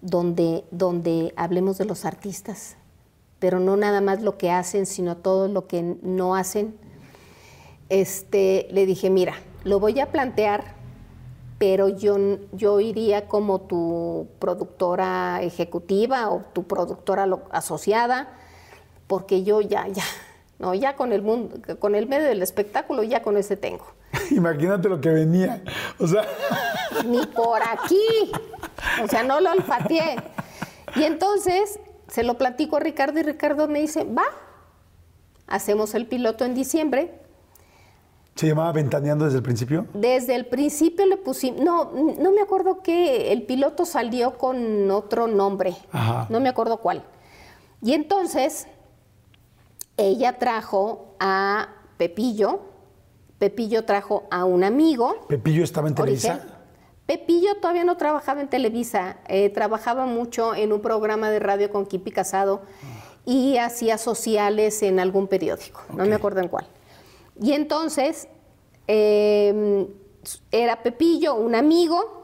donde, 0.00 0.64
donde 0.72 1.32
hablemos 1.36 1.78
de 1.78 1.84
los 1.84 2.04
artistas? 2.04 2.74
Pero 3.38 3.60
no 3.60 3.76
nada 3.76 4.00
más 4.00 4.20
lo 4.20 4.36
que 4.36 4.50
hacen, 4.50 4.86
sino 4.86 5.16
todo 5.16 5.46
lo 5.46 5.68
que 5.68 5.94
no 6.02 6.34
hacen 6.34 6.76
este, 7.88 8.66
le 8.72 8.84
dije, 8.84 9.10
mira, 9.10 9.34
lo 9.62 9.78
voy 9.78 10.00
a 10.00 10.10
plantear, 10.10 10.74
pero 11.62 11.88
yo, 11.88 12.16
yo 12.50 12.80
iría 12.80 13.28
como 13.28 13.60
tu 13.60 14.26
productora 14.40 15.42
ejecutiva 15.42 16.28
o 16.28 16.40
tu 16.52 16.64
productora 16.64 17.24
lo- 17.26 17.44
asociada, 17.52 18.30
porque 19.06 19.44
yo 19.44 19.60
ya, 19.60 19.86
ya, 19.86 20.02
no, 20.58 20.74
ya 20.74 20.96
con 20.96 21.12
el 21.12 21.22
mundo, 21.22 21.60
con 21.78 21.94
el 21.94 22.08
medio 22.08 22.26
del 22.26 22.42
espectáculo, 22.42 23.04
ya 23.04 23.22
con 23.22 23.36
ese 23.36 23.56
tengo. 23.56 23.86
Imagínate 24.32 24.88
lo 24.88 25.00
que 25.00 25.10
venía. 25.10 25.62
O 26.00 26.08
sea, 26.08 26.24
Ni 27.06 27.24
por 27.26 27.62
aquí. 27.62 28.32
O 29.04 29.06
sea, 29.06 29.22
no 29.22 29.40
lo 29.40 29.52
olfateé. 29.52 30.16
Y 30.96 31.04
entonces 31.04 31.78
se 32.08 32.24
lo 32.24 32.36
platico 32.38 32.78
a 32.78 32.80
Ricardo 32.80 33.20
y 33.20 33.22
Ricardo 33.22 33.68
me 33.68 33.78
dice, 33.82 34.02
va, 34.02 34.24
hacemos 35.46 35.94
el 35.94 36.08
piloto 36.08 36.44
en 36.44 36.56
diciembre, 36.56 37.21
¿se 38.34 38.46
llamaba 38.46 38.72
Ventaneando 38.72 39.24
desde 39.24 39.38
el 39.38 39.42
principio? 39.42 39.86
Desde 39.94 40.34
el 40.34 40.46
principio 40.46 41.06
le 41.06 41.16
pusimos, 41.16 41.60
no, 41.60 41.92
no 41.92 42.32
me 42.32 42.40
acuerdo 42.40 42.82
que 42.82 43.32
el 43.32 43.42
piloto 43.42 43.84
salió 43.84 44.38
con 44.38 44.90
otro 44.90 45.26
nombre, 45.26 45.76
Ajá. 45.90 46.26
no 46.30 46.40
me 46.40 46.48
acuerdo 46.48 46.78
cuál. 46.78 47.04
Y 47.82 47.94
entonces 47.94 48.66
ella 49.96 50.38
trajo 50.38 51.14
a 51.20 51.68
Pepillo, 51.96 52.60
Pepillo 53.38 53.84
trajo 53.84 54.24
a 54.30 54.44
un 54.44 54.64
amigo. 54.64 55.26
Pepillo 55.28 55.64
estaba 55.64 55.88
en 55.88 55.94
Televisa. 55.94 56.34
Origen. 56.34 56.52
Pepillo 57.06 57.56
todavía 57.56 57.84
no 57.84 57.96
trabajaba 57.96 58.40
en 58.40 58.48
Televisa, 58.48 59.16
eh, 59.26 59.50
trabajaba 59.50 60.06
mucho 60.06 60.54
en 60.54 60.72
un 60.72 60.80
programa 60.80 61.30
de 61.30 61.40
radio 61.40 61.70
con 61.70 61.84
Kipi 61.84 62.12
Casado 62.12 62.62
y 63.26 63.56
hacía 63.56 63.98
sociales 63.98 64.82
en 64.82 65.00
algún 65.00 65.26
periódico, 65.26 65.82
no 65.94 66.04
me 66.04 66.14
acuerdo 66.14 66.40
en 66.40 66.48
cuál. 66.48 66.66
Y 67.42 67.52
entonces 67.52 68.28
eh, 68.88 69.86
era 70.50 70.82
Pepillo, 70.82 71.34
un 71.34 71.54
amigo, 71.54 72.22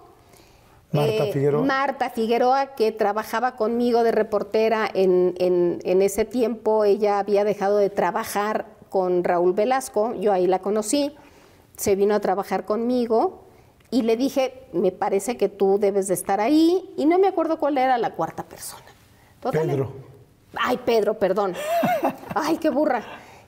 Marta 0.93 1.25
eh, 1.25 1.33
Figueroa. 1.33 1.63
Marta 1.67 2.11
Figueroa, 2.11 2.75
que 2.75 2.93
trabajaba 2.93 3.57
conmigo 3.57 4.03
de 4.05 4.13
reportera 4.13 4.89
en, 4.95 5.35
en- 5.39 5.81
en 5.85 6.01
ese 6.03 6.25
tiempo. 6.25 6.85
Ella 6.85 7.19
había 7.19 7.45
dejado 7.45 7.77
de 7.77 7.91
trabajar 7.91 8.67
con 8.89 9.23
Raúl 9.23 9.53
Velasco, 9.53 10.15
yo 10.15 10.33
ahí 10.33 10.47
la 10.47 10.61
conocí, 10.61 11.15
se 11.77 11.95
vino 11.95 12.15
a 12.15 12.21
trabajar 12.21 12.65
conmigo 12.65 13.45
y 13.91 14.01
le 14.03 14.17
dije, 14.17 14.67
me 14.73 14.93
parece 14.93 15.37
que 15.37 15.51
tú 15.51 15.79
debes 15.79 16.09
de 16.09 16.15
estar 16.15 16.41
ahí, 16.41 16.91
y 16.97 17.05
no 17.07 17.19
me 17.19 17.29
acuerdo 17.29 17.59
cuál 17.59 17.77
era 17.77 17.99
la 17.99 18.15
cuarta 18.15 18.45
persona. 18.45 18.85
Total, 19.41 19.67
Pedro. 19.67 19.93
Ay, 20.57 20.79
Pedro, 20.85 21.19
perdón. 21.19 21.55
Ay, 22.35 22.57
qué 22.57 22.71
burra. 22.71 23.03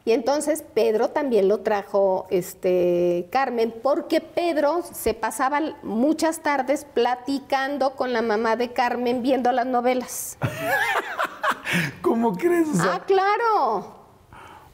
Y 0.05 0.13
entonces 0.13 0.65
Pedro 0.75 1.09
también 1.11 1.47
lo 1.47 1.61
trajo 1.61 2.27
este, 2.31 3.29
Carmen, 3.31 3.75
porque 3.83 4.21
Pedro 4.21 4.83
se 4.93 5.13
pasaba 5.13 5.61
muchas 5.83 6.41
tardes 6.41 6.87
platicando 6.87 7.97
con 7.97 8.13
la 8.13 8.23
mamá 8.23 8.57
de 8.57 8.73
Carmen 8.73 9.23
viendo 9.23 9.53
las 9.53 9.67
novelas. 9.67 10.39
¿Cómo 12.03 12.35
crees? 12.37 12.69
O 12.69 12.75
sea, 12.75 12.95
ah, 12.95 13.05
claro. 13.07 13.95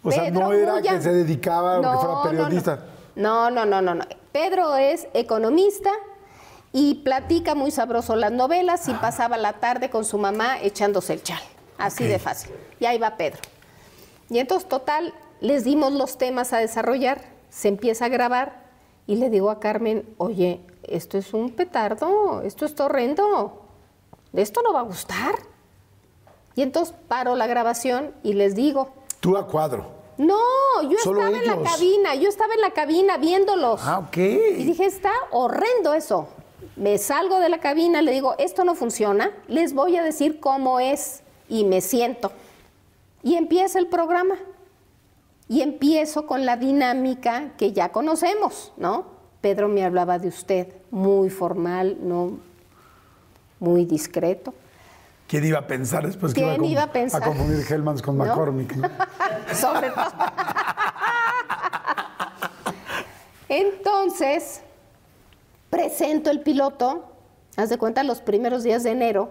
o 0.03 0.11
sea, 0.11 0.31
no 0.31 0.41
Pedro 0.49 0.53
era 0.53 0.73
Moya- 0.75 0.93
que 0.93 1.03
se 1.03 1.13
dedicaba 1.13 1.79
o 1.79 1.81
que 1.81 1.87
No, 1.87 2.01
fuera 2.01 2.15
no, 2.15 2.23
periodista. 2.23 2.79
No, 3.17 3.51
no, 3.51 3.67
no, 3.67 3.83
no, 3.83 3.95
no. 3.95 4.05
Pedro 4.33 4.77
es 4.77 5.09
economista 5.13 5.91
y 6.73 6.97
platica 6.97 7.55
muy 7.55 7.71
sabroso 7.71 8.17
las 8.17 8.33
novelas 8.33 8.89
y 8.89 8.93
pasaba 8.95 9.37
la 9.37 9.55
tarde 9.55 9.91
con 9.91 10.05
su 10.05 10.19
mamá 10.19 10.61
echándose 10.61 11.15
el 11.15 11.23
chal. 11.23 11.41
Así 11.79 12.05
de 12.07 12.19
fácil. 12.19 12.53
Y 12.79 12.87
ahí 12.87 12.99
va 12.99 13.17
Pedro. 13.17 13.41
Y 14.31 14.39
entonces, 14.39 14.69
total, 14.69 15.15
les 15.41 15.65
dimos 15.65 15.93
los 15.93 16.19
temas 16.19 16.53
a 16.53 16.59
desarrollar, 16.59 17.21
se 17.51 17.69
empieza 17.69 18.07
a 18.07 18.09
grabar 18.09 18.65
y 19.07 19.17
le 19.17 19.31
digo 19.31 19.51
a 19.51 19.61
Carmen, 19.61 20.09
oye, 20.19 20.61
esto 20.83 21.19
es 21.19 21.33
un 21.35 21.51
petardo, 21.51 22.43
esto 22.43 22.65
es 22.65 22.79
horrendo, 22.81 23.63
esto 24.33 24.63
no 24.63 24.73
va 24.73 24.81
a 24.81 24.85
gustar. 24.85 25.37
Y 26.55 26.63
entonces 26.63 26.95
paro 27.07 27.37
la 27.37 27.47
grabación 27.47 28.15
y 28.23 28.33
les 28.33 28.55
digo, 28.55 28.91
Tú 29.21 29.37
a 29.37 29.47
cuadro. 29.47 29.87
no, 30.17 30.39
yo 30.83 30.99
Solo 30.99 31.21
estaba 31.21 31.39
en 31.39 31.47
la 31.47 31.71
cabina, 31.71 32.15
yo 32.15 32.29
estaba 32.29 32.55
en 32.55 32.61
la 32.61 32.71
cabina 32.71 33.17
viéndolos. 33.19 33.81
Ah, 33.85 33.99
ok. 33.99 34.17
Y 34.17 34.65
dije, 34.65 34.87
está 34.87 35.13
horrendo 35.31 35.95
eso. 35.95 36.29
Me 36.77 36.99
salgo 36.99 37.39
de 37.39 37.49
la 37.49 37.59
cabina, 37.59 38.03
le 38.03 38.13
digo, 38.13 38.35
esto 38.39 38.65
no 38.65 38.75
funciona, 38.75 39.31
les 39.49 39.73
voy 39.75 39.97
a 39.97 40.03
decir 40.03 40.41
cómo 40.41 40.81
es. 40.81 41.23
Y 41.49 41.65
me 41.65 41.81
siento. 41.81 42.33
Y 43.27 43.35
empieza 43.35 43.81
el 43.81 43.89
programa. 43.89 44.37
Y 45.49 45.63
empiezo 45.63 46.29
con 46.29 46.47
la 46.47 46.57
dinámica 46.57 47.55
que 47.59 47.73
ya 47.73 47.91
conocemos, 47.91 48.73
¿no? 48.77 49.07
Pedro 49.41 49.67
me 49.67 49.85
hablaba 49.85 50.21
de 50.21 50.29
usted, 50.29 50.69
muy 50.93 51.29
formal, 51.29 51.97
¿no? 52.03 52.39
Muy 53.59 53.85
discreto. 53.85 54.55
¿Quién 55.27 55.45
iba 55.45 55.59
a 55.59 55.67
pensar 55.67 56.07
después 56.07 56.35
que 56.35 56.41
¿Quién 56.41 56.55
iba 56.55 56.67
a, 56.67 56.71
iba 56.71 56.83
a 56.85 56.93
pensar? 56.93 57.21
confundir 57.25 57.67
Hellmans 57.69 58.01
con 58.01 58.17
¿No? 58.17 58.27
McCormick? 58.27 58.77
¿no? 58.77 58.89
Sobre 59.57 59.91
todo. 59.91 60.05
Entonces, 63.49 64.61
presento 65.69 66.31
el 66.31 66.43
piloto, 66.43 67.07
haz 67.57 67.71
de 67.71 67.79
cuenta 67.79 68.05
los 68.05 68.21
primeros 68.21 68.63
días 68.63 68.85
de 68.85 68.93
enero, 68.93 69.31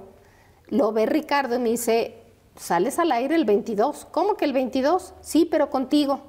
lo 0.68 0.92
ve 0.92 1.06
Ricardo 1.06 1.56
y 1.56 1.60
me 1.60 1.70
dice, 1.70 2.25
sales 2.56 3.00
al 3.00 3.12
aire 3.12 3.36
el 3.36 3.46
22. 3.46 4.08
¿Cómo 4.12 4.36
que 4.38 4.46
el 4.46 4.54
22? 4.54 5.14
Sí, 5.22 5.48
pero 5.50 5.70
contigo, 5.70 6.20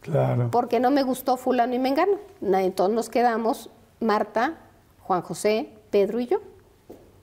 Claro. 0.00 0.50
porque 0.50 0.80
no 0.80 0.90
me 0.90 1.02
gustó 1.02 1.36
fulano 1.36 1.74
y 1.74 1.78
mengano. 1.78 2.18
Entonces 2.40 2.94
nos 2.94 3.08
quedamos 3.08 3.70
Marta, 4.00 4.54
Juan 5.02 5.22
José, 5.22 5.70
Pedro 5.90 6.20
y 6.20 6.26
yo. 6.26 6.38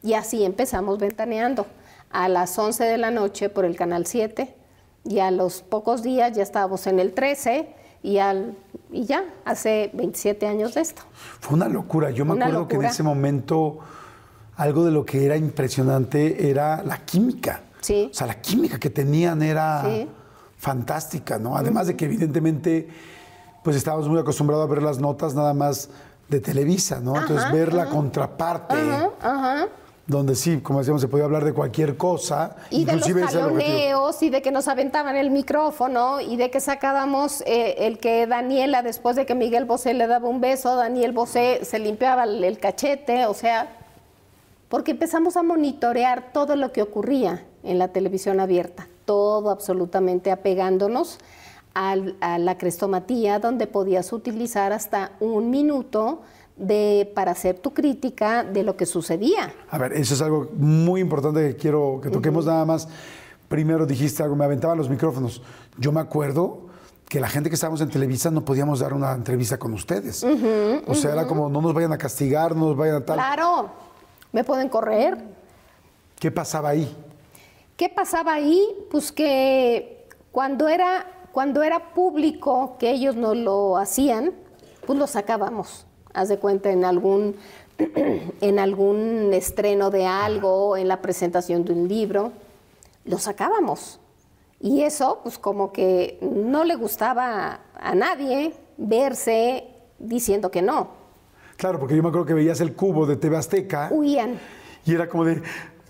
Y 0.01 0.13
así 0.13 0.43
empezamos 0.43 0.97
ventaneando. 0.99 1.65
A 2.11 2.27
las 2.29 2.57
11 2.59 2.83
de 2.83 2.97
la 2.97 3.09
noche 3.09 3.49
por 3.49 3.65
el 3.65 3.75
Canal 3.75 4.05
7 4.05 4.53
y 5.05 5.19
a 5.19 5.31
los 5.31 5.61
pocos 5.63 6.03
días 6.03 6.33
ya 6.35 6.43
estábamos 6.43 6.85
en 6.87 6.99
el 6.99 7.13
13 7.13 7.73
y, 8.03 8.19
al, 8.19 8.55
y 8.91 9.05
ya, 9.05 9.23
hace 9.45 9.89
27 9.93 10.45
años 10.45 10.75
de 10.75 10.81
esto. 10.81 11.01
Fue 11.39 11.55
una 11.55 11.67
locura. 11.67 12.11
Yo 12.11 12.25
me 12.25 12.33
Una 12.33 12.45
acuerdo 12.45 12.67
que 12.67 12.75
en 12.75 12.83
ese 12.85 13.01
momento 13.01 13.79
algo 14.57 14.85
de 14.85 14.91
lo 14.91 15.05
que 15.05 15.25
era 15.25 15.37
impresionante 15.37 16.49
era 16.49 16.83
la 16.83 16.97
química. 16.97 17.61
Sí. 17.83 18.09
O 18.11 18.13
sea, 18.13 18.25
la 18.27 18.41
química 18.41 18.79
que 18.79 18.89
tenían 18.89 19.41
era 19.43 19.83
Sí. 19.83 20.09
fantástica, 20.57 21.37
¿no? 21.37 21.55
Además 21.57 21.87
de 21.87 21.95
que 21.95 22.05
evidentemente 22.05 22.87
pues 23.63 23.75
estábamos 23.77 24.09
muy 24.09 24.19
acostumbrados 24.19 24.67
a 24.67 24.69
ver 24.69 24.81
las 24.81 24.99
notas 24.99 25.35
nada 25.35 25.53
más 25.53 25.89
de 26.27 26.39
Televisa, 26.41 26.99
¿no? 26.99 27.15
Entonces 27.19 27.51
ver 27.51 27.73
la 27.73 27.85
contraparte 27.89 28.75
Ajá, 28.75 29.09
ajá. 29.21 29.67
donde 30.07 30.35
sí, 30.35 30.59
como 30.61 30.79
decíamos, 30.79 31.01
se 31.01 31.07
podía 31.07 31.23
hablar 31.25 31.45
de 31.45 31.53
cualquier 31.53 31.95
cosa. 31.95 32.55
Y 32.69 32.83
de 32.83 32.97
los 32.97 33.07
jaloneos 33.07 34.21
y 34.21 34.29
de 34.29 34.41
que 34.41 34.51
nos 34.51 34.67
aventaban 34.67 35.15
el 35.15 35.31
micrófono 35.31 36.19
y 36.19 36.35
de 36.35 36.51
que 36.51 36.59
sacábamos 36.59 37.41
eh, 37.45 37.75
el 37.87 37.99
que 37.99 38.27
Daniela, 38.27 38.81
después 38.83 39.15
de 39.15 39.25
que 39.25 39.33
Miguel 39.35 39.63
Bosé 39.65 39.93
le 39.93 40.07
daba 40.07 40.27
un 40.27 40.41
beso, 40.41 40.75
Daniel 40.75 41.13
Bosé 41.13 41.61
se 41.63 41.79
limpiaba 41.79 42.23
el, 42.25 42.43
el 42.43 42.57
cachete, 42.59 43.25
o 43.27 43.33
sea, 43.33 43.77
porque 44.67 44.91
empezamos 44.91 45.37
a 45.37 45.43
monitorear 45.43 46.31
todo 46.33 46.55
lo 46.57 46.71
que 46.73 46.81
ocurría 46.81 47.45
en 47.63 47.79
la 47.79 47.87
televisión 47.89 48.39
abierta, 48.39 48.87
todo 49.05 49.49
absolutamente 49.49 50.31
apegándonos 50.31 51.17
al- 51.73 52.15
a 52.21 52.37
la 52.37 52.57
crestomatía, 52.57 53.39
donde 53.39 53.67
podías 53.67 54.13
utilizar 54.13 54.71
hasta 54.73 55.11
un 55.19 55.49
minuto 55.49 56.21
de, 56.55 57.11
para 57.15 57.31
hacer 57.31 57.57
tu 57.57 57.73
crítica 57.73 58.43
de 58.43 58.63
lo 58.63 58.77
que 58.77 58.85
sucedía. 58.85 59.51
A 59.71 59.77
ver, 59.79 59.93
eso 59.93 60.13
es 60.13 60.21
algo 60.21 60.49
muy 60.55 61.01
importante 61.01 61.39
que 61.49 61.55
quiero 61.55 61.99
que 62.01 62.09
toquemos 62.09 62.45
nada 62.45 62.63
más. 62.63 62.87
Primero 63.49 63.85
dijiste 63.85 64.21
algo, 64.23 64.35
me 64.35 64.45
aventaban 64.45 64.77
los 64.77 64.89
micrófonos. 64.89 65.41
Yo 65.79 65.91
me 65.91 65.99
acuerdo 65.99 66.59
que 67.09 67.19
la 67.19 67.27
gente 67.29 67.49
que 67.49 67.55
estábamos 67.55 67.81
en 67.81 67.89
Televisa 67.89 68.29
no 68.31 68.43
podíamos 68.45 68.79
dar 68.79 68.93
una 68.93 69.11
entrevista 69.13 69.57
con 69.57 69.73
ustedes. 69.73 70.23
o 70.87 70.93
sea, 70.95 71.11
era 71.13 71.25
como, 71.27 71.49
no 71.49 71.61
nos 71.61 71.73
vayan 71.73 71.91
a 71.93 71.97
castigar, 71.97 72.55
no 72.55 72.67
nos 72.69 72.77
vayan 72.77 72.95
a 72.97 73.05
tal. 73.05 73.15
Claro, 73.15 73.69
me 74.31 74.43
pueden 74.43 74.69
correr. 74.69 75.17
¿Qué 76.19 76.31
pasaba 76.31 76.69
ahí? 76.69 76.95
¿Qué 77.77 77.89
pasaba 77.89 78.33
ahí? 78.33 78.67
Pues 78.91 79.11
que 79.11 80.07
cuando 80.31 80.67
era, 80.69 81.07
cuando 81.31 81.63
era 81.63 81.93
público 81.93 82.77
que 82.79 82.91
ellos 82.91 83.15
no 83.15 83.33
lo 83.33 83.77
hacían, 83.77 84.31
pues 84.85 84.99
lo 84.99 85.07
sacábamos. 85.07 85.85
Haz 86.13 86.29
de 86.29 86.37
cuenta 86.37 86.71
en 86.71 86.85
algún, 86.85 87.35
en 88.41 88.59
algún 88.59 89.31
estreno 89.33 89.89
de 89.89 90.05
algo, 90.05 90.77
en 90.77 90.87
la 90.87 91.01
presentación 91.01 91.65
de 91.65 91.73
un 91.73 91.87
libro, 91.87 92.31
lo 93.05 93.17
sacábamos. 93.17 93.99
Y 94.59 94.83
eso, 94.83 95.19
pues 95.23 95.37
como 95.37 95.73
que 95.73 96.19
no 96.21 96.63
le 96.63 96.75
gustaba 96.75 97.61
a 97.75 97.95
nadie 97.95 98.53
verse 98.77 99.67
diciendo 99.99 100.51
que 100.51 100.61
no. 100.61 100.89
Claro, 101.57 101.79
porque 101.79 101.95
yo 101.95 102.03
me 102.03 102.09
acuerdo 102.09 102.27
que 102.27 102.33
veías 102.33 102.61
el 102.61 102.73
cubo 102.73 103.05
de 103.05 103.15
TV 103.15 103.37
Azteca 103.37 103.89
Huían. 103.91 104.39
y 104.85 104.93
era 104.93 105.09
como 105.09 105.25
de, 105.25 105.41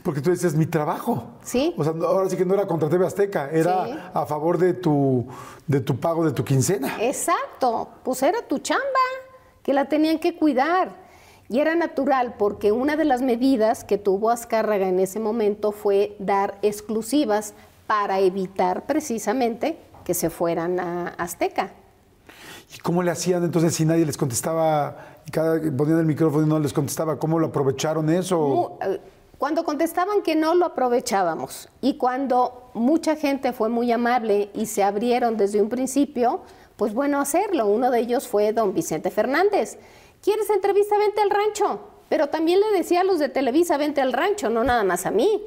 porque 0.04 0.22
tú 0.22 0.30
decías, 0.30 0.54
mi 0.56 0.66
trabajo. 0.66 1.24
Sí. 1.44 1.74
O 1.78 1.84
sea, 1.84 1.94
ahora 2.06 2.30
sí 2.30 2.36
que 2.38 2.46
no 2.46 2.54
era 2.54 2.68
contra 2.68 2.90
TV 2.90 3.06
Azteca, 3.06 3.50
era 3.52 3.86
Sí. 3.86 3.92
a 4.14 4.26
favor 4.26 4.58
de 4.58 4.74
tu, 4.74 5.26
de 5.66 5.80
tu 5.80 5.98
pago 5.98 6.26
de 6.26 6.32
tu 6.34 6.44
quincena. 6.44 6.98
Exacto, 7.02 7.88
pues 8.04 8.22
era 8.24 8.42
tu 8.48 8.60
chamba, 8.60 8.84
que 9.64 9.74
la 9.74 9.86
tenían 9.86 10.20
que 10.20 10.36
cuidar. 10.36 11.02
Y 11.50 11.60
era 11.60 11.76
natural 11.76 12.36
porque 12.38 12.72
una 12.72 12.96
de 12.96 13.06
las 13.06 13.22
medidas 13.22 13.84
que 13.84 13.98
tuvo 13.98 14.30
Azcárraga 14.30 14.88
en 14.88 15.00
ese 15.00 15.20
momento 15.20 15.72
fue 15.72 16.16
dar 16.20 16.58
exclusivas 16.62 17.54
para 17.88 18.20
evitar 18.20 18.86
precisamente 18.86 19.78
que 20.04 20.14
se 20.14 20.30
fueran 20.30 20.80
a 20.80 21.10
Azteca. 21.18 21.72
¿Y 22.76 22.80
cómo 22.80 23.04
le 23.04 23.12
hacían 23.12 23.44
entonces 23.44 23.76
si 23.76 23.86
nadie 23.86 24.06
les 24.06 24.18
contestaba, 24.18 24.98
cada 25.32 25.60
ponían 25.78 26.00
el 26.00 26.06
micrófono 26.06 26.46
y 26.46 26.50
no 26.50 26.60
les 26.60 26.74
contestaba? 26.74 27.20
¿Cómo 27.20 27.38
lo 27.40 27.48
aprovecharon 27.48 28.10
eso? 28.10 28.40
Mu- 28.40 28.90
eh, 28.90 29.00
Cuando 29.44 29.65
contestaban 29.65 30.22
que 30.22 30.38
no, 30.38 30.56
lo 30.56 30.68
aprovechábamos. 30.68 31.68
Y 31.82 31.95
cuando 31.98 32.72
mucha 32.74 33.18
gente 33.18 33.52
fue 33.52 33.68
muy 33.68 33.91
amable 33.91 34.49
y 34.53 34.68
se 34.68 34.84
abrieron 34.84 35.36
desde 35.36 35.61
un 35.61 35.68
principio, 35.68 36.44
pues 36.78 36.94
bueno, 36.94 37.20
hacerlo. 37.20 37.68
Uno 37.68 37.91
de 37.91 37.99
ellos 37.99 38.26
fue 38.26 38.53
don 38.53 38.74
Vicente 38.74 39.11
Fernández. 39.11 39.78
¿Quieres 40.22 40.49
entrevista? 40.49 40.98
Vente 40.98 41.20
al 41.20 41.30
rancho. 41.30 41.82
Pero 42.07 42.30
también 42.30 42.61
le 42.61 42.72
decía 42.72 43.02
a 43.02 43.03
los 43.03 43.20
de 43.20 43.28
Televisa, 43.28 43.76
vente 43.76 43.99
al 43.99 44.14
rancho, 44.14 44.49
no 44.49 44.64
nada 44.64 44.86
más 44.86 45.06
a 45.06 45.11
mí. 45.11 45.44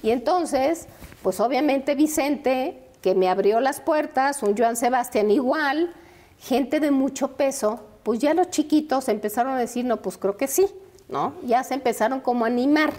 Y 0.00 0.10
entonces, 0.10 0.86
pues 1.20 1.40
obviamente 1.40 1.96
Vicente, 1.96 2.84
que 3.02 3.16
me 3.16 3.28
abrió 3.28 3.58
las 3.58 3.80
puertas, 3.80 4.44
un 4.44 4.56
Joan 4.56 4.76
Sebastián 4.76 5.28
igual, 5.28 5.92
gente 6.38 6.78
de 6.78 6.92
mucho 6.92 7.32
peso, 7.32 7.80
pues 8.04 8.20
ya 8.20 8.32
los 8.32 8.50
chiquitos 8.50 9.08
empezaron 9.08 9.54
a 9.54 9.58
decir, 9.58 9.84
no, 9.86 9.96
pues 10.02 10.18
creo 10.18 10.36
que 10.36 10.46
sí, 10.46 10.68
¿no? 11.08 11.34
Ya 11.44 11.64
se 11.64 11.74
empezaron 11.74 12.20
como 12.20 12.44
a 12.44 12.46
animar. 12.46 12.92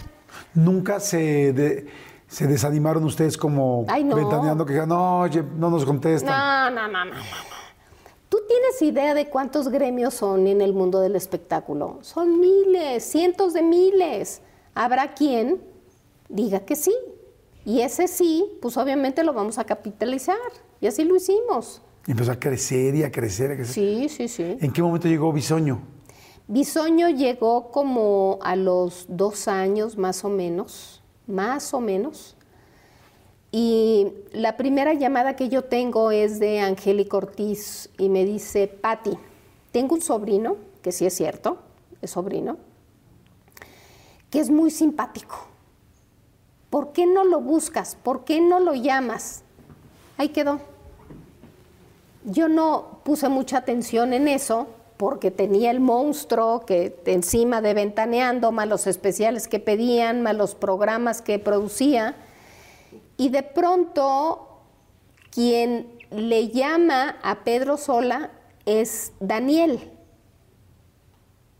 ¿Nunca 0.54 1.00
se, 1.00 1.52
de- 1.52 1.86
se 2.28 2.46
desanimaron 2.46 3.04
ustedes 3.04 3.36
como 3.36 3.84
Ay, 3.88 4.04
no. 4.04 4.16
ventaneando 4.16 4.64
que 4.66 4.74
no, 4.86 5.20
oye, 5.20 5.42
no 5.56 5.70
nos 5.70 5.84
contestan? 5.84 6.70
No, 6.74 6.82
no, 6.82 6.88
no, 6.88 7.04
no, 7.04 7.10
no. 7.12 7.16
no. 7.16 7.22
¿Tú 8.28 8.38
tienes 8.48 8.80
idea 8.80 9.12
de 9.14 9.28
cuántos 9.28 9.68
gremios 9.68 10.14
son 10.14 10.46
en 10.46 10.62
el 10.62 10.72
mundo 10.72 11.00
del 11.00 11.16
espectáculo? 11.16 11.98
Son 12.00 12.40
miles, 12.40 13.04
cientos 13.04 13.52
de 13.52 13.60
miles. 13.62 14.40
Habrá 14.74 15.12
quien 15.12 15.60
diga 16.30 16.60
que 16.60 16.74
sí. 16.76 16.94
Y 17.66 17.82
ese 17.82 18.08
sí, 18.08 18.44
pues 18.62 18.76
obviamente 18.78 19.22
lo 19.22 19.34
vamos 19.34 19.58
a 19.58 19.64
capitalizar. 19.64 20.36
Y 20.80 20.86
así 20.86 21.04
lo 21.04 21.14
hicimos. 21.14 21.82
Y 22.06 22.12
empezó 22.12 22.32
a 22.32 22.40
crecer 22.40 22.94
y 22.94 23.04
a 23.04 23.12
crecer, 23.12 23.52
a 23.52 23.54
crecer. 23.56 23.74
Sí, 23.74 24.08
sí, 24.08 24.28
sí. 24.28 24.56
¿En 24.60 24.72
qué 24.72 24.82
momento 24.82 25.06
llegó 25.08 25.30
Bisoño? 25.32 25.80
Bisoño 26.48 27.08
llegó 27.08 27.70
como 27.70 28.38
a 28.42 28.56
los 28.56 29.06
dos 29.08 29.46
años 29.46 29.96
más 29.96 30.24
o 30.24 30.28
menos, 30.28 31.00
más 31.26 31.72
o 31.72 31.80
menos. 31.80 32.36
Y 33.52 34.08
la 34.32 34.56
primera 34.56 34.92
llamada 34.94 35.36
que 35.36 35.48
yo 35.48 35.64
tengo 35.64 36.10
es 36.10 36.40
de 36.40 36.60
Angélica 36.60 37.16
Ortiz 37.16 37.90
y 37.98 38.08
me 38.08 38.24
dice, 38.24 38.66
Patti, 38.66 39.16
tengo 39.70 39.94
un 39.94 40.02
sobrino, 40.02 40.56
que 40.82 40.90
sí 40.90 41.06
es 41.06 41.14
cierto, 41.14 41.58
es 42.00 42.10
sobrino, 42.10 42.56
que 44.30 44.40
es 44.40 44.50
muy 44.50 44.70
simpático. 44.70 45.46
¿Por 46.70 46.92
qué 46.92 47.06
no 47.06 47.24
lo 47.24 47.40
buscas? 47.40 47.96
¿Por 48.02 48.24
qué 48.24 48.40
no 48.40 48.58
lo 48.58 48.74
llamas? 48.74 49.42
Ahí 50.16 50.30
quedó. 50.30 50.60
Yo 52.24 52.48
no 52.48 53.00
puse 53.04 53.28
mucha 53.28 53.58
atención 53.58 54.12
en 54.12 54.28
eso 54.28 54.66
porque 54.96 55.30
tenía 55.30 55.70
el 55.70 55.80
monstruo 55.80 56.60
que 56.66 57.00
encima 57.06 57.60
de 57.60 57.74
ventaneando, 57.74 58.52
más 58.52 58.68
los 58.68 58.86
especiales 58.86 59.48
que 59.48 59.58
pedían, 59.60 60.22
más 60.22 60.36
los 60.36 60.54
programas 60.54 61.22
que 61.22 61.38
producía. 61.38 62.14
Y 63.16 63.30
de 63.30 63.42
pronto, 63.42 64.60
quien 65.30 65.98
le 66.10 66.48
llama 66.48 67.16
a 67.22 67.44
Pedro 67.44 67.76
Sola 67.76 68.30
es 68.66 69.12
Daniel, 69.18 69.90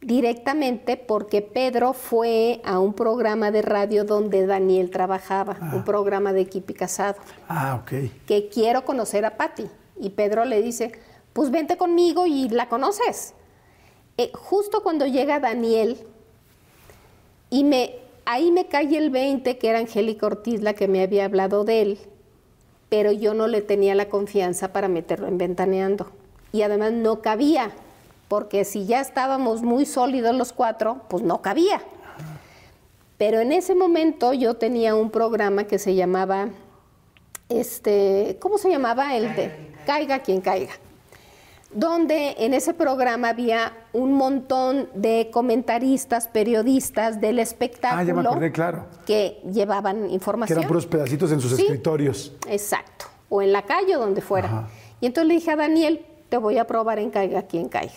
directamente 0.01 0.97
porque 0.97 1.43
Pedro 1.43 1.93
fue 1.93 2.61
a 2.65 2.81
un 2.81 2.93
programa 2.93 3.51
de 3.51 3.63
radio 3.63 4.05
donde 4.05 4.47
Daniel 4.47 4.91
trabajaba, 4.91 5.57
un 5.73 5.85
programa 5.85 6.33
de 6.33 6.41
Equipi 6.43 6.75
Casado 6.75 7.19
Ah, 7.49 7.81
ok. 7.83 8.11
que 8.27 8.49
quiero 8.49 8.85
conocer 8.85 9.25
a 9.25 9.37
Patti. 9.37 9.67
Y 10.01 10.11
Pedro 10.11 10.45
le 10.45 10.61
dice, 10.63 10.93
pues 11.33 11.51
vente 11.51 11.77
conmigo 11.77 12.27
y 12.27 12.49
la 12.49 12.69
conoces. 12.69 13.35
Eh, 14.19 14.31
justo 14.35 14.83
cuando 14.83 15.07
llega 15.07 15.41
Daniel, 15.41 16.07
y 17.53 17.65
me, 17.65 17.97
ahí 18.25 18.51
me 18.51 18.67
cae 18.67 18.97
el 18.97 19.11
20, 19.11 19.59
que 19.59 19.69
era 19.69 19.79
Angélica 19.79 20.27
Ortiz 20.27 20.63
la 20.63 20.73
que 20.73 20.89
me 20.89 21.03
había 21.03 21.27
hablado 21.27 21.65
de 21.65 21.83
él, 21.83 21.99
pero 22.89 23.13
yo 23.13 23.35
no 23.35 23.47
le 23.47 23.61
tenía 23.61 23.95
la 23.95 24.09
confianza 24.09 24.73
para 24.73 24.89
meterlo 24.89 25.29
en 25.29 25.37
ventaneando. 25.37 26.11
Y 26.53 26.63
además 26.63 26.93
no 26.93 27.21
cabía, 27.21 27.71
porque 28.29 28.65
si 28.65 28.87
ya 28.87 29.01
estábamos 29.01 29.61
muy 29.61 29.85
sólidos 29.85 30.35
los 30.35 30.55
cuatro, 30.55 31.03
pues 31.09 31.23
no 31.23 31.43
cabía. 31.43 31.83
Pero 33.19 33.41
en 33.41 33.53
ese 33.53 33.75
momento 33.75 34.33
yo 34.33 34.55
tenía 34.55 34.95
un 34.95 35.11
programa 35.11 35.65
que 35.65 35.79
se 35.79 35.95
llamaba 35.95 36.49
este, 37.51 38.39
¿cómo 38.41 38.57
se 38.57 38.71
llamaba? 38.71 39.15
El 39.15 39.37
de 39.37 39.75
Caiga 39.85 40.21
quien 40.21 40.41
caiga. 40.41 40.73
Donde 41.75 42.35
en 42.39 42.53
ese 42.55 42.75
programa 42.75 43.31
había 43.31 43.73
un 43.93 44.13
montón 44.13 44.89
de 44.95 45.31
comentaristas, 45.33 46.29
periodistas 46.29 47.21
del 47.21 47.39
espectáculo 47.39 48.01
Ah, 48.01 48.05
ya 48.05 48.15
me 48.15 48.21
acordé, 48.21 48.53
claro. 48.53 48.87
que 49.07 49.41
llevaban 49.51 50.07
Que 50.09 50.13
información. 50.15 50.59
eran 50.59 50.69
puros 50.69 50.87
pedacitos 50.87 51.33
en 51.33 51.41
sus 51.41 51.53
Sí. 51.57 51.63
escritorios. 51.63 52.33
Exacto. 52.47 53.07
O 53.31 53.41
en 53.41 53.53
la 53.53 53.63
calle 53.63 53.97
o 53.97 54.01
donde 54.01 54.21
fuera. 54.21 54.49
Ajá. 54.49 54.69
Y 55.01 55.07
entonces 55.07 55.29
le 55.29 55.35
dije 55.35 55.51
a 55.51 55.57
Daniel, 55.57 56.05
te 56.29 56.37
voy 56.37 56.59
a 56.59 56.67
probar 56.67 56.99
en 56.99 57.11
Caiga 57.11 57.43
quien 57.43 57.69
caiga. 57.69 57.93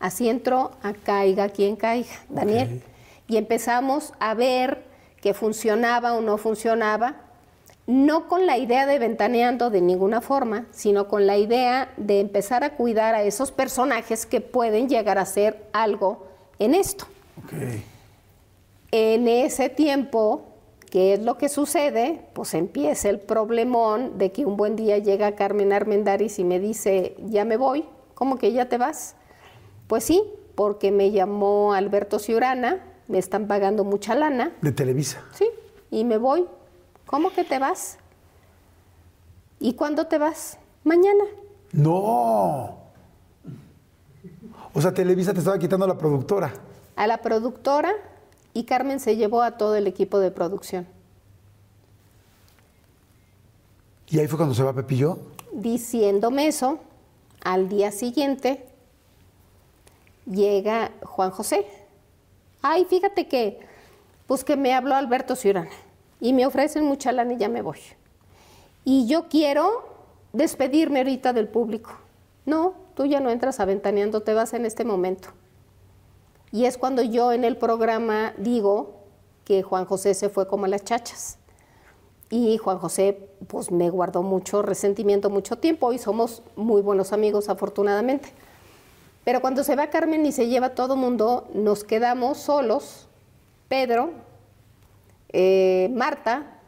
Así 0.00 0.28
entró 0.28 0.72
a 0.82 0.92
Caiga 0.92 1.48
quien 1.50 1.76
caiga, 1.76 2.10
Daniel. 2.28 2.82
Y 3.28 3.36
empezamos 3.36 4.12
a 4.18 4.34
ver 4.34 4.82
que 5.20 5.32
funcionaba 5.34 6.14
o 6.14 6.20
no 6.20 6.36
funcionaba, 6.38 7.14
no 7.86 8.28
con 8.28 8.46
la 8.46 8.58
idea 8.58 8.86
de 8.86 8.98
ventaneando 8.98 9.70
de 9.70 9.80
ninguna 9.80 10.20
forma, 10.20 10.66
sino 10.70 11.08
con 11.08 11.26
la 11.26 11.36
idea 11.36 11.92
de 11.96 12.20
empezar 12.20 12.64
a 12.64 12.76
cuidar 12.76 13.14
a 13.14 13.22
esos 13.22 13.50
personajes 13.50 14.26
que 14.26 14.40
pueden 14.40 14.88
llegar 14.88 15.18
a 15.18 15.26
ser 15.26 15.66
algo 15.72 16.26
en 16.58 16.74
esto. 16.74 17.06
Ok. 17.44 17.52
En 18.92 19.26
ese 19.26 19.68
tiempo, 19.68 20.42
¿qué 20.90 21.14
es 21.14 21.22
lo 21.22 21.38
que 21.38 21.48
sucede? 21.48 22.20
Pues 22.34 22.54
empieza 22.54 23.08
el 23.08 23.18
problemón 23.18 24.18
de 24.18 24.30
que 24.30 24.44
un 24.44 24.56
buen 24.56 24.76
día 24.76 24.98
llega 24.98 25.34
Carmen 25.34 25.72
Armendáriz 25.72 26.38
y 26.38 26.44
me 26.44 26.60
dice, 26.60 27.16
ya 27.24 27.44
me 27.44 27.56
voy, 27.56 27.84
¿cómo 28.14 28.38
que 28.38 28.52
ya 28.52 28.68
te 28.68 28.78
vas? 28.78 29.16
Pues 29.88 30.04
sí, 30.04 30.22
porque 30.54 30.92
me 30.92 31.10
llamó 31.10 31.72
Alberto 31.72 32.18
Ciurana, 32.18 32.84
me 33.08 33.18
están 33.18 33.48
pagando 33.48 33.82
mucha 33.82 34.14
lana. 34.14 34.52
De 34.60 34.70
Televisa. 34.70 35.24
Sí, 35.32 35.48
y 35.90 36.04
me 36.04 36.18
voy. 36.18 36.46
¿Cómo 37.12 37.30
que 37.30 37.44
te 37.44 37.58
vas? 37.58 37.98
¿Y 39.60 39.74
cuándo 39.74 40.06
te 40.06 40.16
vas? 40.16 40.56
Mañana. 40.82 41.24
No. 41.70 42.78
O 44.72 44.80
sea, 44.80 44.94
Televisa 44.94 45.34
te 45.34 45.40
estaba 45.40 45.58
quitando 45.58 45.84
a 45.84 45.88
la 45.88 45.98
productora. 45.98 46.54
A 46.96 47.06
la 47.06 47.18
productora 47.18 47.92
y 48.54 48.64
Carmen 48.64 48.98
se 48.98 49.16
llevó 49.16 49.42
a 49.42 49.58
todo 49.58 49.76
el 49.76 49.86
equipo 49.86 50.20
de 50.20 50.30
producción. 50.30 50.86
¿Y 54.08 54.18
ahí 54.18 54.26
fue 54.26 54.38
cuando 54.38 54.54
se 54.54 54.62
va 54.62 54.72
Pepillo? 54.72 55.18
Diciéndome 55.52 56.46
eso, 56.46 56.78
al 57.44 57.68
día 57.68 57.92
siguiente 57.92 58.66
llega 60.24 60.92
Juan 61.02 61.30
José. 61.30 61.66
Ay, 62.62 62.86
fíjate 62.86 63.28
que, 63.28 63.60
pues 64.26 64.44
que 64.44 64.56
me 64.56 64.72
habló 64.72 64.94
Alberto 64.94 65.36
Ciurana 65.36 65.68
y 66.22 66.32
me 66.32 66.46
ofrecen 66.46 66.84
mucha 66.84 67.10
lana 67.10 67.32
y 67.32 67.36
ya 67.36 67.48
me 67.48 67.62
voy. 67.62 67.80
Y 68.84 69.08
yo 69.08 69.28
quiero 69.28 69.84
despedirme 70.32 71.00
ahorita 71.00 71.32
del 71.32 71.48
público. 71.48 71.90
No, 72.46 72.74
tú 72.94 73.06
ya 73.06 73.18
no 73.18 73.28
entras 73.28 73.58
aventaneando, 73.58 74.22
te 74.22 74.32
vas 74.32 74.54
en 74.54 74.64
este 74.64 74.84
momento. 74.84 75.30
Y 76.52 76.66
es 76.66 76.78
cuando 76.78 77.02
yo 77.02 77.32
en 77.32 77.42
el 77.42 77.56
programa 77.56 78.34
digo 78.38 79.00
que 79.44 79.64
Juan 79.64 79.84
José 79.84 80.14
se 80.14 80.28
fue 80.28 80.46
como 80.46 80.66
a 80.66 80.68
las 80.68 80.84
chachas. 80.84 81.38
Y 82.30 82.56
Juan 82.56 82.78
José 82.78 83.28
pues 83.48 83.72
me 83.72 83.90
guardó 83.90 84.22
mucho 84.22 84.62
resentimiento 84.62 85.28
mucho 85.28 85.56
tiempo 85.56 85.92
y 85.92 85.98
somos 85.98 86.44
muy 86.54 86.82
buenos 86.82 87.12
amigos 87.12 87.48
afortunadamente. 87.48 88.28
Pero 89.24 89.40
cuando 89.40 89.64
se 89.64 89.74
va 89.74 89.90
Carmen 89.90 90.24
y 90.24 90.30
se 90.30 90.46
lleva 90.46 90.76
todo 90.76 90.94
mundo, 90.94 91.48
nos 91.52 91.82
quedamos 91.82 92.38
solos, 92.38 93.08
Pedro, 93.68 94.12
eh, 95.32 95.90
Marta 95.92 96.60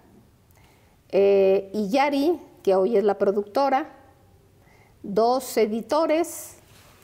eh, 1.10 1.70
y 1.72 1.88
Yari, 1.90 2.40
que 2.62 2.74
hoy 2.74 2.96
es 2.96 3.04
la 3.04 3.18
productora, 3.18 3.90
dos 5.02 5.56
editores, 5.56 6.56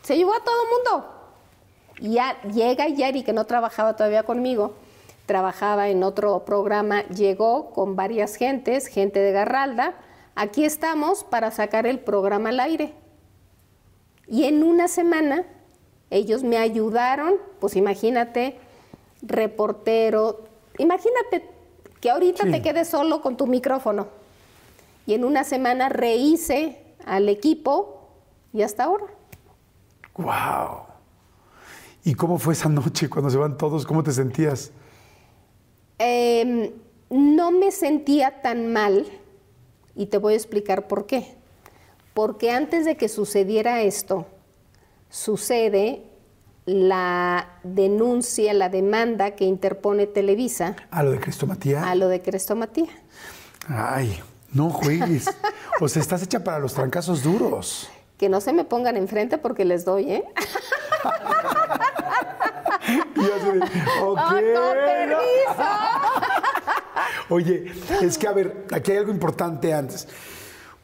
se 0.03 0.17
llevó 0.17 0.35
a 0.35 0.43
todo 0.43 0.65
mundo. 0.65 1.15
Y 2.01 2.15
ya 2.15 2.41
llega 2.43 2.89
Yari, 2.89 3.23
que 3.23 3.33
no 3.33 3.45
trabajaba 3.45 3.95
todavía 3.95 4.23
conmigo, 4.23 4.75
trabajaba 5.27 5.89
en 5.89 6.03
otro 6.03 6.45
programa, 6.45 7.07
llegó 7.09 7.71
con 7.71 7.95
varias 7.95 8.37
gentes, 8.37 8.87
gente 8.87 9.21
de 9.21 9.33
Garralda. 9.33 9.95
Aquí 10.35 10.65
estamos 10.65 11.25
para 11.25 11.51
sacar 11.51 11.87
el 11.87 12.01
programa 12.01 12.49
al 12.49 12.61
aire. 12.61 12.95
Y 14.27 14.45
en 14.45 14.63
una 14.63 14.89
semana 14.89 15.45
ellos 16.11 16.43
me 16.43 16.57
ayudaron, 16.57 17.35
pues 17.61 17.77
imagínate, 17.77 18.59
reportero, 19.23 20.50
imagínate 20.79 21.49
que 22.01 22.11
ahorita 22.11 22.45
te 22.45 22.63
quedes 22.63 22.89
solo 22.89 23.21
con 23.21 23.37
tu 23.37 23.47
micrófono. 23.47 24.09
Y 25.07 25.15
en 25.15 25.25
una 25.25 25.45
semana 25.45 25.89
rehice 25.89 26.79
al 27.05 27.29
equipo 27.29 28.09
y 28.53 28.63
hasta 28.63 28.85
ahora. 28.85 29.07
¡Wow! 30.17 30.83
¿Y 32.05 32.15
cómo 32.15 32.39
fue 32.39 32.55
esa 32.55 32.69
noche 32.69 33.09
cuando 33.09 33.31
se 33.31 33.37
van 33.37 33.57
todos? 33.59 33.85
¿Cómo 33.85 34.03
te 34.03 34.13
sentías? 34.13 34.73
Em, 35.99 36.71
no 37.11 37.51
me 37.51 37.71
sentía 37.71 38.41
tan 38.41 38.73
mal 38.73 39.07
y 39.95 40.07
te 40.07 40.19
voy 40.19 40.35
a 40.35 40.37
explicar 40.37 40.89
por 40.89 41.07
qué. 41.07 41.35
Porque 42.15 42.51
antes 42.51 42.85
de 42.85 42.97
que 42.97 43.09
sucediera 43.09 43.83
esto, 43.83 44.27
sucede 45.11 46.10
la 46.67 47.49
denuncia, 47.63 48.53
la 48.55 48.69
demanda 48.69 49.33
que 49.33 49.45
interpone 49.45 50.07
Televisa. 50.07 50.77
¿A 50.91 51.03
lo 51.03 51.11
de 51.13 51.21
Crestomatía? 51.21 51.91
A 51.91 51.95
lo 51.95 52.09
de 52.09 52.21
Crestomatía. 52.23 52.89
Ay, 53.69 54.21
no 54.53 54.71
juegues. 54.71 55.31
o 55.81 55.89
sea, 55.89 56.03
estás 56.03 56.23
hecha 56.23 56.45
para 56.45 56.59
los 56.59 56.75
trancazos 56.75 57.23
duros. 57.23 57.89
Que 58.19 58.29
no 58.29 58.41
se 58.41 58.53
me 58.53 58.65
pongan 58.65 58.97
enfrente 58.97 59.39
porque 59.39 59.65
les 59.65 59.85
doy, 59.85 60.11
¿eh? 60.13 60.25
y 63.17 63.21
así 63.21 63.47
de, 63.47 63.61
ok. 64.03 64.19
¡Con 64.19 64.39
permiso! 64.39 65.65
Oye, 67.31 67.73
es 68.03 68.19
que 68.19 68.27
a 68.27 68.33
ver, 68.33 68.67
aquí 68.73 68.93
hay 68.93 68.99
algo 68.99 69.13
importante 69.13 69.73
antes. 69.73 70.07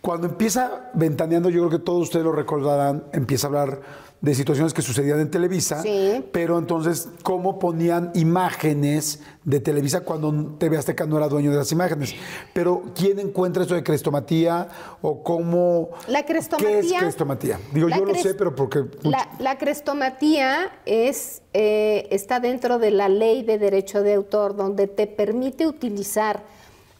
Cuando 0.01 0.29
empieza 0.29 0.91
ventaneando, 0.95 1.51
yo 1.51 1.67
creo 1.67 1.81
que 1.81 1.85
todos 1.85 2.05
ustedes 2.05 2.25
lo 2.25 2.33
recordarán, 2.33 3.05
empieza 3.13 3.47
a 3.47 3.49
hablar 3.49 3.81
de 4.27 4.35
situaciones 4.35 4.75
que 4.75 4.83
sucedían 4.83 5.21
en 5.21 5.31
Televisa, 5.31 5.81
Sí. 5.83 6.25
pero 6.33 6.59
entonces, 6.59 7.09
¿cómo 7.23 7.61
ponían 7.61 8.11
imágenes 8.15 9.21
de 9.45 9.61
Televisa 9.61 10.01
cuando 10.01 10.57
TV 10.59 10.77
Azteca 10.77 11.07
no 11.07 11.17
era 11.17 11.29
dueño 11.29 11.53
de 11.53 11.59
las 11.59 11.71
imágenes? 11.71 12.13
Pero, 12.53 12.83
¿quién 12.97 13.21
encuentra 13.21 13.63
eso 13.63 13.77
de 13.77 13.85
crestomatía 13.85 14.69
o 15.01 15.23
cómo... 15.23 15.91
La 16.09 16.25
¿Qué 16.25 16.37
es 16.37 16.49
crestomatía- 16.51 16.99
crestomatía? 16.99 17.61
Digo, 17.73 17.89
yo 17.89 18.05
lo 18.05 18.15
sé, 18.17 18.35
pero 18.35 18.53
porque... 18.53 18.85
La, 19.03 19.29
la 19.39 19.59
crestomatía 19.59 20.73
es, 20.87 21.43
eh, 21.55 22.09
está 22.11 22.41
dentro 22.41 22.81
de 22.81 22.91
la 22.91 23.09
ley 23.09 23.45
de 23.45 23.59
derecho 23.59 24.03
de 24.03 24.15
autor, 24.15 24.57
donde 24.57 24.89
te 24.89 25.07
permite 25.07 25.69
utilizar 25.69 26.43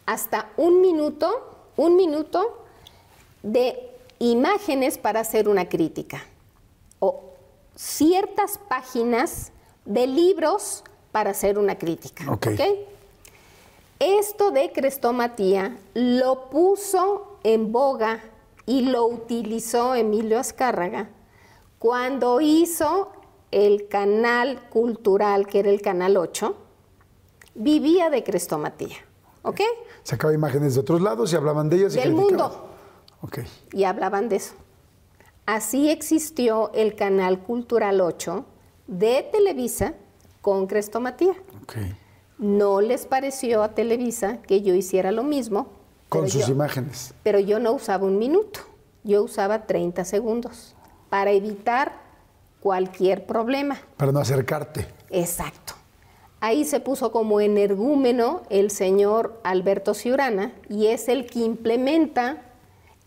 hasta 0.05 0.47
un 0.55 0.79
minuto, 0.79 1.29
un 1.75 1.97
minuto 1.97 2.63
de 3.43 3.89
imágenes 4.19 4.97
para 4.97 5.19
hacer 5.19 5.49
una 5.49 5.67
crítica 5.67 6.23
ciertas 7.77 8.57
páginas 8.57 9.51
de 9.85 10.07
libros 10.07 10.83
para 11.11 11.29
hacer 11.31 11.57
una 11.57 11.77
crítica. 11.77 12.25
Ok. 12.31 12.47
¿ok? 12.53 12.61
Esto 13.99 14.51
de 14.51 14.71
crestomatía 14.71 15.77
lo 15.93 16.49
puso 16.49 17.37
en 17.43 17.71
boga 17.71 18.21
y 18.65 18.81
lo 18.81 19.05
utilizó 19.05 19.95
Emilio 19.95 20.39
Azcárraga 20.39 21.09
cuando 21.79 22.41
hizo 22.41 23.11
el 23.51 23.87
canal 23.87 24.59
cultural, 24.69 25.47
que 25.47 25.59
era 25.59 25.69
el 25.69 25.81
canal 25.81 26.17
8, 26.17 26.55
vivía 27.55 28.09
de 28.09 28.23
crestomatía, 28.23 28.97
¿ok? 29.43 29.61
Sacaba 30.03 30.33
imágenes 30.33 30.73
de 30.75 30.81
otros 30.81 31.01
lados 31.01 31.31
y 31.31 31.35
hablaban 31.35 31.69
de 31.69 31.77
ellas 31.77 31.93
y 31.93 31.99
Del 31.99 32.13
criticaban. 32.13 32.51
mundo. 32.51 32.67
Ok. 33.21 33.39
Y 33.71 33.83
hablaban 33.83 34.27
de 34.29 34.35
eso. 34.37 34.53
Así 35.47 35.89
existió 35.89 36.71
el 36.73 36.93
canal 36.95 37.39
cultural 37.39 38.01
8 38.01 38.45
de 38.87 39.27
Televisa 39.31 39.93
con 40.41 40.67
crestomatía. 40.67 41.33
ok. 41.63 41.73
No 42.37 42.81
les 42.81 43.07
pareció 43.07 43.63
a 43.63 43.69
Televisa 43.73 44.37
que 44.43 44.61
yo 44.61 44.75
hiciera 44.75 45.11
lo 45.11 45.23
mismo. 45.23 45.69
Con 46.09 46.29
sus 46.29 46.45
yo- 46.45 46.53
imágenes. 46.53 47.13
Pero 47.23 47.39
yo 47.39 47.57
no 47.59 47.71
usaba 47.71 48.05
un 48.05 48.19
minuto, 48.19 48.59
yo 49.03 49.23
usaba 49.23 49.65
30 49.65 50.05
segundos 50.05 50.75
para 51.09 51.31
evitar 51.31 51.93
cualquier 52.59 53.25
problema. 53.25 53.79
Para 53.97 54.11
no 54.11 54.19
acercarte. 54.19 54.85
Exacto. 55.09 55.73
Ahí 56.39 56.65
se 56.65 56.79
puso 56.79 57.11
como 57.11 57.39
energúmeno 57.41 58.43
el 58.49 58.69
señor 58.69 59.39
Alberto 59.43 59.93
Ciurana 59.95 60.51
y 60.69 60.87
es 60.87 61.07
el 61.07 61.25
que 61.25 61.39
implementa 61.39 62.43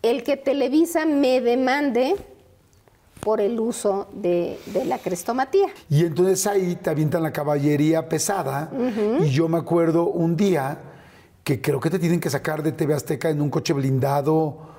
el 0.01 0.23
que 0.23 0.35
Televisa 0.35 1.05
me 1.05 1.39
demande 1.39 2.15
por 3.21 3.39
el 3.39 3.59
uso 3.59 4.07
de, 4.13 4.59
de 4.67 4.85
la 4.85 4.97
crestomatía. 4.97 5.67
Y 5.89 6.05
entonces 6.05 6.45
ahí 6.47 6.75
te 6.75 6.89
avientan 6.89 7.23
la 7.23 7.31
caballería 7.31 8.09
pesada. 8.09 8.69
Y 9.21 9.29
yo 9.29 9.47
me 9.47 9.57
acuerdo 9.57 10.05
un 10.07 10.35
día 10.35 10.77
que 11.43 11.59
creo 11.61 11.79
que 11.79 11.89
te 11.89 11.97
tienen 11.97 12.19
que 12.19 12.29
sacar 12.29 12.61
de 12.61 12.71
TV 12.71 12.93
Azteca 12.93 13.29
en 13.29 13.41
un 13.41 13.49
coche 13.49 13.73
blindado. 13.73 14.69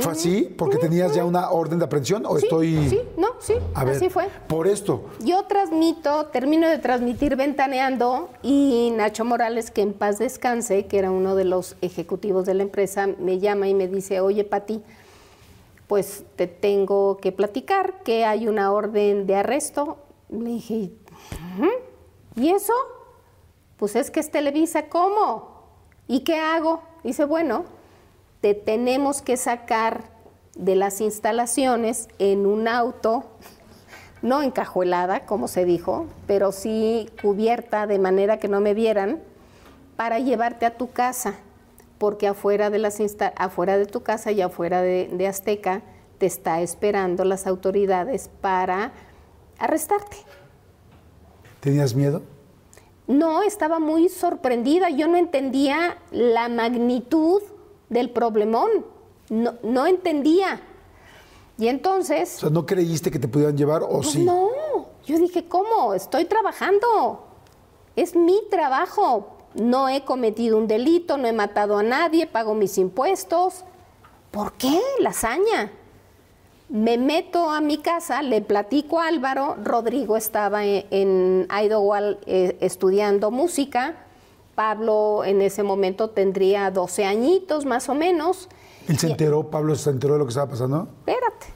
¿Fue 0.00 0.12
así? 0.12 0.52
¿Porque 0.56 0.76
tenías 0.78 1.14
ya 1.14 1.24
una 1.24 1.50
orden 1.50 1.78
de 1.80 1.84
aprehensión? 1.86 2.24
¿O 2.26 2.38
Sí, 2.38 2.46
estoy.? 2.46 2.88
sí, 2.88 3.00
no, 3.16 3.28
sí, 3.40 3.54
A 3.74 3.84
ver, 3.84 3.96
así 3.96 4.08
fue. 4.08 4.28
Por 4.48 4.66
esto. 4.68 5.04
Yo 5.24 5.44
transmito, 5.44 6.26
termino 6.26 6.68
de 6.68 6.78
transmitir 6.78 7.34
Ventaneando 7.36 8.28
y 8.42 8.92
Nacho 8.96 9.24
Morales, 9.24 9.70
que 9.72 9.82
en 9.82 9.92
paz 9.92 10.18
descanse, 10.18 10.86
que 10.86 10.98
era 10.98 11.10
uno 11.10 11.34
de 11.34 11.44
los 11.44 11.74
ejecutivos 11.80 12.44
de 12.46 12.54
la 12.54 12.62
empresa, 12.62 13.08
me 13.18 13.38
llama 13.40 13.66
y 13.68 13.74
me 13.74 13.88
dice, 13.88 14.20
oye 14.20 14.44
Pati, 14.44 14.82
pues 15.86 16.24
te 16.36 16.46
tengo 16.46 17.18
que 17.18 17.32
platicar 17.32 18.02
que 18.02 18.24
hay 18.24 18.48
una 18.48 18.72
orden 18.72 19.26
de 19.26 19.36
arresto. 19.36 19.98
Le 20.30 20.50
dije, 20.50 20.92
"Ujú, 21.58 21.68
¿y 22.36 22.50
eso? 22.50 22.72
Pues 23.76 23.96
es 23.96 24.10
que 24.10 24.20
es 24.20 24.30
Televisa, 24.30 24.88
¿cómo? 24.88 25.54
¿Y 26.06 26.20
qué 26.20 26.38
hago? 26.38 26.82
Dice, 27.02 27.24
bueno, 27.24 27.64
te 28.40 28.54
tenemos 28.54 29.22
que 29.22 29.36
sacar 29.36 30.04
de 30.54 30.76
las 30.76 31.00
instalaciones 31.00 32.08
en 32.18 32.46
un 32.46 32.68
auto, 32.68 33.24
no 34.22 34.42
encajuelada, 34.42 35.26
como 35.26 35.48
se 35.48 35.64
dijo, 35.64 36.06
pero 36.26 36.52
sí 36.52 37.10
cubierta 37.20 37.86
de 37.86 37.98
manera 37.98 38.38
que 38.38 38.48
no 38.48 38.60
me 38.60 38.72
vieran, 38.74 39.20
para 39.96 40.18
llevarte 40.18 40.66
a 40.66 40.76
tu 40.76 40.90
casa, 40.90 41.34
porque 42.04 42.26
afuera 42.26 42.68
de, 42.68 42.78
las 42.78 43.00
insta- 43.00 43.32
afuera 43.34 43.78
de 43.78 43.86
tu 43.86 44.02
casa 44.02 44.30
y 44.30 44.42
afuera 44.42 44.82
de, 44.82 45.08
de 45.10 45.26
Azteca 45.26 45.80
te 46.18 46.26
está 46.26 46.60
esperando 46.60 47.24
las 47.24 47.46
autoridades 47.46 48.28
para 48.42 48.92
arrestarte. 49.58 50.18
¿Tenías 51.60 51.94
miedo? 51.94 52.20
No, 53.06 53.42
estaba 53.42 53.78
muy 53.78 54.10
sorprendida. 54.10 54.90
Yo 54.90 55.08
no 55.08 55.16
entendía 55.16 55.96
la 56.10 56.50
magnitud 56.50 57.40
del 57.88 58.10
problemón. 58.10 58.68
No, 59.30 59.54
no 59.62 59.86
entendía. 59.86 60.60
Y 61.56 61.68
entonces... 61.68 62.36
O 62.36 62.40
sea, 62.40 62.50
¿no 62.50 62.66
creíste 62.66 63.10
que 63.10 63.18
te 63.18 63.28
pudieran 63.28 63.56
llevar 63.56 63.82
o 63.82 63.88
pues 63.88 64.10
sí? 64.10 64.22
No, 64.26 64.50
yo 65.06 65.18
dije, 65.18 65.48
¿cómo? 65.48 65.94
Estoy 65.94 66.26
trabajando. 66.26 67.28
Es 67.96 68.14
mi 68.14 68.42
trabajo. 68.50 69.33
No 69.54 69.88
he 69.88 70.04
cometido 70.04 70.58
un 70.58 70.66
delito, 70.66 71.16
no 71.16 71.26
he 71.28 71.32
matado 71.32 71.78
a 71.78 71.82
nadie, 71.82 72.26
pago 72.26 72.54
mis 72.54 72.78
impuestos. 72.78 73.64
¿Por 74.30 74.54
qué? 74.54 74.80
La 75.00 75.10
hazaña. 75.10 75.72
Me 76.68 76.98
meto 76.98 77.50
a 77.50 77.60
mi 77.60 77.78
casa, 77.78 78.22
le 78.22 78.40
platico 78.40 78.98
a 78.98 79.08
Álvaro, 79.08 79.56
Rodrigo 79.62 80.16
estaba 80.16 80.64
en, 80.64 80.86
en 80.90 81.48
Idlewild 81.50 82.18
eh, 82.26 82.56
estudiando 82.60 83.30
música, 83.30 83.94
Pablo 84.54 85.24
en 85.24 85.42
ese 85.42 85.62
momento 85.62 86.10
tendría 86.10 86.70
12 86.70 87.04
añitos 87.04 87.66
más 87.66 87.88
o 87.88 87.94
menos. 87.94 88.48
¿Él 88.88 88.98
se 88.98 89.08
enteró, 89.08 89.50
Pablo 89.50 89.74
se 89.74 89.90
enteró 89.90 90.14
de 90.14 90.20
lo 90.20 90.24
que 90.26 90.30
estaba 90.30 90.50
pasando? 90.50 90.88
Espérate. 91.00 91.46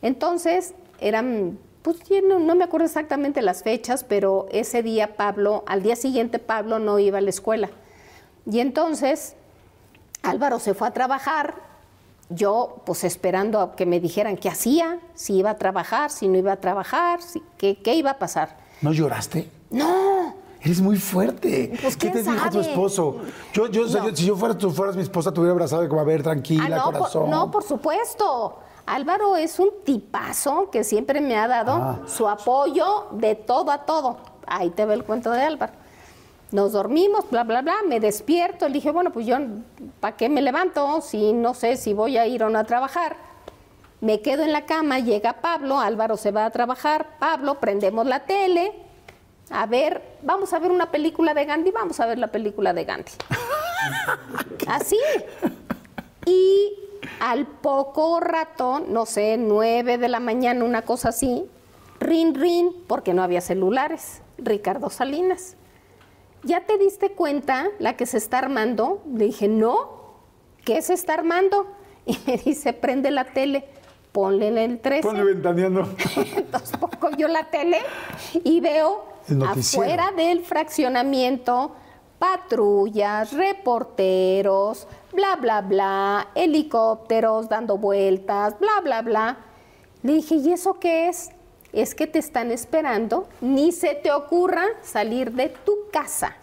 Entonces, 0.00 0.74
eran, 1.00 1.58
pues 1.82 1.98
no, 2.28 2.38
no 2.38 2.54
me 2.54 2.64
acuerdo 2.64 2.86
exactamente 2.86 3.42
las 3.42 3.62
fechas, 3.62 4.04
pero 4.04 4.46
ese 4.52 4.82
día 4.82 5.16
Pablo, 5.16 5.64
al 5.66 5.82
día 5.82 5.96
siguiente 5.96 6.38
Pablo 6.38 6.78
no 6.78 6.98
iba 6.98 7.18
a 7.18 7.20
la 7.20 7.30
escuela. 7.30 7.70
Y 8.50 8.60
entonces 8.60 9.34
Álvaro 10.22 10.58
se 10.60 10.74
fue 10.74 10.88
a 10.88 10.92
trabajar, 10.92 11.54
yo 12.28 12.76
pues 12.86 13.04
esperando 13.04 13.60
a 13.60 13.74
que 13.76 13.86
me 13.86 14.00
dijeran 14.00 14.36
qué 14.36 14.48
hacía, 14.48 14.98
si 15.14 15.34
iba 15.38 15.50
a 15.50 15.58
trabajar, 15.58 16.10
si 16.10 16.28
no 16.28 16.38
iba 16.38 16.52
a 16.52 16.56
trabajar, 16.60 17.20
si- 17.22 17.42
qué, 17.58 17.80
qué 17.82 17.94
iba 17.94 18.10
a 18.12 18.18
pasar. 18.18 18.56
¿No 18.80 18.92
lloraste? 18.92 19.48
No, 19.70 20.40
Eres 20.64 20.80
muy 20.80 20.96
fuerte. 20.96 21.76
Pues, 21.82 21.96
¿Qué 21.96 22.08
¿quién 22.12 22.24
te 22.24 22.30
dijo 22.30 22.48
tu 22.50 22.60
esposo? 22.60 23.16
Yo, 23.52 23.66
yo, 23.66 23.82
No. 23.88 24.14
si 24.14 24.26
yo 24.26 24.36
fuera, 24.36 24.56
tú 24.56 24.70
fueras 24.70 24.94
mi 24.94 25.02
esposa, 25.02 25.32
te 25.32 25.40
hubiera 25.40 25.54
abrazado 25.54 25.84
y 25.84 25.88
como, 25.88 26.00
a 26.00 26.04
ver, 26.04 26.22
tranquila, 26.22 26.64
Ah, 26.66 26.68
no, 26.68 26.84
por, 26.84 26.94
corazón. 26.98 27.30
no, 27.30 27.50
por 27.50 27.64
supuesto. 27.64 28.58
Álvaro 28.86 29.36
es 29.36 29.58
un 29.58 29.70
tipazo 29.84 30.70
que 30.70 30.84
siempre 30.84 31.20
me 31.20 31.36
ha 31.36 31.46
dado 31.48 31.72
Ah. 31.72 31.98
su 32.06 32.28
apoyo 32.28 33.06
de 33.12 33.34
todo 33.34 33.70
a 33.70 33.78
todo. 33.84 34.18
Ahí 34.46 34.70
te 34.70 34.84
ve 34.84 34.94
el 34.94 35.04
cuento 35.04 35.30
de 35.30 35.42
Álvaro. 35.42 35.72
Nos 36.50 36.72
dormimos, 36.72 37.30
bla, 37.30 37.44
bla, 37.44 37.62
bla, 37.62 37.76
me 37.86 37.98
despierto. 38.00 38.66
Le 38.68 38.74
dije, 38.74 38.90
bueno, 38.90 39.10
pues 39.10 39.24
yo, 39.26 39.36
¿para 40.00 40.16
qué 40.16 40.28
me 40.28 40.42
levanto 40.42 41.00
si 41.00 41.32
no 41.32 41.54
sé 41.54 41.76
si 41.76 41.94
voy 41.94 42.18
a 42.18 42.26
ir 42.26 42.42
o 42.44 42.50
no 42.50 42.58
a 42.58 42.64
trabajar? 42.64 43.16
Me 44.00 44.20
quedo 44.20 44.42
en 44.42 44.52
la 44.52 44.66
cama, 44.66 44.98
llega 44.98 45.34
Pablo, 45.34 45.78
Álvaro 45.78 46.16
se 46.16 46.32
va 46.32 46.44
a 46.44 46.50
trabajar, 46.50 47.06
Pablo, 47.20 47.60
prendemos 47.60 48.04
la 48.04 48.20
tele, 48.24 48.72
a 49.48 49.64
ver, 49.66 50.02
vamos 50.22 50.52
a 50.52 50.58
ver 50.58 50.72
una 50.72 50.90
película 50.90 51.32
de 51.34 51.44
Gandhi, 51.44 51.70
vamos 51.70 52.00
a 52.00 52.06
ver 52.06 52.18
la 52.18 52.26
película 52.26 52.72
de 52.72 52.84
Gandhi. 52.84 53.12
Así. 54.68 54.98
Y 56.26 56.72
al 57.20 57.46
poco 57.46 58.20
rato, 58.20 58.84
no 58.88 59.06
sé, 59.06 59.36
nueve 59.38 59.98
de 59.98 60.08
la 60.08 60.20
mañana, 60.20 60.64
una 60.64 60.82
cosa 60.82 61.10
así, 61.10 61.44
rin, 62.00 62.34
rin, 62.34 62.72
porque 62.86 63.14
no 63.14 63.22
había 63.22 63.40
celulares, 63.40 64.22
Ricardo 64.38 64.90
Salinas. 64.90 65.56
¿Ya 66.44 66.66
te 66.66 66.76
diste 66.78 67.12
cuenta 67.12 67.68
la 67.78 67.96
que 67.96 68.06
se 68.06 68.18
está 68.18 68.38
armando? 68.38 69.02
Le 69.14 69.26
dije, 69.26 69.48
no, 69.48 69.90
¿qué 70.64 70.82
se 70.82 70.94
está 70.94 71.14
armando? 71.14 71.66
Y 72.04 72.18
me 72.26 72.36
dice, 72.36 72.72
prende 72.72 73.12
la 73.12 73.26
tele, 73.26 73.64
ponle 74.10 74.48
en 74.48 74.58
el 74.58 74.80
13. 74.80 75.06
Ponle 75.06 75.22
ventaneando. 75.22 75.82
Entonces 76.36 76.76
pongo 76.76 77.16
yo 77.16 77.28
la 77.28 77.44
tele 77.44 77.78
y 78.42 78.58
veo 78.58 79.04
afuera 79.46 80.10
del 80.10 80.40
fraccionamiento 80.40 81.76
patrullas, 82.22 83.32
reporteros, 83.32 84.86
bla, 85.12 85.36
bla, 85.36 85.60
bla, 85.60 86.28
helicópteros 86.34 87.48
dando 87.48 87.78
vueltas, 87.78 88.58
bla, 88.58 88.80
bla, 88.82 89.02
bla. 89.02 89.36
Le 90.02 90.14
dije, 90.14 90.36
¿y 90.36 90.52
eso 90.52 90.74
qué 90.74 91.08
es? 91.08 91.30
Es 91.72 91.94
que 91.94 92.06
te 92.06 92.18
están 92.18 92.50
esperando, 92.50 93.28
ni 93.40 93.72
se 93.72 93.94
te 93.94 94.12
ocurra 94.12 94.64
salir 94.82 95.32
de 95.32 95.48
tu 95.48 95.74
casa 95.92 96.36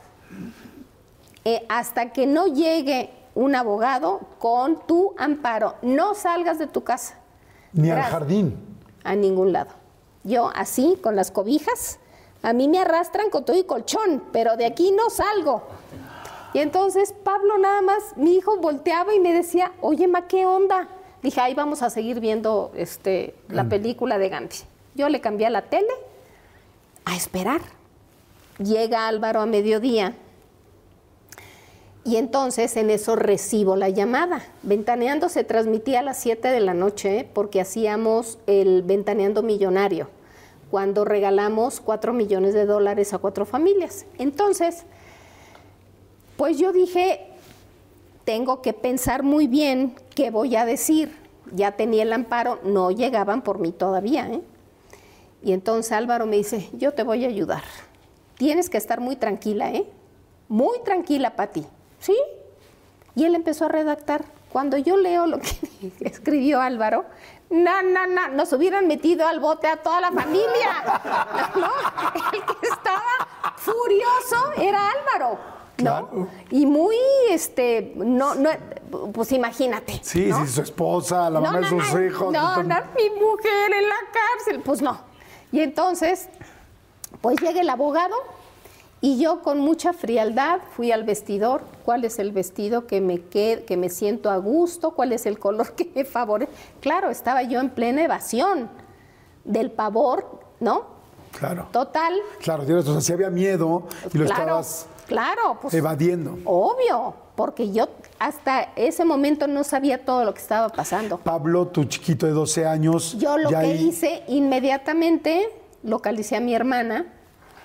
eh, 1.46 1.66
hasta 1.70 2.12
que 2.12 2.26
no 2.26 2.48
llegue 2.48 3.12
un 3.36 3.56
abogado 3.56 4.22
con 4.40 4.86
tu 4.88 5.14
amparo. 5.18 5.76
No 5.82 6.16
salgas 6.16 6.58
de 6.58 6.68
tu 6.68 6.84
casa 6.84 7.16
Ni 7.74 7.92
al 7.92 8.02
jardín. 8.02 8.58
a 9.04 9.16
ningún 9.16 9.54
lado. 9.54 9.72
Yo 10.24 10.52
así, 10.56 10.98
con 11.02 11.16
las 11.16 11.32
cobijas, 11.32 12.00
a 12.42 12.54
mí 12.54 12.68
me 12.68 12.80
arrastran 12.80 13.30
con 13.30 13.46
todo 13.46 13.58
y 13.58 13.64
colchón, 13.64 14.24
pero 14.32 14.58
de 14.58 14.66
aquí 14.66 14.92
no 14.92 15.10
salgo. 15.10 15.64
Y 16.54 16.60
entonces 16.60 17.14
Pablo 17.24 17.58
nada 17.58 17.82
más, 17.82 18.18
mi 18.18 18.36
hijo 18.36 18.58
volteaba 18.58 19.14
y 19.14 19.20
me 19.20 19.34
decía, 19.34 19.72
oye, 19.82 20.08
ma, 20.08 20.28
¿qué 20.28 20.46
onda? 20.46 20.88
Dije, 21.22 21.42
ahí 21.42 21.54
vamos 21.54 21.82
a 21.82 21.90
seguir 21.90 22.20
viendo 22.20 22.72
este, 22.76 23.36
la 23.50 23.66
película 23.66 24.18
de 24.18 24.30
Gandhi. 24.30 24.58
Yo 24.96 25.10
le 25.10 25.22
cambié 25.22 25.48
a 25.48 25.50
la 25.50 25.64
tele 25.64 25.92
a 27.06 27.16
esperar. 27.16 27.62
Llega 28.58 29.08
Álvaro 29.08 29.42
a 29.42 29.46
mediodía 29.46 30.16
y 32.04 32.16
entonces 32.16 32.76
en 32.78 32.90
eso 32.90 33.16
recibo 33.16 33.76
la 33.76 33.90
llamada. 33.90 34.42
Ventaneando 34.64 35.30
se 35.30 35.44
transmitía 35.44 36.00
a 36.00 36.04
las 36.04 36.18
7 36.20 36.48
de 36.48 36.60
la 36.60 36.74
noche 36.74 37.20
¿eh? 37.20 37.30
porque 37.32 37.62
hacíamos 37.62 38.40
el 38.48 38.84
Ventaneando 38.84 39.44
Millonario, 39.44 40.10
cuando 40.72 41.06
regalamos 41.06 41.82
4 41.82 42.14
millones 42.14 42.54
de 42.54 42.66
dólares 42.66 43.14
a 43.14 43.18
cuatro 43.20 43.46
familias. 43.46 44.06
Entonces, 44.18 44.86
pues 46.40 46.58
yo 46.58 46.72
dije, 46.72 47.20
tengo 48.24 48.62
que 48.62 48.72
pensar 48.72 49.24
muy 49.24 49.48
bien 49.48 49.94
qué 50.16 50.32
voy 50.32 50.56
a 50.56 50.64
decir. 50.64 51.14
Ya 51.52 51.74
tenía 51.74 52.04
el 52.04 52.14
amparo, 52.14 52.62
no 52.64 52.92
llegaban 52.92 53.42
por 53.42 53.60
mí 53.60 53.74
todavía. 53.74 54.26
¿eh? 54.30 54.42
Y 55.44 55.52
entonces 55.52 55.92
Álvaro 55.92 56.28
me 56.28 56.38
dice, 56.38 56.70
yo 56.72 56.94
te 56.94 57.04
voy 57.04 57.26
a 57.26 57.28
ayudar. 57.28 57.64
Tienes 58.38 58.70
que 58.70 58.78
estar 58.78 59.02
muy 59.02 59.18
tranquila, 59.18 59.70
¿eh? 59.74 59.86
Muy 60.48 60.80
tranquila, 60.86 61.36
Pati. 61.36 61.66
¿Sí? 62.00 62.16
Y 63.16 63.26
él 63.26 63.36
empezó 63.36 63.66
a 63.66 63.68
redactar. 63.68 64.24
Cuando 64.50 64.78
yo 64.78 64.96
leo 64.96 65.28
lo 65.28 65.40
que 65.40 65.92
escribió 66.00 66.62
Álvaro, 66.62 67.04
no, 67.50 67.82
no, 67.82 68.08
no, 68.08 68.30
nos 68.30 68.54
hubieran 68.54 68.88
metido 68.88 69.28
al 69.28 69.42
bote 69.42 69.68
a 69.68 69.76
toda 69.76 70.00
la 70.00 70.12
familia. 70.14 71.02
El 72.34 72.46
que 72.46 72.66
estaba 72.66 73.28
furioso 73.58 74.54
era 74.56 74.90
Álvaro. 74.90 75.59
¿No? 75.84 76.08
Claro. 76.08 76.28
Y 76.50 76.66
muy, 76.66 76.96
este, 77.30 77.94
no, 77.96 78.36
no, 78.36 78.50
pues 79.14 79.32
imagínate. 79.32 80.00
Sí, 80.02 80.28
¿no? 80.28 80.46
sí, 80.46 80.52
su 80.52 80.62
esposa, 80.62 81.30
la 81.30 81.40
mamá 81.40 81.60
de 81.60 81.68
sus 81.68 81.94
no, 81.94 82.06
hijos. 82.06 82.34
No, 82.34 82.64
no, 82.64 82.76
mi 82.96 83.10
mujer 83.20 83.74
en 83.78 83.88
la 83.88 83.96
cárcel. 84.14 84.62
Pues 84.64 84.82
no. 84.82 85.00
Y 85.52 85.62
entonces, 85.62 86.30
pues 87.22 87.40
llega 87.42 87.62
el 87.62 87.70
abogado 87.70 88.16
y 89.02 89.20
yo 89.20 89.42
con 89.42 89.60
mucha 89.60 89.94
frialdad 89.94 90.60
fui 90.76 90.92
al 90.92 91.04
vestidor. 91.04 91.62
¿Cuál 91.86 92.04
es 92.04 92.20
el 92.20 92.32
vestido 92.32 92.86
que 92.86 93.02
me, 93.02 93.22
que, 93.22 93.64
que 93.68 93.78
me 93.78 93.90
siento 93.90 94.30
a 94.30 94.38
gusto? 94.38 94.92
¿Cuál 94.92 95.14
es 95.14 95.26
el 95.26 95.40
color 95.40 95.72
que 95.76 95.90
me 95.96 96.06
favorece? 96.06 96.52
Claro, 96.82 97.10
estaba 97.10 97.44
yo 97.44 97.60
en 97.60 97.70
plena 97.70 98.04
evasión 98.04 98.70
del 99.46 99.72
pavor, 99.72 100.40
¿no? 100.60 101.00
Claro. 101.38 101.68
Total. 101.72 102.14
Claro, 102.42 102.66
tienes, 102.66 102.88
o 102.88 102.94
sea, 102.94 103.02
si 103.02 103.14
había 103.14 103.30
miedo 103.30 103.84
y 104.14 104.18
lo 104.18 104.26
claro, 104.26 104.42
estabas 104.42 104.88
claro, 105.10 105.58
pues 105.62 105.74
evadiendo. 105.74 106.38
obvio, 106.46 107.14
porque 107.36 107.72
yo 107.72 107.90
hasta 108.20 108.70
ese 108.76 109.04
momento 109.06 109.48
no 109.48 109.64
sabía 109.64 110.06
todo 110.06 110.24
lo 110.24 110.34
que 110.34 110.42
estaba 110.42 110.70
pasando. 110.70 111.18
Pablo, 111.18 111.68
tu 111.68 111.84
chiquito 111.86 112.26
de 112.26 112.32
12 112.32 112.66
años. 112.66 113.18
Yo 113.20 113.38
lo 113.38 113.50
que 113.50 113.56
ahí- 113.56 113.88
hice 113.90 114.24
inmediatamente, 114.28 115.50
localicé 115.84 116.36
a 116.36 116.40
mi 116.40 116.54
hermana, 116.54 117.06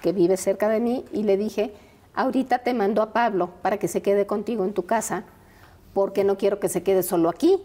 que 0.03 0.13
vive 0.13 0.37
cerca 0.37 0.69
de 0.69 0.81
mí, 0.81 1.05
y 1.13 1.23
le 1.23 1.37
dije, 1.37 1.73
ahorita 2.15 2.59
te 2.61 2.75
mando 2.75 3.03
a 3.03 3.13
Pablo 3.13 3.51
para 3.63 3.79
que 3.79 3.89
se 3.89 4.03
quede 4.03 4.27
contigo 4.27 4.65
en 4.65 4.73
tu 4.73 4.85
casa, 4.87 5.25
porque 5.93 6.25
no 6.25 6.37
quiero 6.37 6.59
que 6.61 6.69
se 6.69 6.83
quede 6.83 7.03
solo 7.03 7.29
aquí. 7.29 7.63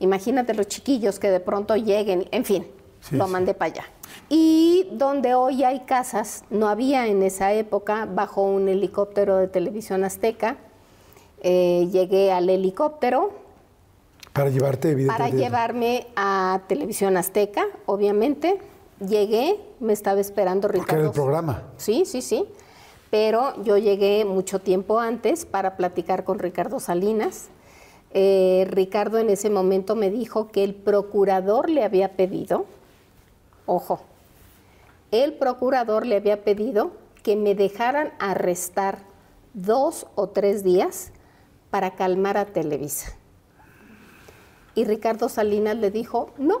Imagínate 0.00 0.54
los 0.54 0.66
chiquillos 0.68 1.18
que 1.18 1.30
de 1.30 1.40
pronto 1.40 1.76
lleguen, 1.76 2.26
en 2.30 2.44
fin, 2.44 2.66
Sí, 3.08 3.16
lo 3.16 3.26
sí. 3.26 3.32
mandé 3.32 3.52
para 3.54 3.72
allá. 3.72 3.84
Y 4.28 4.88
donde 4.92 5.34
hoy 5.34 5.62
hay 5.64 5.80
casas, 5.80 6.44
no 6.50 6.68
había 6.68 7.06
en 7.06 7.22
esa 7.22 7.52
época, 7.52 8.06
bajo 8.10 8.42
un 8.42 8.68
helicóptero 8.68 9.36
de 9.36 9.48
televisión 9.48 10.04
azteca. 10.04 10.56
Eh, 11.42 11.88
llegué 11.92 12.32
al 12.32 12.48
helicóptero, 12.48 13.32
Para 14.32 14.48
llevarte, 14.48 14.90
evidentemente. 14.92 15.32
para 15.32 15.44
llevarme 15.44 16.06
a 16.16 16.62
Televisión 16.66 17.16
Azteca, 17.18 17.66
obviamente. 17.86 18.58
Llegué, 19.06 19.60
me 19.80 19.92
estaba 19.92 20.20
esperando 20.20 20.68
Porque 20.68 20.80
Ricardo. 20.80 21.00
era 21.02 21.08
el 21.10 21.14
programa. 21.14 21.62
Sí, 21.76 22.04
sí, 22.06 22.22
sí. 22.22 22.46
Pero 23.10 23.62
yo 23.62 23.76
llegué 23.76 24.24
mucho 24.24 24.58
tiempo 24.60 24.98
antes 24.98 25.44
para 25.44 25.76
platicar 25.76 26.24
con 26.24 26.38
Ricardo 26.38 26.80
Salinas. 26.80 27.48
Eh, 28.12 28.66
Ricardo 28.70 29.18
en 29.18 29.28
ese 29.28 29.50
momento 29.50 29.94
me 29.96 30.10
dijo 30.10 30.48
que 30.48 30.64
el 30.64 30.74
procurador 30.74 31.68
le 31.68 31.84
había 31.84 32.12
pedido, 32.16 32.64
ojo, 33.66 34.00
el 35.10 35.34
procurador 35.34 36.06
le 36.06 36.16
había 36.16 36.42
pedido 36.44 36.92
que 37.22 37.36
me 37.36 37.54
dejaran 37.54 38.12
arrestar 38.18 38.98
dos 39.54 40.06
o 40.14 40.28
tres 40.28 40.64
días 40.64 41.12
para 41.70 41.94
calmar 41.94 42.36
a 42.36 42.46
Televisa. 42.46 43.16
Y 44.74 44.84
Ricardo 44.84 45.28
Salinas 45.28 45.76
le 45.76 45.90
dijo, 45.90 46.30
no, 46.36 46.60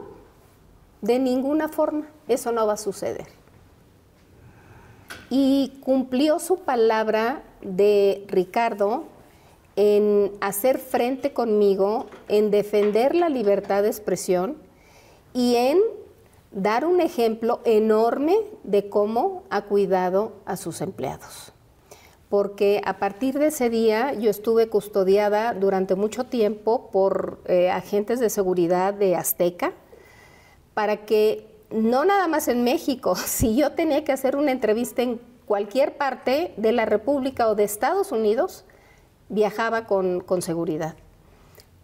de 1.02 1.18
ninguna 1.18 1.68
forma, 1.68 2.06
eso 2.28 2.52
no 2.52 2.66
va 2.66 2.74
a 2.74 2.78
suceder. 2.78 3.26
Y 5.30 5.78
cumplió 5.82 6.38
su 6.38 6.60
palabra 6.60 7.42
de 7.60 8.24
Ricardo 8.28 9.04
en 9.76 10.32
hacer 10.40 10.78
frente 10.78 11.32
conmigo, 11.32 12.06
en 12.28 12.50
defender 12.50 13.14
la 13.14 13.28
libertad 13.28 13.82
de 13.82 13.88
expresión 13.88 14.56
y 15.32 15.56
en 15.56 15.80
dar 16.54 16.84
un 16.84 17.00
ejemplo 17.00 17.60
enorme 17.64 18.36
de 18.62 18.88
cómo 18.88 19.42
ha 19.50 19.62
cuidado 19.62 20.32
a 20.46 20.56
sus 20.56 20.80
empleados. 20.80 21.52
Porque 22.28 22.80
a 22.84 22.98
partir 22.98 23.38
de 23.38 23.48
ese 23.48 23.70
día 23.70 24.14
yo 24.14 24.30
estuve 24.30 24.68
custodiada 24.68 25.52
durante 25.52 25.94
mucho 25.94 26.24
tiempo 26.24 26.90
por 26.90 27.40
eh, 27.46 27.70
agentes 27.70 28.20
de 28.20 28.30
seguridad 28.30 28.94
de 28.94 29.16
Azteca 29.16 29.72
para 30.74 31.04
que 31.04 31.52
no 31.70 32.04
nada 32.04 32.28
más 32.28 32.48
en 32.48 32.64
México, 32.64 33.16
si 33.26 33.56
yo 33.56 33.72
tenía 33.72 34.04
que 34.04 34.12
hacer 34.12 34.36
una 34.36 34.52
entrevista 34.52 35.02
en 35.02 35.20
cualquier 35.46 35.96
parte 35.96 36.54
de 36.56 36.72
la 36.72 36.86
República 36.86 37.48
o 37.48 37.54
de 37.54 37.64
Estados 37.64 38.12
Unidos, 38.12 38.64
viajaba 39.28 39.86
con, 39.86 40.20
con 40.20 40.40
seguridad 40.40 40.96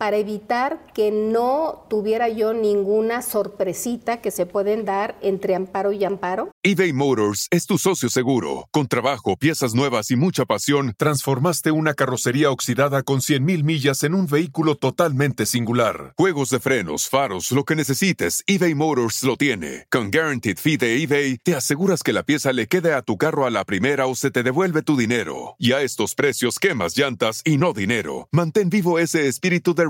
para 0.01 0.16
evitar 0.16 0.86
que 0.94 1.10
no 1.10 1.85
tuviera 1.90 2.31
yo 2.31 2.55
ninguna 2.55 3.20
sorpresita 3.20 4.22
que 4.22 4.31
se 4.31 4.47
pueden 4.47 4.86
dar 4.86 5.18
entre 5.20 5.55
amparo 5.55 5.93
y 5.93 6.02
amparo. 6.05 6.52
eBay 6.62 6.94
Motors 6.94 7.48
es 7.51 7.66
tu 7.66 7.77
socio 7.77 8.09
seguro. 8.09 8.66
Con 8.70 8.86
trabajo, 8.86 9.36
piezas 9.36 9.74
nuevas 9.74 10.10
y 10.10 10.16
mucha 10.16 10.47
pasión, 10.47 10.94
transformaste 10.97 11.70
una 11.70 11.93
carrocería 11.93 12.51
oxidada 12.51 13.02
con 13.02 13.20
100.000 13.20 13.62
millas 13.62 14.02
en 14.02 14.14
un 14.14 14.27
vehículo 14.27 14.74
totalmente 14.74 15.44
singular. 15.44 16.14
Juegos 16.16 16.48
de 16.48 16.60
frenos, 16.60 17.06
faros, 17.10 17.52
lo 17.52 17.64
que 17.64 17.77
necesites, 17.77 18.43
eBay 18.47 18.74
Motors 18.74 19.22
lo 19.22 19.36
tiene. 19.36 19.85
Con 19.90 20.10
Guaranteed 20.10 20.56
Fee 20.56 20.78
de 20.78 21.02
eBay, 21.02 21.36
te 21.44 21.55
aseguras 21.55 22.02
que 22.02 22.14
la 22.14 22.22
pieza 22.22 22.55
le 22.55 22.68
quede 22.68 22.94
a 22.94 23.02
tu 23.02 23.18
carro 23.18 23.44
a 23.44 23.51
la 23.51 23.66
primera 23.66 24.06
o 24.06 24.14
se 24.14 24.31
te 24.31 24.43
devuelve 24.43 24.81
tu 24.81 24.97
dinero. 24.97 25.56
Y 25.59 25.72
a 25.72 25.82
estos 25.82 26.14
precios, 26.14 26.59
quemas 26.59 26.97
llantas 26.97 27.43
y 27.44 27.59
no 27.59 27.74
dinero. 27.74 28.28
Mantén 28.32 28.70
vivo 28.70 28.98
ese 28.98 29.28
espíritu 29.28 29.74
de 29.74 29.89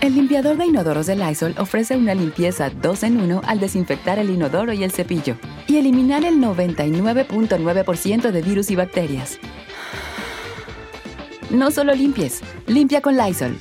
El 0.00 0.14
limpiador 0.14 0.56
de 0.56 0.64
inodoros 0.64 1.06
de 1.06 1.14
Lysol 1.14 1.54
ofrece 1.58 1.94
una 1.94 2.14
limpieza 2.14 2.70
2 2.70 3.02
en 3.02 3.20
1 3.20 3.42
al 3.44 3.60
desinfectar 3.60 4.18
el 4.18 4.30
inodoro 4.30 4.72
y 4.72 4.82
el 4.82 4.92
cepillo 4.92 5.36
y 5.66 5.76
eliminar 5.76 6.24
el 6.24 6.36
99.9% 6.36 8.30
de 8.30 8.40
virus 8.40 8.70
y 8.70 8.76
bacterias. 8.76 9.38
No 11.50 11.70
solo 11.70 11.92
limpies, 11.94 12.40
limpia 12.66 13.02
con 13.02 13.18
Lysol. 13.18 13.58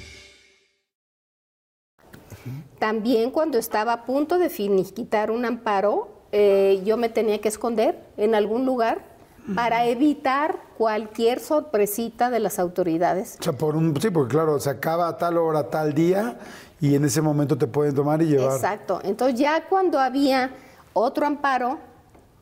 También 2.80 3.32
cuando 3.32 3.58
estaba 3.58 3.92
a 3.92 4.06
punto 4.06 4.38
de 4.38 4.50
finiquitar 4.50 5.32
un 5.32 5.44
amparo, 5.44 6.24
eh, 6.32 6.82
yo 6.86 6.96
me 6.96 7.10
tenía 7.10 7.42
que 7.42 7.50
esconder 7.50 8.00
en 8.16 8.34
algún 8.34 8.66
lugar 8.66 9.09
para 9.56 9.86
evitar 9.86 10.58
cualquier 10.78 11.40
sorpresita 11.40 12.30
de 12.30 12.40
las 12.40 12.60
autoridades. 12.60 13.38
O 13.40 13.44
sea, 13.44 13.54
por 13.54 13.76
un, 13.76 14.00
sí, 14.00 14.10
porque 14.10 14.34
claro, 14.34 14.60
se 14.60 14.70
acaba 14.70 15.08
a 15.08 15.18
tal 15.18 15.38
hora, 15.38 15.70
tal 15.70 15.94
día, 15.94 16.38
y 16.80 16.96
en 16.96 17.06
ese 17.06 17.22
momento 17.22 17.58
te 17.58 17.68
pueden 17.68 17.94
tomar 17.96 18.22
y 18.22 18.28
llevar. 18.28 18.56
Exacto. 18.56 19.02
Entonces 19.04 19.40
ya 19.40 19.68
cuando 19.68 20.00
había 20.00 20.52
otro 20.94 21.26
amparo, 21.26 21.78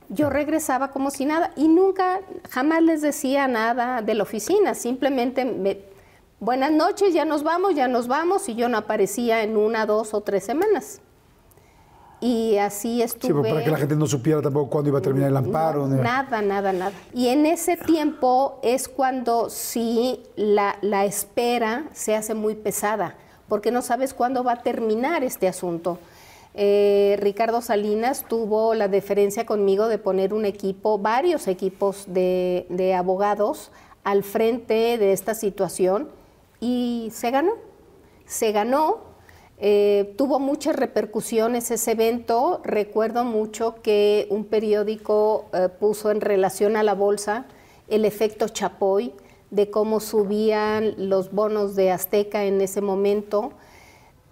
yo 0.10 0.30
regresaba 0.30 0.90
como 0.90 1.12
si 1.12 1.26
nada 1.26 1.52
y 1.56 1.68
nunca, 1.68 2.22
jamás 2.50 2.82
les 2.82 3.02
decía 3.02 3.48
nada 3.48 4.02
de 4.02 4.14
la 4.14 4.24
oficina, 4.24 4.74
simplemente 4.74 5.44
me, 5.44 5.82
buenas 6.40 6.72
noches, 6.72 7.14
ya 7.14 7.26
nos 7.26 7.44
vamos, 7.44 7.76
ya 7.76 7.88
nos 7.88 8.08
vamos, 8.08 8.48
y 8.48 8.56
yo 8.56 8.70
no 8.70 8.78
aparecía 8.78 9.44
en 9.44 9.58
una, 9.58 9.86
dos 9.86 10.14
o 10.14 10.22
tres 10.22 10.44
semanas. 10.46 11.02
Y 12.20 12.58
así 12.58 13.02
estuve. 13.02 13.28
Sí, 13.28 13.40
pero 13.42 13.54
para 13.56 13.64
que 13.64 13.72
la 13.72 13.78
gente 13.78 13.96
no 13.96 14.08
supiera 14.08 14.42
tampoco 14.42 14.70
cuándo 14.70 14.90
iba 14.90 15.00
a 15.00 15.02
terminar 15.02 15.30
el 15.30 15.38
amparo. 15.38 15.88
No, 15.88 16.02
nada, 16.02 16.42
nada, 16.42 16.74
nada. 16.74 16.92
Y 17.14 17.28
en 17.28 17.46
ese 17.46 17.78
tiempo 17.78 18.60
es 18.64 18.88
cuando 18.88 19.50
sí 19.50 20.24
la, 20.36 20.78
la 20.82 21.06
espera 21.06 21.90
se 21.94 22.16
hace 22.16 22.34
muy 22.34 22.56
pesada, 22.56 23.16
porque 23.48 23.72
no 23.72 23.82
sabes 23.82 24.14
cuándo 24.16 24.44
va 24.44 24.54
a 24.54 24.64
terminar 24.64 25.24
este 25.24 25.48
asunto. 25.48 26.00
Eh, 26.60 27.18
Ricardo 27.20 27.62
Salinas 27.62 28.26
tuvo 28.28 28.74
la 28.74 28.88
deferencia 28.88 29.46
conmigo 29.46 29.88
de 29.88 30.00
poner 30.00 30.34
un 30.34 30.44
equipo, 30.44 30.98
varios 30.98 31.48
equipos 31.48 32.06
de, 32.08 32.66
de 32.70 32.96
abogados 32.96 33.72
al 34.04 34.24
frente 34.24 34.98
de 34.98 35.14
esta 35.14 35.36
situación 35.36 36.10
y 36.60 37.10
se 37.14 37.30
ganó. 37.30 37.54
Se 38.26 38.52
ganó 38.52 39.07
eh, 39.60 40.14
tuvo 40.18 40.40
muchas 40.40 40.76
repercusiones 40.76 41.72
ese 41.72 41.92
evento. 41.92 42.62
Recuerdo 42.64 43.24
mucho 43.24 43.76
que 43.82 44.28
un 44.30 44.46
periódico 44.46 45.46
eh, 45.54 45.70
puso 45.70 46.12
en 46.12 46.22
relación 46.22 46.76
a 46.76 46.84
la 46.84 46.94
bolsa 46.94 47.46
el 47.88 48.06
efecto 48.06 48.50
Chapoy, 48.50 49.14
de 49.50 49.72
cómo 49.72 50.00
subían 50.00 51.10
los 51.10 51.32
bonos 51.32 51.76
de 51.76 51.92
Azteca 51.92 52.44
en 52.44 52.62
ese 52.62 52.82
momento. 52.82 53.54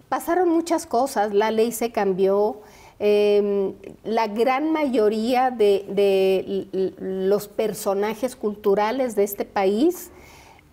Pasaron 0.08 0.48
muchas 0.50 0.86
cosas, 0.86 1.32
la 1.34 1.50
ley 1.50 1.72
se 1.72 1.90
cambió. 1.90 2.60
Em, 2.98 3.74
la 4.04 4.26
gran 4.28 4.72
mayoría 4.72 5.50
de 5.50 6.66
los 6.98 7.48
personajes 7.48 8.36
culturales 8.36 9.16
de 9.16 9.24
este 9.24 9.44
país 9.44 10.10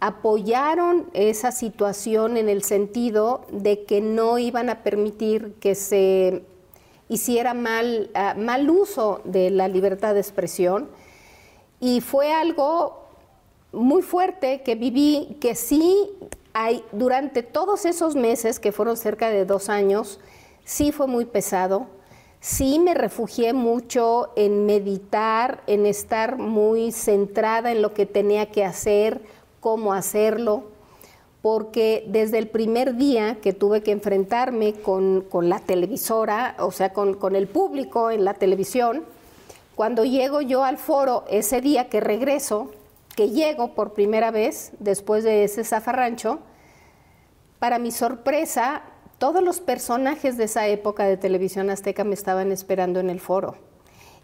apoyaron 0.03 1.09
esa 1.13 1.53
situación 1.53 2.35
en 2.35 2.49
el 2.49 2.61
sentido 2.61 3.45
de 3.49 3.85
que 3.85 4.01
no 4.01 4.37
iban 4.37 4.69
a 4.69 4.83
permitir 4.83 5.53
que 5.61 5.75
se 5.75 6.43
hiciera 7.07 7.53
mal, 7.53 8.11
ah, 8.13 8.35
mal 8.37 8.69
uso 8.69 9.21
de 9.23 9.49
la 9.49 9.69
libertad 9.69 10.13
de 10.13 10.19
expresión. 10.19 10.89
Y 11.79 12.01
fue 12.01 12.33
algo 12.33 13.05
muy 13.71 14.01
fuerte 14.01 14.61
que 14.61 14.75
viví, 14.75 15.37
que 15.39 15.55
sí 15.55 16.09
hay, 16.51 16.83
durante 16.91 17.41
todos 17.41 17.85
esos 17.85 18.13
meses, 18.13 18.59
que 18.59 18.73
fueron 18.73 18.97
cerca 18.97 19.29
de 19.29 19.45
dos 19.45 19.69
años, 19.69 20.19
sí 20.65 20.91
fue 20.91 21.07
muy 21.07 21.23
pesado. 21.23 21.87
Sí 22.41 22.77
me 22.77 22.93
refugié 22.93 23.53
mucho 23.53 24.33
en 24.35 24.65
meditar, 24.65 25.63
en 25.65 25.85
estar 25.85 26.37
muy 26.37 26.91
centrada 26.91 27.71
en 27.71 27.81
lo 27.81 27.93
que 27.93 28.05
tenía 28.05 28.51
que 28.51 28.65
hacer, 28.65 29.21
cómo 29.63 29.93
hacerlo, 29.93 30.65
porque 31.41 32.03
desde 32.09 32.37
el 32.37 32.49
primer 32.49 32.95
día 32.95 33.37
que 33.41 33.53
tuve 33.53 33.81
que 33.81 33.91
enfrentarme 33.91 34.73
con, 34.73 35.25
la 35.31 35.59
televisora, 35.59 36.57
o 36.59 36.71
sea, 36.71 36.91
con, 36.91 37.13
con, 37.13 37.33
el 37.37 37.47
público 37.47 38.11
en 38.11 38.25
la 38.25 38.33
televisión, 38.33 39.05
cuando 39.73 40.03
llego 40.03 40.41
yo 40.41 40.65
al 40.65 40.77
foro, 40.77 41.23
ese 41.29 41.61
día 41.61 41.87
que 41.87 42.01
regreso, 42.01 42.71
que 43.15 43.29
llego 43.29 43.73
por 43.73 43.93
primera 43.93 44.31
vez 44.31 44.73
después 44.79 45.23
de 45.23 45.45
ese 45.45 45.63
zafarrancho, 45.63 46.39
para 47.59 47.79
mi 47.79 47.91
sorpresa, 47.91 48.81
todos 49.17 49.41
los 49.41 49.61
personajes 49.61 50.35
de 50.35 50.43
esa 50.43 50.67
época 50.67 51.05
de 51.05 51.15
televisión 51.15 51.69
azteca 51.69 52.03
me 52.03 52.15
estaban 52.15 52.51
esperando 52.51 52.99
en 52.99 53.09
el 53.09 53.21
foro. 53.21 53.55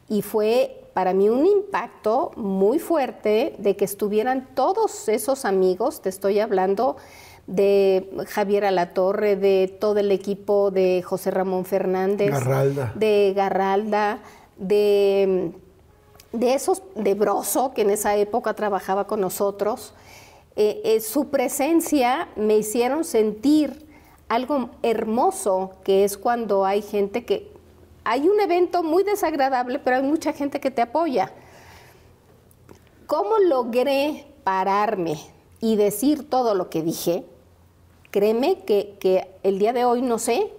Y 0.10 0.22
fue 0.22 0.79
para 0.94 1.14
mí 1.14 1.30
un 1.30 1.46
impacto 1.46 2.32
muy 2.36 2.80
fuerte 2.80 3.56
de 3.58 3.76
que 3.76 3.86
estuvieran 3.86 4.50
todos 4.56 5.08
esos 5.10 5.46
amigos, 5.46 6.02
te 6.02 6.10
estoy 6.10 6.40
hablando 6.40 6.98
de 7.48 8.10
Javier 8.28 8.66
Alatorre, 8.66 9.36
de 9.36 9.76
todo 9.80 10.00
el 10.00 10.12
equipo 10.12 10.70
de 10.72 11.02
José 11.02 11.32
Ramón 11.32 11.66
Fernández, 11.66 12.32
de 12.96 13.34
Garralda, 13.36 14.20
de, 14.58 15.52
de 16.32 16.54
esos, 16.54 16.84
de 16.96 17.16
Broso, 17.16 17.74
que 17.74 17.82
en 17.82 17.90
esa 17.90 18.16
época 18.16 18.54
trabajaba 18.54 19.08
con 19.08 19.22
nosotros. 19.22 19.94
Eh, 20.56 20.82
eh, 20.84 21.00
su 21.00 21.30
presencia 21.30 22.28
me 22.36 22.58
hicieron 22.58 23.04
sentir 23.04 23.88
algo 24.28 24.70
hermoso, 24.84 25.72
que 25.84 26.04
es 26.04 26.18
cuando 26.18 26.66
hay 26.66 26.84
gente 26.84 27.26
que 27.26 27.52
hay 28.10 28.28
un 28.28 28.40
evento 28.40 28.82
muy 28.82 29.04
desagradable, 29.04 29.78
pero 29.78 29.98
hay 29.98 30.02
mucha 30.02 30.34
gente 30.34 30.60
que 30.60 30.72
te 30.72 30.82
apoya. 30.82 31.32
¿Cómo 33.06 33.38
logré 33.38 34.26
pararme 34.44 35.20
y 35.60 35.76
decir 35.76 36.28
todo 36.28 36.56
lo 36.56 36.72
que 36.72 36.82
dije? 36.82 37.24
Créeme 38.10 38.64
que, 38.64 39.30
el 39.44 39.60
día 39.60 39.74
de 39.74 39.86
hoy 39.86 40.02
no 40.02 40.18
sé, 40.18 40.52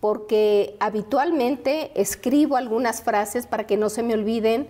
porque 0.00 0.76
habitualmente 0.78 1.90
escribo 1.98 2.56
algunas 2.56 3.00
frases 3.00 3.46
para 3.46 3.66
que 3.66 3.78
no 3.78 3.88
se 3.88 4.02
me 4.02 4.12
olviden, 4.12 4.68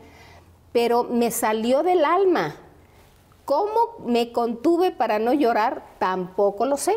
pero 0.70 1.02
me 1.02 1.32
salió 1.32 1.82
del 1.82 2.04
alma. 2.04 2.54
¿Cómo 3.44 3.96
me 4.06 4.30
contuve 4.30 4.92
para 4.92 5.18
no 5.18 5.32
llorar? 5.32 5.84
Tampoco 5.98 6.64
lo 6.64 6.76
sé. 6.76 6.96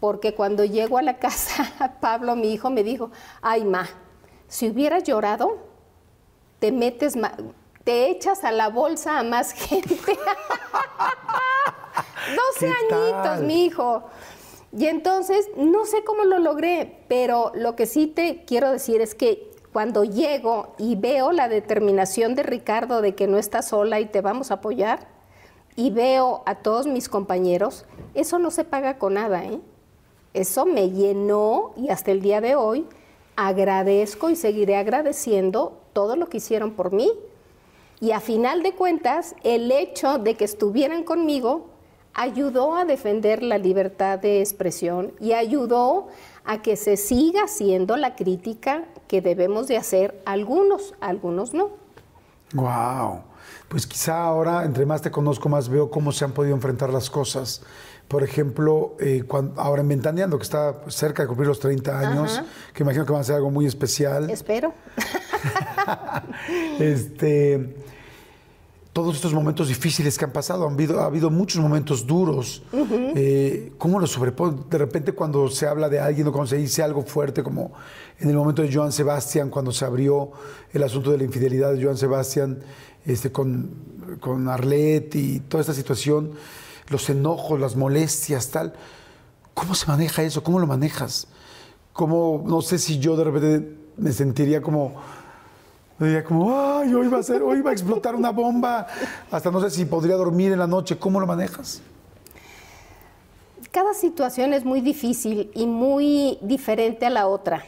Porque 0.00 0.34
cuando 0.34 0.64
llego 0.64 0.98
a 0.98 1.02
la 1.02 1.18
casa, 1.18 1.96
Pablo, 2.00 2.36
mi 2.36 2.52
hijo, 2.52 2.70
me 2.70 2.82
dijo, 2.84 3.10
ay, 3.42 3.64
ma, 3.64 3.88
si 4.46 4.70
hubieras 4.70 5.04
llorado, 5.04 5.58
te 6.58 6.72
metes, 6.72 7.14
te 7.84 8.10
echas 8.10 8.44
a 8.44 8.52
la 8.52 8.68
bolsa 8.68 9.18
a 9.18 9.22
más 9.22 9.52
gente. 9.68 9.96
12 12.60 12.72
añitos, 12.92 13.40
mi 13.42 13.64
hijo. 13.64 14.04
Y 14.76 14.86
entonces, 14.86 15.48
no 15.56 15.86
sé 15.86 16.04
cómo 16.04 16.24
lo 16.24 16.38
logré, 16.38 17.04
pero 17.08 17.52
lo 17.54 17.74
que 17.74 17.86
sí 17.86 18.06
te 18.06 18.44
quiero 18.44 18.70
decir 18.70 19.00
es 19.00 19.14
que 19.14 19.50
cuando 19.72 20.04
llego 20.04 20.74
y 20.78 20.96
veo 20.96 21.32
la 21.32 21.48
determinación 21.48 22.34
de 22.34 22.42
Ricardo 22.42 23.00
de 23.00 23.14
que 23.14 23.26
no 23.26 23.38
está 23.38 23.62
sola 23.62 24.00
y 24.00 24.06
te 24.06 24.20
vamos 24.20 24.50
a 24.50 24.54
apoyar, 24.54 25.08
y 25.78 25.90
veo 25.90 26.42
a 26.44 26.56
todos 26.56 26.88
mis 26.88 27.08
compañeros, 27.08 27.86
eso 28.14 28.40
no 28.40 28.50
se 28.50 28.64
paga 28.64 28.98
con 28.98 29.14
nada, 29.14 29.44
¿eh? 29.44 29.60
Eso 30.38 30.66
me 30.66 30.90
llenó 30.90 31.72
y 31.76 31.88
hasta 31.88 32.12
el 32.12 32.22
día 32.22 32.40
de 32.40 32.54
hoy 32.54 32.86
agradezco 33.34 34.30
y 34.30 34.36
seguiré 34.36 34.76
agradeciendo 34.76 35.80
todo 35.92 36.14
lo 36.14 36.28
que 36.28 36.36
hicieron 36.36 36.74
por 36.74 36.92
mí. 36.92 37.10
Y 37.98 38.12
a 38.12 38.20
final 38.20 38.62
de 38.62 38.72
cuentas, 38.76 39.34
el 39.42 39.72
hecho 39.72 40.18
de 40.18 40.36
que 40.36 40.44
estuvieran 40.44 41.02
conmigo 41.02 41.70
ayudó 42.14 42.76
a 42.76 42.84
defender 42.84 43.42
la 43.42 43.58
libertad 43.58 44.20
de 44.20 44.38
expresión 44.38 45.12
y 45.18 45.32
ayudó 45.32 46.06
a 46.44 46.62
que 46.62 46.76
se 46.76 46.96
siga 46.96 47.42
haciendo 47.42 47.96
la 47.96 48.14
crítica 48.14 48.84
que 49.08 49.20
debemos 49.20 49.66
de 49.66 49.76
hacer 49.76 50.22
algunos, 50.24 50.94
algunos 51.00 51.52
no. 51.52 51.70
Wow. 52.52 53.22
Pues 53.68 53.88
quizá 53.88 54.22
ahora, 54.22 54.64
entre 54.64 54.86
más 54.86 55.02
te 55.02 55.10
conozco, 55.10 55.48
más 55.48 55.68
veo 55.68 55.90
cómo 55.90 56.12
se 56.12 56.24
han 56.24 56.30
podido 56.30 56.54
enfrentar 56.54 56.90
las 56.90 57.10
cosas. 57.10 57.62
Por 58.08 58.22
ejemplo, 58.22 58.96
eh, 59.00 59.22
ahora 59.56 59.82
en 59.82 59.88
Ventaneando, 59.88 60.38
que 60.38 60.44
está 60.44 60.80
cerca 60.88 61.22
de 61.22 61.28
cumplir 61.28 61.46
los 61.46 61.60
30 61.60 61.98
años, 61.98 62.42
que 62.72 62.82
imagino 62.82 63.04
que 63.04 63.12
va 63.12 63.20
a 63.20 63.24
ser 63.24 63.36
algo 63.36 63.50
muy 63.50 63.66
especial. 63.66 64.30
Espero. 64.30 64.72
este, 66.80 67.76
todos 68.94 69.14
estos 69.14 69.34
momentos 69.34 69.68
difíciles 69.68 70.16
que 70.16 70.24
han 70.24 70.32
pasado, 70.32 70.66
han 70.66 70.72
habido, 70.72 71.00
ha 71.00 71.04
habido 71.04 71.28
muchos 71.28 71.60
momentos 71.60 72.06
duros. 72.06 72.62
Eh, 72.72 73.72
¿Cómo 73.76 74.00
lo 74.00 74.06
sobrepone? 74.06 74.56
De 74.70 74.78
repente 74.78 75.12
cuando 75.12 75.48
se 75.50 75.66
habla 75.66 75.90
de 75.90 76.00
alguien 76.00 76.26
o 76.28 76.32
cuando 76.32 76.48
se 76.48 76.56
dice 76.56 76.82
algo 76.82 77.02
fuerte, 77.02 77.42
como 77.42 77.72
en 78.18 78.30
el 78.30 78.36
momento 78.36 78.62
de 78.62 78.72
Joan 78.72 78.90
Sebastián, 78.90 79.50
cuando 79.50 79.70
se 79.70 79.84
abrió 79.84 80.32
el 80.72 80.82
asunto 80.82 81.10
de 81.10 81.18
la 81.18 81.24
infidelidad 81.24 81.74
de 81.74 81.84
Joan 81.84 81.98
Sebastián 81.98 82.58
este, 83.04 83.30
con, 83.30 83.70
con 84.18 84.48
Arlet 84.48 85.14
y 85.14 85.40
toda 85.40 85.60
esta 85.60 85.74
situación 85.74 86.32
los 86.90 87.08
enojos, 87.10 87.60
las 87.60 87.76
molestias, 87.76 88.50
tal. 88.50 88.74
¿Cómo 89.54 89.74
se 89.74 89.86
maneja 89.86 90.22
eso? 90.22 90.42
¿Cómo 90.42 90.58
lo 90.58 90.66
manejas? 90.66 91.26
¿Cómo, 91.92 92.44
no 92.46 92.62
sé 92.62 92.78
si 92.78 92.98
yo 92.98 93.16
de 93.16 93.24
repente 93.24 93.76
me 93.96 94.12
sentiría 94.12 94.62
como, 94.62 94.94
diría 95.98 96.24
como, 96.24 96.78
ay, 96.78 96.94
hoy 96.94 97.08
va 97.08 97.18
a 97.18 97.22
ser, 97.22 97.42
hoy 97.42 97.60
va 97.60 97.70
a 97.70 97.72
explotar 97.72 98.14
una 98.14 98.30
bomba, 98.30 98.86
hasta 99.30 99.50
no 99.50 99.60
sé 99.60 99.70
si 99.70 99.84
podría 99.84 100.14
dormir 100.14 100.52
en 100.52 100.60
la 100.60 100.66
noche. 100.66 100.98
¿Cómo 100.98 101.18
lo 101.20 101.26
manejas? 101.26 101.82
Cada 103.72 103.94
situación 103.94 104.54
es 104.54 104.64
muy 104.64 104.80
difícil 104.80 105.50
y 105.54 105.66
muy 105.66 106.38
diferente 106.40 107.06
a 107.06 107.10
la 107.10 107.26
otra. 107.26 107.64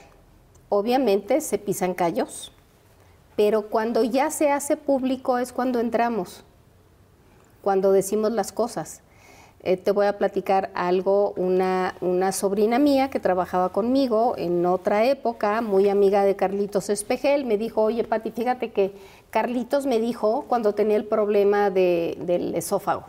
Obviamente 0.69 1.41
se 1.41 1.59
pisan 1.59 1.95
callos, 1.95 2.53
pero 3.37 3.69
cuando 3.69 4.05
ya 4.05 4.31
se 4.31 4.51
hace 4.51 4.77
público 4.77 5.39
es 5.39 5.53
cuando 5.53 5.81
entramos, 5.81 6.45
cuando 7.63 7.93
decimos 7.93 8.31
las 8.33 8.53
cosas. 8.53 9.03
Eh, 9.63 9.77
te 9.77 9.91
voy 9.91 10.07
a 10.07 10.17
platicar 10.17 10.71
algo, 10.75 11.35
una, 11.37 11.93
sobrina 12.33 12.79
mía 12.79 13.11
que 13.11 13.21
trabajaba 13.21 13.69
conmigo 13.69 14.35
en 14.39 14.65
otra 14.65 15.05
época, 15.05 15.61
muy 15.61 15.91
amiga 15.91 16.25
de 16.25 16.35
Carlitos 16.35 16.89
Espejel, 16.89 17.45
me 17.45 17.59
dijo, 17.59 17.83
oye 17.83 18.03
Pati, 18.05 18.31
fíjate 18.31 18.73
que 18.73 18.95
Carlitos 19.29 19.85
me 19.85 20.01
dijo 20.01 20.47
cuando 20.49 20.75
tenía 20.75 20.97
el 20.97 21.05
problema 21.05 21.69
del 21.69 22.55
esófago, 22.55 23.05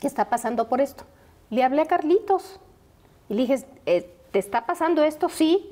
que 0.00 0.08
está 0.08 0.28
pasando 0.28 0.68
por 0.68 0.80
esto. 0.80 1.04
Le 1.50 1.62
hablé 1.62 1.82
a 1.82 1.86
Carlitos 1.86 2.58
y 3.28 3.34
le 3.34 3.42
dije, 3.42 3.64
eh, 3.86 4.12
¿te 4.32 4.40
está 4.40 4.66
pasando 4.66 5.04
esto? 5.04 5.28
Sí. 5.28 5.70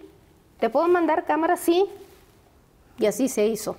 ¿Te 0.60 0.70
puedo 0.70 0.86
mandar 0.86 1.24
cámara? 1.24 1.56
Sí. 1.56 1.86
Y 2.98 3.06
así 3.06 3.28
se 3.28 3.48
hizo. 3.48 3.74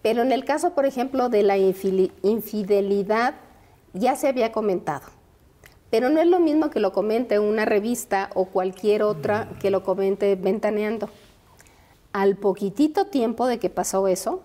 Pero 0.00 0.22
en 0.22 0.30
el 0.30 0.44
caso, 0.44 0.74
por 0.74 0.86
ejemplo, 0.86 1.28
de 1.28 1.42
la 1.42 1.56
infidelidad, 1.58 3.34
ya 3.94 4.14
se 4.14 4.28
había 4.28 4.52
comentado 4.52 5.06
pero 5.94 6.10
no 6.10 6.20
es 6.20 6.26
lo 6.26 6.40
mismo 6.40 6.70
que 6.70 6.80
lo 6.80 6.92
comente 6.92 7.38
una 7.38 7.64
revista 7.64 8.28
o 8.34 8.46
cualquier 8.46 9.04
otra 9.04 9.48
que 9.60 9.70
lo 9.70 9.84
comente 9.84 10.34
ventaneando. 10.34 11.08
Al 12.12 12.34
poquitito 12.34 13.06
tiempo 13.06 13.46
de 13.46 13.60
que 13.60 13.70
pasó 13.70 14.08
eso, 14.08 14.42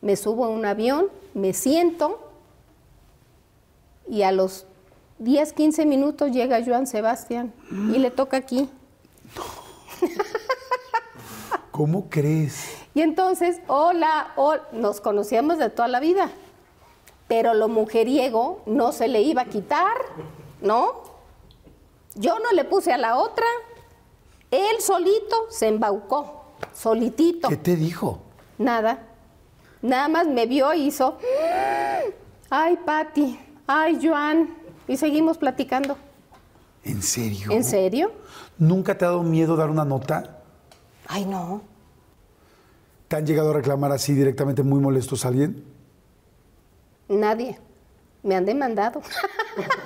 me 0.00 0.16
subo 0.16 0.46
a 0.46 0.48
un 0.48 0.64
avión, 0.64 1.08
me 1.34 1.52
siento 1.52 2.26
y 4.08 4.22
a 4.22 4.32
los 4.32 4.64
10, 5.18 5.52
15 5.52 5.84
minutos 5.84 6.30
llega 6.30 6.64
Joan 6.64 6.86
Sebastián 6.86 7.52
y 7.70 7.98
le 7.98 8.10
toca 8.10 8.38
aquí. 8.38 8.70
¿Cómo 11.70 12.08
crees? 12.08 12.78
Y 12.94 13.02
entonces, 13.02 13.60
hola, 13.66 14.32
hola, 14.36 14.62
nos 14.72 15.02
conocíamos 15.02 15.58
de 15.58 15.68
toda 15.68 15.88
la 15.88 16.00
vida, 16.00 16.30
pero 17.28 17.52
lo 17.52 17.68
mujeriego 17.68 18.62
no 18.64 18.92
se 18.92 19.08
le 19.08 19.20
iba 19.20 19.42
a 19.42 19.46
quitar. 19.50 19.98
¿No? 20.62 21.02
Yo 22.14 22.38
no 22.38 22.52
le 22.52 22.64
puse 22.64 22.92
a 22.92 22.98
la 22.98 23.16
otra. 23.16 23.46
Él 24.50 24.80
solito 24.80 25.46
se 25.50 25.68
embaucó, 25.68 26.44
solitito. 26.74 27.48
¿Qué 27.48 27.56
te 27.56 27.76
dijo? 27.76 28.20
Nada. 28.58 29.08
Nada 29.80 30.08
más 30.08 30.26
me 30.26 30.46
vio 30.46 30.72
y 30.74 30.86
hizo, 30.86 31.18
ay, 32.50 32.78
Patti, 32.84 33.38
ay, 33.66 33.98
Joan. 34.02 34.54
Y 34.86 34.96
seguimos 34.96 35.38
platicando. 35.38 35.96
¿En 36.84 37.02
serio? 37.02 37.50
¿En 37.50 37.64
serio? 37.64 38.12
¿Nunca 38.58 38.96
te 38.96 39.04
ha 39.04 39.08
dado 39.08 39.22
miedo 39.22 39.56
dar 39.56 39.70
una 39.70 39.84
nota? 39.84 40.42
Ay, 41.06 41.24
no. 41.24 41.62
¿Te 43.08 43.16
han 43.16 43.26
llegado 43.26 43.50
a 43.50 43.54
reclamar 43.54 43.92
así 43.92 44.14
directamente 44.14 44.62
muy 44.62 44.80
molestos 44.80 45.24
a 45.24 45.28
alguien? 45.28 45.64
Nadie. 47.08 47.58
Me 48.22 48.36
han 48.36 48.44
demandado. 48.44 49.02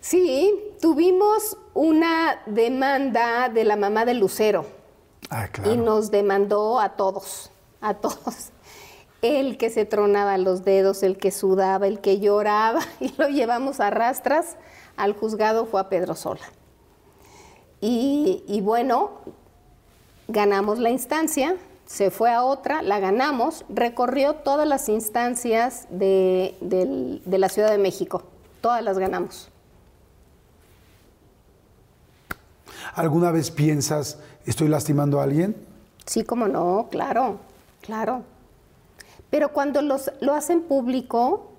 sí, 0.00 0.74
tuvimos 0.80 1.56
una 1.74 2.42
demanda 2.46 3.48
de 3.48 3.64
la 3.64 3.76
mamá 3.76 4.04
de 4.04 4.14
Lucero. 4.14 4.66
Ah, 5.30 5.48
claro. 5.48 5.72
Y 5.72 5.76
nos 5.76 6.10
demandó 6.10 6.80
a 6.80 6.96
todos, 6.96 7.50
a 7.80 7.94
todos. 7.94 8.50
El 9.22 9.58
que 9.58 9.70
se 9.70 9.84
tronaba 9.84 10.38
los 10.38 10.64
dedos, 10.64 11.02
el 11.02 11.18
que 11.18 11.30
sudaba, 11.30 11.86
el 11.86 12.00
que 12.00 12.20
lloraba, 12.20 12.80
y 13.00 13.12
lo 13.16 13.28
llevamos 13.28 13.80
a 13.80 13.90
rastras 13.90 14.56
al 14.96 15.14
juzgado 15.14 15.66
fue 15.66 15.80
a 15.80 15.88
Pedro 15.88 16.14
Sola. 16.14 16.44
Y, 17.80 18.42
y 18.48 18.60
bueno, 18.60 19.10
ganamos 20.26 20.78
la 20.78 20.90
instancia, 20.90 21.56
se 21.88 22.10
fue 22.10 22.30
a 22.30 22.44
otra, 22.44 22.82
la 22.82 23.00
ganamos, 23.00 23.64
recorrió 23.70 24.34
todas 24.34 24.68
las 24.68 24.90
instancias 24.90 25.86
de, 25.88 26.54
la 27.24 27.48
Ciudad 27.48 27.70
de 27.70 27.78
México, 27.78 28.24
todas 28.60 28.84
las 28.84 28.98
ganamos. 28.98 29.48
¿Alguna 32.94 33.30
vez 33.30 33.50
piensas, 33.50 34.18
estoy 34.44 34.68
lastimando 34.68 35.18
a 35.18 35.22
alguien? 35.24 35.56
Sí, 36.04 36.24
como 36.24 36.46
no, 36.46 36.88
claro, 36.90 37.38
claro. 37.80 38.22
Pero 39.30 39.54
cuando 39.54 39.80
los, 39.80 40.12
lo 40.20 40.34
hacen 40.34 40.60
público, 40.64 41.52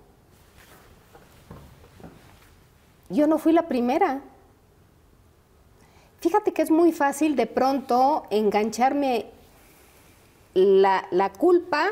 yo 3.09 3.25
no 3.25 3.39
fui 3.39 3.51
la 3.51 3.63
primera. 3.67 4.21
Fíjate 6.19 6.53
que 6.53 6.61
es 6.61 6.69
muy 6.69 6.91
fácil 6.91 7.35
de 7.35 7.47
pronto 7.47 8.27
engancharme 8.29 9.38
la, 10.53 11.31
culpa, 11.37 11.89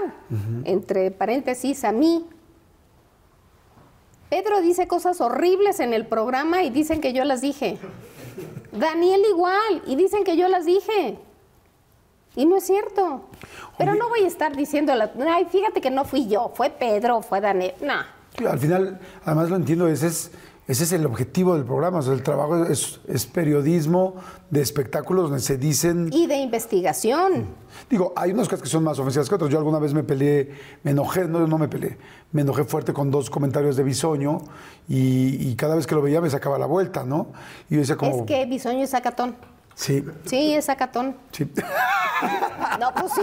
entre 0.64 1.12
paréntesis, 1.12 1.84
a 1.84 1.92
mí. 1.92 2.26
Pedro 4.30 4.62
dice 4.62 4.88
cosas 4.88 5.22
horribles 5.22 5.80
en 5.80 5.94
el 5.94 6.06
programa 6.06 6.64
y 6.64 6.70
dicen 6.70 7.00
que 7.00 7.14
yo 7.14 7.24
las 7.24 7.42
dije. 7.42 7.78
Daniel 8.72 9.22
igual, 9.30 9.82
y 9.86 9.96
dicen 9.96 10.24
que 10.24 10.36
yo 10.36 10.48
las 10.48 10.66
dije. 10.66 11.18
Y 12.36 12.46
no 12.46 12.58
es 12.58 12.66
cierto. 12.66 13.30
Pero 13.78 13.96
no 13.96 14.10
voy 14.10 14.22
a 14.22 14.28
estar 14.28 14.56
diciendo, 14.56 14.94
ay, 15.28 15.46
fíjate 15.46 15.82
que 15.82 15.90
no 15.90 16.06
fui 16.06 16.28
yo, 16.28 16.52
fue 16.54 16.70
Pedro, 16.70 17.22
fue 17.22 17.42
Daniel. 17.42 17.74
No. 17.82 18.48
Al 18.48 18.60
final, 18.60 19.00
además 19.26 19.50
lo 19.50 19.56
entiendo, 19.56 19.88
ese 19.88 20.08
es 20.08 20.32
Ese 20.68 20.84
es 20.84 20.92
el 20.92 21.06
objetivo 21.06 21.56
del 21.56 21.64
programa. 21.64 22.00
O 22.00 22.02
sea, 22.02 22.14
el 22.14 22.22
trabajo 22.22 22.66
es, 22.66 23.00
es 23.08 23.26
periodismo 23.26 24.16
de 24.50 24.62
espectáculos 24.62 25.30
donde 25.30 25.40
se 25.40 25.58
dicen. 25.58 26.10
Y 26.12 26.28
de 26.28 26.36
investigación. 26.36 27.48
Digo, 27.90 28.12
hay 28.18 28.32
unas 28.32 28.50
cosas 28.50 28.64
que 28.64 28.70
son 28.70 28.84
más 28.84 29.00
ofensivas 29.00 29.30
que 29.30 29.36
otras. 29.36 29.50
Yo 29.50 29.60
alguna 29.60 29.80
vez 29.80 29.94
me 29.94 30.04
peleé, 30.04 30.52
me 30.84 30.92
enojé, 30.92 31.26
no, 31.26 31.48
no 31.48 31.58
me 31.58 31.70
peleé, 31.70 31.98
me 32.34 32.42
enojé 32.42 32.66
fuerte 32.66 32.92
con 32.92 33.10
dos 33.10 33.30
comentarios 33.30 33.78
de 33.78 33.84
Bisoño 33.84 34.40
y, 34.90 35.50
y 35.50 35.56
cada 35.56 35.76
vez 35.76 35.88
que 35.88 35.96
lo 35.96 36.02
veía 36.02 36.20
me 36.20 36.30
sacaba 36.30 36.60
la 36.60 36.66
vuelta, 36.66 37.06
¿no? 37.06 37.32
Y 37.70 37.76
yo 37.76 37.80
decía 37.80 37.96
como. 37.96 38.18
Es 38.18 38.22
que 38.24 38.46
Bisoño 38.46 38.84
es 38.84 38.90
sacatón. 38.90 39.36
Sí, 39.78 40.04
Sí, 40.26 40.56
es 40.56 40.66
sacatón. 40.66 41.16
sí. 41.32 41.48
No, 42.80 42.92
pues 42.96 43.12
sí, 43.14 43.22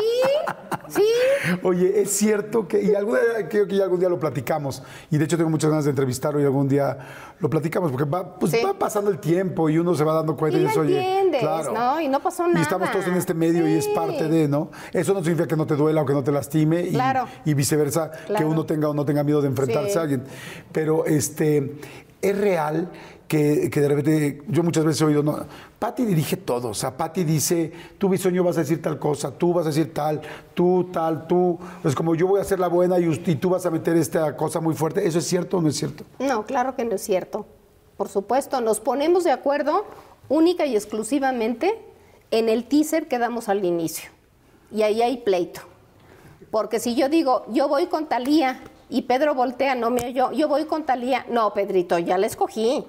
sí. 0.89 1.57
Oye, 1.65 2.01
es 2.01 2.11
cierto 2.11 2.67
que, 2.69 2.81
y 2.83 2.95
alguna, 2.95 3.19
creo 3.51 3.67
que 3.67 3.77
ya 3.77 3.83
algún 3.85 3.99
día 3.99 4.09
lo 4.09 4.19
platicamos, 4.21 4.83
y 5.11 5.19
de 5.19 5.25
hecho 5.25 5.37
tengo 5.37 5.51
muchas 5.51 5.69
ganas 5.71 5.85
de 5.85 5.91
entrevistarlo 5.91 6.41
y 6.41 6.45
algún 6.45 6.69
día 6.69 6.97
lo 7.41 7.51
platicamos, 7.51 7.91
porque 7.91 8.09
va, 8.09 8.37
pues, 8.39 8.53
Sí. 8.53 8.61
va 8.65 8.79
pasando 8.79 9.11
el 9.11 9.19
tiempo 9.19 9.69
y 9.69 9.79
uno 9.79 9.95
se 9.97 10.05
va 10.05 10.15
dando 10.15 10.37
cuenta 10.37 10.57
Y 10.59 10.61
y, 10.61 10.65
lo 10.65 10.69
dice, 10.69 10.81
oye, 10.81 10.99
entiendes, 11.21 11.41
claro. 11.41 11.73
¿no? 11.73 12.01
Y 12.01 12.07
no 12.09 12.21
pasó 12.21 12.45
Y 12.49 12.61
estamos 12.61 12.87
nada. 12.87 12.93
todos 12.93 13.07
en 13.09 13.15
este 13.15 13.35
medio 13.35 13.69
y 13.69 13.75
es 13.75 13.89
parte 13.89 14.29
de, 14.29 14.47
¿no? 14.49 14.71
Eso 14.93 15.13
no 15.13 15.21
significa 15.21 15.49
que 15.49 15.57
no 15.57 15.67
te 15.67 15.75
duela 15.75 16.03
o 16.03 16.07
que 16.07 16.13
no 16.13 16.23
te 16.23 16.31
lastime 16.33 16.83
y, 16.83 16.93
Claro. 16.93 17.27
y 17.45 17.55
viceversa, 17.55 18.11
que 18.37 18.45
uno 18.45 18.65
tenga 18.65 18.89
o 18.89 18.95
no 18.95 19.05
tenga 19.05 19.25
miedo 19.25 19.41
de 19.43 19.49
enfrentarse 19.49 19.91
Sí. 19.93 19.99
a 19.99 20.03
alguien. 20.03 20.25
Pero 20.73 21.05
este, 21.05 21.79
es 22.23 22.39
real 22.39 22.91
que, 23.29 23.69
de 23.69 23.89
repente, 23.89 24.43
yo 24.49 24.63
muchas 24.63 24.85
veces 24.85 25.01
he 25.01 25.05
oído, 25.05 25.23
no, 25.23 25.47
Patti 25.79 26.05
dirige 26.05 26.37
todo, 26.37 26.69
o 26.69 26.75
sea, 26.75 26.97
Patti 26.97 27.25
dice, 27.25 27.73
tú 27.99 28.09
Bisoño 28.09 28.45
vas 28.45 28.57
a 28.57 28.61
decir 28.61 28.81
tal 28.81 28.99
cosa, 28.99 29.31
tú 29.33 29.53
vas 29.53 29.67
a 29.67 29.71
decir 29.71 29.93
tal, 29.93 30.21
tú 30.55 30.89
tal, 30.93 31.27
tú, 31.27 31.59
es 31.83 31.95
como 31.95 32.15
yo 32.15 32.27
voy 32.27 32.39
a 32.39 32.43
hacer 32.43 32.61
la 32.61 32.69
buena 32.69 32.99
y, 32.99 33.05
y 33.27 33.35
tú 33.37 33.51
vas 33.51 33.65
a 33.67 33.71
meter 33.71 33.97
esta 33.97 34.37
cosa 34.37 34.61
muy 34.61 34.75
fuerte, 34.75 35.07
¿eso 35.07 35.19
es 35.19 35.27
cierto 35.27 35.59
o 35.59 35.63
no 35.63 35.69
es 35.69 35.77
cierto? 35.77 36.05
No, 36.19 36.45
claro 36.45 36.77
que 36.77 36.85
no 36.85 36.95
es 36.95 37.03
cierto. 37.03 37.47
Por 37.97 38.09
supuesto, 38.09 38.61
nos 38.61 38.81
ponemos 38.81 39.25
de 39.25 39.31
acuerdo 39.31 39.85
única 40.29 40.67
y 40.67 40.75
exclusivamente 40.75 41.79
en 42.31 42.49
el 42.49 42.65
teaser 42.65 43.07
que 43.09 43.19
damos 43.19 43.49
al 43.49 43.65
inicio. 43.65 44.11
Y 44.73 44.83
ahí 44.83 45.03
hay 45.03 45.19
pleito. 45.19 45.61
Porque 46.51 46.81
si 46.81 46.95
yo 46.95 47.09
digo, 47.09 47.45
yo 47.49 47.69
voy 47.69 47.87
con 47.87 48.07
Talía 48.07 48.61
y 48.89 49.03
Pedro 49.03 49.35
voltea, 49.35 49.75
no 49.75 49.91
me 49.91 50.07
oyó, 50.07 50.33
yo 50.33 50.49
voy 50.49 50.65
con 50.65 50.85
Talía, 50.85 51.27
no, 51.29 51.53
Pedrito, 51.55 51.99
ya 51.99 52.19
la 52.19 52.27
escogí. 52.27 52.85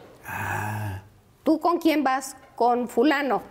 ¿Tú 1.43 1.59
con 1.59 1.77
quién 1.79 2.03
vas? 2.03 2.35
Con 2.55 2.87
fulano. 2.87 3.41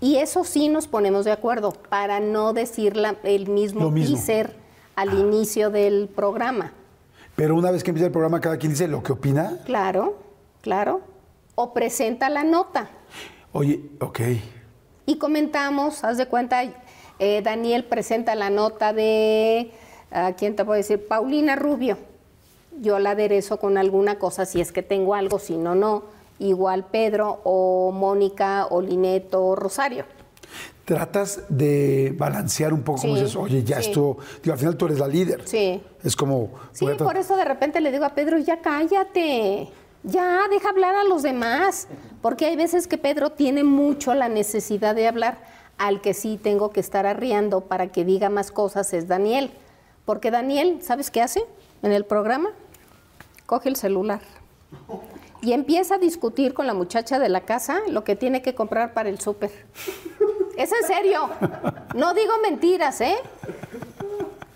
Y 0.00 0.16
eso 0.16 0.44
sí 0.44 0.68
nos 0.68 0.88
ponemos 0.88 1.24
de 1.24 1.32
acuerdo 1.32 1.72
para 1.72 2.20
no 2.20 2.52
decir 2.52 2.96
la- 2.96 3.16
el 3.22 3.48
mismo, 3.48 3.90
mismo. 3.90 4.16
teaser 4.16 4.56
al 4.96 5.18
inicio 5.18 5.70
del 5.70 6.08
programa. 6.14 6.72
Pero 7.36 7.54
una 7.54 7.70
vez 7.70 7.82
que 7.82 7.90
empieza 7.90 8.06
el 8.06 8.12
programa, 8.12 8.40
cada 8.40 8.58
quien 8.58 8.72
dice 8.72 8.88
lo 8.88 9.02
que 9.02 9.12
opina. 9.12 9.58
Claro, 9.64 10.18
claro. 10.60 11.00
O 11.54 11.72
presenta 11.72 12.28
la 12.28 12.44
nota. 12.44 12.90
Oye, 13.52 13.80
ok. 14.00 14.20
Y 15.06 15.18
comentamos, 15.18 16.04
haz 16.04 16.16
de 16.18 16.26
cuenta, 16.26 16.62
eh, 17.18 17.42
Daniel 17.42 17.84
presenta 17.84 18.34
la 18.34 18.50
nota 18.50 18.92
de, 18.92 19.72
¿a 20.10 20.32
quién 20.32 20.56
te 20.56 20.64
puedo 20.64 20.76
decir? 20.76 21.06
Paulina 21.06 21.56
Rubio. 21.56 21.96
Yo 22.80 22.98
la 22.98 23.10
aderezo 23.10 23.58
con 23.58 23.78
alguna 23.78 24.18
cosa, 24.18 24.46
si 24.46 24.60
es 24.60 24.72
que 24.72 24.82
tengo 24.82 25.14
algo, 25.14 25.38
si 25.38 25.56
no, 25.56 25.74
no. 25.74 26.04
Igual 26.42 26.86
Pedro 26.86 27.40
o 27.44 27.92
Mónica 27.92 28.66
o 28.70 28.80
Lineto 28.82 29.44
o 29.44 29.54
Rosario. 29.54 30.04
Tratas 30.84 31.42
de 31.48 32.12
balancear 32.18 32.72
un 32.72 32.82
poco, 32.82 33.02
como 33.02 33.14
dices, 33.14 33.36
oye, 33.36 33.62
ya 33.62 33.80
sí. 33.80 33.90
estuvo. 33.90 34.18
Digo, 34.42 34.52
al 34.52 34.58
final 34.58 34.76
tú 34.76 34.86
eres 34.86 34.98
la 34.98 35.06
líder. 35.06 35.46
Sí. 35.46 35.80
Es 36.02 36.16
como. 36.16 36.50
Sí, 36.72 36.86
por 36.98 37.16
eso 37.16 37.36
de 37.36 37.44
repente 37.44 37.80
le 37.80 37.92
digo 37.92 38.04
a 38.04 38.10
Pedro, 38.10 38.38
ya 38.38 38.60
cállate, 38.60 39.68
ya 40.02 40.48
deja 40.50 40.68
hablar 40.68 40.96
a 40.96 41.04
los 41.04 41.22
demás, 41.22 41.86
porque 42.20 42.46
hay 42.46 42.56
veces 42.56 42.88
que 42.88 42.98
Pedro 42.98 43.30
tiene 43.30 43.62
mucho 43.62 44.12
la 44.12 44.28
necesidad 44.28 44.96
de 44.96 45.06
hablar, 45.06 45.38
al 45.78 46.00
que 46.00 46.12
sí 46.12 46.40
tengo 46.42 46.70
que 46.70 46.80
estar 46.80 47.06
arriando 47.06 47.60
para 47.60 47.86
que 47.92 48.04
diga 48.04 48.28
más 48.28 48.50
cosas 48.50 48.92
es 48.92 49.06
Daniel, 49.06 49.52
porque 50.04 50.32
Daniel, 50.32 50.80
¿sabes 50.82 51.12
qué 51.12 51.22
hace 51.22 51.44
en 51.82 51.92
el 51.92 52.04
programa? 52.04 52.50
Coge 53.46 53.68
el 53.68 53.76
celular 53.76 54.20
y 55.42 55.52
empieza 55.52 55.96
a 55.96 55.98
discutir 55.98 56.54
con 56.54 56.66
la 56.66 56.72
muchacha 56.72 57.18
de 57.18 57.28
la 57.28 57.42
casa 57.42 57.80
lo 57.88 58.04
que 58.04 58.16
tiene 58.16 58.40
que 58.40 58.54
comprar 58.54 58.94
para 58.94 59.08
el 59.08 59.20
súper. 59.20 59.50
Es 60.56 60.70
en 60.72 60.86
serio, 60.86 61.28
no 61.94 62.14
digo 62.14 62.32
mentiras, 62.42 63.00
¿eh? 63.00 63.16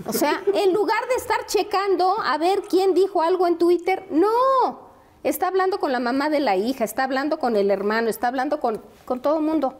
O 0.06 0.12
sea, 0.12 0.40
en 0.54 0.72
lugar 0.72 1.00
de 1.08 1.16
estar 1.16 1.44
checando 1.46 2.16
a 2.22 2.38
ver 2.38 2.62
quién 2.62 2.94
dijo 2.94 3.22
algo 3.22 3.46
en 3.48 3.58
Twitter, 3.58 4.06
no. 4.10 4.86
Está 5.24 5.48
hablando 5.48 5.80
con 5.80 5.90
la 5.90 5.98
mamá 5.98 6.30
de 6.30 6.38
la 6.38 6.54
hija, 6.54 6.84
está 6.84 7.02
hablando 7.02 7.40
con 7.40 7.56
el 7.56 7.72
hermano, 7.72 8.08
está 8.08 8.28
hablando 8.28 8.60
con, 8.60 8.80
con 9.04 9.20
todo 9.20 9.38
el 9.38 9.42
mundo. 9.42 9.76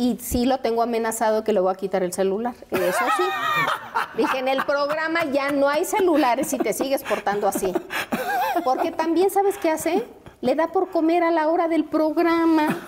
Y 0.00 0.16
sí 0.18 0.46
lo 0.46 0.60
tengo 0.60 0.80
amenazado 0.80 1.44
que 1.44 1.52
le 1.52 1.60
voy 1.60 1.70
a 1.70 1.74
quitar 1.74 2.02
el 2.02 2.14
celular. 2.14 2.54
Eso 2.70 3.04
sí. 3.18 3.22
Dije, 4.16 4.38
en 4.38 4.48
el 4.48 4.64
programa 4.64 5.26
ya 5.26 5.52
no 5.52 5.68
hay 5.68 5.84
celulares 5.84 6.46
si 6.46 6.56
te 6.56 6.72
sigues 6.72 7.04
portando 7.04 7.46
así. 7.46 7.70
Porque 8.64 8.92
también, 8.92 9.28
¿sabes 9.28 9.58
qué 9.58 9.68
hace? 9.68 10.06
Le 10.40 10.54
da 10.54 10.68
por 10.68 10.88
comer 10.88 11.22
a 11.22 11.30
la 11.30 11.48
hora 11.48 11.68
del 11.68 11.84
programa. 11.84 12.78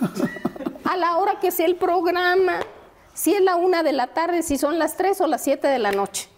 A 0.87 0.97
la 0.97 1.19
hora 1.19 1.39
que 1.39 1.51
sea 1.51 1.67
el 1.67 1.77
programa. 1.77 2.61
Si 3.13 3.35
es 3.35 3.43
la 3.43 3.57
una 3.57 3.83
de 3.83 3.93
la 3.93 4.07
tarde, 4.07 4.43
si 4.43 4.57
son 4.57 4.79
las 4.79 4.97
tres 4.97 5.21
o 5.21 5.27
las 5.27 5.45
siete 5.45 5.69
de 5.69 5.79
la 5.79 5.93
noche. 5.93 6.31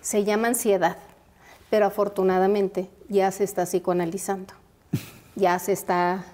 Se 0.00 0.24
llama 0.24 0.48
ansiedad. 0.48 0.96
Pero 1.68 1.84
afortunadamente 1.84 2.88
ya 3.10 3.30
se 3.32 3.44
está 3.44 3.66
psicoanalizando. 3.66 4.54
Ya 5.34 5.58
se 5.58 5.72
está 5.72 6.24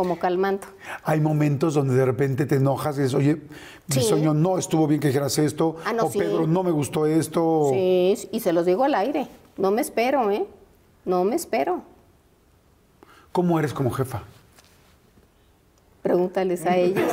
como 0.00 0.18
calmando. 0.18 0.66
Hay 1.04 1.20
momentos 1.20 1.74
donde 1.74 1.94
de 1.94 2.06
repente 2.06 2.46
te 2.46 2.54
enojas 2.54 2.96
y 2.96 3.02
dices, 3.02 3.12
oye, 3.14 3.34
mi 3.36 3.96
Sí. 3.96 4.00
sueño 4.00 4.32
no 4.32 4.56
estuvo 4.56 4.86
bien 4.86 4.98
que 4.98 5.08
dijeras 5.08 5.36
esto, 5.36 5.76
Ah, 5.84 5.92
no, 5.92 6.06
o 6.06 6.10
sí. 6.10 6.18
Pedro, 6.20 6.46
no 6.46 6.62
me 6.62 6.70
gustó 6.70 7.04
esto. 7.04 7.66
Sí, 7.70 8.16
y 8.32 8.40
se 8.40 8.54
los 8.54 8.64
digo 8.64 8.84
al 8.84 8.94
aire. 8.94 9.26
No 9.58 9.70
me 9.70 9.82
espero, 9.82 10.30
¿eh? 10.30 10.46
No 11.04 11.22
me 11.24 11.36
espero. 11.36 11.82
¿Cómo 13.30 13.58
eres 13.58 13.74
como 13.74 13.90
jefa? 13.90 14.22
Pregúntales 16.00 16.64
a 16.64 16.78
ellos. 16.78 17.12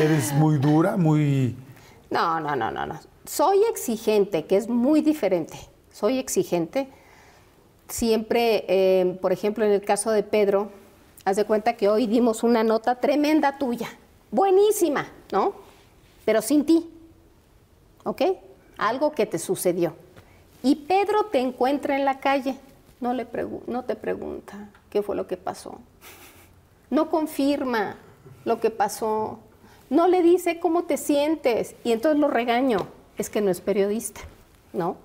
¿Eres 0.00 0.32
muy 0.32 0.58
dura, 0.58 0.96
muy... 0.96 1.54
No, 2.10 2.40
no, 2.40 2.56
no, 2.56 2.72
no, 2.72 2.86
no. 2.86 2.98
Soy 3.24 3.58
exigente, 3.70 4.46
que 4.46 4.56
es 4.56 4.68
muy 4.68 5.00
diferente. 5.00 5.56
Soy 5.92 6.18
exigente. 6.18 6.88
Siempre, 7.88 8.64
eh, 8.68 9.18
por 9.20 9.32
ejemplo, 9.32 9.64
en 9.64 9.72
el 9.72 9.82
caso 9.82 10.10
de 10.10 10.22
Pedro, 10.22 10.70
haz 11.24 11.36
de 11.36 11.44
cuenta 11.44 11.74
que 11.74 11.88
hoy 11.88 12.06
dimos 12.06 12.42
una 12.42 12.64
nota 12.64 12.96
tremenda 12.96 13.58
tuya, 13.58 13.88
buenísima, 14.30 15.08
¿no? 15.32 15.54
Pero 16.24 16.42
sin 16.42 16.64
ti, 16.64 16.90
¿ok? 18.04 18.22
Algo 18.78 19.12
que 19.12 19.26
te 19.26 19.38
sucedió. 19.38 19.94
Y 20.62 20.74
Pedro 20.74 21.26
te 21.26 21.38
encuentra 21.38 21.96
en 21.96 22.04
la 22.04 22.18
calle, 22.18 22.56
no, 23.00 23.12
le 23.12 23.26
no 23.66 23.84
te 23.84 23.94
pregunta 23.94 24.68
qué 24.90 25.02
fue 25.02 25.14
lo 25.14 25.26
que 25.26 25.36
pasó. 25.36 25.78
No 26.90 27.10
confirma 27.10 27.96
lo 28.44 28.60
que 28.60 28.70
pasó. 28.70 29.38
No 29.90 30.08
le 30.08 30.22
dice 30.22 30.60
cómo 30.60 30.84
te 30.84 30.96
sientes. 30.96 31.74
Y 31.84 31.92
entonces 31.92 32.20
lo 32.20 32.28
regaño. 32.28 32.88
Es 33.18 33.30
que 33.30 33.40
no 33.40 33.50
es 33.50 33.60
periodista, 33.60 34.20
¿no? 34.72 34.96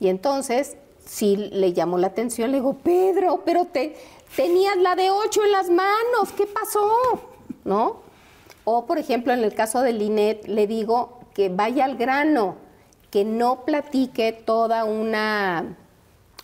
Y 0.00 0.08
entonces, 0.08 0.76
sí 1.04 1.36
le 1.36 1.72
llamó 1.72 1.98
la 1.98 2.08
atención, 2.08 2.50
le 2.50 2.58
digo, 2.58 2.74
Pedro, 2.74 3.42
pero 3.44 3.66
te 3.66 3.96
tenías 4.36 4.76
la 4.76 4.94
de 4.94 5.10
ocho 5.10 5.44
en 5.44 5.52
las 5.52 5.68
manos, 5.68 6.32
¿qué 6.36 6.46
pasó? 6.46 6.90
¿No? 7.64 7.96
O, 8.64 8.86
por 8.86 8.98
ejemplo, 8.98 9.32
en 9.32 9.44
el 9.44 9.54
caso 9.54 9.80
de 9.80 9.92
Linet, 9.92 10.46
le 10.46 10.66
digo 10.66 11.20
que 11.34 11.48
vaya 11.48 11.84
al 11.84 11.96
grano, 11.96 12.56
que 13.10 13.24
no 13.24 13.64
platique 13.64 14.32
toda 14.32 14.84
una 14.84 15.76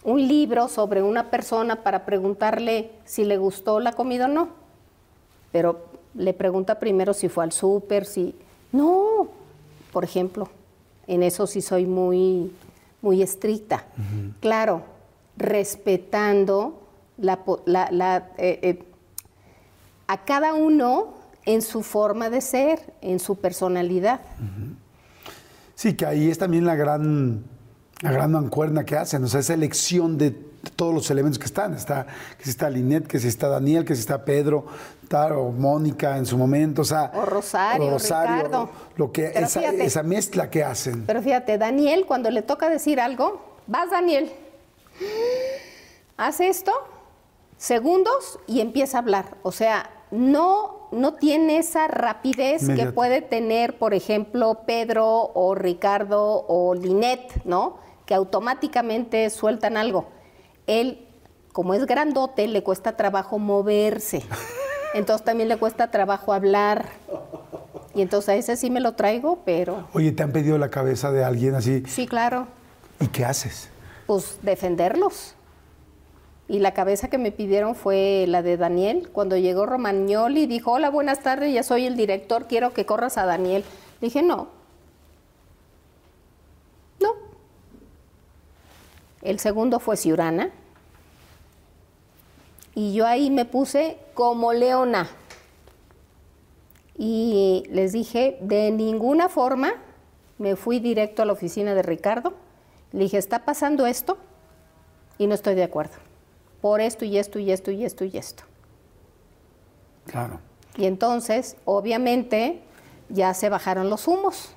un 0.04 0.26
libro 0.26 0.68
sobre 0.68 1.02
una 1.02 1.30
persona 1.30 1.82
para 1.82 2.04
preguntarle 2.04 2.92
si 3.04 3.24
le 3.24 3.36
gustó 3.36 3.80
la 3.80 3.92
comida 3.92 4.26
o 4.26 4.28
no. 4.28 4.48
Pero 5.52 5.86
le 6.14 6.32
pregunta 6.34 6.78
primero 6.78 7.14
si 7.14 7.28
fue 7.28 7.44
al 7.44 7.52
súper, 7.52 8.04
si... 8.04 8.34
No, 8.70 9.28
por 9.92 10.04
ejemplo, 10.04 10.48
en 11.06 11.22
eso 11.22 11.46
sí 11.46 11.62
soy 11.62 11.86
muy, 11.86 12.52
muy 13.02 13.22
estricta. 13.22 13.84
Claro, 14.40 14.82
respetando 15.36 16.82
la, 17.18 17.38
la- 17.66 17.88
la, 17.90 18.28
eh, 18.38 18.58
eh, 18.62 18.82
a 20.06 20.24
cada 20.24 20.54
uno 20.54 21.14
en 21.44 21.62
su 21.62 21.82
forma 21.82 22.30
de 22.30 22.40
ser, 22.40 22.92
en 23.00 23.18
su 23.18 23.36
personalidad. 23.36 24.20
Sí, 25.74 25.94
que 25.94 26.06
ahí 26.06 26.30
es 26.30 26.38
también 26.38 26.64
la 26.66 26.74
gran, 26.74 27.44
la 28.02 28.12
gran 28.12 28.32
mancuerna 28.32 28.84
que 28.84 28.96
hacen, 28.96 29.22
o 29.24 29.28
sea, 29.28 29.40
esa 29.40 29.54
elección 29.54 30.18
de 30.18 30.30
todos 30.76 30.94
los 30.94 31.10
elementos 31.10 31.38
que 31.38 31.46
están. 31.46 31.74
Está, 31.74 32.06
que 32.36 32.44
si 32.44 32.50
está 32.50 32.70
Linet, 32.70 33.06
que 33.06 33.18
si 33.18 33.28
está 33.28 33.48
Daniel, 33.48 33.84
que 33.84 33.94
si 33.94 34.00
está 34.00 34.24
Pedro, 34.24 34.66
tal, 35.08 35.32
o 35.32 35.50
Mónica 35.50 36.16
en 36.16 36.26
su 36.26 36.36
momento, 36.36 36.82
o 36.82 36.84
sea... 36.84 37.10
O 37.14 37.24
Rosario, 37.24 37.98
Ricardo. 37.98 38.70
Lo 38.96 39.10
que, 39.10 39.26
esa, 39.34 39.60
fíjate. 39.60 39.84
esa 39.84 40.02
mezcla 40.02 40.50
que 40.50 40.62
hacen. 40.62 41.04
Pero 41.06 41.22
fíjate, 41.22 41.58
Daniel, 41.58 42.04
cuando 42.06 42.30
le 42.30 42.42
toca 42.42 42.68
decir 42.68 43.00
algo, 43.00 43.56
vas 43.66 43.90
Daniel. 43.90 44.30
haz 46.16 46.40
esto, 46.40 46.72
segundos 47.56 48.38
y 48.46 48.60
empieza 48.60 48.98
a 48.98 49.00
hablar. 49.00 49.36
O 49.42 49.52
sea, 49.52 49.90
no, 50.10 50.88
no 50.92 51.14
tiene 51.14 51.58
esa 51.58 51.88
rapidez 51.88 52.68
que 52.68 52.86
puede 52.86 53.22
tener, 53.22 53.78
por 53.78 53.94
ejemplo, 53.94 54.62
Pedro 54.66 55.30
o 55.34 55.54
Ricardo 55.54 56.44
o 56.48 56.74
Linet, 56.74 57.44
¿no? 57.44 57.78
Que 58.06 58.14
automáticamente 58.14 59.28
sueltan 59.30 59.76
algo. 59.76 60.06
Él, 60.68 61.04
como 61.52 61.74
es 61.74 61.84
grandote, 61.86 62.46
le 62.46 62.62
cuesta 62.62 62.96
trabajo 62.96 63.38
moverse. 63.40 64.22
Entonces 64.94 65.24
también 65.24 65.48
le 65.48 65.56
cuesta 65.56 65.90
trabajo 65.90 66.32
hablar. 66.32 66.86
Y 67.94 68.02
entonces 68.02 68.28
a 68.28 68.34
ese 68.36 68.56
sí 68.56 68.70
me 68.70 68.78
lo 68.80 68.92
traigo, 68.94 69.40
pero 69.44 69.88
Oye, 69.92 70.12
¿te 70.12 70.22
han 70.22 70.30
pedido 70.30 70.56
la 70.58 70.70
cabeza 70.70 71.10
de 71.10 71.24
alguien 71.24 71.54
así? 71.56 71.82
sí, 71.86 72.06
claro, 72.06 72.46
¿Y 73.00 73.08
qué 73.08 73.24
haces? 73.24 73.68
pues 74.06 74.38
defenderlos. 74.42 75.34
Y 76.48 76.60
la 76.60 76.72
cabeza 76.72 77.08
que 77.08 77.18
me 77.18 77.30
pidieron 77.32 77.74
fue 77.74 78.24
la 78.26 78.40
de 78.42 78.56
Daniel. 78.56 79.10
Cuando 79.12 79.36
llegó 79.36 79.66
Romagnoli, 79.66 80.46
dijo, 80.46 80.72
hola, 80.72 80.88
buenas 80.90 81.20
tardes, 81.22 81.52
ya 81.52 81.62
soy 81.62 81.84
el 81.86 81.94
director, 81.96 82.46
quiero 82.46 82.72
que 82.72 82.86
corras 82.86 83.18
a 83.18 83.26
Daniel. 83.26 83.64
Le 84.00 84.06
dije, 84.06 84.22
no. 84.22 84.36
No. 84.36 84.57
El 89.22 89.38
segundo 89.38 89.80
fue 89.80 89.96
Ciurana. 89.96 90.50
Y 92.74 92.94
yo 92.94 93.06
ahí 93.06 93.30
me 93.30 93.44
puse 93.44 93.98
como 94.14 94.52
leona. 94.52 95.08
Y 96.96 97.64
les 97.70 97.92
dije, 97.92 98.38
de 98.40 98.70
ninguna 98.70 99.28
forma, 99.28 99.74
me 100.38 100.56
fui 100.56 100.78
directo 100.78 101.22
a 101.22 101.24
la 101.24 101.32
oficina 101.32 101.74
de 101.74 101.82
Ricardo. 101.82 102.34
Le 102.92 103.00
dije, 103.00 103.18
está 103.18 103.44
pasando 103.44 103.86
esto 103.86 104.18
y 105.18 105.26
no 105.26 105.34
estoy 105.34 105.54
de 105.54 105.64
acuerdo. 105.64 105.94
Por 106.60 106.80
esto 106.80 107.04
y 107.04 107.18
esto 107.18 107.38
y 107.38 107.50
esto 107.50 107.70
y 107.70 107.84
esto 107.84 108.04
y 108.04 108.16
esto. 108.16 108.44
Claro. 110.06 110.40
Y 110.76 110.86
entonces, 110.86 111.56
obviamente, 111.64 112.62
ya 113.08 113.34
se 113.34 113.48
bajaron 113.48 113.90
los 113.90 114.08
humos. 114.08 114.50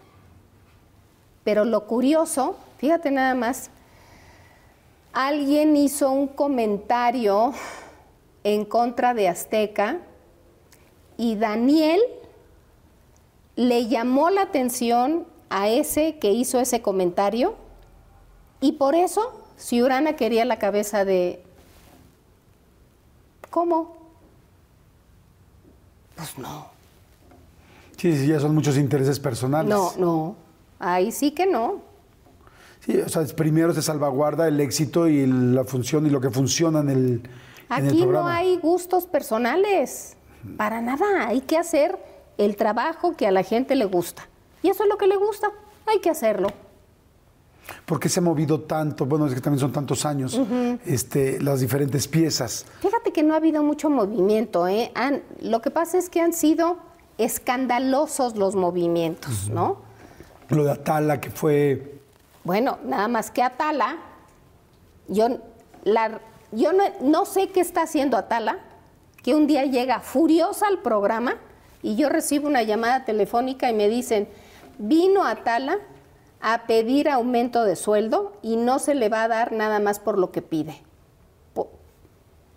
Pero 1.44 1.66
lo 1.66 1.88
curioso, 1.88 2.56
fíjate 2.78 3.12
nada 3.12 3.34
más, 3.34 3.72
alguien 5.14 5.76
hizo 5.76 6.12
un 6.12 6.28
comentario 6.28 7.54
en 8.44 8.66
contra 8.66 9.14
de 9.14 9.28
Azteca 9.28 10.00
y 11.18 11.36
Daniel 11.36 12.00
le 13.56 13.88
llamó 13.88 14.30
la 14.30 14.44
atención 14.44 15.26
a 15.50 15.70
ese 15.70 16.18
que 16.18 16.32
hizo 16.32 16.60
ese 16.60 16.82
comentario 16.82 17.56
y 18.62 18.74
por 18.74 18.96
eso 18.96 19.44
Ciurana 19.58 20.16
quería 20.16 20.46
la 20.46 20.58
cabeza 20.58 21.06
de... 21.06 21.44
¿Cómo? 23.50 23.98
Pues 26.16 26.38
no. 26.38 26.68
Sí, 27.98 28.16
sí, 28.16 28.28
ya 28.28 28.40
son 28.40 28.56
muchos 28.56 28.78
intereses 28.78 29.20
personales. 29.20 29.70
No, 29.70 29.92
no. 29.98 30.36
Ahí 30.80 31.12
sí 31.12 31.32
que 31.32 31.46
no. 31.46 31.82
Sí, 32.86 32.98
o 33.00 33.08
sea, 33.10 33.24
primero 33.36 33.74
se 33.74 33.82
salvaguarda 33.82 34.48
el 34.48 34.60
éxito 34.60 35.08
y 35.08 35.26
la 35.28 35.64
función 35.64 36.06
y 36.06 36.10
lo 36.10 36.20
que 36.20 36.30
funciona 36.32 36.80
en 36.80 36.90
el, 36.90 36.98
en 37.70 37.86
el 37.86 37.88
Aquí 37.90 38.06
no 38.06 38.28
hay 38.28 38.58
gustos 38.58 39.06
personales. 39.06 40.16
Para 40.58 40.82
nada. 40.82 41.28
Hay 41.28 41.42
que 41.42 41.58
hacer 41.58 41.98
el 42.40 42.56
trabajo 42.56 43.16
que 43.16 43.28
a 43.28 43.32
la 43.32 43.44
gente 43.44 43.76
le 43.76 43.86
gusta. 43.86 44.28
Y 44.64 44.70
eso 44.70 44.84
es 44.84 44.90
lo 44.90 44.98
que 44.98 45.06
le 45.06 45.16
gusta. 45.18 45.50
Hay 45.86 46.00
que 46.00 46.10
hacerlo. 46.10 46.48
¿Por 47.86 48.00
qué 48.00 48.10
se 48.10 48.20
ha 48.20 48.24
movido 48.24 48.62
tanto? 48.62 49.06
Bueno, 49.06 49.28
es 49.28 49.36
que 49.36 49.42
también 49.42 49.60
son 49.60 49.72
tantos 49.72 50.04
años, 50.06 50.40
este, 50.86 51.40
las 51.40 51.60
diferentes 51.62 52.08
piezas. 52.08 52.66
Fíjate 52.82 53.14
que 53.14 53.22
no 53.22 53.36
ha 53.36 53.38
habido 53.38 53.62
mucho 53.64 53.90
movimiento. 53.92 54.68
¿eh? 54.68 54.92
Han- 54.96 55.22
lo 55.42 55.62
que 55.62 55.70
pasa 55.70 55.98
es 56.00 56.10
que 56.10 56.20
han 56.20 56.34
sido 56.34 56.78
escandalosos 57.20 58.36
los 58.36 58.56
movimientos, 58.56 59.50
¿no? 59.50 59.78
Lo 60.50 60.64
de 60.64 60.72
Atala, 60.72 61.22
que 61.22 61.30
fue. 61.30 62.01
Bueno, 62.44 62.80
nada 62.84 63.08
más 63.08 63.32
que 63.32 63.44
Atala, 63.44 63.98
yo, 65.08 65.28
yo 66.52 66.74
no, 66.74 66.84
no 67.02 67.26
sé 67.26 67.50
qué 67.50 67.60
está 67.60 67.84
haciendo 67.84 68.18
Atala, 68.18 68.60
que 69.24 69.36
un 69.36 69.48
día 69.48 69.66
llega 69.66 70.00
furiosa 70.00 70.68
al 70.68 70.80
programa 70.80 71.38
y 71.84 71.96
yo 71.96 72.10
recibo 72.10 72.48
una 72.48 72.64
llamada 72.64 73.06
telefónica 73.06 73.70
y 73.70 73.74
me 73.74 73.88
dicen, 73.88 74.28
vino 74.78 75.24
Atala 75.24 75.78
a 76.42 76.66
pedir 76.66 77.08
aumento 77.10 77.64
de 77.64 77.76
sueldo 77.76 78.34
y 78.42 78.58
no 78.58 78.80
se 78.80 78.96
le 78.96 79.10
va 79.10 79.24
a 79.24 79.28
dar 79.28 79.52
nada 79.52 79.80
más 79.80 80.00
por 80.00 80.18
lo 80.18 80.32
que 80.32 80.42
pide. 80.42 80.82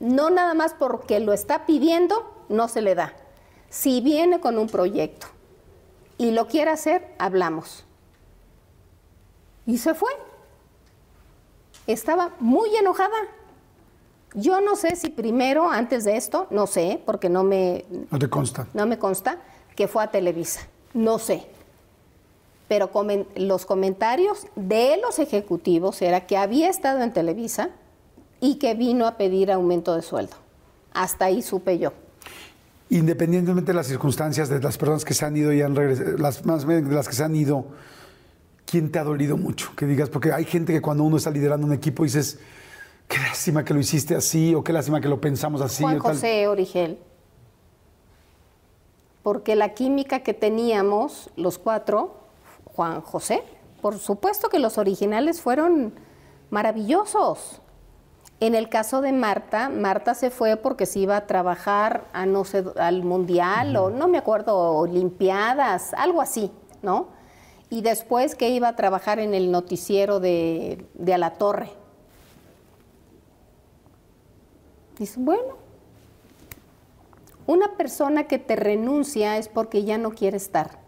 No 0.01 0.29
nada 0.29 0.55
más 0.55 0.75
porque 0.75 1.21
lo 1.21 1.33
está 1.33 1.67
pidiendo, 1.67 2.31
no 2.49 2.69
se 2.69 2.83
le 2.83 2.95
da. 2.95 3.15
Si 3.71 4.01
viene 4.01 4.41
con 4.41 4.59
un 4.59 4.69
proyecto 4.69 5.29
y 6.19 6.31
lo 6.33 6.47
quiere 6.47 6.71
hacer, 6.71 7.15
hablamos. 7.19 7.85
Y 9.67 9.79
se 9.79 9.95
fue. 9.95 10.11
Estaba 11.87 12.31
muy 12.41 12.75
enojada. 12.77 13.17
Yo 14.35 14.61
no 14.61 14.75
sé 14.75 14.97
si 14.97 15.11
primero, 15.11 15.71
antes 15.71 16.05
de 16.05 16.17
esto, 16.17 16.47
no 16.51 16.67
sé, 16.67 17.01
porque 17.07 17.29
no 17.29 17.45
me, 17.45 17.85
No 18.11 18.19
te 18.19 18.29
consta. 18.29 18.67
no 18.75 18.85
me 18.87 18.99
consta, 18.99 19.39
que 19.77 19.87
fue 19.87 20.03
a 20.03 20.11
Televisa. 20.11 20.61
No 20.93 21.19
sé. 21.19 21.47
Pero 22.67 22.91
comen- 22.91 23.27
los 23.37 23.67
comentarios 23.67 24.47
de 24.57 24.97
los 25.01 25.19
ejecutivos 25.19 26.01
era 26.03 26.27
que 26.27 26.37
había 26.37 26.69
estado 26.69 27.03
en 27.03 27.13
Televisa 27.13 27.71
y 28.41 28.57
que 28.57 28.75
vino 28.75 29.07
a 29.07 29.17
pedir 29.17 29.53
aumento 29.53 29.95
de 29.95 30.03
sueldo. 30.03 30.37
Hasta 30.95 31.27
ahí 31.27 31.43
supe 31.43 31.79
yo. 31.79 31.93
Independientemente 32.91 33.73
de 33.73 33.77
las 33.77 33.87
circunstancias 33.87 34.49
de 34.49 34.61
las 34.61 34.79
personas 34.79 35.05
que 35.05 35.15
se 35.15 35.25
han 35.25 35.37
ido 35.37 35.53
y 35.53 35.63
han 35.63 35.77
regresado, 35.77 36.17
las 36.19 36.45
más 36.45 36.65
bien 36.65 36.89
de 36.89 36.95
las 36.95 37.09
que 37.09 37.15
se 37.15 37.23
han 37.25 37.37
ido, 37.37 37.67
¿quién 38.75 38.91
te 38.91 38.99
ha 38.99 39.05
dolido 39.05 39.37
mucho? 39.37 39.71
Que 39.77 39.87
digas, 39.87 40.11
porque 40.11 40.33
hay 40.33 40.45
gente 40.45 40.73
que 40.73 40.83
cuando 40.83 41.05
uno 41.05 41.17
está 41.17 41.31
liderando 41.31 41.65
un 41.65 41.73
equipo 41.73 42.03
dices, 42.03 42.41
qué 43.07 43.19
lástima 43.19 43.65
que 43.65 43.73
lo 43.73 43.79
hiciste 43.79 44.17
así, 44.17 44.53
o 44.53 44.65
qué 44.65 44.73
lástima 44.73 45.01
que 45.01 45.07
lo 45.07 45.21
pensamos 45.21 45.61
así. 45.61 45.85
Juan 45.85 46.01
o 46.01 46.03
tal. 46.03 46.15
José 46.15 46.49
Origel. 46.49 46.99
Porque 49.23 49.55
la 49.55 49.75
química 49.75 50.25
que 50.25 50.35
teníamos 50.35 51.31
los 51.37 51.57
cuatro, 51.57 52.17
Juan 52.65 53.01
José, 53.01 53.45
por 53.81 53.97
supuesto 54.01 54.49
que 54.49 54.59
los 54.59 54.77
originales 54.77 55.41
fueron 55.41 55.95
maravillosos. 56.51 57.63
En 58.41 58.57
el 58.57 58.69
caso 58.69 59.03
de 59.03 59.13
Marta, 59.13 59.69
Marta 59.69 60.17
se 60.17 60.31
fue 60.31 60.57
porque 60.57 60.87
se 60.87 60.99
iba 60.99 61.17
a 61.17 61.29
trabajar 61.29 62.09
a 62.13 62.27
no 62.27 62.45
sé, 62.45 62.65
al 62.75 63.05
mundial 63.05 63.77
o 63.77 63.91
no 63.91 64.09
me 64.09 64.19
acuerdo, 64.19 64.57
olimpiadas, 64.57 65.95
algo 65.95 66.21
así, 66.21 66.51
¿no? 66.83 67.14
Y 67.71 67.83
después 67.83 68.35
que 68.35 68.51
iba 68.51 68.69
a 68.69 68.77
trabajar 68.77 69.19
en 69.19 69.35
el 69.35 69.51
noticiero 69.51 70.21
de, 70.21 70.87
de 70.95 71.15
A 71.15 71.19
la 71.19 71.35
Torre. 71.35 71.71
Dice, 74.99 75.19
bueno, 75.19 75.57
una 77.47 77.77
persona 77.77 78.25
que 78.25 78.39
te 78.39 78.57
renuncia 78.57 79.39
es 79.39 79.49
porque 79.49 79.85
ya 79.85 79.99
no 79.99 80.11
quiere 80.11 80.37
estar. 80.37 80.79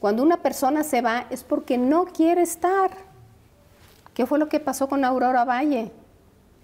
Cuando 0.00 0.22
una 0.22 0.42
persona 0.42 0.84
se 0.84 1.00
va 1.00 1.26
es 1.30 1.42
porque 1.42 1.78
no 1.78 2.04
quiere 2.04 2.42
estar. 2.42 2.90
¿Qué 4.14 4.26
fue 4.26 4.38
lo 4.38 4.48
que 4.48 4.60
pasó 4.60 4.88
con 4.88 5.04
Aurora 5.04 5.44
Valle? 5.44 5.90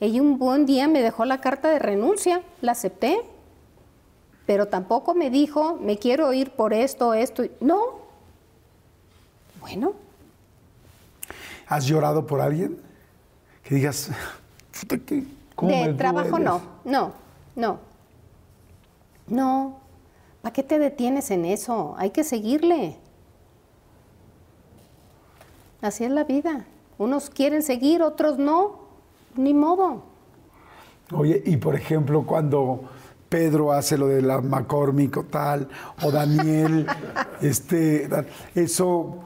Ella 0.00 0.20
un 0.20 0.38
buen 0.38 0.66
día 0.66 0.88
me 0.88 1.02
dejó 1.02 1.24
la 1.24 1.40
carta 1.40 1.70
de 1.70 1.78
renuncia, 1.78 2.42
la 2.60 2.72
acepté, 2.72 3.22
pero 4.46 4.66
tampoco 4.66 5.14
me 5.14 5.30
dijo, 5.30 5.78
me 5.80 5.96
quiero 5.98 6.32
ir 6.32 6.50
por 6.50 6.72
esto, 6.72 7.14
esto. 7.14 7.44
No. 7.60 8.01
Bueno, 9.62 9.94
¿Has 11.68 11.86
llorado 11.86 12.26
por 12.26 12.40
alguien? 12.42 12.78
Que 13.62 13.76
digas, 13.76 14.10
"Puta, 14.80 14.98
qué- 14.98 15.24
cómo 15.54 15.70
de 15.72 15.86
me 15.86 15.94
trabajo 15.94 16.28
duele". 16.30 16.44
no, 16.44 16.60
no, 16.84 17.12
no. 17.56 17.78
No. 19.28 19.76
¿Para 20.42 20.52
qué 20.52 20.62
te 20.62 20.78
detienes 20.78 21.30
en 21.30 21.44
eso? 21.46 21.94
Hay 21.96 22.10
que 22.10 22.24
seguirle. 22.24 22.98
Así 25.80 26.04
es 26.04 26.10
la 26.10 26.24
vida. 26.24 26.64
Unos 26.98 27.30
quieren 27.30 27.62
seguir, 27.62 28.02
otros 28.02 28.38
no. 28.38 28.82
Ni 29.36 29.54
modo. 29.54 30.02
Oye, 31.12 31.42
y 31.46 31.56
por 31.56 31.74
ejemplo, 31.74 32.24
cuando 32.26 32.82
Pedro 33.28 33.72
hace 33.72 33.96
lo 33.96 34.08
de 34.08 34.20
la 34.20 34.40
McCormick 34.40 35.16
o 35.16 35.24
tal, 35.24 35.68
o 36.02 36.10
Daniel, 36.10 36.86
este, 37.40 38.08
eso, 38.54 39.20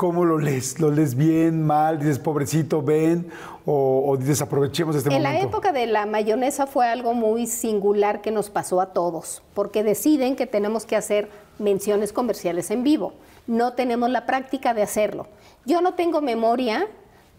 ¿cómo 0.00 0.24
lo 0.24 0.38
lees? 0.38 0.80
¿Lo 0.80 0.90
lees 0.90 1.14
bien, 1.14 1.62
mal? 1.66 1.98
Dices, 1.98 2.18
pobrecito, 2.18 2.80
ven, 2.80 3.30
o, 3.66 4.02
o 4.06 4.16
dices, 4.16 4.40
aprovechemos 4.40 4.96
este 4.96 5.14
En 5.14 5.22
la 5.22 5.28
momento. 5.28 5.48
época 5.48 5.72
de 5.72 5.86
la 5.86 6.06
mayonesa 6.06 6.66
fue 6.66 6.86
algo 6.88 7.12
muy 7.12 7.46
singular 7.46 8.22
que 8.22 8.30
nos 8.30 8.48
pasó 8.48 8.80
a 8.80 8.94
todos, 8.94 9.42
porque 9.52 9.82
deciden 9.82 10.36
que 10.36 10.46
tenemos 10.46 10.86
que 10.86 10.96
hacer 10.96 11.28
menciones 11.58 12.14
comerciales 12.14 12.70
en 12.70 12.82
vivo. 12.82 13.12
No 13.46 13.74
tenemos 13.74 14.08
la 14.08 14.24
práctica 14.24 14.72
de 14.72 14.80
hacerlo. 14.80 15.26
Yo 15.66 15.82
no 15.82 15.92
tengo 15.92 16.22
memoria 16.22 16.86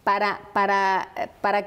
para, 0.04 0.40
para, 0.54 1.10
para 1.42 1.66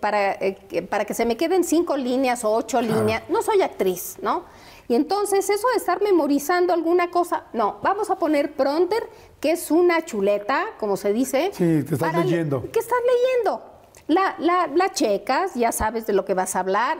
para, 0.00 0.32
eh, 0.34 0.86
para 0.88 1.04
que 1.04 1.12
se 1.12 1.26
me 1.26 1.36
queden 1.36 1.64
cinco 1.64 1.96
líneas 1.96 2.44
o 2.44 2.52
ocho 2.52 2.80
líneas. 2.80 3.24
No 3.28 3.42
soy 3.42 3.60
actriz, 3.60 4.16
¿no? 4.22 4.44
Y 4.88 4.94
entonces 4.94 5.48
eso 5.50 5.68
de 5.68 5.76
estar 5.76 6.02
memorizando 6.02 6.72
alguna 6.72 7.10
cosa, 7.10 7.44
no, 7.52 7.76
vamos 7.82 8.10
a 8.10 8.18
poner 8.18 8.52
pronter, 8.54 9.08
que 9.42 9.50
es 9.50 9.72
una 9.72 10.04
chuleta, 10.04 10.66
como 10.78 10.96
se 10.96 11.12
dice. 11.12 11.50
Sí, 11.52 11.82
te 11.82 11.94
estás 11.94 12.14
leyendo. 12.14 12.62
¿Qué 12.72 12.78
estás 12.78 12.98
leyendo? 13.04 13.60
La, 14.06 14.36
la, 14.72 14.92
checas, 14.92 15.54
ya 15.56 15.72
sabes 15.72 16.06
de 16.06 16.12
lo 16.12 16.24
que 16.24 16.32
vas 16.32 16.54
a 16.54 16.60
hablar, 16.60 16.98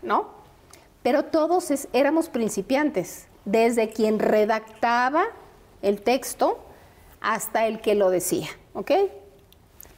¿no? 0.00 0.30
Pero 1.02 1.26
todos 1.26 1.70
éramos 1.92 2.30
principiantes, 2.30 3.26
desde 3.44 3.90
quien 3.90 4.20
redactaba 4.20 5.24
el 5.82 6.00
texto 6.00 6.60
hasta 7.20 7.66
el 7.66 7.82
que 7.82 7.94
lo 7.94 8.08
decía, 8.08 8.48
¿ok? 8.72 8.92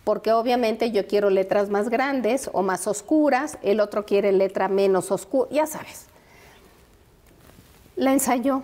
Porque 0.02 0.32
obviamente 0.32 0.90
yo 0.90 1.06
quiero 1.06 1.30
letras 1.30 1.70
más 1.70 1.90
grandes 1.90 2.50
o 2.52 2.62
más 2.62 2.88
oscuras, 2.88 3.56
el 3.62 3.78
otro 3.78 4.04
quiere 4.04 4.32
letra 4.32 4.66
menos 4.66 5.12
oscura, 5.12 5.48
ya 5.52 5.66
sabes. 5.66 6.06
La 7.94 8.12
ensayó. 8.12 8.62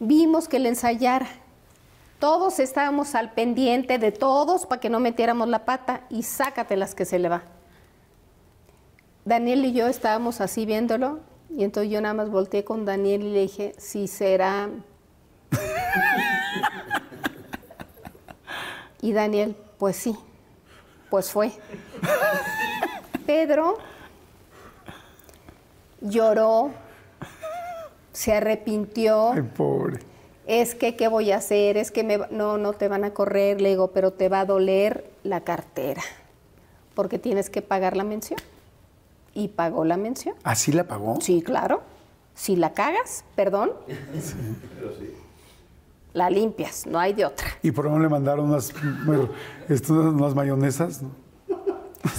Vimos 0.00 0.48
que 0.48 0.58
la 0.58 0.68
ensayara. 0.68 1.28
Todos 2.18 2.58
estábamos 2.58 3.14
al 3.14 3.32
pendiente 3.32 3.98
de 3.98 4.12
todos 4.12 4.66
para 4.66 4.80
que 4.80 4.90
no 4.90 5.00
metiéramos 5.00 5.48
la 5.48 5.64
pata 5.64 6.02
y 6.10 6.22
sácatelas 6.22 6.94
que 6.94 7.04
se 7.04 7.18
le 7.18 7.28
va. 7.28 7.42
Daniel 9.24 9.64
y 9.64 9.72
yo 9.72 9.88
estábamos 9.88 10.40
así 10.40 10.66
viéndolo 10.66 11.20
y 11.50 11.64
entonces 11.64 11.90
yo 11.90 12.00
nada 12.00 12.14
más 12.14 12.30
volteé 12.30 12.64
con 12.64 12.84
Daniel 12.84 13.22
y 13.22 13.32
le 13.32 13.40
dije, 13.42 13.74
si 13.78 14.08
será... 14.08 14.68
y 19.00 19.12
Daniel, 19.12 19.56
pues 19.78 19.96
sí, 19.96 20.16
pues 21.10 21.30
fue. 21.30 21.52
Pedro 23.26 23.78
lloró, 26.00 26.72
se 28.14 28.32
arrepintió. 28.32 29.32
Ay, 29.32 29.42
pobre. 29.42 29.98
Es 30.46 30.74
que, 30.74 30.96
¿qué 30.96 31.08
voy 31.08 31.32
a 31.32 31.36
hacer? 31.36 31.76
Es 31.76 31.90
que 31.90 32.04
me, 32.04 32.18
no, 32.30 32.56
no 32.56 32.72
te 32.72 32.88
van 32.88 33.04
a 33.04 33.12
correr, 33.12 33.60
le 33.60 33.70
digo, 33.70 33.88
pero 33.88 34.12
te 34.12 34.28
va 34.28 34.40
a 34.40 34.44
doler 34.46 35.10
la 35.22 35.42
cartera, 35.42 36.02
porque 36.94 37.18
tienes 37.18 37.50
que 37.50 37.60
pagar 37.60 37.96
la 37.96 38.04
mención. 38.04 38.40
Y 39.34 39.48
pagó 39.48 39.84
la 39.84 39.96
mención. 39.96 40.36
¿Así 40.44 40.70
la 40.70 40.84
pagó? 40.84 41.20
Sí, 41.20 41.42
claro. 41.42 41.82
Si 42.34 42.56
la 42.56 42.72
cagas, 42.72 43.24
perdón, 43.34 43.72
la 46.12 46.30
limpias, 46.30 46.86
no 46.86 46.98
hay 46.98 47.14
de 47.14 47.24
otra. 47.24 47.48
¿Y 47.62 47.72
por 47.72 47.86
qué 47.86 47.90
no 47.90 47.98
le 47.98 48.08
mandaron 48.08 48.50
unas, 48.50 48.72
unas 49.88 50.34
mayonesas? 50.34 51.02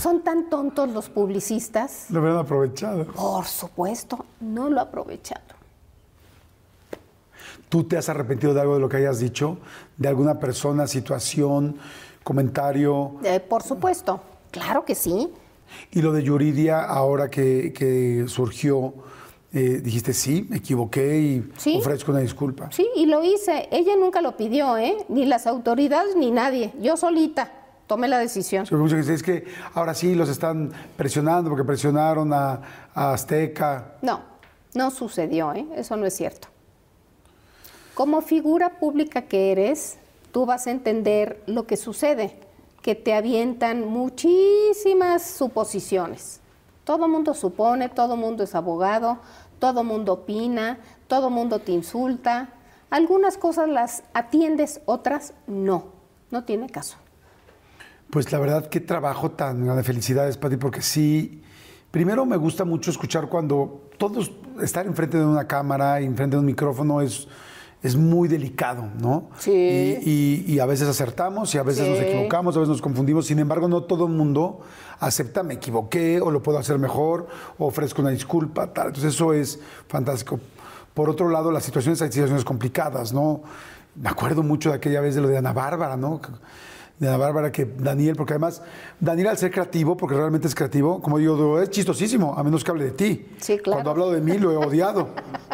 Son 0.02 0.24
tan 0.24 0.50
tontos 0.50 0.90
los 0.90 1.10
publicistas. 1.10 2.08
Lo 2.10 2.20
hubieran 2.20 2.40
aprovechado. 2.40 3.06
Por 3.06 3.46
supuesto, 3.46 4.26
no 4.42 4.70
lo 4.70 4.82
aprovechado. 4.82 5.55
¿Tú 7.76 7.84
te 7.84 7.98
has 7.98 8.08
arrepentido 8.08 8.54
de 8.54 8.62
algo 8.62 8.76
de 8.76 8.80
lo 8.80 8.88
que 8.88 8.96
hayas 8.96 9.20
dicho? 9.20 9.58
¿De 9.98 10.08
alguna 10.08 10.40
persona, 10.40 10.88
situación, 10.88 11.76
comentario? 12.24 13.16
Eh, 13.22 13.42
por 13.42 13.64
supuesto, 13.64 14.22
claro 14.50 14.86
que 14.86 14.96
sí. 14.96 15.30
Y 15.92 16.02
lo 16.02 16.14
de 16.14 16.24
Yuridia, 16.24 16.86
ahora 16.86 17.30
que, 17.30 18.24
surgió, 18.30 18.94
eh, 19.52 19.82
dijiste, 19.84 20.14
sí, 20.14 20.48
me 20.50 20.56
equivoqué 20.56 21.20
y 21.20 21.78
ofrezco 21.78 22.14
una 22.14 22.22
disculpa. 22.22 22.72
Sí, 22.72 22.88
y 22.96 23.08
lo 23.08 23.22
hice. 23.22 23.68
Ella 23.70 23.98
nunca 23.98 24.22
lo 24.22 24.38
pidió, 24.38 24.78
¿eh? 24.78 24.96
Ni 25.10 25.26
las 25.26 25.46
autoridades 25.46 26.16
ni 26.16 26.32
nadie. 26.32 26.72
Yo 26.80 26.96
solita 26.96 27.52
tomé 27.88 28.08
la 28.08 28.20
decisión. 28.20 28.66
es 28.66 29.22
que 29.22 29.48
ahora 29.74 29.94
sí 29.94 30.16
los 30.16 30.30
están 30.30 30.72
presionando 30.96 31.50
porque 31.50 31.66
presionaron 31.66 32.32
a, 32.32 32.62
a 32.94 33.12
Azteca. 33.12 33.96
No, 34.02 34.22
no 34.74 34.92
sucedió, 34.92 35.52
¿eh? 35.52 35.66
Eso 35.76 35.98
no 35.98 36.06
es 36.06 36.16
cierto. 36.16 36.55
Como 37.96 38.22
figura 38.22 38.78
pública 38.78 39.22
que 39.22 39.54
eres, 39.54 39.98
tú 40.34 40.46
vas 40.46 40.68
a 40.68 40.72
entender 40.72 41.42
lo 41.48 41.66
que 41.66 41.78
sucede, 41.78 42.38
que 42.82 42.94
te 42.94 43.14
avientan 43.14 43.88
muchísimas 43.88 45.24
suposiciones. 45.24 46.42
Todo 46.84 47.08
mundo 47.08 47.34
supone, 47.34 47.88
todo 47.88 48.18
mundo 48.18 48.44
es 48.44 48.54
abogado, 48.54 49.20
todo 49.60 49.86
mundo 49.86 50.12
opina, 50.12 50.78
todo 51.08 51.30
mundo 51.30 51.60
te 51.60 51.72
insulta. 51.72 52.50
Algunas 52.90 53.38
cosas 53.38 53.70
las 53.70 54.04
atiendes, 54.14 54.82
otras 54.86 55.34
no. 55.48 55.86
No 56.32 56.44
tiene 56.44 56.70
caso. 56.70 56.98
Pues 58.10 58.30
la 58.30 58.40
verdad, 58.40 58.68
qué 58.68 58.82
trabajo 58.82 59.32
tan 59.32 59.64
grande. 59.64 59.84
Felicidades, 59.84 60.36
Pati, 60.36 60.58
porque 60.58 60.82
sí, 60.82 61.42
primero 61.92 62.26
me 62.26 62.36
gusta 62.36 62.66
mucho 62.66 62.92
escuchar 62.92 63.30
cuando 63.30 63.90
todos 63.98 64.34
estar 64.62 64.86
enfrente 64.86 65.18
de 65.18 65.26
una 65.26 65.48
cámara, 65.48 66.02
enfrente 66.02 66.36
de 66.36 66.42
un 66.42 66.46
micrófono 66.46 67.00
es 67.00 67.30
es 67.86 67.96
muy 67.96 68.28
delicado, 68.28 68.90
¿no? 69.00 69.30
Sí. 69.38 70.44
Y, 70.48 70.60
a 70.60 70.66
veces 70.66 70.88
acertamos 70.88 71.54
y 71.54 71.60
a 71.60 71.64
veces 71.64 71.88
nos 71.88 72.00
equivocamos, 72.00 72.58
a 72.58 72.60
veces 72.60 72.70
nos 72.70 72.82
confundimos. 72.82 73.28
Sin 73.28 73.38
embargo, 73.38 73.68
no 73.68 73.84
todo 73.84 74.08
el 74.08 74.14
mundo 74.14 74.62
acepta, 75.00 75.44
me 75.44 75.54
equivoqué 75.54 76.20
o 76.20 76.32
lo 76.32 76.42
puedo 76.42 76.58
hacer 76.58 76.80
mejor 76.80 77.28
o 77.60 77.68
ofrezco 77.68 78.02
una 78.02 78.10
disculpa, 78.10 78.74
tal. 78.74 78.88
Entonces, 78.88 79.14
eso 79.14 79.34
es 79.34 79.60
fantástico. 79.88 80.40
Por 80.96 81.12
otro 81.12 81.30
lado, 81.30 81.52
las 81.52 81.64
situaciones, 81.64 82.02
hay 82.02 82.12
situaciones 82.12 82.44
complicadas, 82.44 83.14
¿no? 83.14 83.44
Me 83.94 84.10
acuerdo 84.10 84.42
mucho 84.42 84.70
de 84.70 84.78
aquella 84.78 85.02
vez 85.02 85.14
de 85.14 85.22
lo 85.22 85.28
de 85.28 85.38
Ana 85.38 85.54
Bárbara, 85.54 85.96
¿no? 85.96 86.20
De 87.00 87.10
Ana 87.10 87.18
Bárbara 87.18 87.52
que 87.52 87.66
Daniel, 87.66 88.16
porque 88.16 88.34
además 88.34 88.62
Daniel 89.00 89.28
al 89.28 89.38
ser 89.38 89.52
creativo, 89.52 89.98
porque 89.98 90.16
realmente 90.16 90.48
es 90.48 90.56
creativo, 90.56 91.02
como 91.02 91.18
digo, 91.18 91.60
es 91.60 91.70
chistosísimo, 91.70 92.34
a 92.38 92.44
menos 92.44 92.64
que 92.64 92.72
hable 92.72 92.86
de 92.86 92.92
ti. 92.92 93.26
Sí, 93.40 93.58
claro. 93.58 93.78
Cuando 93.78 93.92
hablo 93.92 94.12
de 94.12 94.22
mí 94.22 94.38
lo 94.38 94.52
he 94.52 94.58
odiado. 94.58 95.10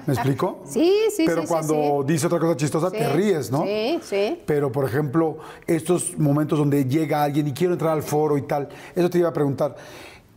¿Me 0.05 0.13
explico? 0.13 0.59
Sí, 0.71 0.93
sí, 1.15 1.23
Pero 1.25 1.43
cuando 1.45 2.03
dice 2.05 2.27
otra 2.27 2.39
cosa 2.39 2.55
chistosa 2.55 2.91
te 2.91 3.09
ríes, 3.09 3.51
¿no? 3.51 3.63
Sí, 3.63 3.99
sí. 4.03 4.39
Pero, 4.45 4.71
por 4.71 4.85
ejemplo, 4.85 5.37
estos 5.67 6.17
momentos 6.17 6.59
donde 6.59 6.85
llega 6.85 7.23
alguien 7.23 7.47
y 7.47 7.53
quiero 7.53 7.73
entrar 7.73 7.91
al 7.91 8.03
foro 8.03 8.37
y 8.37 8.43
tal, 8.43 8.69
eso 8.95 9.09
te 9.09 9.17
iba 9.17 9.29
a 9.29 9.33
preguntar, 9.33 9.75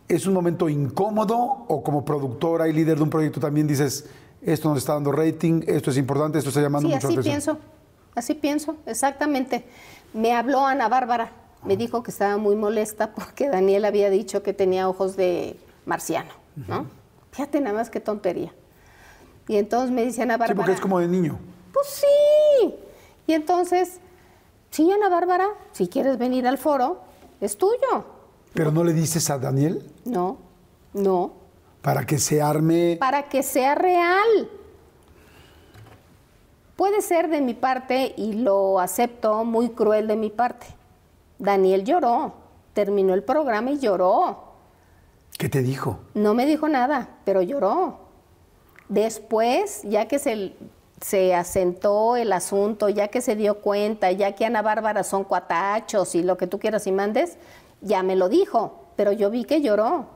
¿es 0.07 0.25
un 0.25 0.33
momento 0.33 0.67
incómodo 0.67 1.37
o 1.67 1.83
como 1.83 2.03
productora 2.03 2.67
y 2.67 2.73
líder 2.73 2.97
de 2.97 3.03
un 3.03 3.09
proyecto 3.09 3.39
también 3.39 3.67
dices, 3.67 4.07
esto 4.41 4.69
nos 4.69 4.79
está 4.79 4.93
dando 4.93 5.11
rating, 5.11 5.61
esto 5.67 5.91
es 5.91 5.97
importante, 5.97 6.37
esto 6.37 6.49
está 6.49 6.61
llamando 6.61 6.89
mucho 6.89 7.07
atención? 7.07 7.19
así 7.19 7.29
pienso, 7.29 7.57
así 8.15 8.33
pienso, 8.33 8.75
exactamente. 8.85 9.65
Me 10.15 10.31
habló 10.31 10.65
Ana 10.65 10.87
Bárbara, 10.87 11.29
me 11.65 11.75
dijo 11.75 12.01
que 12.01 12.09
estaba 12.09 12.37
muy 12.37 12.55
molesta 12.55 13.13
porque 13.13 13.49
Daniel 13.49 13.83
había 13.83 14.09
dicho 14.09 14.43
que 14.43 14.53
tenía 14.53 14.87
ojos 14.87 15.17
de 15.17 15.59
marciano, 15.85 16.31
¿no? 16.69 16.85
Fíjate 17.31 17.59
nada 17.59 17.75
más 17.75 17.89
qué 17.89 17.99
tontería. 17.99 18.53
Y 19.49 19.57
entonces 19.57 19.91
me 19.91 20.05
dice 20.05 20.21
Ana 20.21 20.37
Bárbara. 20.37 20.53
Sí, 20.53 20.55
porque 20.55 20.71
es 20.71 20.79
como 20.79 21.01
de 21.01 21.09
niño. 21.09 21.37
Pues 21.73 21.87
sí. 21.87 22.75
Y 23.27 23.33
entonces, 23.33 23.99
sí, 24.71 24.89
Ana 24.89 25.09
Bárbara, 25.09 25.49
si 25.73 25.89
quieres 25.89 26.17
venir 26.17 26.47
al 26.47 26.57
foro, 26.57 27.01
es 27.41 27.57
tuyo. 27.57 28.05
¿Pero 28.53 28.71
no 28.71 28.85
le 28.85 28.93
dices 28.93 29.29
a 29.29 29.37
Daniel? 29.37 29.83
No, 30.05 30.37
no. 30.93 31.33
Para 31.81 32.05
que 32.05 32.19
se 32.19 32.41
arme. 32.41 32.95
Para 33.01 33.27
que 33.27 33.43
sea 33.43 33.75
real. 33.75 34.49
Puede 36.75 37.01
ser 37.01 37.29
de 37.29 37.39
mi 37.39 37.53
parte, 37.53 38.13
y 38.17 38.33
lo 38.33 38.79
acepto, 38.79 39.45
muy 39.45 39.69
cruel 39.69 40.07
de 40.07 40.17
mi 40.17 40.29
parte. 40.29 40.67
Daniel 41.39 41.85
lloró, 41.85 42.33
terminó 42.73 43.13
el 43.13 43.23
programa 43.23 43.71
y 43.71 43.79
lloró. 43.79 44.43
¿Qué 45.37 45.47
te 45.47 45.61
dijo? 45.61 45.99
No 46.13 46.33
me 46.33 46.45
dijo 46.45 46.67
nada, 46.67 47.09
pero 47.23 47.41
lloró. 47.41 47.99
Después, 48.89 49.83
ya 49.83 50.07
que 50.07 50.19
se, 50.19 50.53
se 50.99 51.33
asentó 51.33 52.17
el 52.17 52.33
asunto, 52.33 52.89
ya 52.89 53.07
que 53.07 53.21
se 53.21 53.37
dio 53.37 53.61
cuenta, 53.61 54.11
ya 54.11 54.33
que 54.33 54.45
Ana 54.45 54.61
Bárbara 54.61 55.03
son 55.03 55.23
cuatachos 55.23 56.13
y 56.13 56.23
lo 56.23 56.35
que 56.35 56.47
tú 56.47 56.59
quieras 56.59 56.87
y 56.87 56.91
mandes, 56.91 57.37
ya 57.81 58.03
me 58.03 58.17
lo 58.17 58.27
dijo, 58.27 58.83
pero 58.97 59.13
yo 59.13 59.29
vi 59.29 59.45
que 59.45 59.61
lloró. 59.61 60.07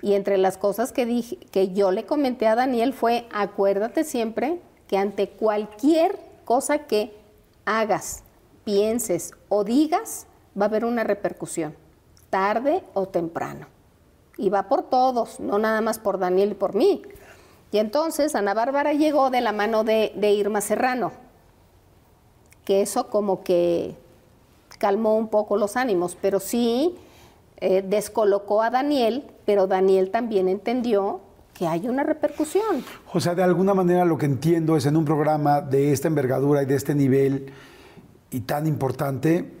Y 0.00 0.14
entre 0.14 0.38
las 0.38 0.56
cosas 0.56 0.92
que, 0.92 1.04
dije, 1.04 1.36
que 1.36 1.72
yo 1.72 1.90
le 1.90 2.06
comenté 2.06 2.46
a 2.46 2.54
Daniel 2.54 2.94
fue, 2.94 3.28
acuérdate 3.32 4.04
siempre 4.04 4.60
que 4.90 4.98
ante 4.98 5.28
cualquier 5.28 6.18
cosa 6.44 6.80
que 6.88 7.14
hagas, 7.64 8.24
pienses 8.64 9.30
o 9.48 9.62
digas, 9.62 10.26
va 10.60 10.64
a 10.64 10.68
haber 10.68 10.84
una 10.84 11.04
repercusión, 11.04 11.76
tarde 12.28 12.82
o 12.92 13.06
temprano. 13.06 13.68
Y 14.36 14.48
va 14.50 14.64
por 14.64 14.82
todos, 14.82 15.38
no 15.38 15.60
nada 15.60 15.80
más 15.80 16.00
por 16.00 16.18
Daniel 16.18 16.50
y 16.50 16.54
por 16.54 16.74
mí. 16.74 17.02
Y 17.70 17.78
entonces 17.78 18.34
Ana 18.34 18.52
Bárbara 18.52 18.92
llegó 18.92 19.30
de 19.30 19.40
la 19.40 19.52
mano 19.52 19.84
de, 19.84 20.12
Irma 20.20 20.60
Serrano, 20.60 21.12
que 22.64 22.82
eso 22.82 23.10
como 23.10 23.44
que 23.44 23.94
calmó 24.80 25.16
un 25.16 25.28
poco 25.28 25.56
los 25.56 25.76
ánimos, 25.76 26.18
pero 26.20 26.40
sí 26.40 26.96
eh, 27.58 27.84
descolocó 27.86 28.60
a 28.60 28.70
Daniel, 28.70 29.30
pero 29.44 29.68
Daniel 29.68 30.10
también 30.10 30.48
entendió 30.48 31.20
que 31.60 31.68
hay 31.68 31.86
una 31.86 32.02
repercusión. 32.04 32.82
O 33.12 33.20
sea, 33.20 33.34
de 33.34 33.42
alguna 33.42 33.74
manera 33.74 34.06
lo 34.06 34.16
que 34.16 34.24
entiendo 34.24 34.78
es 34.78 34.86
en 34.86 34.96
un 34.96 35.04
programa 35.04 35.60
de 35.60 35.92
esta 35.92 36.08
envergadura 36.08 36.62
y 36.62 36.64
de 36.64 36.74
este 36.74 36.94
nivel 36.94 37.52
y 38.30 38.40
tan 38.40 38.66
importante, 38.66 39.52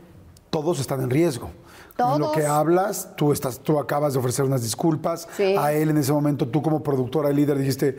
todos 0.48 0.80
están 0.80 1.02
en 1.02 1.10
riesgo. 1.10 1.50
En 1.98 2.18
lo 2.18 2.32
que 2.32 2.46
hablas, 2.46 3.14
tú, 3.18 3.32
estás, 3.32 3.58
tú 3.58 3.78
acabas 3.78 4.14
de 4.14 4.18
ofrecer 4.18 4.46
unas 4.46 4.62
disculpas. 4.62 5.28
A 5.58 5.74
él 5.74 5.90
en 5.90 5.98
ese 5.98 6.10
momento, 6.10 6.48
tú 6.48 6.62
como 6.62 6.82
productora 6.82 7.30
y 7.30 7.34
líder 7.34 7.58
dijiste, 7.58 7.98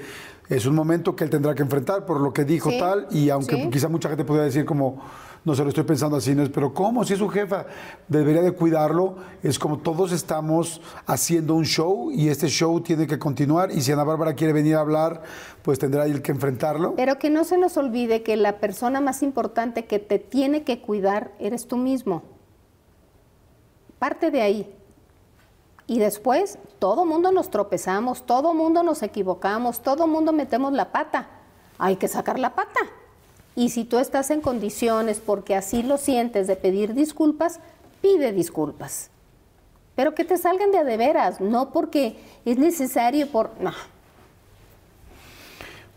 es 0.49 0.65
un 0.65 0.73
momento 0.73 1.15
que 1.15 1.23
él 1.23 1.29
tendrá 1.29 1.53
que 1.53 1.61
enfrentar 1.61 2.03
por 2.03 2.19
lo 2.19 2.33
que 2.33 2.43
dijo 2.43 2.71
tal, 2.79 3.05
y 3.11 3.29
aunque 3.29 3.69
quizá 3.69 3.87
mucha 3.87 4.09
gente 4.09 4.25
pudiera 4.25 4.45
decir 4.45 4.65
como, 4.65 4.99
no 5.43 5.55
se 5.55 5.63
lo 5.63 5.69
estoy 5.69 5.83
pensando 5.85 6.17
así, 6.17 6.35
no 6.35 6.43
es, 6.43 6.49
pero 6.49 6.71
¿cómo? 6.71 7.03
Si 7.03 7.13
es 7.13 7.19
su 7.19 7.27
jefa, 7.27 7.65
debería 8.07 8.43
de 8.43 8.51
cuidarlo. 8.51 9.15
Es 9.41 9.57
como 9.57 9.79
todos 9.79 10.11
estamos 10.11 10.81
haciendo 11.07 11.55
un 11.55 11.65
show 11.65 12.11
y 12.11 12.29
este 12.29 12.47
show 12.47 12.79
tiene 12.81 13.07
que 13.07 13.17
continuar 13.17 13.71
y 13.71 13.81
si 13.81 13.91
Ana 13.91 14.03
Bárbara 14.03 14.35
quiere 14.35 14.53
venir 14.53 14.75
a 14.75 14.81
hablar, 14.81 15.23
pues 15.63 15.79
tendrá 15.79 16.05
él 16.05 16.21
que 16.21 16.31
enfrentarlo. 16.31 16.93
Pero 16.95 17.17
que 17.17 17.31
no 17.31 17.43
se 17.43 17.57
nos 17.57 17.75
olvide 17.77 18.21
que 18.21 18.35
la 18.35 18.59
persona 18.59 19.01
más 19.01 19.23
importante 19.23 19.85
que 19.85 19.97
te 19.97 20.19
tiene 20.19 20.63
que 20.63 20.79
cuidar 20.79 21.31
eres 21.39 21.67
tú 21.67 21.75
mismo. 21.75 22.21
Parte 23.97 24.29
de 24.29 24.41
ahí. 24.43 24.75
Y 25.87 25.97
después, 25.97 26.59
todo 26.77 27.03
mundo 27.03 27.31
nos 27.31 27.49
tropezamos, 27.49 28.27
todo 28.27 28.53
mundo 28.53 28.83
nos 28.83 29.01
equivocamos, 29.01 29.81
todo 29.81 30.05
mundo 30.05 30.33
metemos 30.33 30.71
la 30.71 30.91
pata. 30.91 31.29
Hay 31.79 31.95
que 31.95 32.07
sacar 32.07 32.37
la 32.37 32.53
pata. 32.53 32.79
Y 33.55 33.69
si 33.69 33.83
tú 33.83 33.99
estás 33.99 34.31
en 34.31 34.41
condiciones, 34.41 35.19
porque 35.19 35.55
así 35.55 35.83
lo 35.83 35.97
sientes, 35.97 36.47
de 36.47 36.55
pedir 36.55 36.93
disculpas, 36.93 37.59
pide 38.01 38.31
disculpas. 38.31 39.09
Pero 39.95 40.15
que 40.15 40.23
te 40.23 40.37
salgan 40.37 40.71
de 40.71 40.79
a 40.79 40.83
de 40.83 40.97
veras, 40.97 41.41
no 41.41 41.71
porque 41.71 42.15
es 42.45 42.57
necesario 42.57 43.27
por... 43.29 43.51
No. 43.59 43.73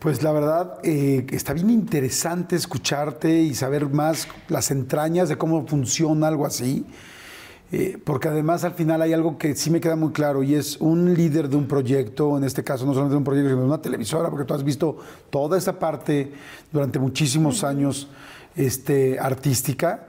Pues 0.01 0.23
la 0.23 0.33
verdad, 0.33 0.79
eh, 0.83 1.27
está 1.31 1.55
bien 1.55 1.71
interesante 1.71 2.57
escucharte 2.57 3.41
y 3.41 3.55
saber 3.55 3.89
más 3.89 4.29
las 4.49 4.71
entrañas 4.71 5.31
de 5.31 5.39
cómo 5.39 5.67
funciona 5.67 6.29
algo 6.29 6.45
así. 6.45 6.85
Eh, 7.73 7.99
porque 8.05 8.29
además 8.29 8.63
al 8.63 8.75
final 8.75 9.03
hay 9.03 9.13
algo 9.13 9.37
que 9.37 9.57
sí 9.57 9.71
me 9.71 9.81
queda 9.81 9.97
muy 9.97 10.13
claro 10.13 10.43
y 10.43 10.55
es 10.55 10.77
un 10.81 11.15
líder 11.15 11.49
de 11.49 11.57
un 11.57 11.67
proyecto, 11.67 12.37
en 12.37 12.45
este 12.45 12.63
caso 12.63 12.85
no 12.85 12.93
solamente 12.93 13.15
de 13.15 13.19
un 13.19 13.25
proyecto, 13.25 13.49
sino 13.49 13.63
de 13.63 13.67
una 13.67 13.83
televisora, 13.83 14.31
porque 14.31 14.45
tú 14.45 14.55
has 14.55 14.63
visto 14.63 14.99
toda 15.31 15.59
esa 15.59 15.79
parte 15.79 16.33
durante 16.71 16.99
muchísimos 16.99 17.65
años 17.65 18.09
este, 18.55 19.19
artística, 19.19 20.07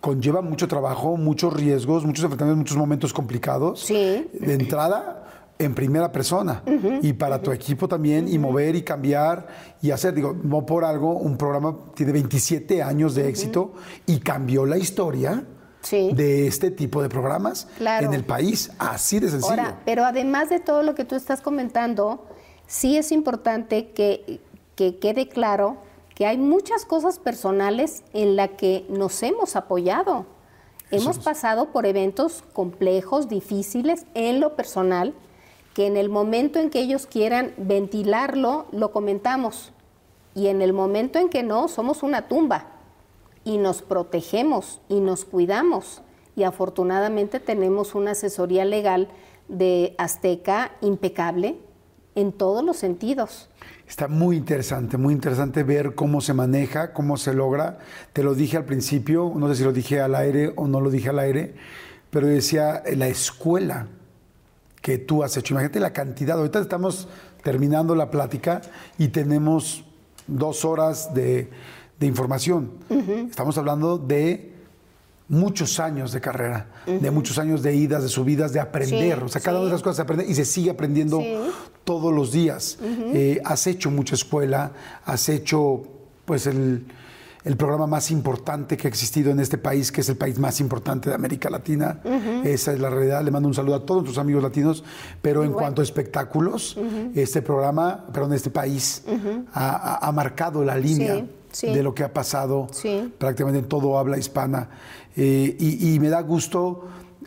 conlleva 0.00 0.40
mucho 0.42 0.66
trabajo, 0.66 1.16
muchos 1.16 1.52
riesgos, 1.52 2.04
muchos 2.04 2.24
enfrentamientos, 2.24 2.58
muchos 2.58 2.76
momentos 2.76 3.12
complicados. 3.12 3.80
Sí. 3.80 4.28
De 4.32 4.54
entrada, 4.54 5.18
en 5.58 5.74
primera 5.74 6.12
persona 6.12 6.62
y 7.02 7.12
para 7.14 7.42
tu 7.42 7.50
equipo 7.50 7.88
también 7.88 8.28
y 8.28 8.38
mover 8.38 8.76
y 8.76 8.82
cambiar 8.82 9.48
y 9.82 9.90
hacer, 9.90 10.14
digo, 10.14 10.36
no 10.42 10.64
por 10.64 10.84
algo, 10.84 11.14
un 11.14 11.36
programa 11.36 11.76
tiene 11.94 12.12
27 12.12 12.82
años 12.82 13.14
de 13.14 13.28
éxito 13.28 13.74
y 14.06 14.20
cambió 14.20 14.64
la 14.64 14.78
historia 14.78 15.44
de 15.90 16.46
este 16.46 16.70
tipo 16.70 17.02
de 17.02 17.08
programas 17.08 17.68
en 17.78 18.12
el 18.12 18.24
país. 18.24 18.70
Así 18.78 19.20
de 19.20 19.30
sencillo. 19.30 19.50
Ahora, 19.50 19.80
pero 19.84 20.04
además 20.04 20.48
de 20.48 20.60
todo 20.60 20.82
lo 20.82 20.94
que 20.94 21.04
tú 21.04 21.14
estás 21.14 21.40
comentando, 21.40 22.26
sí 22.66 22.96
es 22.96 23.12
importante 23.12 23.90
que, 23.90 24.40
que 24.74 24.98
quede 24.98 25.28
claro 25.28 25.78
que 26.14 26.26
hay 26.26 26.36
muchas 26.36 26.84
cosas 26.84 27.18
personales 27.18 28.02
en 28.12 28.36
las 28.36 28.50
que 28.50 28.84
nos 28.88 29.22
hemos 29.22 29.56
apoyado. 29.56 30.26
Hemos 30.90 31.18
pasado 31.18 31.70
por 31.70 31.86
eventos 31.86 32.42
complejos, 32.54 33.28
difíciles 33.28 34.06
en 34.14 34.40
lo 34.40 34.56
personal, 34.56 35.14
que 35.74 35.86
en 35.86 35.96
el 35.96 36.08
momento 36.08 36.58
en 36.58 36.70
que 36.70 36.80
ellos 36.80 37.06
quieran 37.06 37.52
ventilarlo, 37.58 38.66
lo 38.72 38.90
comentamos. 38.90 39.72
Y 40.34 40.48
en 40.48 40.62
el 40.62 40.72
momento 40.72 41.18
en 41.18 41.28
que 41.28 41.42
no, 41.42 41.68
somos 41.68 42.02
una 42.02 42.26
tumba 42.26 42.77
y 43.48 43.56
nos 43.56 43.80
protegemos 43.80 44.82
y 44.90 45.00
nos 45.00 45.24
cuidamos. 45.24 46.02
Y 46.36 46.42
afortunadamente 46.42 47.40
tenemos 47.40 47.94
una 47.94 48.10
asesoría 48.10 48.66
legal 48.66 49.08
de 49.48 49.94
Azteca 49.96 50.72
impecable 50.82 51.56
en 52.14 52.32
todos 52.32 52.62
los 52.62 52.76
sentidos. 52.76 53.48
Está 53.88 54.06
muy 54.06 54.36
interesante, 54.36 54.98
muy 54.98 55.14
interesante 55.14 55.62
ver 55.62 55.94
cómo 55.94 56.20
se 56.20 56.34
maneja, 56.34 56.92
cómo 56.92 57.16
se 57.16 57.32
logra. 57.32 57.78
Te 58.12 58.22
lo 58.22 58.34
dije 58.34 58.58
al 58.58 58.66
principio, 58.66 59.32
no 59.34 59.48
sé 59.48 59.54
si 59.54 59.64
lo 59.64 59.72
dije 59.72 59.98
al 60.02 60.14
aire 60.14 60.52
o 60.56 60.68
no 60.68 60.82
lo 60.82 60.90
dije 60.90 61.08
al 61.08 61.18
aire, 61.18 61.54
pero 62.10 62.26
decía 62.26 62.82
la 62.96 63.08
escuela 63.08 63.86
que 64.82 64.98
tú 64.98 65.24
has 65.24 65.34
hecho. 65.38 65.54
Imagínate 65.54 65.80
la 65.80 65.94
cantidad. 65.94 66.36
Ahorita 66.36 66.60
estamos 66.60 67.08
terminando 67.42 67.94
la 67.94 68.10
plática 68.10 68.60
y 68.98 69.08
tenemos 69.08 69.84
dos 70.26 70.66
horas 70.66 71.14
de, 71.14 71.48
de 71.98 72.06
información. 72.06 72.70
Estamos 73.28 73.58
hablando 73.58 73.98
de 73.98 74.52
muchos 75.28 75.78
años 75.78 76.12
de 76.12 76.20
carrera, 76.20 76.66
de 76.86 77.10
muchos 77.10 77.38
años 77.38 77.62
de 77.62 77.74
idas, 77.74 78.02
de 78.02 78.08
subidas, 78.08 78.52
de 78.52 78.60
aprender. 78.60 79.22
o 79.22 79.28
sea, 79.28 79.40
cada 79.40 79.58
una 79.58 79.68
de 79.68 79.74
esas 79.74 79.82
cosas 79.82 79.96
se 79.96 80.02
aprende 80.02 80.26
y 80.26 80.34
se 80.34 80.44
sigue 80.44 80.70
aprendiendo 80.70 81.22
todos 81.84 82.12
los 82.12 82.32
días. 82.32 82.78
Eh, 82.82 83.40
has 83.44 83.66
hecho 83.66 83.90
mucha 83.90 84.14
escuela, 84.14 84.72
has 85.04 85.28
hecho 85.28 85.82
pues 86.24 86.46
el, 86.46 86.86
el, 87.44 87.56
programa 87.56 87.86
más 87.86 88.10
importante 88.10 88.76
que 88.76 88.86
ha 88.86 88.90
existido 88.90 89.30
en 89.30 89.40
este 89.40 89.58
país, 89.58 89.90
que 89.90 90.02
es 90.02 90.08
el 90.08 90.16
país 90.16 90.38
más 90.38 90.60
importante 90.60 91.08
de 91.08 91.14
América 91.14 91.50
Latina. 91.50 92.00
Esa 92.44 92.72
es 92.72 92.80
la 92.80 92.90
realidad. 92.90 93.22
Le 93.24 93.30
mando 93.30 93.48
un 93.48 93.54
saludo 93.54 93.76
a 93.76 93.86
todos 93.86 94.02
nuestros 94.02 94.22
amigos 94.22 94.42
latinos. 94.42 94.84
Pero 95.20 95.44
en 95.44 95.52
cuanto 95.52 95.80
a 95.80 95.84
espectáculos, 95.84 96.78
este 97.14 97.42
programa, 97.42 98.06
perdón, 98.12 98.34
este 98.34 98.50
país 98.50 99.02
ha, 99.52 100.06
ha 100.06 100.12
marcado 100.12 100.64
la 100.64 100.76
línea 100.76 101.24
de 101.62 101.82
lo 101.82 101.94
que 101.94 102.04
ha 102.04 102.12
pasado 102.12 102.66
prácticamente 103.18 103.60
en 103.60 103.68
todo 103.68 103.98
habla 103.98 104.18
hispana. 104.18 104.68
Eh, 105.16 105.56
y, 105.58 105.98
me 105.98 106.10
da 106.10 106.20
gusto 106.20 106.84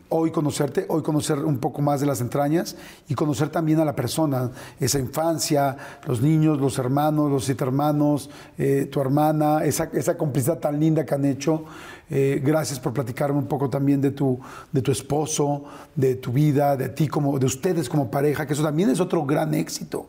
hoy 0.07 0.31
conocerte, 0.31 0.85
hoy 0.87 1.01
conocer 1.01 1.39
un 1.39 1.57
poco 1.57 1.81
más 1.81 1.99
de 1.99 2.05
las 2.05 2.21
entrañas 2.21 2.75
y 3.07 3.15
conocer 3.15 3.49
también 3.49 3.79
a 3.79 3.85
la 3.85 3.95
persona, 3.95 4.51
esa 4.79 4.99
infancia, 4.99 5.77
los 6.05 6.21
niños, 6.21 6.59
los 6.59 6.77
hermanos, 6.77 7.29
los 7.31 7.45
siete 7.45 7.63
hermanos, 7.63 8.29
eh, 8.57 8.87
tu 8.91 9.01
hermana, 9.01 9.63
esa, 9.63 9.89
esa, 9.93 10.17
complicidad 10.17 10.59
tan 10.59 10.79
linda 10.79 11.05
que 11.05 11.15
han 11.15 11.25
hecho. 11.25 11.65
Eh, 12.09 12.41
gracias 12.43 12.79
por 12.79 12.93
platicarme 12.93 13.39
un 13.39 13.47
poco 13.47 13.69
también 13.69 14.01
de 14.01 14.11
tu, 14.11 14.39
de 14.71 14.81
tu 14.81 14.91
esposo, 14.91 15.63
de 15.95 16.15
tu 16.15 16.31
vida, 16.31 16.77
de 16.77 16.89
ti 16.89 17.07
como, 17.07 17.39
de 17.39 17.45
ustedes 17.45 17.89
como 17.89 18.11
pareja, 18.11 18.45
que 18.45 18.53
eso 18.53 18.63
también 18.63 18.89
es 18.89 18.99
otro 18.99 19.25
gran 19.25 19.53
éxito. 19.53 20.07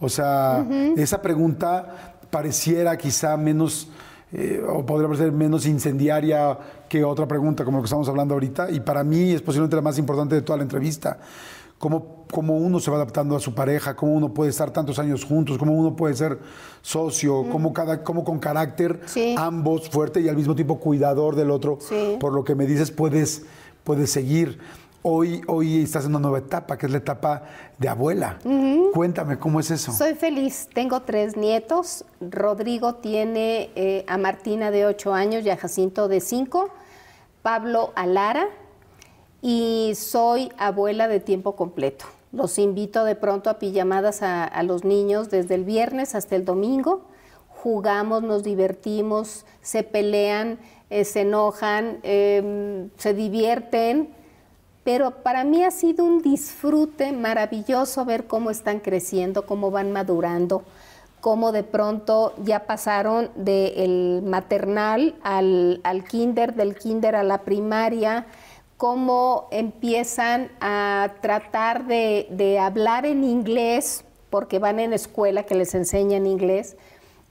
O 0.00 0.08
sea, 0.08 0.66
esa 0.96 1.22
pregunta 1.22 2.13
pareciera 2.34 2.96
quizá 2.98 3.36
menos, 3.36 3.86
eh, 4.32 4.60
o 4.68 4.84
podría 4.84 5.16
ser 5.16 5.30
menos 5.30 5.66
incendiaria 5.66 6.58
que 6.88 7.04
otra 7.04 7.28
pregunta 7.28 7.64
como 7.64 7.76
lo 7.78 7.82
que 7.84 7.86
estamos 7.86 8.08
hablando 8.08 8.34
ahorita, 8.34 8.72
y 8.72 8.80
para 8.80 9.04
mí 9.04 9.30
es 9.30 9.40
posiblemente 9.40 9.76
la 9.76 9.82
más 9.82 9.98
importante 9.98 10.34
de 10.34 10.42
toda 10.42 10.56
la 10.56 10.64
entrevista. 10.64 11.20
Cómo, 11.78 12.24
cómo, 12.32 12.56
uno 12.56 12.80
se 12.80 12.90
va 12.90 12.96
adaptando 12.96 13.36
a 13.36 13.40
su 13.40 13.54
pareja, 13.54 13.94
cómo 13.94 14.14
uno 14.14 14.34
puede 14.34 14.50
estar 14.50 14.72
tantos 14.72 14.98
años 14.98 15.24
juntos, 15.24 15.58
cómo 15.58 15.74
uno 15.74 15.94
puede 15.94 16.14
ser 16.14 16.40
socio, 16.82 17.46
cómo, 17.52 17.72
cada, 17.72 18.02
cómo 18.02 18.24
con 18.24 18.40
carácter 18.40 19.00
ambos 19.36 19.88
fuerte 19.88 20.20
y 20.20 20.28
al 20.28 20.34
mismo 20.34 20.56
tiempo 20.56 20.80
cuidador 20.80 21.36
del 21.36 21.52
otro. 21.52 21.78
Por 22.18 22.32
lo 22.32 22.42
que 22.42 22.56
me 22.56 22.66
dices, 22.66 22.90
puedes, 22.90 23.44
puedes 23.84 24.10
seguir. 24.10 24.58
Hoy, 25.06 25.42
hoy 25.48 25.82
estás 25.82 26.06
en 26.06 26.12
una 26.12 26.20
nueva 26.20 26.38
etapa, 26.38 26.78
que 26.78 26.86
es 26.86 26.92
la 26.92 26.96
etapa 26.96 27.42
de 27.76 27.90
abuela. 27.90 28.38
Cuéntame, 28.94 29.38
¿cómo 29.38 29.60
es 29.60 29.70
eso? 29.70 29.92
Soy 29.92 30.14
feliz. 30.14 30.70
Tengo 30.72 31.02
tres 31.02 31.36
nietos. 31.36 32.06
Rodrigo 32.22 32.94
tiene 32.94 33.68
eh, 33.74 34.06
a 34.08 34.16
Martina 34.16 34.70
de 34.70 34.86
ocho 34.86 35.12
años 35.12 35.44
y 35.44 35.50
a 35.50 35.58
Jacinto 35.58 36.08
de 36.08 36.22
cinco. 36.22 36.70
Pablo 37.42 37.92
a 37.96 38.06
Lara. 38.06 38.46
Y 39.42 39.92
soy 39.94 40.50
abuela 40.56 41.06
de 41.06 41.20
tiempo 41.20 41.54
completo. 41.54 42.06
Los 42.32 42.58
invito 42.58 43.04
de 43.04 43.14
pronto 43.14 43.50
a 43.50 43.58
pijamadas 43.58 44.22
a, 44.22 44.62
los 44.62 44.84
niños 44.84 45.28
desde 45.28 45.56
el 45.56 45.64
viernes 45.64 46.14
hasta 46.14 46.34
el 46.34 46.46
domingo. 46.46 47.02
Jugamos, 47.50 48.22
nos 48.22 48.42
divertimos, 48.42 49.44
se 49.60 49.82
pelean, 49.82 50.58
eh, 50.88 51.04
se 51.04 51.20
enojan, 51.20 51.98
em, 52.04 52.88
se 52.96 53.12
divierten 53.12 54.23
pero 54.84 55.22
para 55.22 55.44
mí 55.44 55.64
ha 55.64 55.70
sido 55.70 56.04
un 56.04 56.20
disfrute 56.20 57.10
maravilloso 57.12 58.04
ver 58.04 58.26
cómo 58.26 58.50
están 58.50 58.80
creciendo, 58.80 59.46
cómo 59.46 59.70
van 59.70 59.92
madurando, 59.92 60.62
cómo 61.20 61.52
de 61.52 61.62
pronto 61.62 62.34
ya 62.44 62.66
pasaron 62.66 63.30
del 63.34 64.20
maternal 64.22 65.14
al, 65.22 66.04
kinder, 66.06 66.54
del 66.54 66.76
kinder 66.76 67.16
a 67.16 67.22
la 67.22 67.38
primaria, 67.38 68.26
cómo 68.76 69.48
empiezan 69.50 70.50
a 70.60 71.14
tratar 71.22 71.86
de, 71.86 72.26
de 72.30 72.58
hablar 72.58 73.06
en 73.06 73.24
inglés, 73.24 74.04
porque 74.28 74.58
van 74.58 74.80
en 74.80 74.92
escuela 74.92 75.44
que 75.44 75.54
les 75.54 75.74
enseñan 75.74 76.26
inglés, 76.26 76.76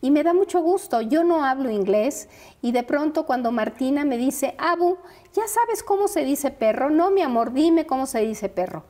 y 0.02 0.12
me 0.12 0.24
da 0.24 0.34
mucho 0.34 0.62
gusto. 0.62 1.00
Yo 1.00 1.24
no 1.24 1.46
hablo 1.46 1.70
inglés 1.70 2.28
y 2.62 2.74
de 2.74 2.84
pronto 2.84 3.26
cuando 3.26 3.54
Martina 3.54 4.04
me 4.04 4.18
dice, 4.18 4.54
Abu, 4.58 4.98
¿ya 5.34 5.48
sabes 5.48 5.84
cómo 5.84 6.08
se 6.08 6.24
dice 6.24 6.52
perro? 6.52 6.90
No, 6.90 7.12
mi 7.12 7.22
amor, 7.22 7.54
dime 7.54 7.86
cómo 7.86 8.06
se 8.06 8.20
dice 8.20 8.50
perro. 8.50 8.84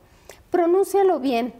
Pronúncialo 0.50 1.18
bien. 1.20 1.54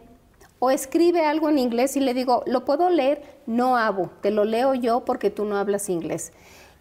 O 0.59 0.71
escribe 0.71 1.25
algo 1.25 1.49
en 1.49 1.59
inglés 1.59 1.97
y 1.97 1.99
le 1.99 2.13
digo, 2.13 2.43
¿lo 2.45 2.63
puedo 2.63 2.89
leer? 2.89 3.41
No, 3.45 3.77
Abu, 3.77 4.09
te 4.21 4.31
lo 4.31 4.45
leo 4.45 4.73
yo 4.73 5.03
porque 5.03 5.29
tú 5.29 5.43
no 5.43 5.57
hablas 5.57 5.89
inglés. 5.89 6.31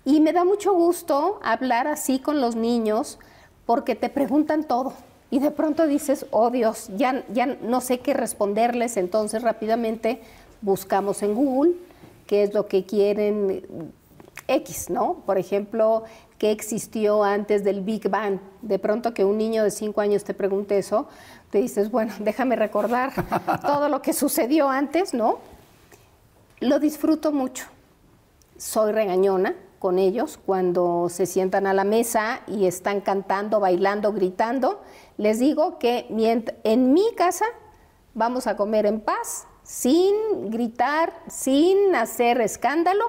Y 0.05 0.20
me 0.20 0.32
da 0.32 0.44
mucho 0.44 0.72
gusto 0.72 1.40
hablar 1.43 1.86
así 1.86 2.18
con 2.18 2.40
los 2.40 2.56
niños 2.56 3.18
porque 3.66 3.94
te 3.94 4.09
preguntan 4.10 4.64
todo. 4.64 4.93
Y 5.31 5.40
de 5.40 5.51
pronto 5.51 5.86
dices, 5.86 6.26
oh 6.31 6.51
Dios, 6.51 6.89
ya, 6.97 7.24
ya 7.32 7.47
no 7.47 7.81
sé 7.81 7.98
qué 7.98 8.14
responderles, 8.14 8.97
entonces 8.97 9.43
rápidamente 9.43 10.20
buscamos 10.60 11.22
en 11.22 11.35
Google 11.35 11.72
qué 12.26 12.44
es 12.44 12.55
lo 12.55 12.68
que 12.68 12.85
quieren 12.85 13.93
X, 14.49 14.91
¿no? 14.91 15.23
Por 15.27 15.39
ejemplo, 15.39 16.05
qué 16.39 16.51
existió 16.51 17.25
antes 17.25 17.65
del 17.65 17.81
Big 17.81 18.09
Bang. 18.09 18.39
De 18.62 18.79
pronto 18.79 19.15
que 19.15 19.25
un 19.25 19.39
niño 19.39 19.65
de 19.65 19.71
cinco 19.71 20.01
años 20.01 20.25
te 20.25 20.35
pregunte 20.35 20.79
eso, 20.79 21.09
te 21.51 21.59
dices, 21.59 21.91
bueno, 21.91 22.12
déjame 22.21 22.57
recordar 22.57 23.12
todo 23.62 23.89
lo 23.89 24.03
que 24.03 24.12
sucedió 24.12 24.69
antes, 24.69 25.15
¿no? 25.15 25.39
Lo 26.61 26.79
disfruto 26.79 27.33
mucho. 27.33 27.66
Soy 28.57 28.93
regañona 28.93 29.55
con 29.79 29.99
ellos 29.99 30.39
cuando 30.45 31.09
se 31.11 31.27
sientan 31.27 31.66
a 31.66 31.75
la 31.75 31.85
mesa 31.85 32.41
y 32.47 32.66
están 32.66 33.01
cantando, 33.01 33.61
bailando, 33.61 34.12
gritando. 34.12 34.81
Les 35.19 35.39
digo 35.39 35.79
que 35.79 36.07
en 36.65 36.93
mi 36.95 37.15
casa 37.16 37.45
vamos 38.15 38.47
a 38.47 38.57
comer 38.57 38.87
en 38.87 39.01
paz, 39.01 39.47
sin 39.62 40.51
gritar, 40.51 41.12
sin 41.29 41.95
hacer 41.95 42.41
escándalo, 42.41 43.05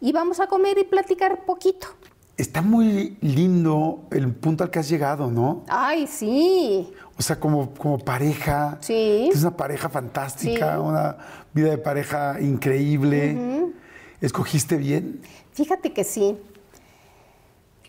y 0.00 0.12
vamos 0.12 0.40
a 0.40 0.46
comer 0.46 0.78
y 0.78 0.84
platicar 0.84 1.44
poquito. 1.44 1.88
Está 2.36 2.62
muy 2.62 3.16
lindo 3.20 4.06
el 4.12 4.32
punto 4.32 4.62
al 4.62 4.70
que 4.70 4.78
has 4.78 4.88
llegado, 4.88 5.28
¿no? 5.28 5.64
Ay, 5.68 6.06
sí. 6.06 6.88
O 7.18 7.22
sea, 7.22 7.40
como, 7.40 7.74
como 7.74 7.98
pareja. 7.98 8.78
Sí. 8.80 9.28
Es 9.32 9.42
una 9.42 9.56
pareja 9.56 9.88
fantástica, 9.88 10.80
una 10.80 11.16
vida 11.52 11.70
de 11.70 11.78
pareja 11.78 12.40
increíble. 12.40 13.72
¿Escogiste 14.20 14.76
bien? 14.76 15.20
Fíjate 15.52 15.92
que 15.92 16.04
sí. 16.04 16.36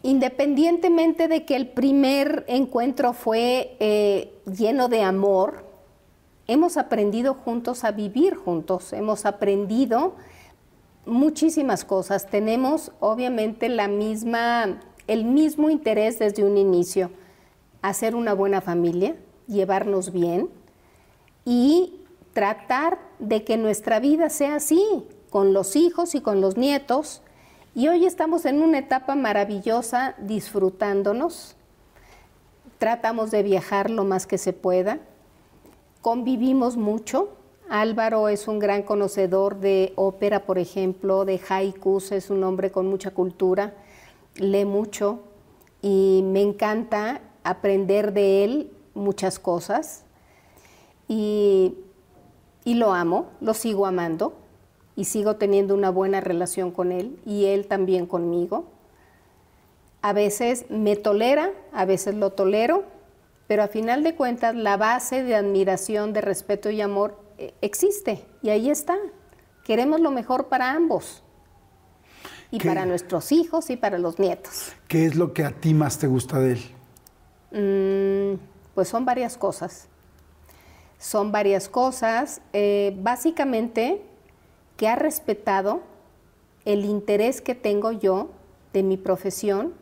Independientemente 0.01 1.27
de 1.27 1.45
que 1.45 1.55
el 1.55 1.67
primer 1.67 2.45
encuentro 2.47 3.13
fue 3.13 3.75
eh, 3.79 4.33
lleno 4.45 4.87
de 4.87 5.03
amor, 5.03 5.65
hemos 6.47 6.77
aprendido 6.77 7.35
juntos 7.35 7.83
a 7.83 7.91
vivir 7.91 8.35
juntos, 8.35 8.93
hemos 8.93 9.25
aprendido 9.25 10.15
muchísimas 11.05 11.85
cosas. 11.85 12.27
Tenemos 12.27 12.91
obviamente 12.99 13.69
la 13.69 13.87
misma, 13.87 14.79
el 15.07 15.25
mismo 15.25 15.69
interés 15.69 16.19
desde 16.19 16.43
un 16.43 16.57
inicio, 16.57 17.11
hacer 17.81 18.15
una 18.15 18.33
buena 18.33 18.61
familia, 18.61 19.15
llevarnos 19.47 20.11
bien 20.11 20.49
y 21.45 22.01
tratar 22.33 22.99
de 23.19 23.43
que 23.43 23.57
nuestra 23.57 23.99
vida 23.99 24.29
sea 24.29 24.55
así, 24.55 24.83
con 25.29 25.53
los 25.53 25.75
hijos 25.75 26.15
y 26.15 26.21
con 26.21 26.41
los 26.41 26.57
nietos. 26.57 27.21
Y 27.75 27.87
hoy 27.87 28.05
estamos 28.05 28.45
en 28.45 28.61
una 28.61 28.79
etapa 28.79 29.15
maravillosa 29.15 30.15
disfrutándonos. 30.19 31.55
Tratamos 32.77 33.31
de 33.31 33.43
viajar 33.43 33.89
lo 33.89 34.03
más 34.03 34.25
que 34.25 34.37
se 34.37 34.53
pueda 34.53 34.99
convivimos 36.01 36.77
mucho. 36.77 37.29
Álvaro 37.69 38.29
es 38.29 38.47
un 38.47 38.57
gran 38.57 38.81
conocedor 38.81 39.59
de 39.59 39.93
ópera, 39.95 40.45
por 40.45 40.57
ejemplo, 40.57 41.23
de 41.23 41.39
haikus, 41.47 42.11
es 42.11 42.31
un 42.31 42.43
hombre 42.43 42.71
con 42.71 42.87
mucha 42.87 43.11
cultura, 43.11 43.75
lee 44.35 44.65
mucho 44.65 45.19
y 45.79 46.21
me 46.25 46.41
encanta 46.41 47.21
aprender 47.43 48.11
de 48.11 48.43
él 48.43 48.71
muchas 48.95 49.37
cosas 49.37 50.03
y, 51.07 51.75
y 52.65 52.73
lo 52.73 52.91
amo, 52.91 53.27
lo 53.39 53.53
sigo 53.53 53.85
amando 53.85 54.33
y 54.95 55.05
sigo 55.05 55.35
teniendo 55.35 55.75
una 55.75 55.91
buena 55.91 56.21
relación 56.21 56.71
con 56.71 56.91
él 56.91 57.19
y 57.23 57.45
él 57.45 57.67
también 57.67 58.07
conmigo. 58.07 58.65
A 60.01 60.11
veces 60.11 60.65
me 60.69 60.95
tolera, 60.95 61.51
a 61.71 61.85
veces 61.85 62.15
lo 62.15 62.31
tolero, 62.31 62.83
pero 63.45 63.61
a 63.61 63.67
final 63.67 64.03
de 64.03 64.15
cuentas 64.15 64.55
la 64.55 64.75
base 64.75 65.23
de 65.23 65.35
admiración, 65.35 66.13
de 66.13 66.21
respeto 66.21 66.71
y 66.71 66.81
amor 66.81 67.28
existe 67.61 68.25
y 68.41 68.49
ahí 68.49 68.69
está. 68.69 68.97
Queremos 69.63 69.99
lo 69.99 70.11
mejor 70.11 70.47
para 70.47 70.71
ambos 70.71 71.23
y 72.51 72.59
para 72.59 72.85
nuestros 72.85 73.31
hijos 73.31 73.69
y 73.69 73.77
para 73.77 73.97
los 73.97 74.19
nietos. 74.19 74.73
¿Qué 74.87 75.05
es 75.05 75.15
lo 75.15 75.33
que 75.33 75.43
a 75.43 75.51
ti 75.51 75.73
más 75.73 75.99
te 75.99 76.07
gusta 76.07 76.39
de 76.39 76.53
él? 76.53 78.35
Mm, 78.35 78.39
pues 78.73 78.87
son 78.87 79.05
varias 79.05 79.37
cosas. 79.37 79.87
Son 80.97 81.31
varias 81.31 81.69
cosas. 81.69 82.41
Eh, 82.53 82.95
básicamente 82.99 84.01
que 84.77 84.87
ha 84.87 84.95
respetado 84.95 85.81
el 86.65 86.85
interés 86.85 87.41
que 87.41 87.55
tengo 87.55 87.91
yo 87.91 88.31
de 88.73 88.83
mi 88.83 88.97
profesión 88.97 89.73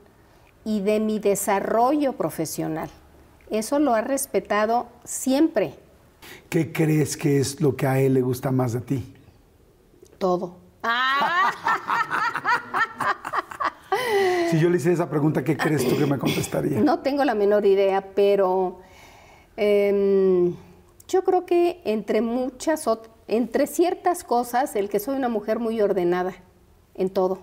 y 0.63 0.81
de 0.81 0.99
mi 0.99 1.19
desarrollo 1.19 2.13
profesional. 2.13 2.89
Eso 3.49 3.79
lo 3.79 3.93
ha 3.93 4.01
respetado 4.01 4.87
siempre. 5.03 5.75
¿Qué 6.49 6.71
crees 6.71 7.17
que 7.17 7.39
es 7.39 7.61
lo 7.61 7.75
que 7.75 7.87
a 7.87 7.99
él 7.99 8.13
le 8.13 8.21
gusta 8.21 8.51
más 8.51 8.73
de 8.73 8.81
ti? 8.81 9.13
Todo. 10.17 10.57
si 14.49 14.59
yo 14.59 14.69
le 14.69 14.77
hice 14.77 14.93
esa 14.93 15.09
pregunta, 15.09 15.43
¿qué 15.43 15.57
crees 15.57 15.87
tú 15.87 15.97
que 15.97 16.05
me 16.05 16.17
contestaría? 16.17 16.79
No 16.79 16.99
tengo 16.99 17.25
la 17.25 17.35
menor 17.35 17.65
idea, 17.65 18.13
pero 18.15 18.79
em, 19.57 20.55
yo 21.07 21.23
creo 21.23 21.45
que 21.45 21.81
entre 21.83 22.21
muchas, 22.21 22.85
entre 23.27 23.67
ciertas 23.67 24.23
cosas, 24.23 24.75
el 24.75 24.89
que 24.89 24.99
soy 24.99 25.15
una 25.15 25.29
mujer 25.29 25.59
muy 25.59 25.81
ordenada 25.81 26.33
en 26.95 27.09
todo. 27.09 27.39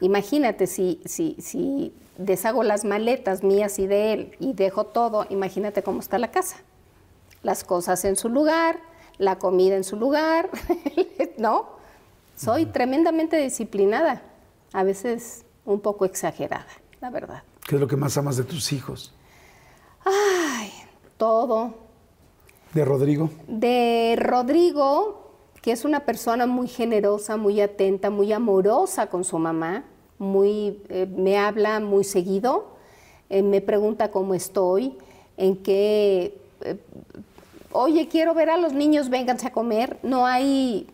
Imagínate 0.00 0.66
si, 0.66 1.00
si, 1.04 1.36
si 1.38 1.92
deshago 2.16 2.62
las 2.62 2.84
maletas 2.84 3.42
mías 3.42 3.78
y 3.78 3.86
de 3.86 4.12
él 4.12 4.36
y 4.40 4.54
dejo 4.54 4.84
todo, 4.84 5.26
imagínate 5.28 5.82
cómo 5.82 6.00
está 6.00 6.18
la 6.18 6.30
casa. 6.30 6.56
Las 7.42 7.64
cosas 7.64 8.04
en 8.04 8.16
su 8.16 8.28
lugar, 8.28 8.80
la 9.18 9.38
comida 9.38 9.76
en 9.76 9.84
su 9.84 9.96
lugar, 9.96 10.50
¿no? 11.38 11.68
Soy 12.36 12.66
tremendamente 12.66 13.36
disciplinada, 13.36 14.22
a 14.72 14.82
veces 14.82 15.44
un 15.64 15.80
poco 15.80 16.04
exagerada, 16.04 16.66
la 17.00 17.10
verdad. 17.10 17.42
¿Qué 17.66 17.76
es 17.76 17.80
lo 17.80 17.86
que 17.86 17.96
más 17.96 18.16
amas 18.16 18.36
de 18.36 18.44
tus 18.44 18.72
hijos? 18.72 19.12
Ay, 20.04 20.70
todo. 21.16 21.74
¿De 22.72 22.84
Rodrigo? 22.84 23.30
De 23.46 24.16
Rodrigo, 24.18 25.32
que 25.60 25.72
es 25.72 25.84
una 25.84 26.00
persona 26.00 26.46
muy 26.46 26.68
generosa, 26.68 27.36
muy 27.36 27.60
atenta, 27.60 28.10
muy 28.10 28.32
amorosa 28.32 29.08
con 29.08 29.24
su 29.24 29.38
mamá 29.38 29.84
muy, 30.20 30.82
eh, 30.90 31.08
me 31.10 31.38
habla 31.38 31.80
muy 31.80 32.04
seguido, 32.04 32.76
eh, 33.30 33.42
me 33.42 33.62
pregunta 33.62 34.10
cómo 34.10 34.34
estoy, 34.34 34.98
en 35.38 35.56
qué, 35.56 36.38
eh, 36.60 36.76
oye, 37.72 38.08
quiero 38.08 38.34
ver 38.34 38.50
a 38.50 38.56
los 38.56 38.72
niños, 38.72 39.08
vénganse 39.08 39.46
a 39.46 39.52
comer. 39.52 39.98
No 40.02 40.26
hay, 40.26 40.88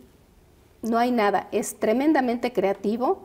no 0.81 0.97
hay 0.97 1.11
nada. 1.11 1.47
Es 1.51 1.79
tremendamente 1.79 2.53
creativo 2.53 3.23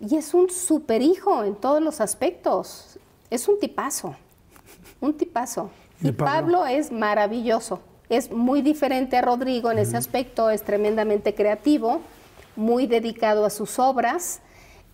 y 0.00 0.16
es 0.16 0.34
un 0.34 0.50
super 0.50 1.02
hijo 1.02 1.44
en 1.44 1.54
todos 1.54 1.82
los 1.82 2.00
aspectos. 2.00 2.98
Es 3.30 3.48
un 3.48 3.58
tipazo, 3.58 4.16
un 5.00 5.14
tipazo. 5.16 5.70
Y, 6.02 6.12
Pablo? 6.12 6.66
es 6.66 6.92
maravilloso. 6.92 7.80
Es 8.10 8.30
muy 8.30 8.60
diferente 8.60 9.16
a 9.16 9.22
Rodrigo 9.22 9.70
en 9.70 9.78
ese 9.78 9.96
aspecto, 9.96 10.50
es 10.50 10.62
tremendamente 10.62 11.34
creativo, 11.34 12.02
muy 12.56 12.86
dedicado 12.86 13.46
a 13.46 13.50
sus 13.50 13.78
obras 13.78 14.42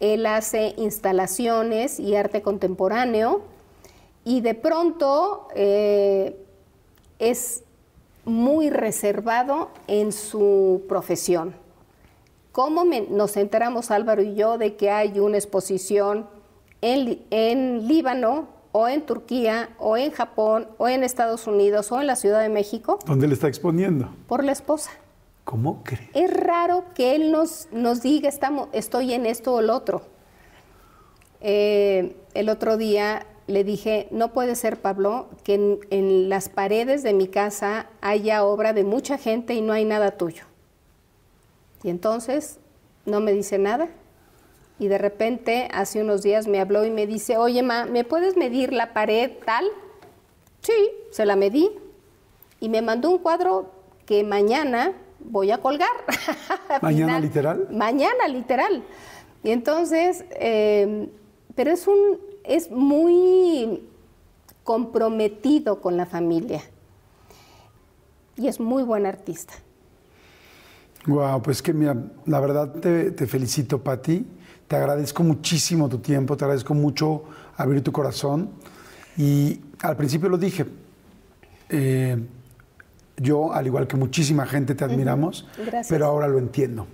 él 0.00 0.24
hace 0.24 0.74
instalaciones 0.78 2.00
y 2.00 2.16
arte 2.16 2.40
contemporáneo 2.40 3.42
y 4.24 4.40
de 4.40 4.54
pronto 4.54 5.48
eh, 5.54 6.36
es 7.20 7.62
muy 8.24 8.70
reservado 8.70 9.70
en 9.86 10.10
su 10.10 10.82
profesión. 10.88 11.54
¿Cómo 12.50 12.84
nos 12.84 13.36
enteramos 13.36 13.92
Álvaro 13.92 14.22
y 14.22 14.34
yo 14.34 14.58
de 14.58 14.74
que 14.74 14.90
hay 14.90 15.20
una 15.20 15.36
exposición 15.36 16.26
en, 16.80 17.22
en 17.30 17.86
Líbano 17.86 18.48
o 18.72 18.88
en 18.88 19.02
Turquía 19.02 19.70
o 19.78 19.96
en 19.96 20.10
Japón 20.10 20.66
o 20.78 20.88
en 20.88 21.04
Estados 21.04 21.46
Unidos 21.46 21.92
o 21.92 22.00
en 22.00 22.08
la 22.08 22.16
Ciudad 22.16 22.40
de 22.40 22.48
México? 22.48 22.98
¿Dónde 23.06 23.28
le 23.28 23.34
está 23.34 23.46
exponiendo? 23.46 24.08
Por 24.26 24.42
la 24.42 24.52
esposa. 24.52 24.90
¿Cómo 25.44 25.82
cree? 25.84 26.10
Es 26.14 26.32
raro 26.32 26.84
que 26.94 27.14
él 27.14 27.30
nos, 27.30 27.68
nos 27.72 28.02
diga, 28.02 28.28
estamos, 28.28 28.68
estoy 28.72 29.14
en 29.14 29.26
esto 29.26 29.54
o 29.54 29.60
el 29.60 29.70
otro. 29.70 30.02
Eh, 31.40 32.16
el 32.34 32.48
otro 32.48 32.76
día 32.76 33.26
le 33.50 33.64
dije, 33.64 34.08
no 34.10 34.32
puede 34.32 34.54
ser, 34.54 34.80
Pablo, 34.80 35.28
que 35.44 35.54
en, 35.54 35.78
en, 35.90 36.28
las 36.28 36.48
paredes 36.48 37.02
de 37.02 37.12
mi 37.12 37.28
casa 37.28 37.86
haya 38.00 38.44
obra 38.44 38.72
de 38.72 38.84
mucha 38.84 39.18
gente 39.18 39.54
y 39.54 39.62
no 39.62 39.72
hay 39.72 39.84
nada 39.84 40.12
tuyo. 40.12 40.44
Y 41.82 41.90
entonces 41.90 42.58
no 43.06 43.20
me 43.20 43.32
dice 43.32 43.58
nada. 43.58 43.88
Y 44.78 44.88
de 44.88 44.98
repente, 44.98 45.68
hace 45.72 46.00
unos 46.00 46.22
días 46.22 46.46
me 46.46 46.58
habló 46.60 46.84
y 46.84 46.90
me 46.90 47.06
dice, 47.06 47.36
oye, 47.36 47.62
ma, 47.62 47.84
¿me 47.84 48.04
puedes 48.04 48.36
medir 48.36 48.72
la 48.72 48.92
pared 48.94 49.30
tal? 49.44 49.66
Sí, 50.62 50.90
se 51.10 51.26
la 51.26 51.36
medí. 51.36 51.70
Y 52.60 52.68
me 52.68 52.82
mandó 52.82 53.10
un 53.10 53.18
cuadro 53.18 53.70
que 54.06 54.24
mañana 54.24 54.92
voy 55.18 55.50
a 55.50 55.58
colgar. 55.58 55.90
¿Mañana 56.82 57.20
literal? 57.20 57.68
Mañana 57.70 58.26
literal. 58.28 58.82
Y 59.42 59.50
entonces, 59.50 60.24
eh, 60.30 61.08
pero 61.54 61.70
es 61.70 61.86
un, 61.86 62.18
es 62.44 62.70
muy 62.70 63.82
comprometido 64.64 65.80
con 65.80 65.96
la 65.96 66.06
familia. 66.06 66.62
Y 68.36 68.48
es 68.48 68.60
muy 68.60 68.82
buen 68.82 69.06
artista. 69.06 69.54
Wow, 71.06 71.42
pues 71.42 71.62
que 71.62 71.72
mira, 71.72 71.96
la 72.26 72.40
verdad 72.40 72.72
te, 72.74 73.10
te 73.10 73.26
felicito, 73.26 73.82
Patti. 73.82 74.26
Te 74.68 74.76
agradezco 74.76 75.22
muchísimo 75.22 75.88
tu 75.88 75.98
tiempo, 75.98 76.36
te 76.36 76.44
agradezco 76.44 76.74
mucho 76.74 77.24
abrir 77.56 77.82
tu 77.82 77.90
corazón. 77.90 78.50
Y 79.16 79.60
al 79.82 79.96
principio 79.96 80.28
lo 80.28 80.38
dije, 80.38 80.66
eh, 81.68 82.16
yo, 83.16 83.52
al 83.52 83.66
igual 83.66 83.86
que 83.86 83.96
muchísima 83.96 84.46
gente, 84.46 84.74
te 84.74 84.84
admiramos, 84.84 85.46
Gracias. 85.56 85.88
pero 85.88 86.06
ahora 86.06 86.28
lo 86.28 86.38
entiendo. 86.38 86.86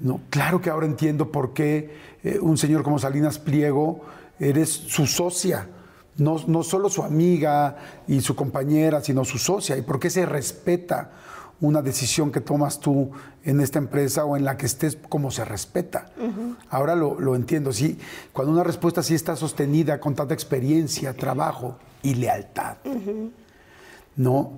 No, 0.00 0.20
claro 0.30 0.60
que 0.60 0.70
ahora 0.70 0.86
entiendo 0.86 1.32
por 1.32 1.54
qué 1.54 1.90
eh, 2.22 2.38
un 2.40 2.56
señor 2.56 2.82
como 2.82 2.98
Salinas 2.98 3.38
Pliego 3.38 4.00
eres 4.40 4.70
su 4.70 5.06
socia, 5.06 5.68
no, 6.16 6.36
no 6.46 6.62
solo 6.62 6.88
su 6.88 7.02
amiga 7.02 7.76
y 8.06 8.20
su 8.20 8.34
compañera, 8.34 9.00
sino 9.00 9.24
su 9.24 9.38
socia, 9.38 9.76
y 9.76 9.82
por 9.82 10.00
qué 10.00 10.10
se 10.10 10.26
respeta 10.26 11.12
una 11.60 11.82
decisión 11.82 12.30
que 12.30 12.40
tomas 12.40 12.78
tú 12.78 13.10
en 13.44 13.60
esta 13.60 13.78
empresa 13.78 14.24
o 14.24 14.36
en 14.36 14.44
la 14.44 14.56
que 14.56 14.66
estés 14.66 14.96
como 15.08 15.30
se 15.30 15.44
respeta. 15.44 16.10
Ahora 16.70 16.94
lo, 16.94 17.18
lo 17.18 17.34
entiendo, 17.34 17.72
sí, 17.72 17.98
cuando 18.32 18.52
una 18.52 18.62
respuesta 18.62 19.02
sí 19.02 19.14
está 19.14 19.34
sostenida 19.34 19.98
con 19.98 20.14
tanta 20.14 20.34
experiencia, 20.34 21.14
trabajo 21.14 21.76
y 22.02 22.14
lealtad. 22.14 22.76
No, 24.14 24.52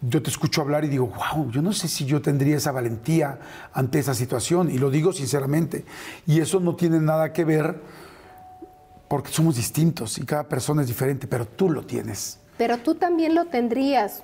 yo 0.00 0.22
te 0.22 0.30
escucho 0.30 0.62
hablar 0.62 0.84
y 0.84 0.88
digo, 0.88 1.06
wow, 1.34 1.50
yo 1.50 1.60
no 1.60 1.72
sé 1.72 1.88
si 1.88 2.06
yo 2.06 2.22
tendría 2.22 2.56
esa 2.56 2.72
valentía 2.72 3.40
ante 3.72 3.98
esa 3.98 4.14
situación, 4.14 4.70
y 4.70 4.78
lo 4.78 4.90
digo 4.90 5.12
sinceramente. 5.12 5.84
Y 6.26 6.40
eso 6.40 6.60
no 6.60 6.76
tiene 6.76 7.00
nada 7.00 7.32
que 7.32 7.44
ver 7.44 7.80
porque 9.08 9.32
somos 9.32 9.56
distintos 9.56 10.18
y 10.18 10.24
cada 10.24 10.44
persona 10.44 10.82
es 10.82 10.88
diferente, 10.88 11.26
pero 11.26 11.46
tú 11.46 11.70
lo 11.70 11.82
tienes. 11.82 12.38
Pero 12.58 12.78
tú 12.78 12.94
también 12.94 13.34
lo 13.34 13.46
tendrías. 13.46 14.22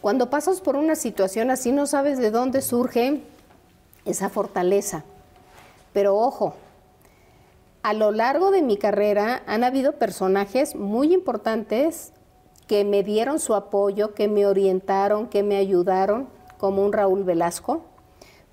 Cuando 0.00 0.30
pasas 0.30 0.60
por 0.60 0.76
una 0.76 0.96
situación 0.96 1.50
así 1.50 1.72
no 1.72 1.86
sabes 1.86 2.18
de 2.18 2.30
dónde 2.30 2.62
surge 2.62 3.22
esa 4.04 4.28
fortaleza. 4.28 5.04
Pero 5.92 6.16
ojo, 6.16 6.54
a 7.82 7.92
lo 7.94 8.10
largo 8.10 8.50
de 8.50 8.62
mi 8.62 8.76
carrera 8.76 9.42
han 9.46 9.64
habido 9.64 9.92
personajes 9.92 10.74
muy 10.74 11.12
importantes 11.14 12.12
que 12.66 12.84
me 12.84 13.02
dieron 13.02 13.38
su 13.40 13.54
apoyo, 13.54 14.14
que 14.14 14.28
me 14.28 14.46
orientaron, 14.46 15.28
que 15.28 15.42
me 15.42 15.56
ayudaron, 15.56 16.28
como 16.58 16.84
un 16.84 16.92
Raúl 16.92 17.24
Velasco, 17.24 17.82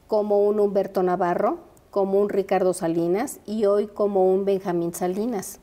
como 0.08 0.46
un 0.46 0.60
Humberto 0.60 1.04
Navarro, 1.04 1.60
como 1.96 2.20
un 2.20 2.28
Ricardo 2.28 2.74
Salinas 2.74 3.40
y 3.46 3.68
hoy 3.68 3.88
como 3.88 4.30
un 4.30 4.44
Benjamín 4.44 4.94
Salinas. 4.94 5.62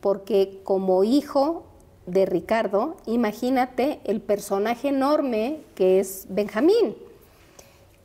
Porque 0.00 0.60
como 0.64 1.04
hijo 1.04 1.66
de 2.04 2.26
Ricardo, 2.26 2.96
imagínate 3.06 4.00
el 4.02 4.20
personaje 4.20 4.88
enorme 4.88 5.60
que 5.76 6.00
es 6.00 6.26
Benjamín. 6.30 6.96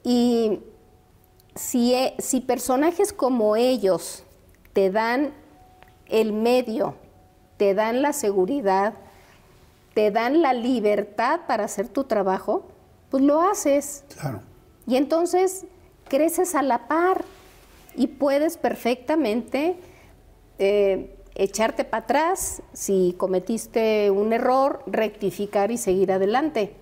Y 0.03 0.59
si, 1.55 1.95
e- 1.95 2.13
si 2.19 2.41
personajes 2.41 3.11
como 3.11 3.55
ellos 3.55 4.21
te 4.73 4.91
dan 4.91 5.33
el 6.05 6.31
medio, 6.31 6.93
te 7.57 7.73
dan 7.73 8.03
la 8.03 8.13
seguridad, 8.13 8.93
te 9.95 10.11
dan 10.11 10.43
la 10.43 10.53
libertad 10.53 11.39
para 11.47 11.63
hacer 11.63 11.87
tu 11.87 12.03
trabajo, 12.03 12.67
pues 13.09 13.23
lo 13.23 13.41
haces. 13.41 14.03
Claro. 14.19 14.43
Y 14.85 14.95
entonces 14.95 15.65
creces 16.07 16.53
a 16.53 16.61
la 16.61 16.87
par 16.87 17.25
y 17.95 18.07
puedes 18.07 18.57
perfectamente 18.57 19.75
eh, 20.59 21.15
echarte 21.35 21.83
para 21.83 22.03
atrás 22.03 22.61
si 22.73 23.15
cometiste 23.17 24.11
un 24.11 24.33
error, 24.33 24.83
rectificar 24.87 25.71
y 25.71 25.77
seguir 25.77 26.11
adelante. 26.11 26.73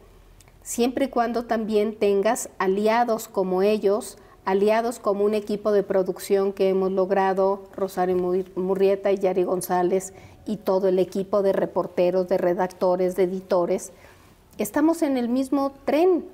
Siempre 0.63 1.05
y 1.05 1.09
cuando 1.09 1.45
también 1.45 1.95
tengas 1.95 2.49
aliados 2.59 3.27
como 3.27 3.61
ellos, 3.61 4.17
aliados 4.45 4.99
como 4.99 5.23
un 5.25 5.33
equipo 5.33 5.71
de 5.71 5.83
producción 5.83 6.53
que 6.53 6.69
hemos 6.69 6.91
logrado, 6.91 7.63
Rosario 7.75 8.15
Mur- 8.15 8.51
Murrieta 8.55 9.11
y 9.11 9.17
Yari 9.17 9.43
González 9.43 10.13
y 10.45 10.57
todo 10.57 10.87
el 10.87 10.99
equipo 10.99 11.41
de 11.41 11.53
reporteros, 11.53 12.27
de 12.27 12.37
redactores, 12.37 13.15
de 13.15 13.23
editores, 13.23 13.91
estamos 14.57 15.01
en 15.01 15.17
el 15.17 15.29
mismo 15.29 15.71
tren 15.85 16.25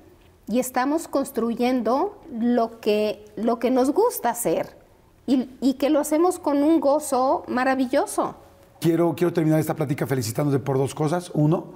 y 0.48 0.60
estamos 0.60 1.08
construyendo 1.08 2.22
lo 2.32 2.80
que, 2.80 3.26
lo 3.36 3.60
que 3.60 3.70
nos 3.72 3.92
gusta 3.92 4.30
hacer 4.30 4.78
y, 5.26 5.50
y 5.62 5.74
que 5.74 5.90
lo 5.90 6.00
hacemos 6.00 6.40
con 6.40 6.64
un 6.64 6.80
gozo 6.80 7.44
maravilloso. 7.48 8.36
Quiero, 8.80 9.14
quiero 9.16 9.34
terminar 9.34 9.60
esta 9.60 9.76
plática 9.76 10.08
felicitándote 10.08 10.60
por 10.60 10.78
dos 10.78 10.96
cosas. 10.96 11.32
Uno, 11.34 11.74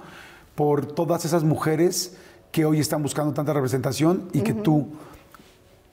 por 0.54 0.86
todas 0.86 1.24
esas 1.24 1.44
mujeres 1.44 2.16
que 2.50 2.64
hoy 2.64 2.80
están 2.80 3.02
buscando 3.02 3.32
tanta 3.32 3.52
representación 3.52 4.28
y 4.32 4.40
que 4.40 4.54
tú 4.54 4.88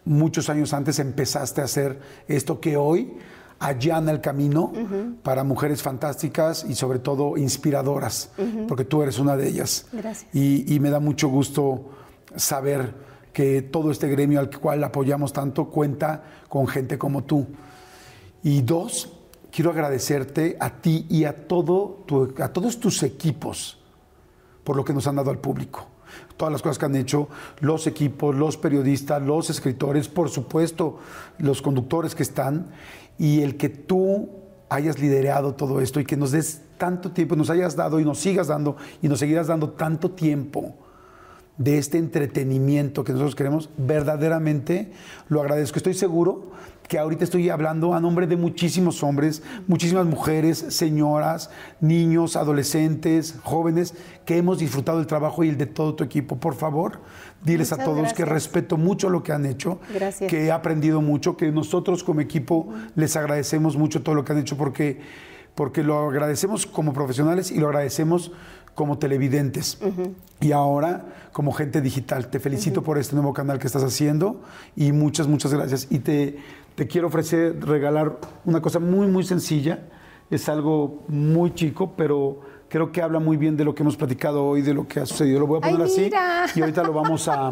muchos 0.06 0.50
años 0.50 0.74
antes 0.74 1.00
empezaste 1.00 1.62
a 1.62 1.66
hacer 1.66 2.00
esto 2.28 2.60
que 2.60 2.78
hoy 2.78 3.14
allana 3.60 4.12
el 4.12 4.22
camino 4.22 4.72
para 5.24 5.44
mujeres 5.44 5.82
fantásticas 5.82 6.66
y 6.68 6.76
sobre 6.76 7.00
todo 7.00 7.38
inspiradoras, 7.38 8.30
porque 8.68 8.86
tú 8.86 9.02
eres 9.02 9.20
una 9.20 9.36
de 9.36 9.50
ellas. 9.50 9.86
Gracias. 9.92 10.34
Y, 10.34 10.74
y 10.74 10.80
me 10.80 10.90
da 10.90 11.00
mucho 11.00 11.28
gusto 11.28 11.86
saber 12.36 12.94
que 13.34 13.62
todo 13.62 13.92
este 13.92 14.08
gremio 14.08 14.40
al 14.40 14.50
cual 14.50 14.84
apoyamos 14.84 15.34
tanto 15.34 15.70
cuenta 15.70 16.24
con 16.50 16.68
gente 16.68 16.98
como 16.98 17.24
tú. 17.24 17.48
Y 18.44 18.62
dos, 18.62 19.14
quiero 19.52 19.72
agradecerte 19.72 20.58
a 20.60 20.82
ti 20.82 21.06
y 21.10 21.26
a, 21.26 21.48
todo 21.48 22.06
a 22.40 22.50
todos 22.50 22.80
tus 22.80 23.04
equipos 23.04 23.80
por 24.64 24.76
lo 24.76 24.84
que 24.84 24.94
nos 24.94 25.08
han 25.08 25.16
dado 25.16 25.32
al 25.32 25.40
público. 25.40 25.88
Todas 26.38 26.52
las 26.52 26.62
cosas 26.62 26.80
que 26.80 26.86
han 26.86 26.96
hecho 26.96 27.30
los 27.60 27.86
equipos, 27.86 28.36
los 28.36 28.58
periodistas, 28.58 29.22
los 29.22 29.50
escritores, 29.50 30.08
por 30.08 30.30
supuesto, 30.30 31.00
los 31.38 31.62
conductores 31.62 32.16
que 32.16 32.24
están, 32.24 32.72
y 33.18 33.42
el 33.42 33.58
que 33.58 33.70
tú 33.70 34.30
hayas 34.70 35.00
liderado 35.00 35.54
todo 35.54 35.82
esto 35.82 36.00
y 36.00 36.06
que 36.06 36.16
nos 36.16 36.32
des 36.32 36.62
tanto 36.78 37.12
tiempo, 37.12 37.36
nos 37.36 37.50
hayas 37.50 37.76
dado 37.76 38.00
y 38.00 38.06
nos 38.06 38.20
sigas 38.20 38.48
dando 38.48 38.78
y 39.02 39.10
nos 39.10 39.20
seguirás 39.20 39.48
dando 39.48 39.72
tanto 39.72 40.12
tiempo 40.12 40.76
de 41.60 41.78
este 41.78 41.98
entretenimiento 41.98 43.04
que 43.04 43.12
nosotros 43.12 43.36
queremos, 43.36 43.70
verdaderamente 43.78 44.92
lo 45.28 45.42
agradezco. 45.42 45.78
Estoy 45.78 45.94
seguro 45.94 46.52
que 46.88 46.98
ahorita 46.98 47.24
estoy 47.24 47.50
hablando 47.50 47.94
a 47.94 48.00
nombre 48.00 48.26
de 48.26 48.36
muchísimos 48.36 49.04
hombres, 49.04 49.44
muchísimas 49.68 50.08
mujeres, 50.08 50.58
señoras, 50.70 51.52
niños, 51.82 52.36
adolescentes, 52.36 53.36
jóvenes, 53.44 53.94
que 54.26 54.38
hemos 54.38 54.58
disfrutado 54.58 54.98
del 54.98 55.06
trabajo 55.06 55.44
y 55.44 55.50
el 55.50 55.58
de 55.58 55.68
todo 55.68 55.94
tu 55.94 56.04
equipo. 56.04 56.38
Por 56.38 56.56
favor, 56.56 57.02
diles 57.44 57.72
a 57.74 57.78
todos 57.78 58.14
que 58.14 58.26
respeto 58.26 58.78
mucho 58.78 59.10
lo 59.10 59.22
que 59.22 59.34
han 59.34 59.46
hecho, 59.46 59.80
Gracias. 59.94 60.30
que 60.32 60.46
he 60.46 60.52
aprendido 60.52 61.02
mucho, 61.02 61.38
que 61.38 61.52
nosotros 61.52 62.04
como 62.04 62.22
equipo 62.22 62.70
les 62.96 63.16
agradecemos 63.16 63.78
mucho 63.78 64.02
todo 64.02 64.16
lo 64.16 64.24
que 64.24 64.32
han 64.32 64.40
hecho 64.40 64.58
porque, 64.58 65.00
porque 65.54 65.84
lo 65.84 66.10
agradecemos 66.10 66.66
como 66.66 66.94
profesionales 66.94 67.52
y 67.52 67.60
lo 67.60 67.68
agradecemos 67.68 68.32
como 68.80 68.98
televidentes. 68.98 69.78
Y 70.40 70.54
ahora 70.54 71.04
como 71.34 71.52
gente 71.52 71.82
digital. 71.82 72.30
Te 72.30 72.40
felicito 72.40 72.82
por 72.82 72.98
este 72.98 73.14
nuevo 73.14 73.34
canal 73.34 73.60
que 73.60 73.68
estás 73.68 73.84
haciendo 73.84 74.40
y 74.74 74.94
muchas, 74.94 75.28
muchas 75.28 75.54
gracias. 75.54 75.88
Y 75.90 76.00
te, 76.00 76.38
te 76.76 76.88
quiero 76.88 77.08
ofrecer, 77.08 77.60
regalar 77.66 78.20
una 78.46 78.62
cosa 78.62 78.80
muy, 78.80 79.08
muy 79.08 79.26
sencilla. 79.26 79.80
Es 80.32 80.48
algo 80.48 81.04
muy 81.10 81.54
chico, 81.54 81.92
pero 81.98 82.40
creo 82.70 82.94
que 82.94 83.02
habla 83.02 83.20
muy 83.20 83.36
bien 83.36 83.58
de 83.58 83.66
lo 83.66 83.76
que 83.76 83.84
hemos 83.84 83.98
platicado 83.98 84.46
hoy, 84.46 84.62
de 84.62 84.74
lo 84.74 84.88
que 84.88 85.02
ha 85.02 85.06
sucedido. 85.06 85.42
Lo 85.42 85.48
voy 85.48 85.60
a 85.62 85.66
¡Ay, 85.68 85.74
poner 85.74 85.88
así 85.88 86.02
mira! 86.04 86.46
y 86.56 86.62
ahorita 86.62 86.82
lo 86.84 86.94
vamos 86.94 87.28
a, 87.28 87.52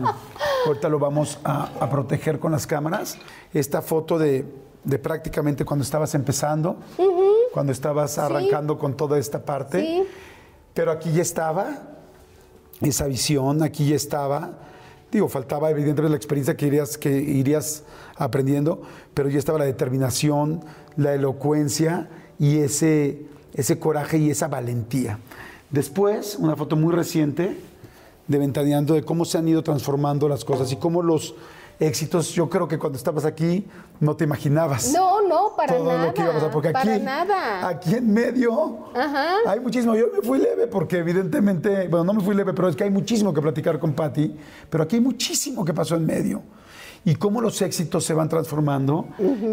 ahorita 0.66 0.88
lo 0.88 0.98
vamos 0.98 1.40
a, 1.44 1.72
a 1.78 1.90
proteger 1.90 2.40
con 2.40 2.54
las 2.54 2.66
cámaras. 2.66 3.18
Esta 3.54 3.82
foto 3.82 4.18
de, 4.18 4.46
de 4.86 4.98
prácticamente 4.98 5.66
cuando 5.66 5.84
estabas 5.84 6.16
empezando, 6.16 6.78
cuando 7.52 7.74
estabas 7.74 8.18
arrancando 8.18 8.78
con 8.78 8.96
toda 8.96 9.20
esta 9.20 9.44
parte. 9.44 9.82
Sí. 9.82 10.04
Pero 10.78 10.92
aquí 10.92 11.12
ya 11.12 11.24
estaba 11.24 11.82
esa 12.82 13.08
visión, 13.08 13.64
aquí 13.64 13.88
ya 13.90 13.96
estaba. 13.96 14.60
Digo, 15.12 15.28
faltaba 15.28 15.72
evidentemente 15.72 16.12
la 16.12 16.18
experiencia 16.18 16.56
que 16.56 16.68
irías, 16.68 17.00
que 17.00 17.10
irías 17.10 17.84
aprendiendo, 18.16 18.84
pero 19.16 19.28
ya 19.28 19.40
estaba 19.40 19.58
la 19.58 19.66
determinación, 19.66 20.64
la 20.96 21.16
elocuencia 21.16 22.10
y 22.38 22.60
ese, 22.60 23.26
ese 23.56 23.80
coraje 23.80 24.20
y 24.20 24.30
esa 24.30 24.50
valentía. 24.50 25.18
Después, 25.72 26.36
una 26.36 26.56
foto 26.56 26.76
muy 26.76 26.94
reciente 26.94 27.58
de 28.28 28.38
Ventaneando 28.38 28.94
de 28.94 29.02
cómo 29.02 29.26
se 29.26 29.40
han 29.40 29.48
ido 29.48 29.64
transformando 29.64 30.30
las 30.30 30.46
cosas 30.46 30.72
y 30.72 30.76
cómo 30.76 31.02
los 31.02 31.34
éxitos, 31.80 32.30
yo 32.34 32.52
creo 32.52 32.68
que 32.68 32.78
cuando 32.78 33.00
estabas 33.00 33.26
aquí 33.26 33.66
no 34.00 34.16
te 34.16 34.24
imaginabas 34.26 34.92
No, 34.94 35.28
no, 35.28 35.56
para 35.56 35.76
todo 35.78 35.88
nada. 35.88 36.06
lo 36.08 36.14
que 36.14 36.22
iba 36.22 36.30
a 36.32 36.34
pasar. 36.34 36.52
Porque 36.52 36.68
aquí, 36.70 36.74
para 36.88 36.98
nada. 37.00 37.68
aquí 37.68 37.96
en 37.96 38.14
medio 38.14 38.92
hay 39.48 39.60
muchísimo. 39.60 39.96
Yo 39.96 40.08
me 40.16 40.22
fui 40.22 40.40
leve 40.40 40.68
porque 40.68 40.98
evidentemente, 41.00 41.88
bueno, 41.88 42.04
no 42.06 42.14
me 42.14 42.22
fui 42.22 42.36
leve, 42.36 42.54
pero 42.54 42.68
es 42.70 42.76
que 42.76 42.84
hay 42.84 42.92
muchísimo 42.92 43.34
que 43.34 43.42
platicar 43.42 43.80
con 43.80 43.94
Patti, 43.94 44.36
pero 44.70 44.84
aquí 44.84 44.98
hay 44.98 45.02
muchísimo 45.02 45.64
que 45.66 45.74
pasó 45.74 45.96
en 45.96 46.06
medio. 46.06 46.42
y 47.06 47.16
cómo 47.16 47.40
los 47.42 47.62
éxitos 47.62 48.04
se 48.04 48.14
van 48.14 48.28
transformando 48.28 49.08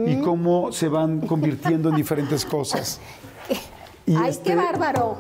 y 0.07 0.17
cómo 0.23 0.73
se 0.73 0.89
van 0.89 1.21
convirtiendo 1.21 1.89
en 1.91 1.97
diferentes 1.97 2.45
cosas. 2.45 3.01
Y 4.07 4.17
¡Ay, 4.17 4.29
este, 4.31 4.51
qué 4.51 4.55
bárbaro! 4.55 5.17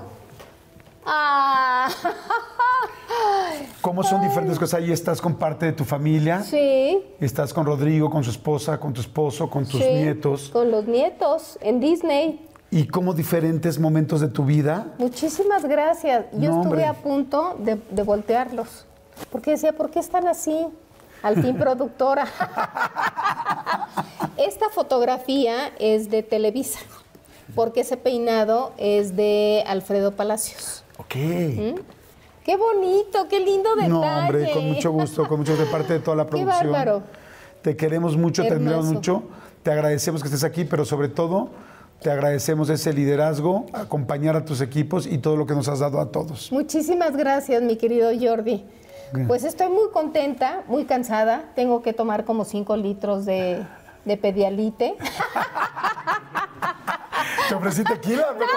Ah, 1.06 1.88
¿Cómo 3.80 4.02
son 4.02 4.22
diferentes 4.22 4.58
cosas? 4.58 4.80
Ahí 4.80 4.90
estás 4.90 5.20
con 5.20 5.34
parte 5.36 5.66
de 5.66 5.72
tu 5.72 5.84
familia. 5.84 6.42
sí. 6.42 7.02
Estás 7.20 7.52
con 7.52 7.66
Rodrigo, 7.66 8.10
con 8.10 8.24
su 8.24 8.30
esposa, 8.30 8.78
con 8.80 8.92
tu 8.92 9.00
esposo, 9.00 9.48
con 9.48 9.64
tus 9.66 9.80
sí, 9.82 9.88
nietos. 9.88 10.50
Con 10.52 10.70
los 10.70 10.86
nietos 10.86 11.58
en 11.60 11.80
Disney. 11.80 12.46
Y 12.70 12.86
cómo 12.88 13.12
diferentes 13.14 13.78
momentos 13.78 14.20
de 14.20 14.28
tu 14.28 14.44
vida. 14.44 14.94
Muchísimas 14.98 15.64
gracias. 15.64 16.26
Yo 16.32 16.50
No, 16.50 16.62
estuve 16.62 16.62
hombre. 16.66 16.84
a 16.86 16.94
punto 16.94 17.56
de, 17.60 17.76
de 17.90 18.02
voltearlos. 18.02 18.86
Porque 19.30 19.52
decía, 19.52 19.72
¿por 19.74 19.90
qué 19.90 20.00
están 20.00 20.26
así? 20.26 20.66
Al 21.22 21.40
fin, 21.40 21.56
productora. 21.58 22.26
Esta 24.36 24.68
fotografía 24.70 25.72
es 25.78 26.10
de 26.10 26.22
Televisa, 26.22 26.80
porque 27.54 27.80
ese 27.82 27.96
peinado 27.96 28.72
es 28.76 29.14
de 29.16 29.62
Alfredo 29.66 30.12
Palacios. 30.12 30.83
Ok. 30.98 31.14
Qué 32.44 32.56
bonito, 32.58 33.26
qué 33.28 33.40
lindo 33.40 33.74
detalle. 33.74 33.88
No, 33.88 34.00
hombre, 34.02 34.50
con 34.52 34.68
mucho 34.68 34.90
gusto, 34.92 35.26
con 35.26 35.38
mucho 35.40 35.52
gusto 35.52 35.64
de 35.64 35.70
parte 35.70 35.94
de 35.94 35.98
toda 36.00 36.16
la 36.16 36.24
Qué 36.24 36.30
producción. 36.30 36.72
bárbaro. 36.72 37.02
Te 37.62 37.76
queremos 37.76 38.16
mucho, 38.16 38.42
te 38.42 38.50
admiramos 38.52 38.86
mucho. 38.86 39.22
Te 39.62 39.70
agradecemos 39.70 40.20
que 40.20 40.28
estés 40.28 40.44
aquí, 40.44 40.64
pero 40.64 40.84
sobre 40.84 41.08
todo 41.08 41.48
te 42.00 42.10
agradecemos 42.10 42.68
ese 42.68 42.92
liderazgo, 42.92 43.64
acompañar 43.72 44.36
a 44.36 44.44
tus 44.44 44.60
equipos 44.60 45.06
y 45.06 45.16
todo 45.16 45.36
lo 45.36 45.46
que 45.46 45.54
nos 45.54 45.68
has 45.68 45.80
dado 45.80 45.98
a 46.00 46.12
todos. 46.12 46.52
Muchísimas 46.52 47.16
gracias, 47.16 47.62
mi 47.62 47.76
querido 47.76 48.10
Jordi. 48.20 48.62
Pues 49.26 49.44
estoy 49.44 49.68
muy 49.68 49.90
contenta, 49.90 50.64
muy 50.68 50.84
cansada. 50.84 51.52
Tengo 51.54 51.80
que 51.82 51.94
tomar 51.94 52.24
como 52.26 52.44
5 52.44 52.76
litros 52.76 53.24
de, 53.24 53.64
de 54.04 54.16
pedialite. 54.16 54.96
Te 57.48 57.54
ofrecí 57.54 57.84
tequila, 57.84 58.26
pero. 58.38 58.50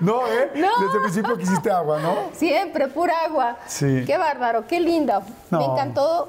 No, 0.00 0.26
¿eh? 0.26 0.50
No. 0.56 0.68
Desde 0.80 0.96
el 0.96 1.02
principio 1.02 1.36
quisiste 1.38 1.70
agua, 1.70 2.00
¿no? 2.00 2.30
Siempre, 2.32 2.88
pura 2.88 3.14
agua. 3.24 3.56
Sí. 3.66 4.02
Qué 4.06 4.16
bárbaro, 4.18 4.66
qué 4.66 4.80
lindo. 4.80 5.22
No. 5.50 5.58
Me 5.58 5.64
encantó 5.66 6.28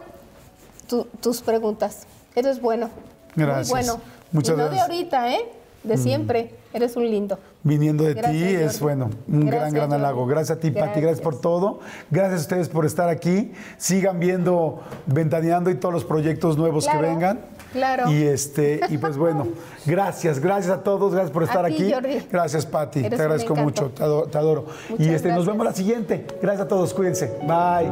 tu- 0.88 1.06
tus 1.22 1.42
preguntas. 1.42 2.06
Eres 2.36 2.62
bueno. 2.62 2.90
Gracias. 3.36 3.70
Muy 3.70 3.80
bueno. 3.80 4.02
Muchas 4.32 4.54
y 4.54 4.58
no 4.58 4.66
gracias. 4.66 4.88
Mm. 4.88 4.92
de 4.92 4.96
ahorita, 4.98 5.32
¿eh? 5.32 5.52
De 5.84 5.98
siempre. 5.98 6.54
Eres 6.74 6.96
un 6.98 7.10
lindo. 7.10 7.40
Viniendo 7.68 8.04
de 8.06 8.14
Gracias, 8.14 8.34
ti 8.34 8.44
es, 8.56 8.80
bueno, 8.80 9.10
un 9.28 9.42
gran, 9.42 9.50
Gracias, 9.50 9.74
gran 9.74 9.94
halago. 9.94 10.26
Gracias 10.26 10.58
a 10.58 10.60
ti, 10.62 10.72
Pati, 10.72 11.02
gracias 11.02 11.04
Gracias. 11.04 11.22
por 11.22 11.42
todo. 11.42 11.80
Gracias 12.10 12.40
a 12.40 12.42
ustedes 12.44 12.70
por 12.70 12.86
estar 12.86 13.10
aquí. 13.10 13.52
Sigan 13.78 14.20
viendo 14.20 14.82
Ventaneando 15.06 15.70
y 15.70 15.76
todos 15.76 15.94
los 15.94 16.06
proyectos 16.06 16.58
nuevos 16.58 16.86
Claro, 16.86 17.02
que 17.02 17.06
vengan. 17.08 17.40
claro. 17.74 18.12
Y, 18.12 18.24
este, 18.24 18.80
y 18.90 18.98
pues 18.98 19.18
bueno, 19.18 19.48
gracias, 19.86 20.40
gracias 20.40 20.72
a 20.74 20.82
todos, 20.84 21.12
gracias 21.14 21.32
por 21.32 21.44
estar 21.44 21.66
ti, 21.68 21.74
aquí. 21.74 21.92
Jordi. 21.94 22.28
Gracias, 22.32 22.66
Pati, 22.66 23.00
Eres 23.00 23.18
te 23.18 23.22
agradezco 23.22 23.56
mucho, 23.56 23.90
te 23.92 24.02
adoro. 24.04 24.28
te 24.30 24.38
adoro. 24.38 24.66
y 24.98 25.10
este, 25.10 25.10
nos 25.10 25.22
gracias. 25.22 25.46
vemos 25.48 25.66
la 25.66 25.74
siguiente. 25.74 26.26
Gracias 26.42 26.66
a 26.66 26.68
todos, 26.70 26.94
cuídense. 26.94 27.38
Bye. 27.46 27.92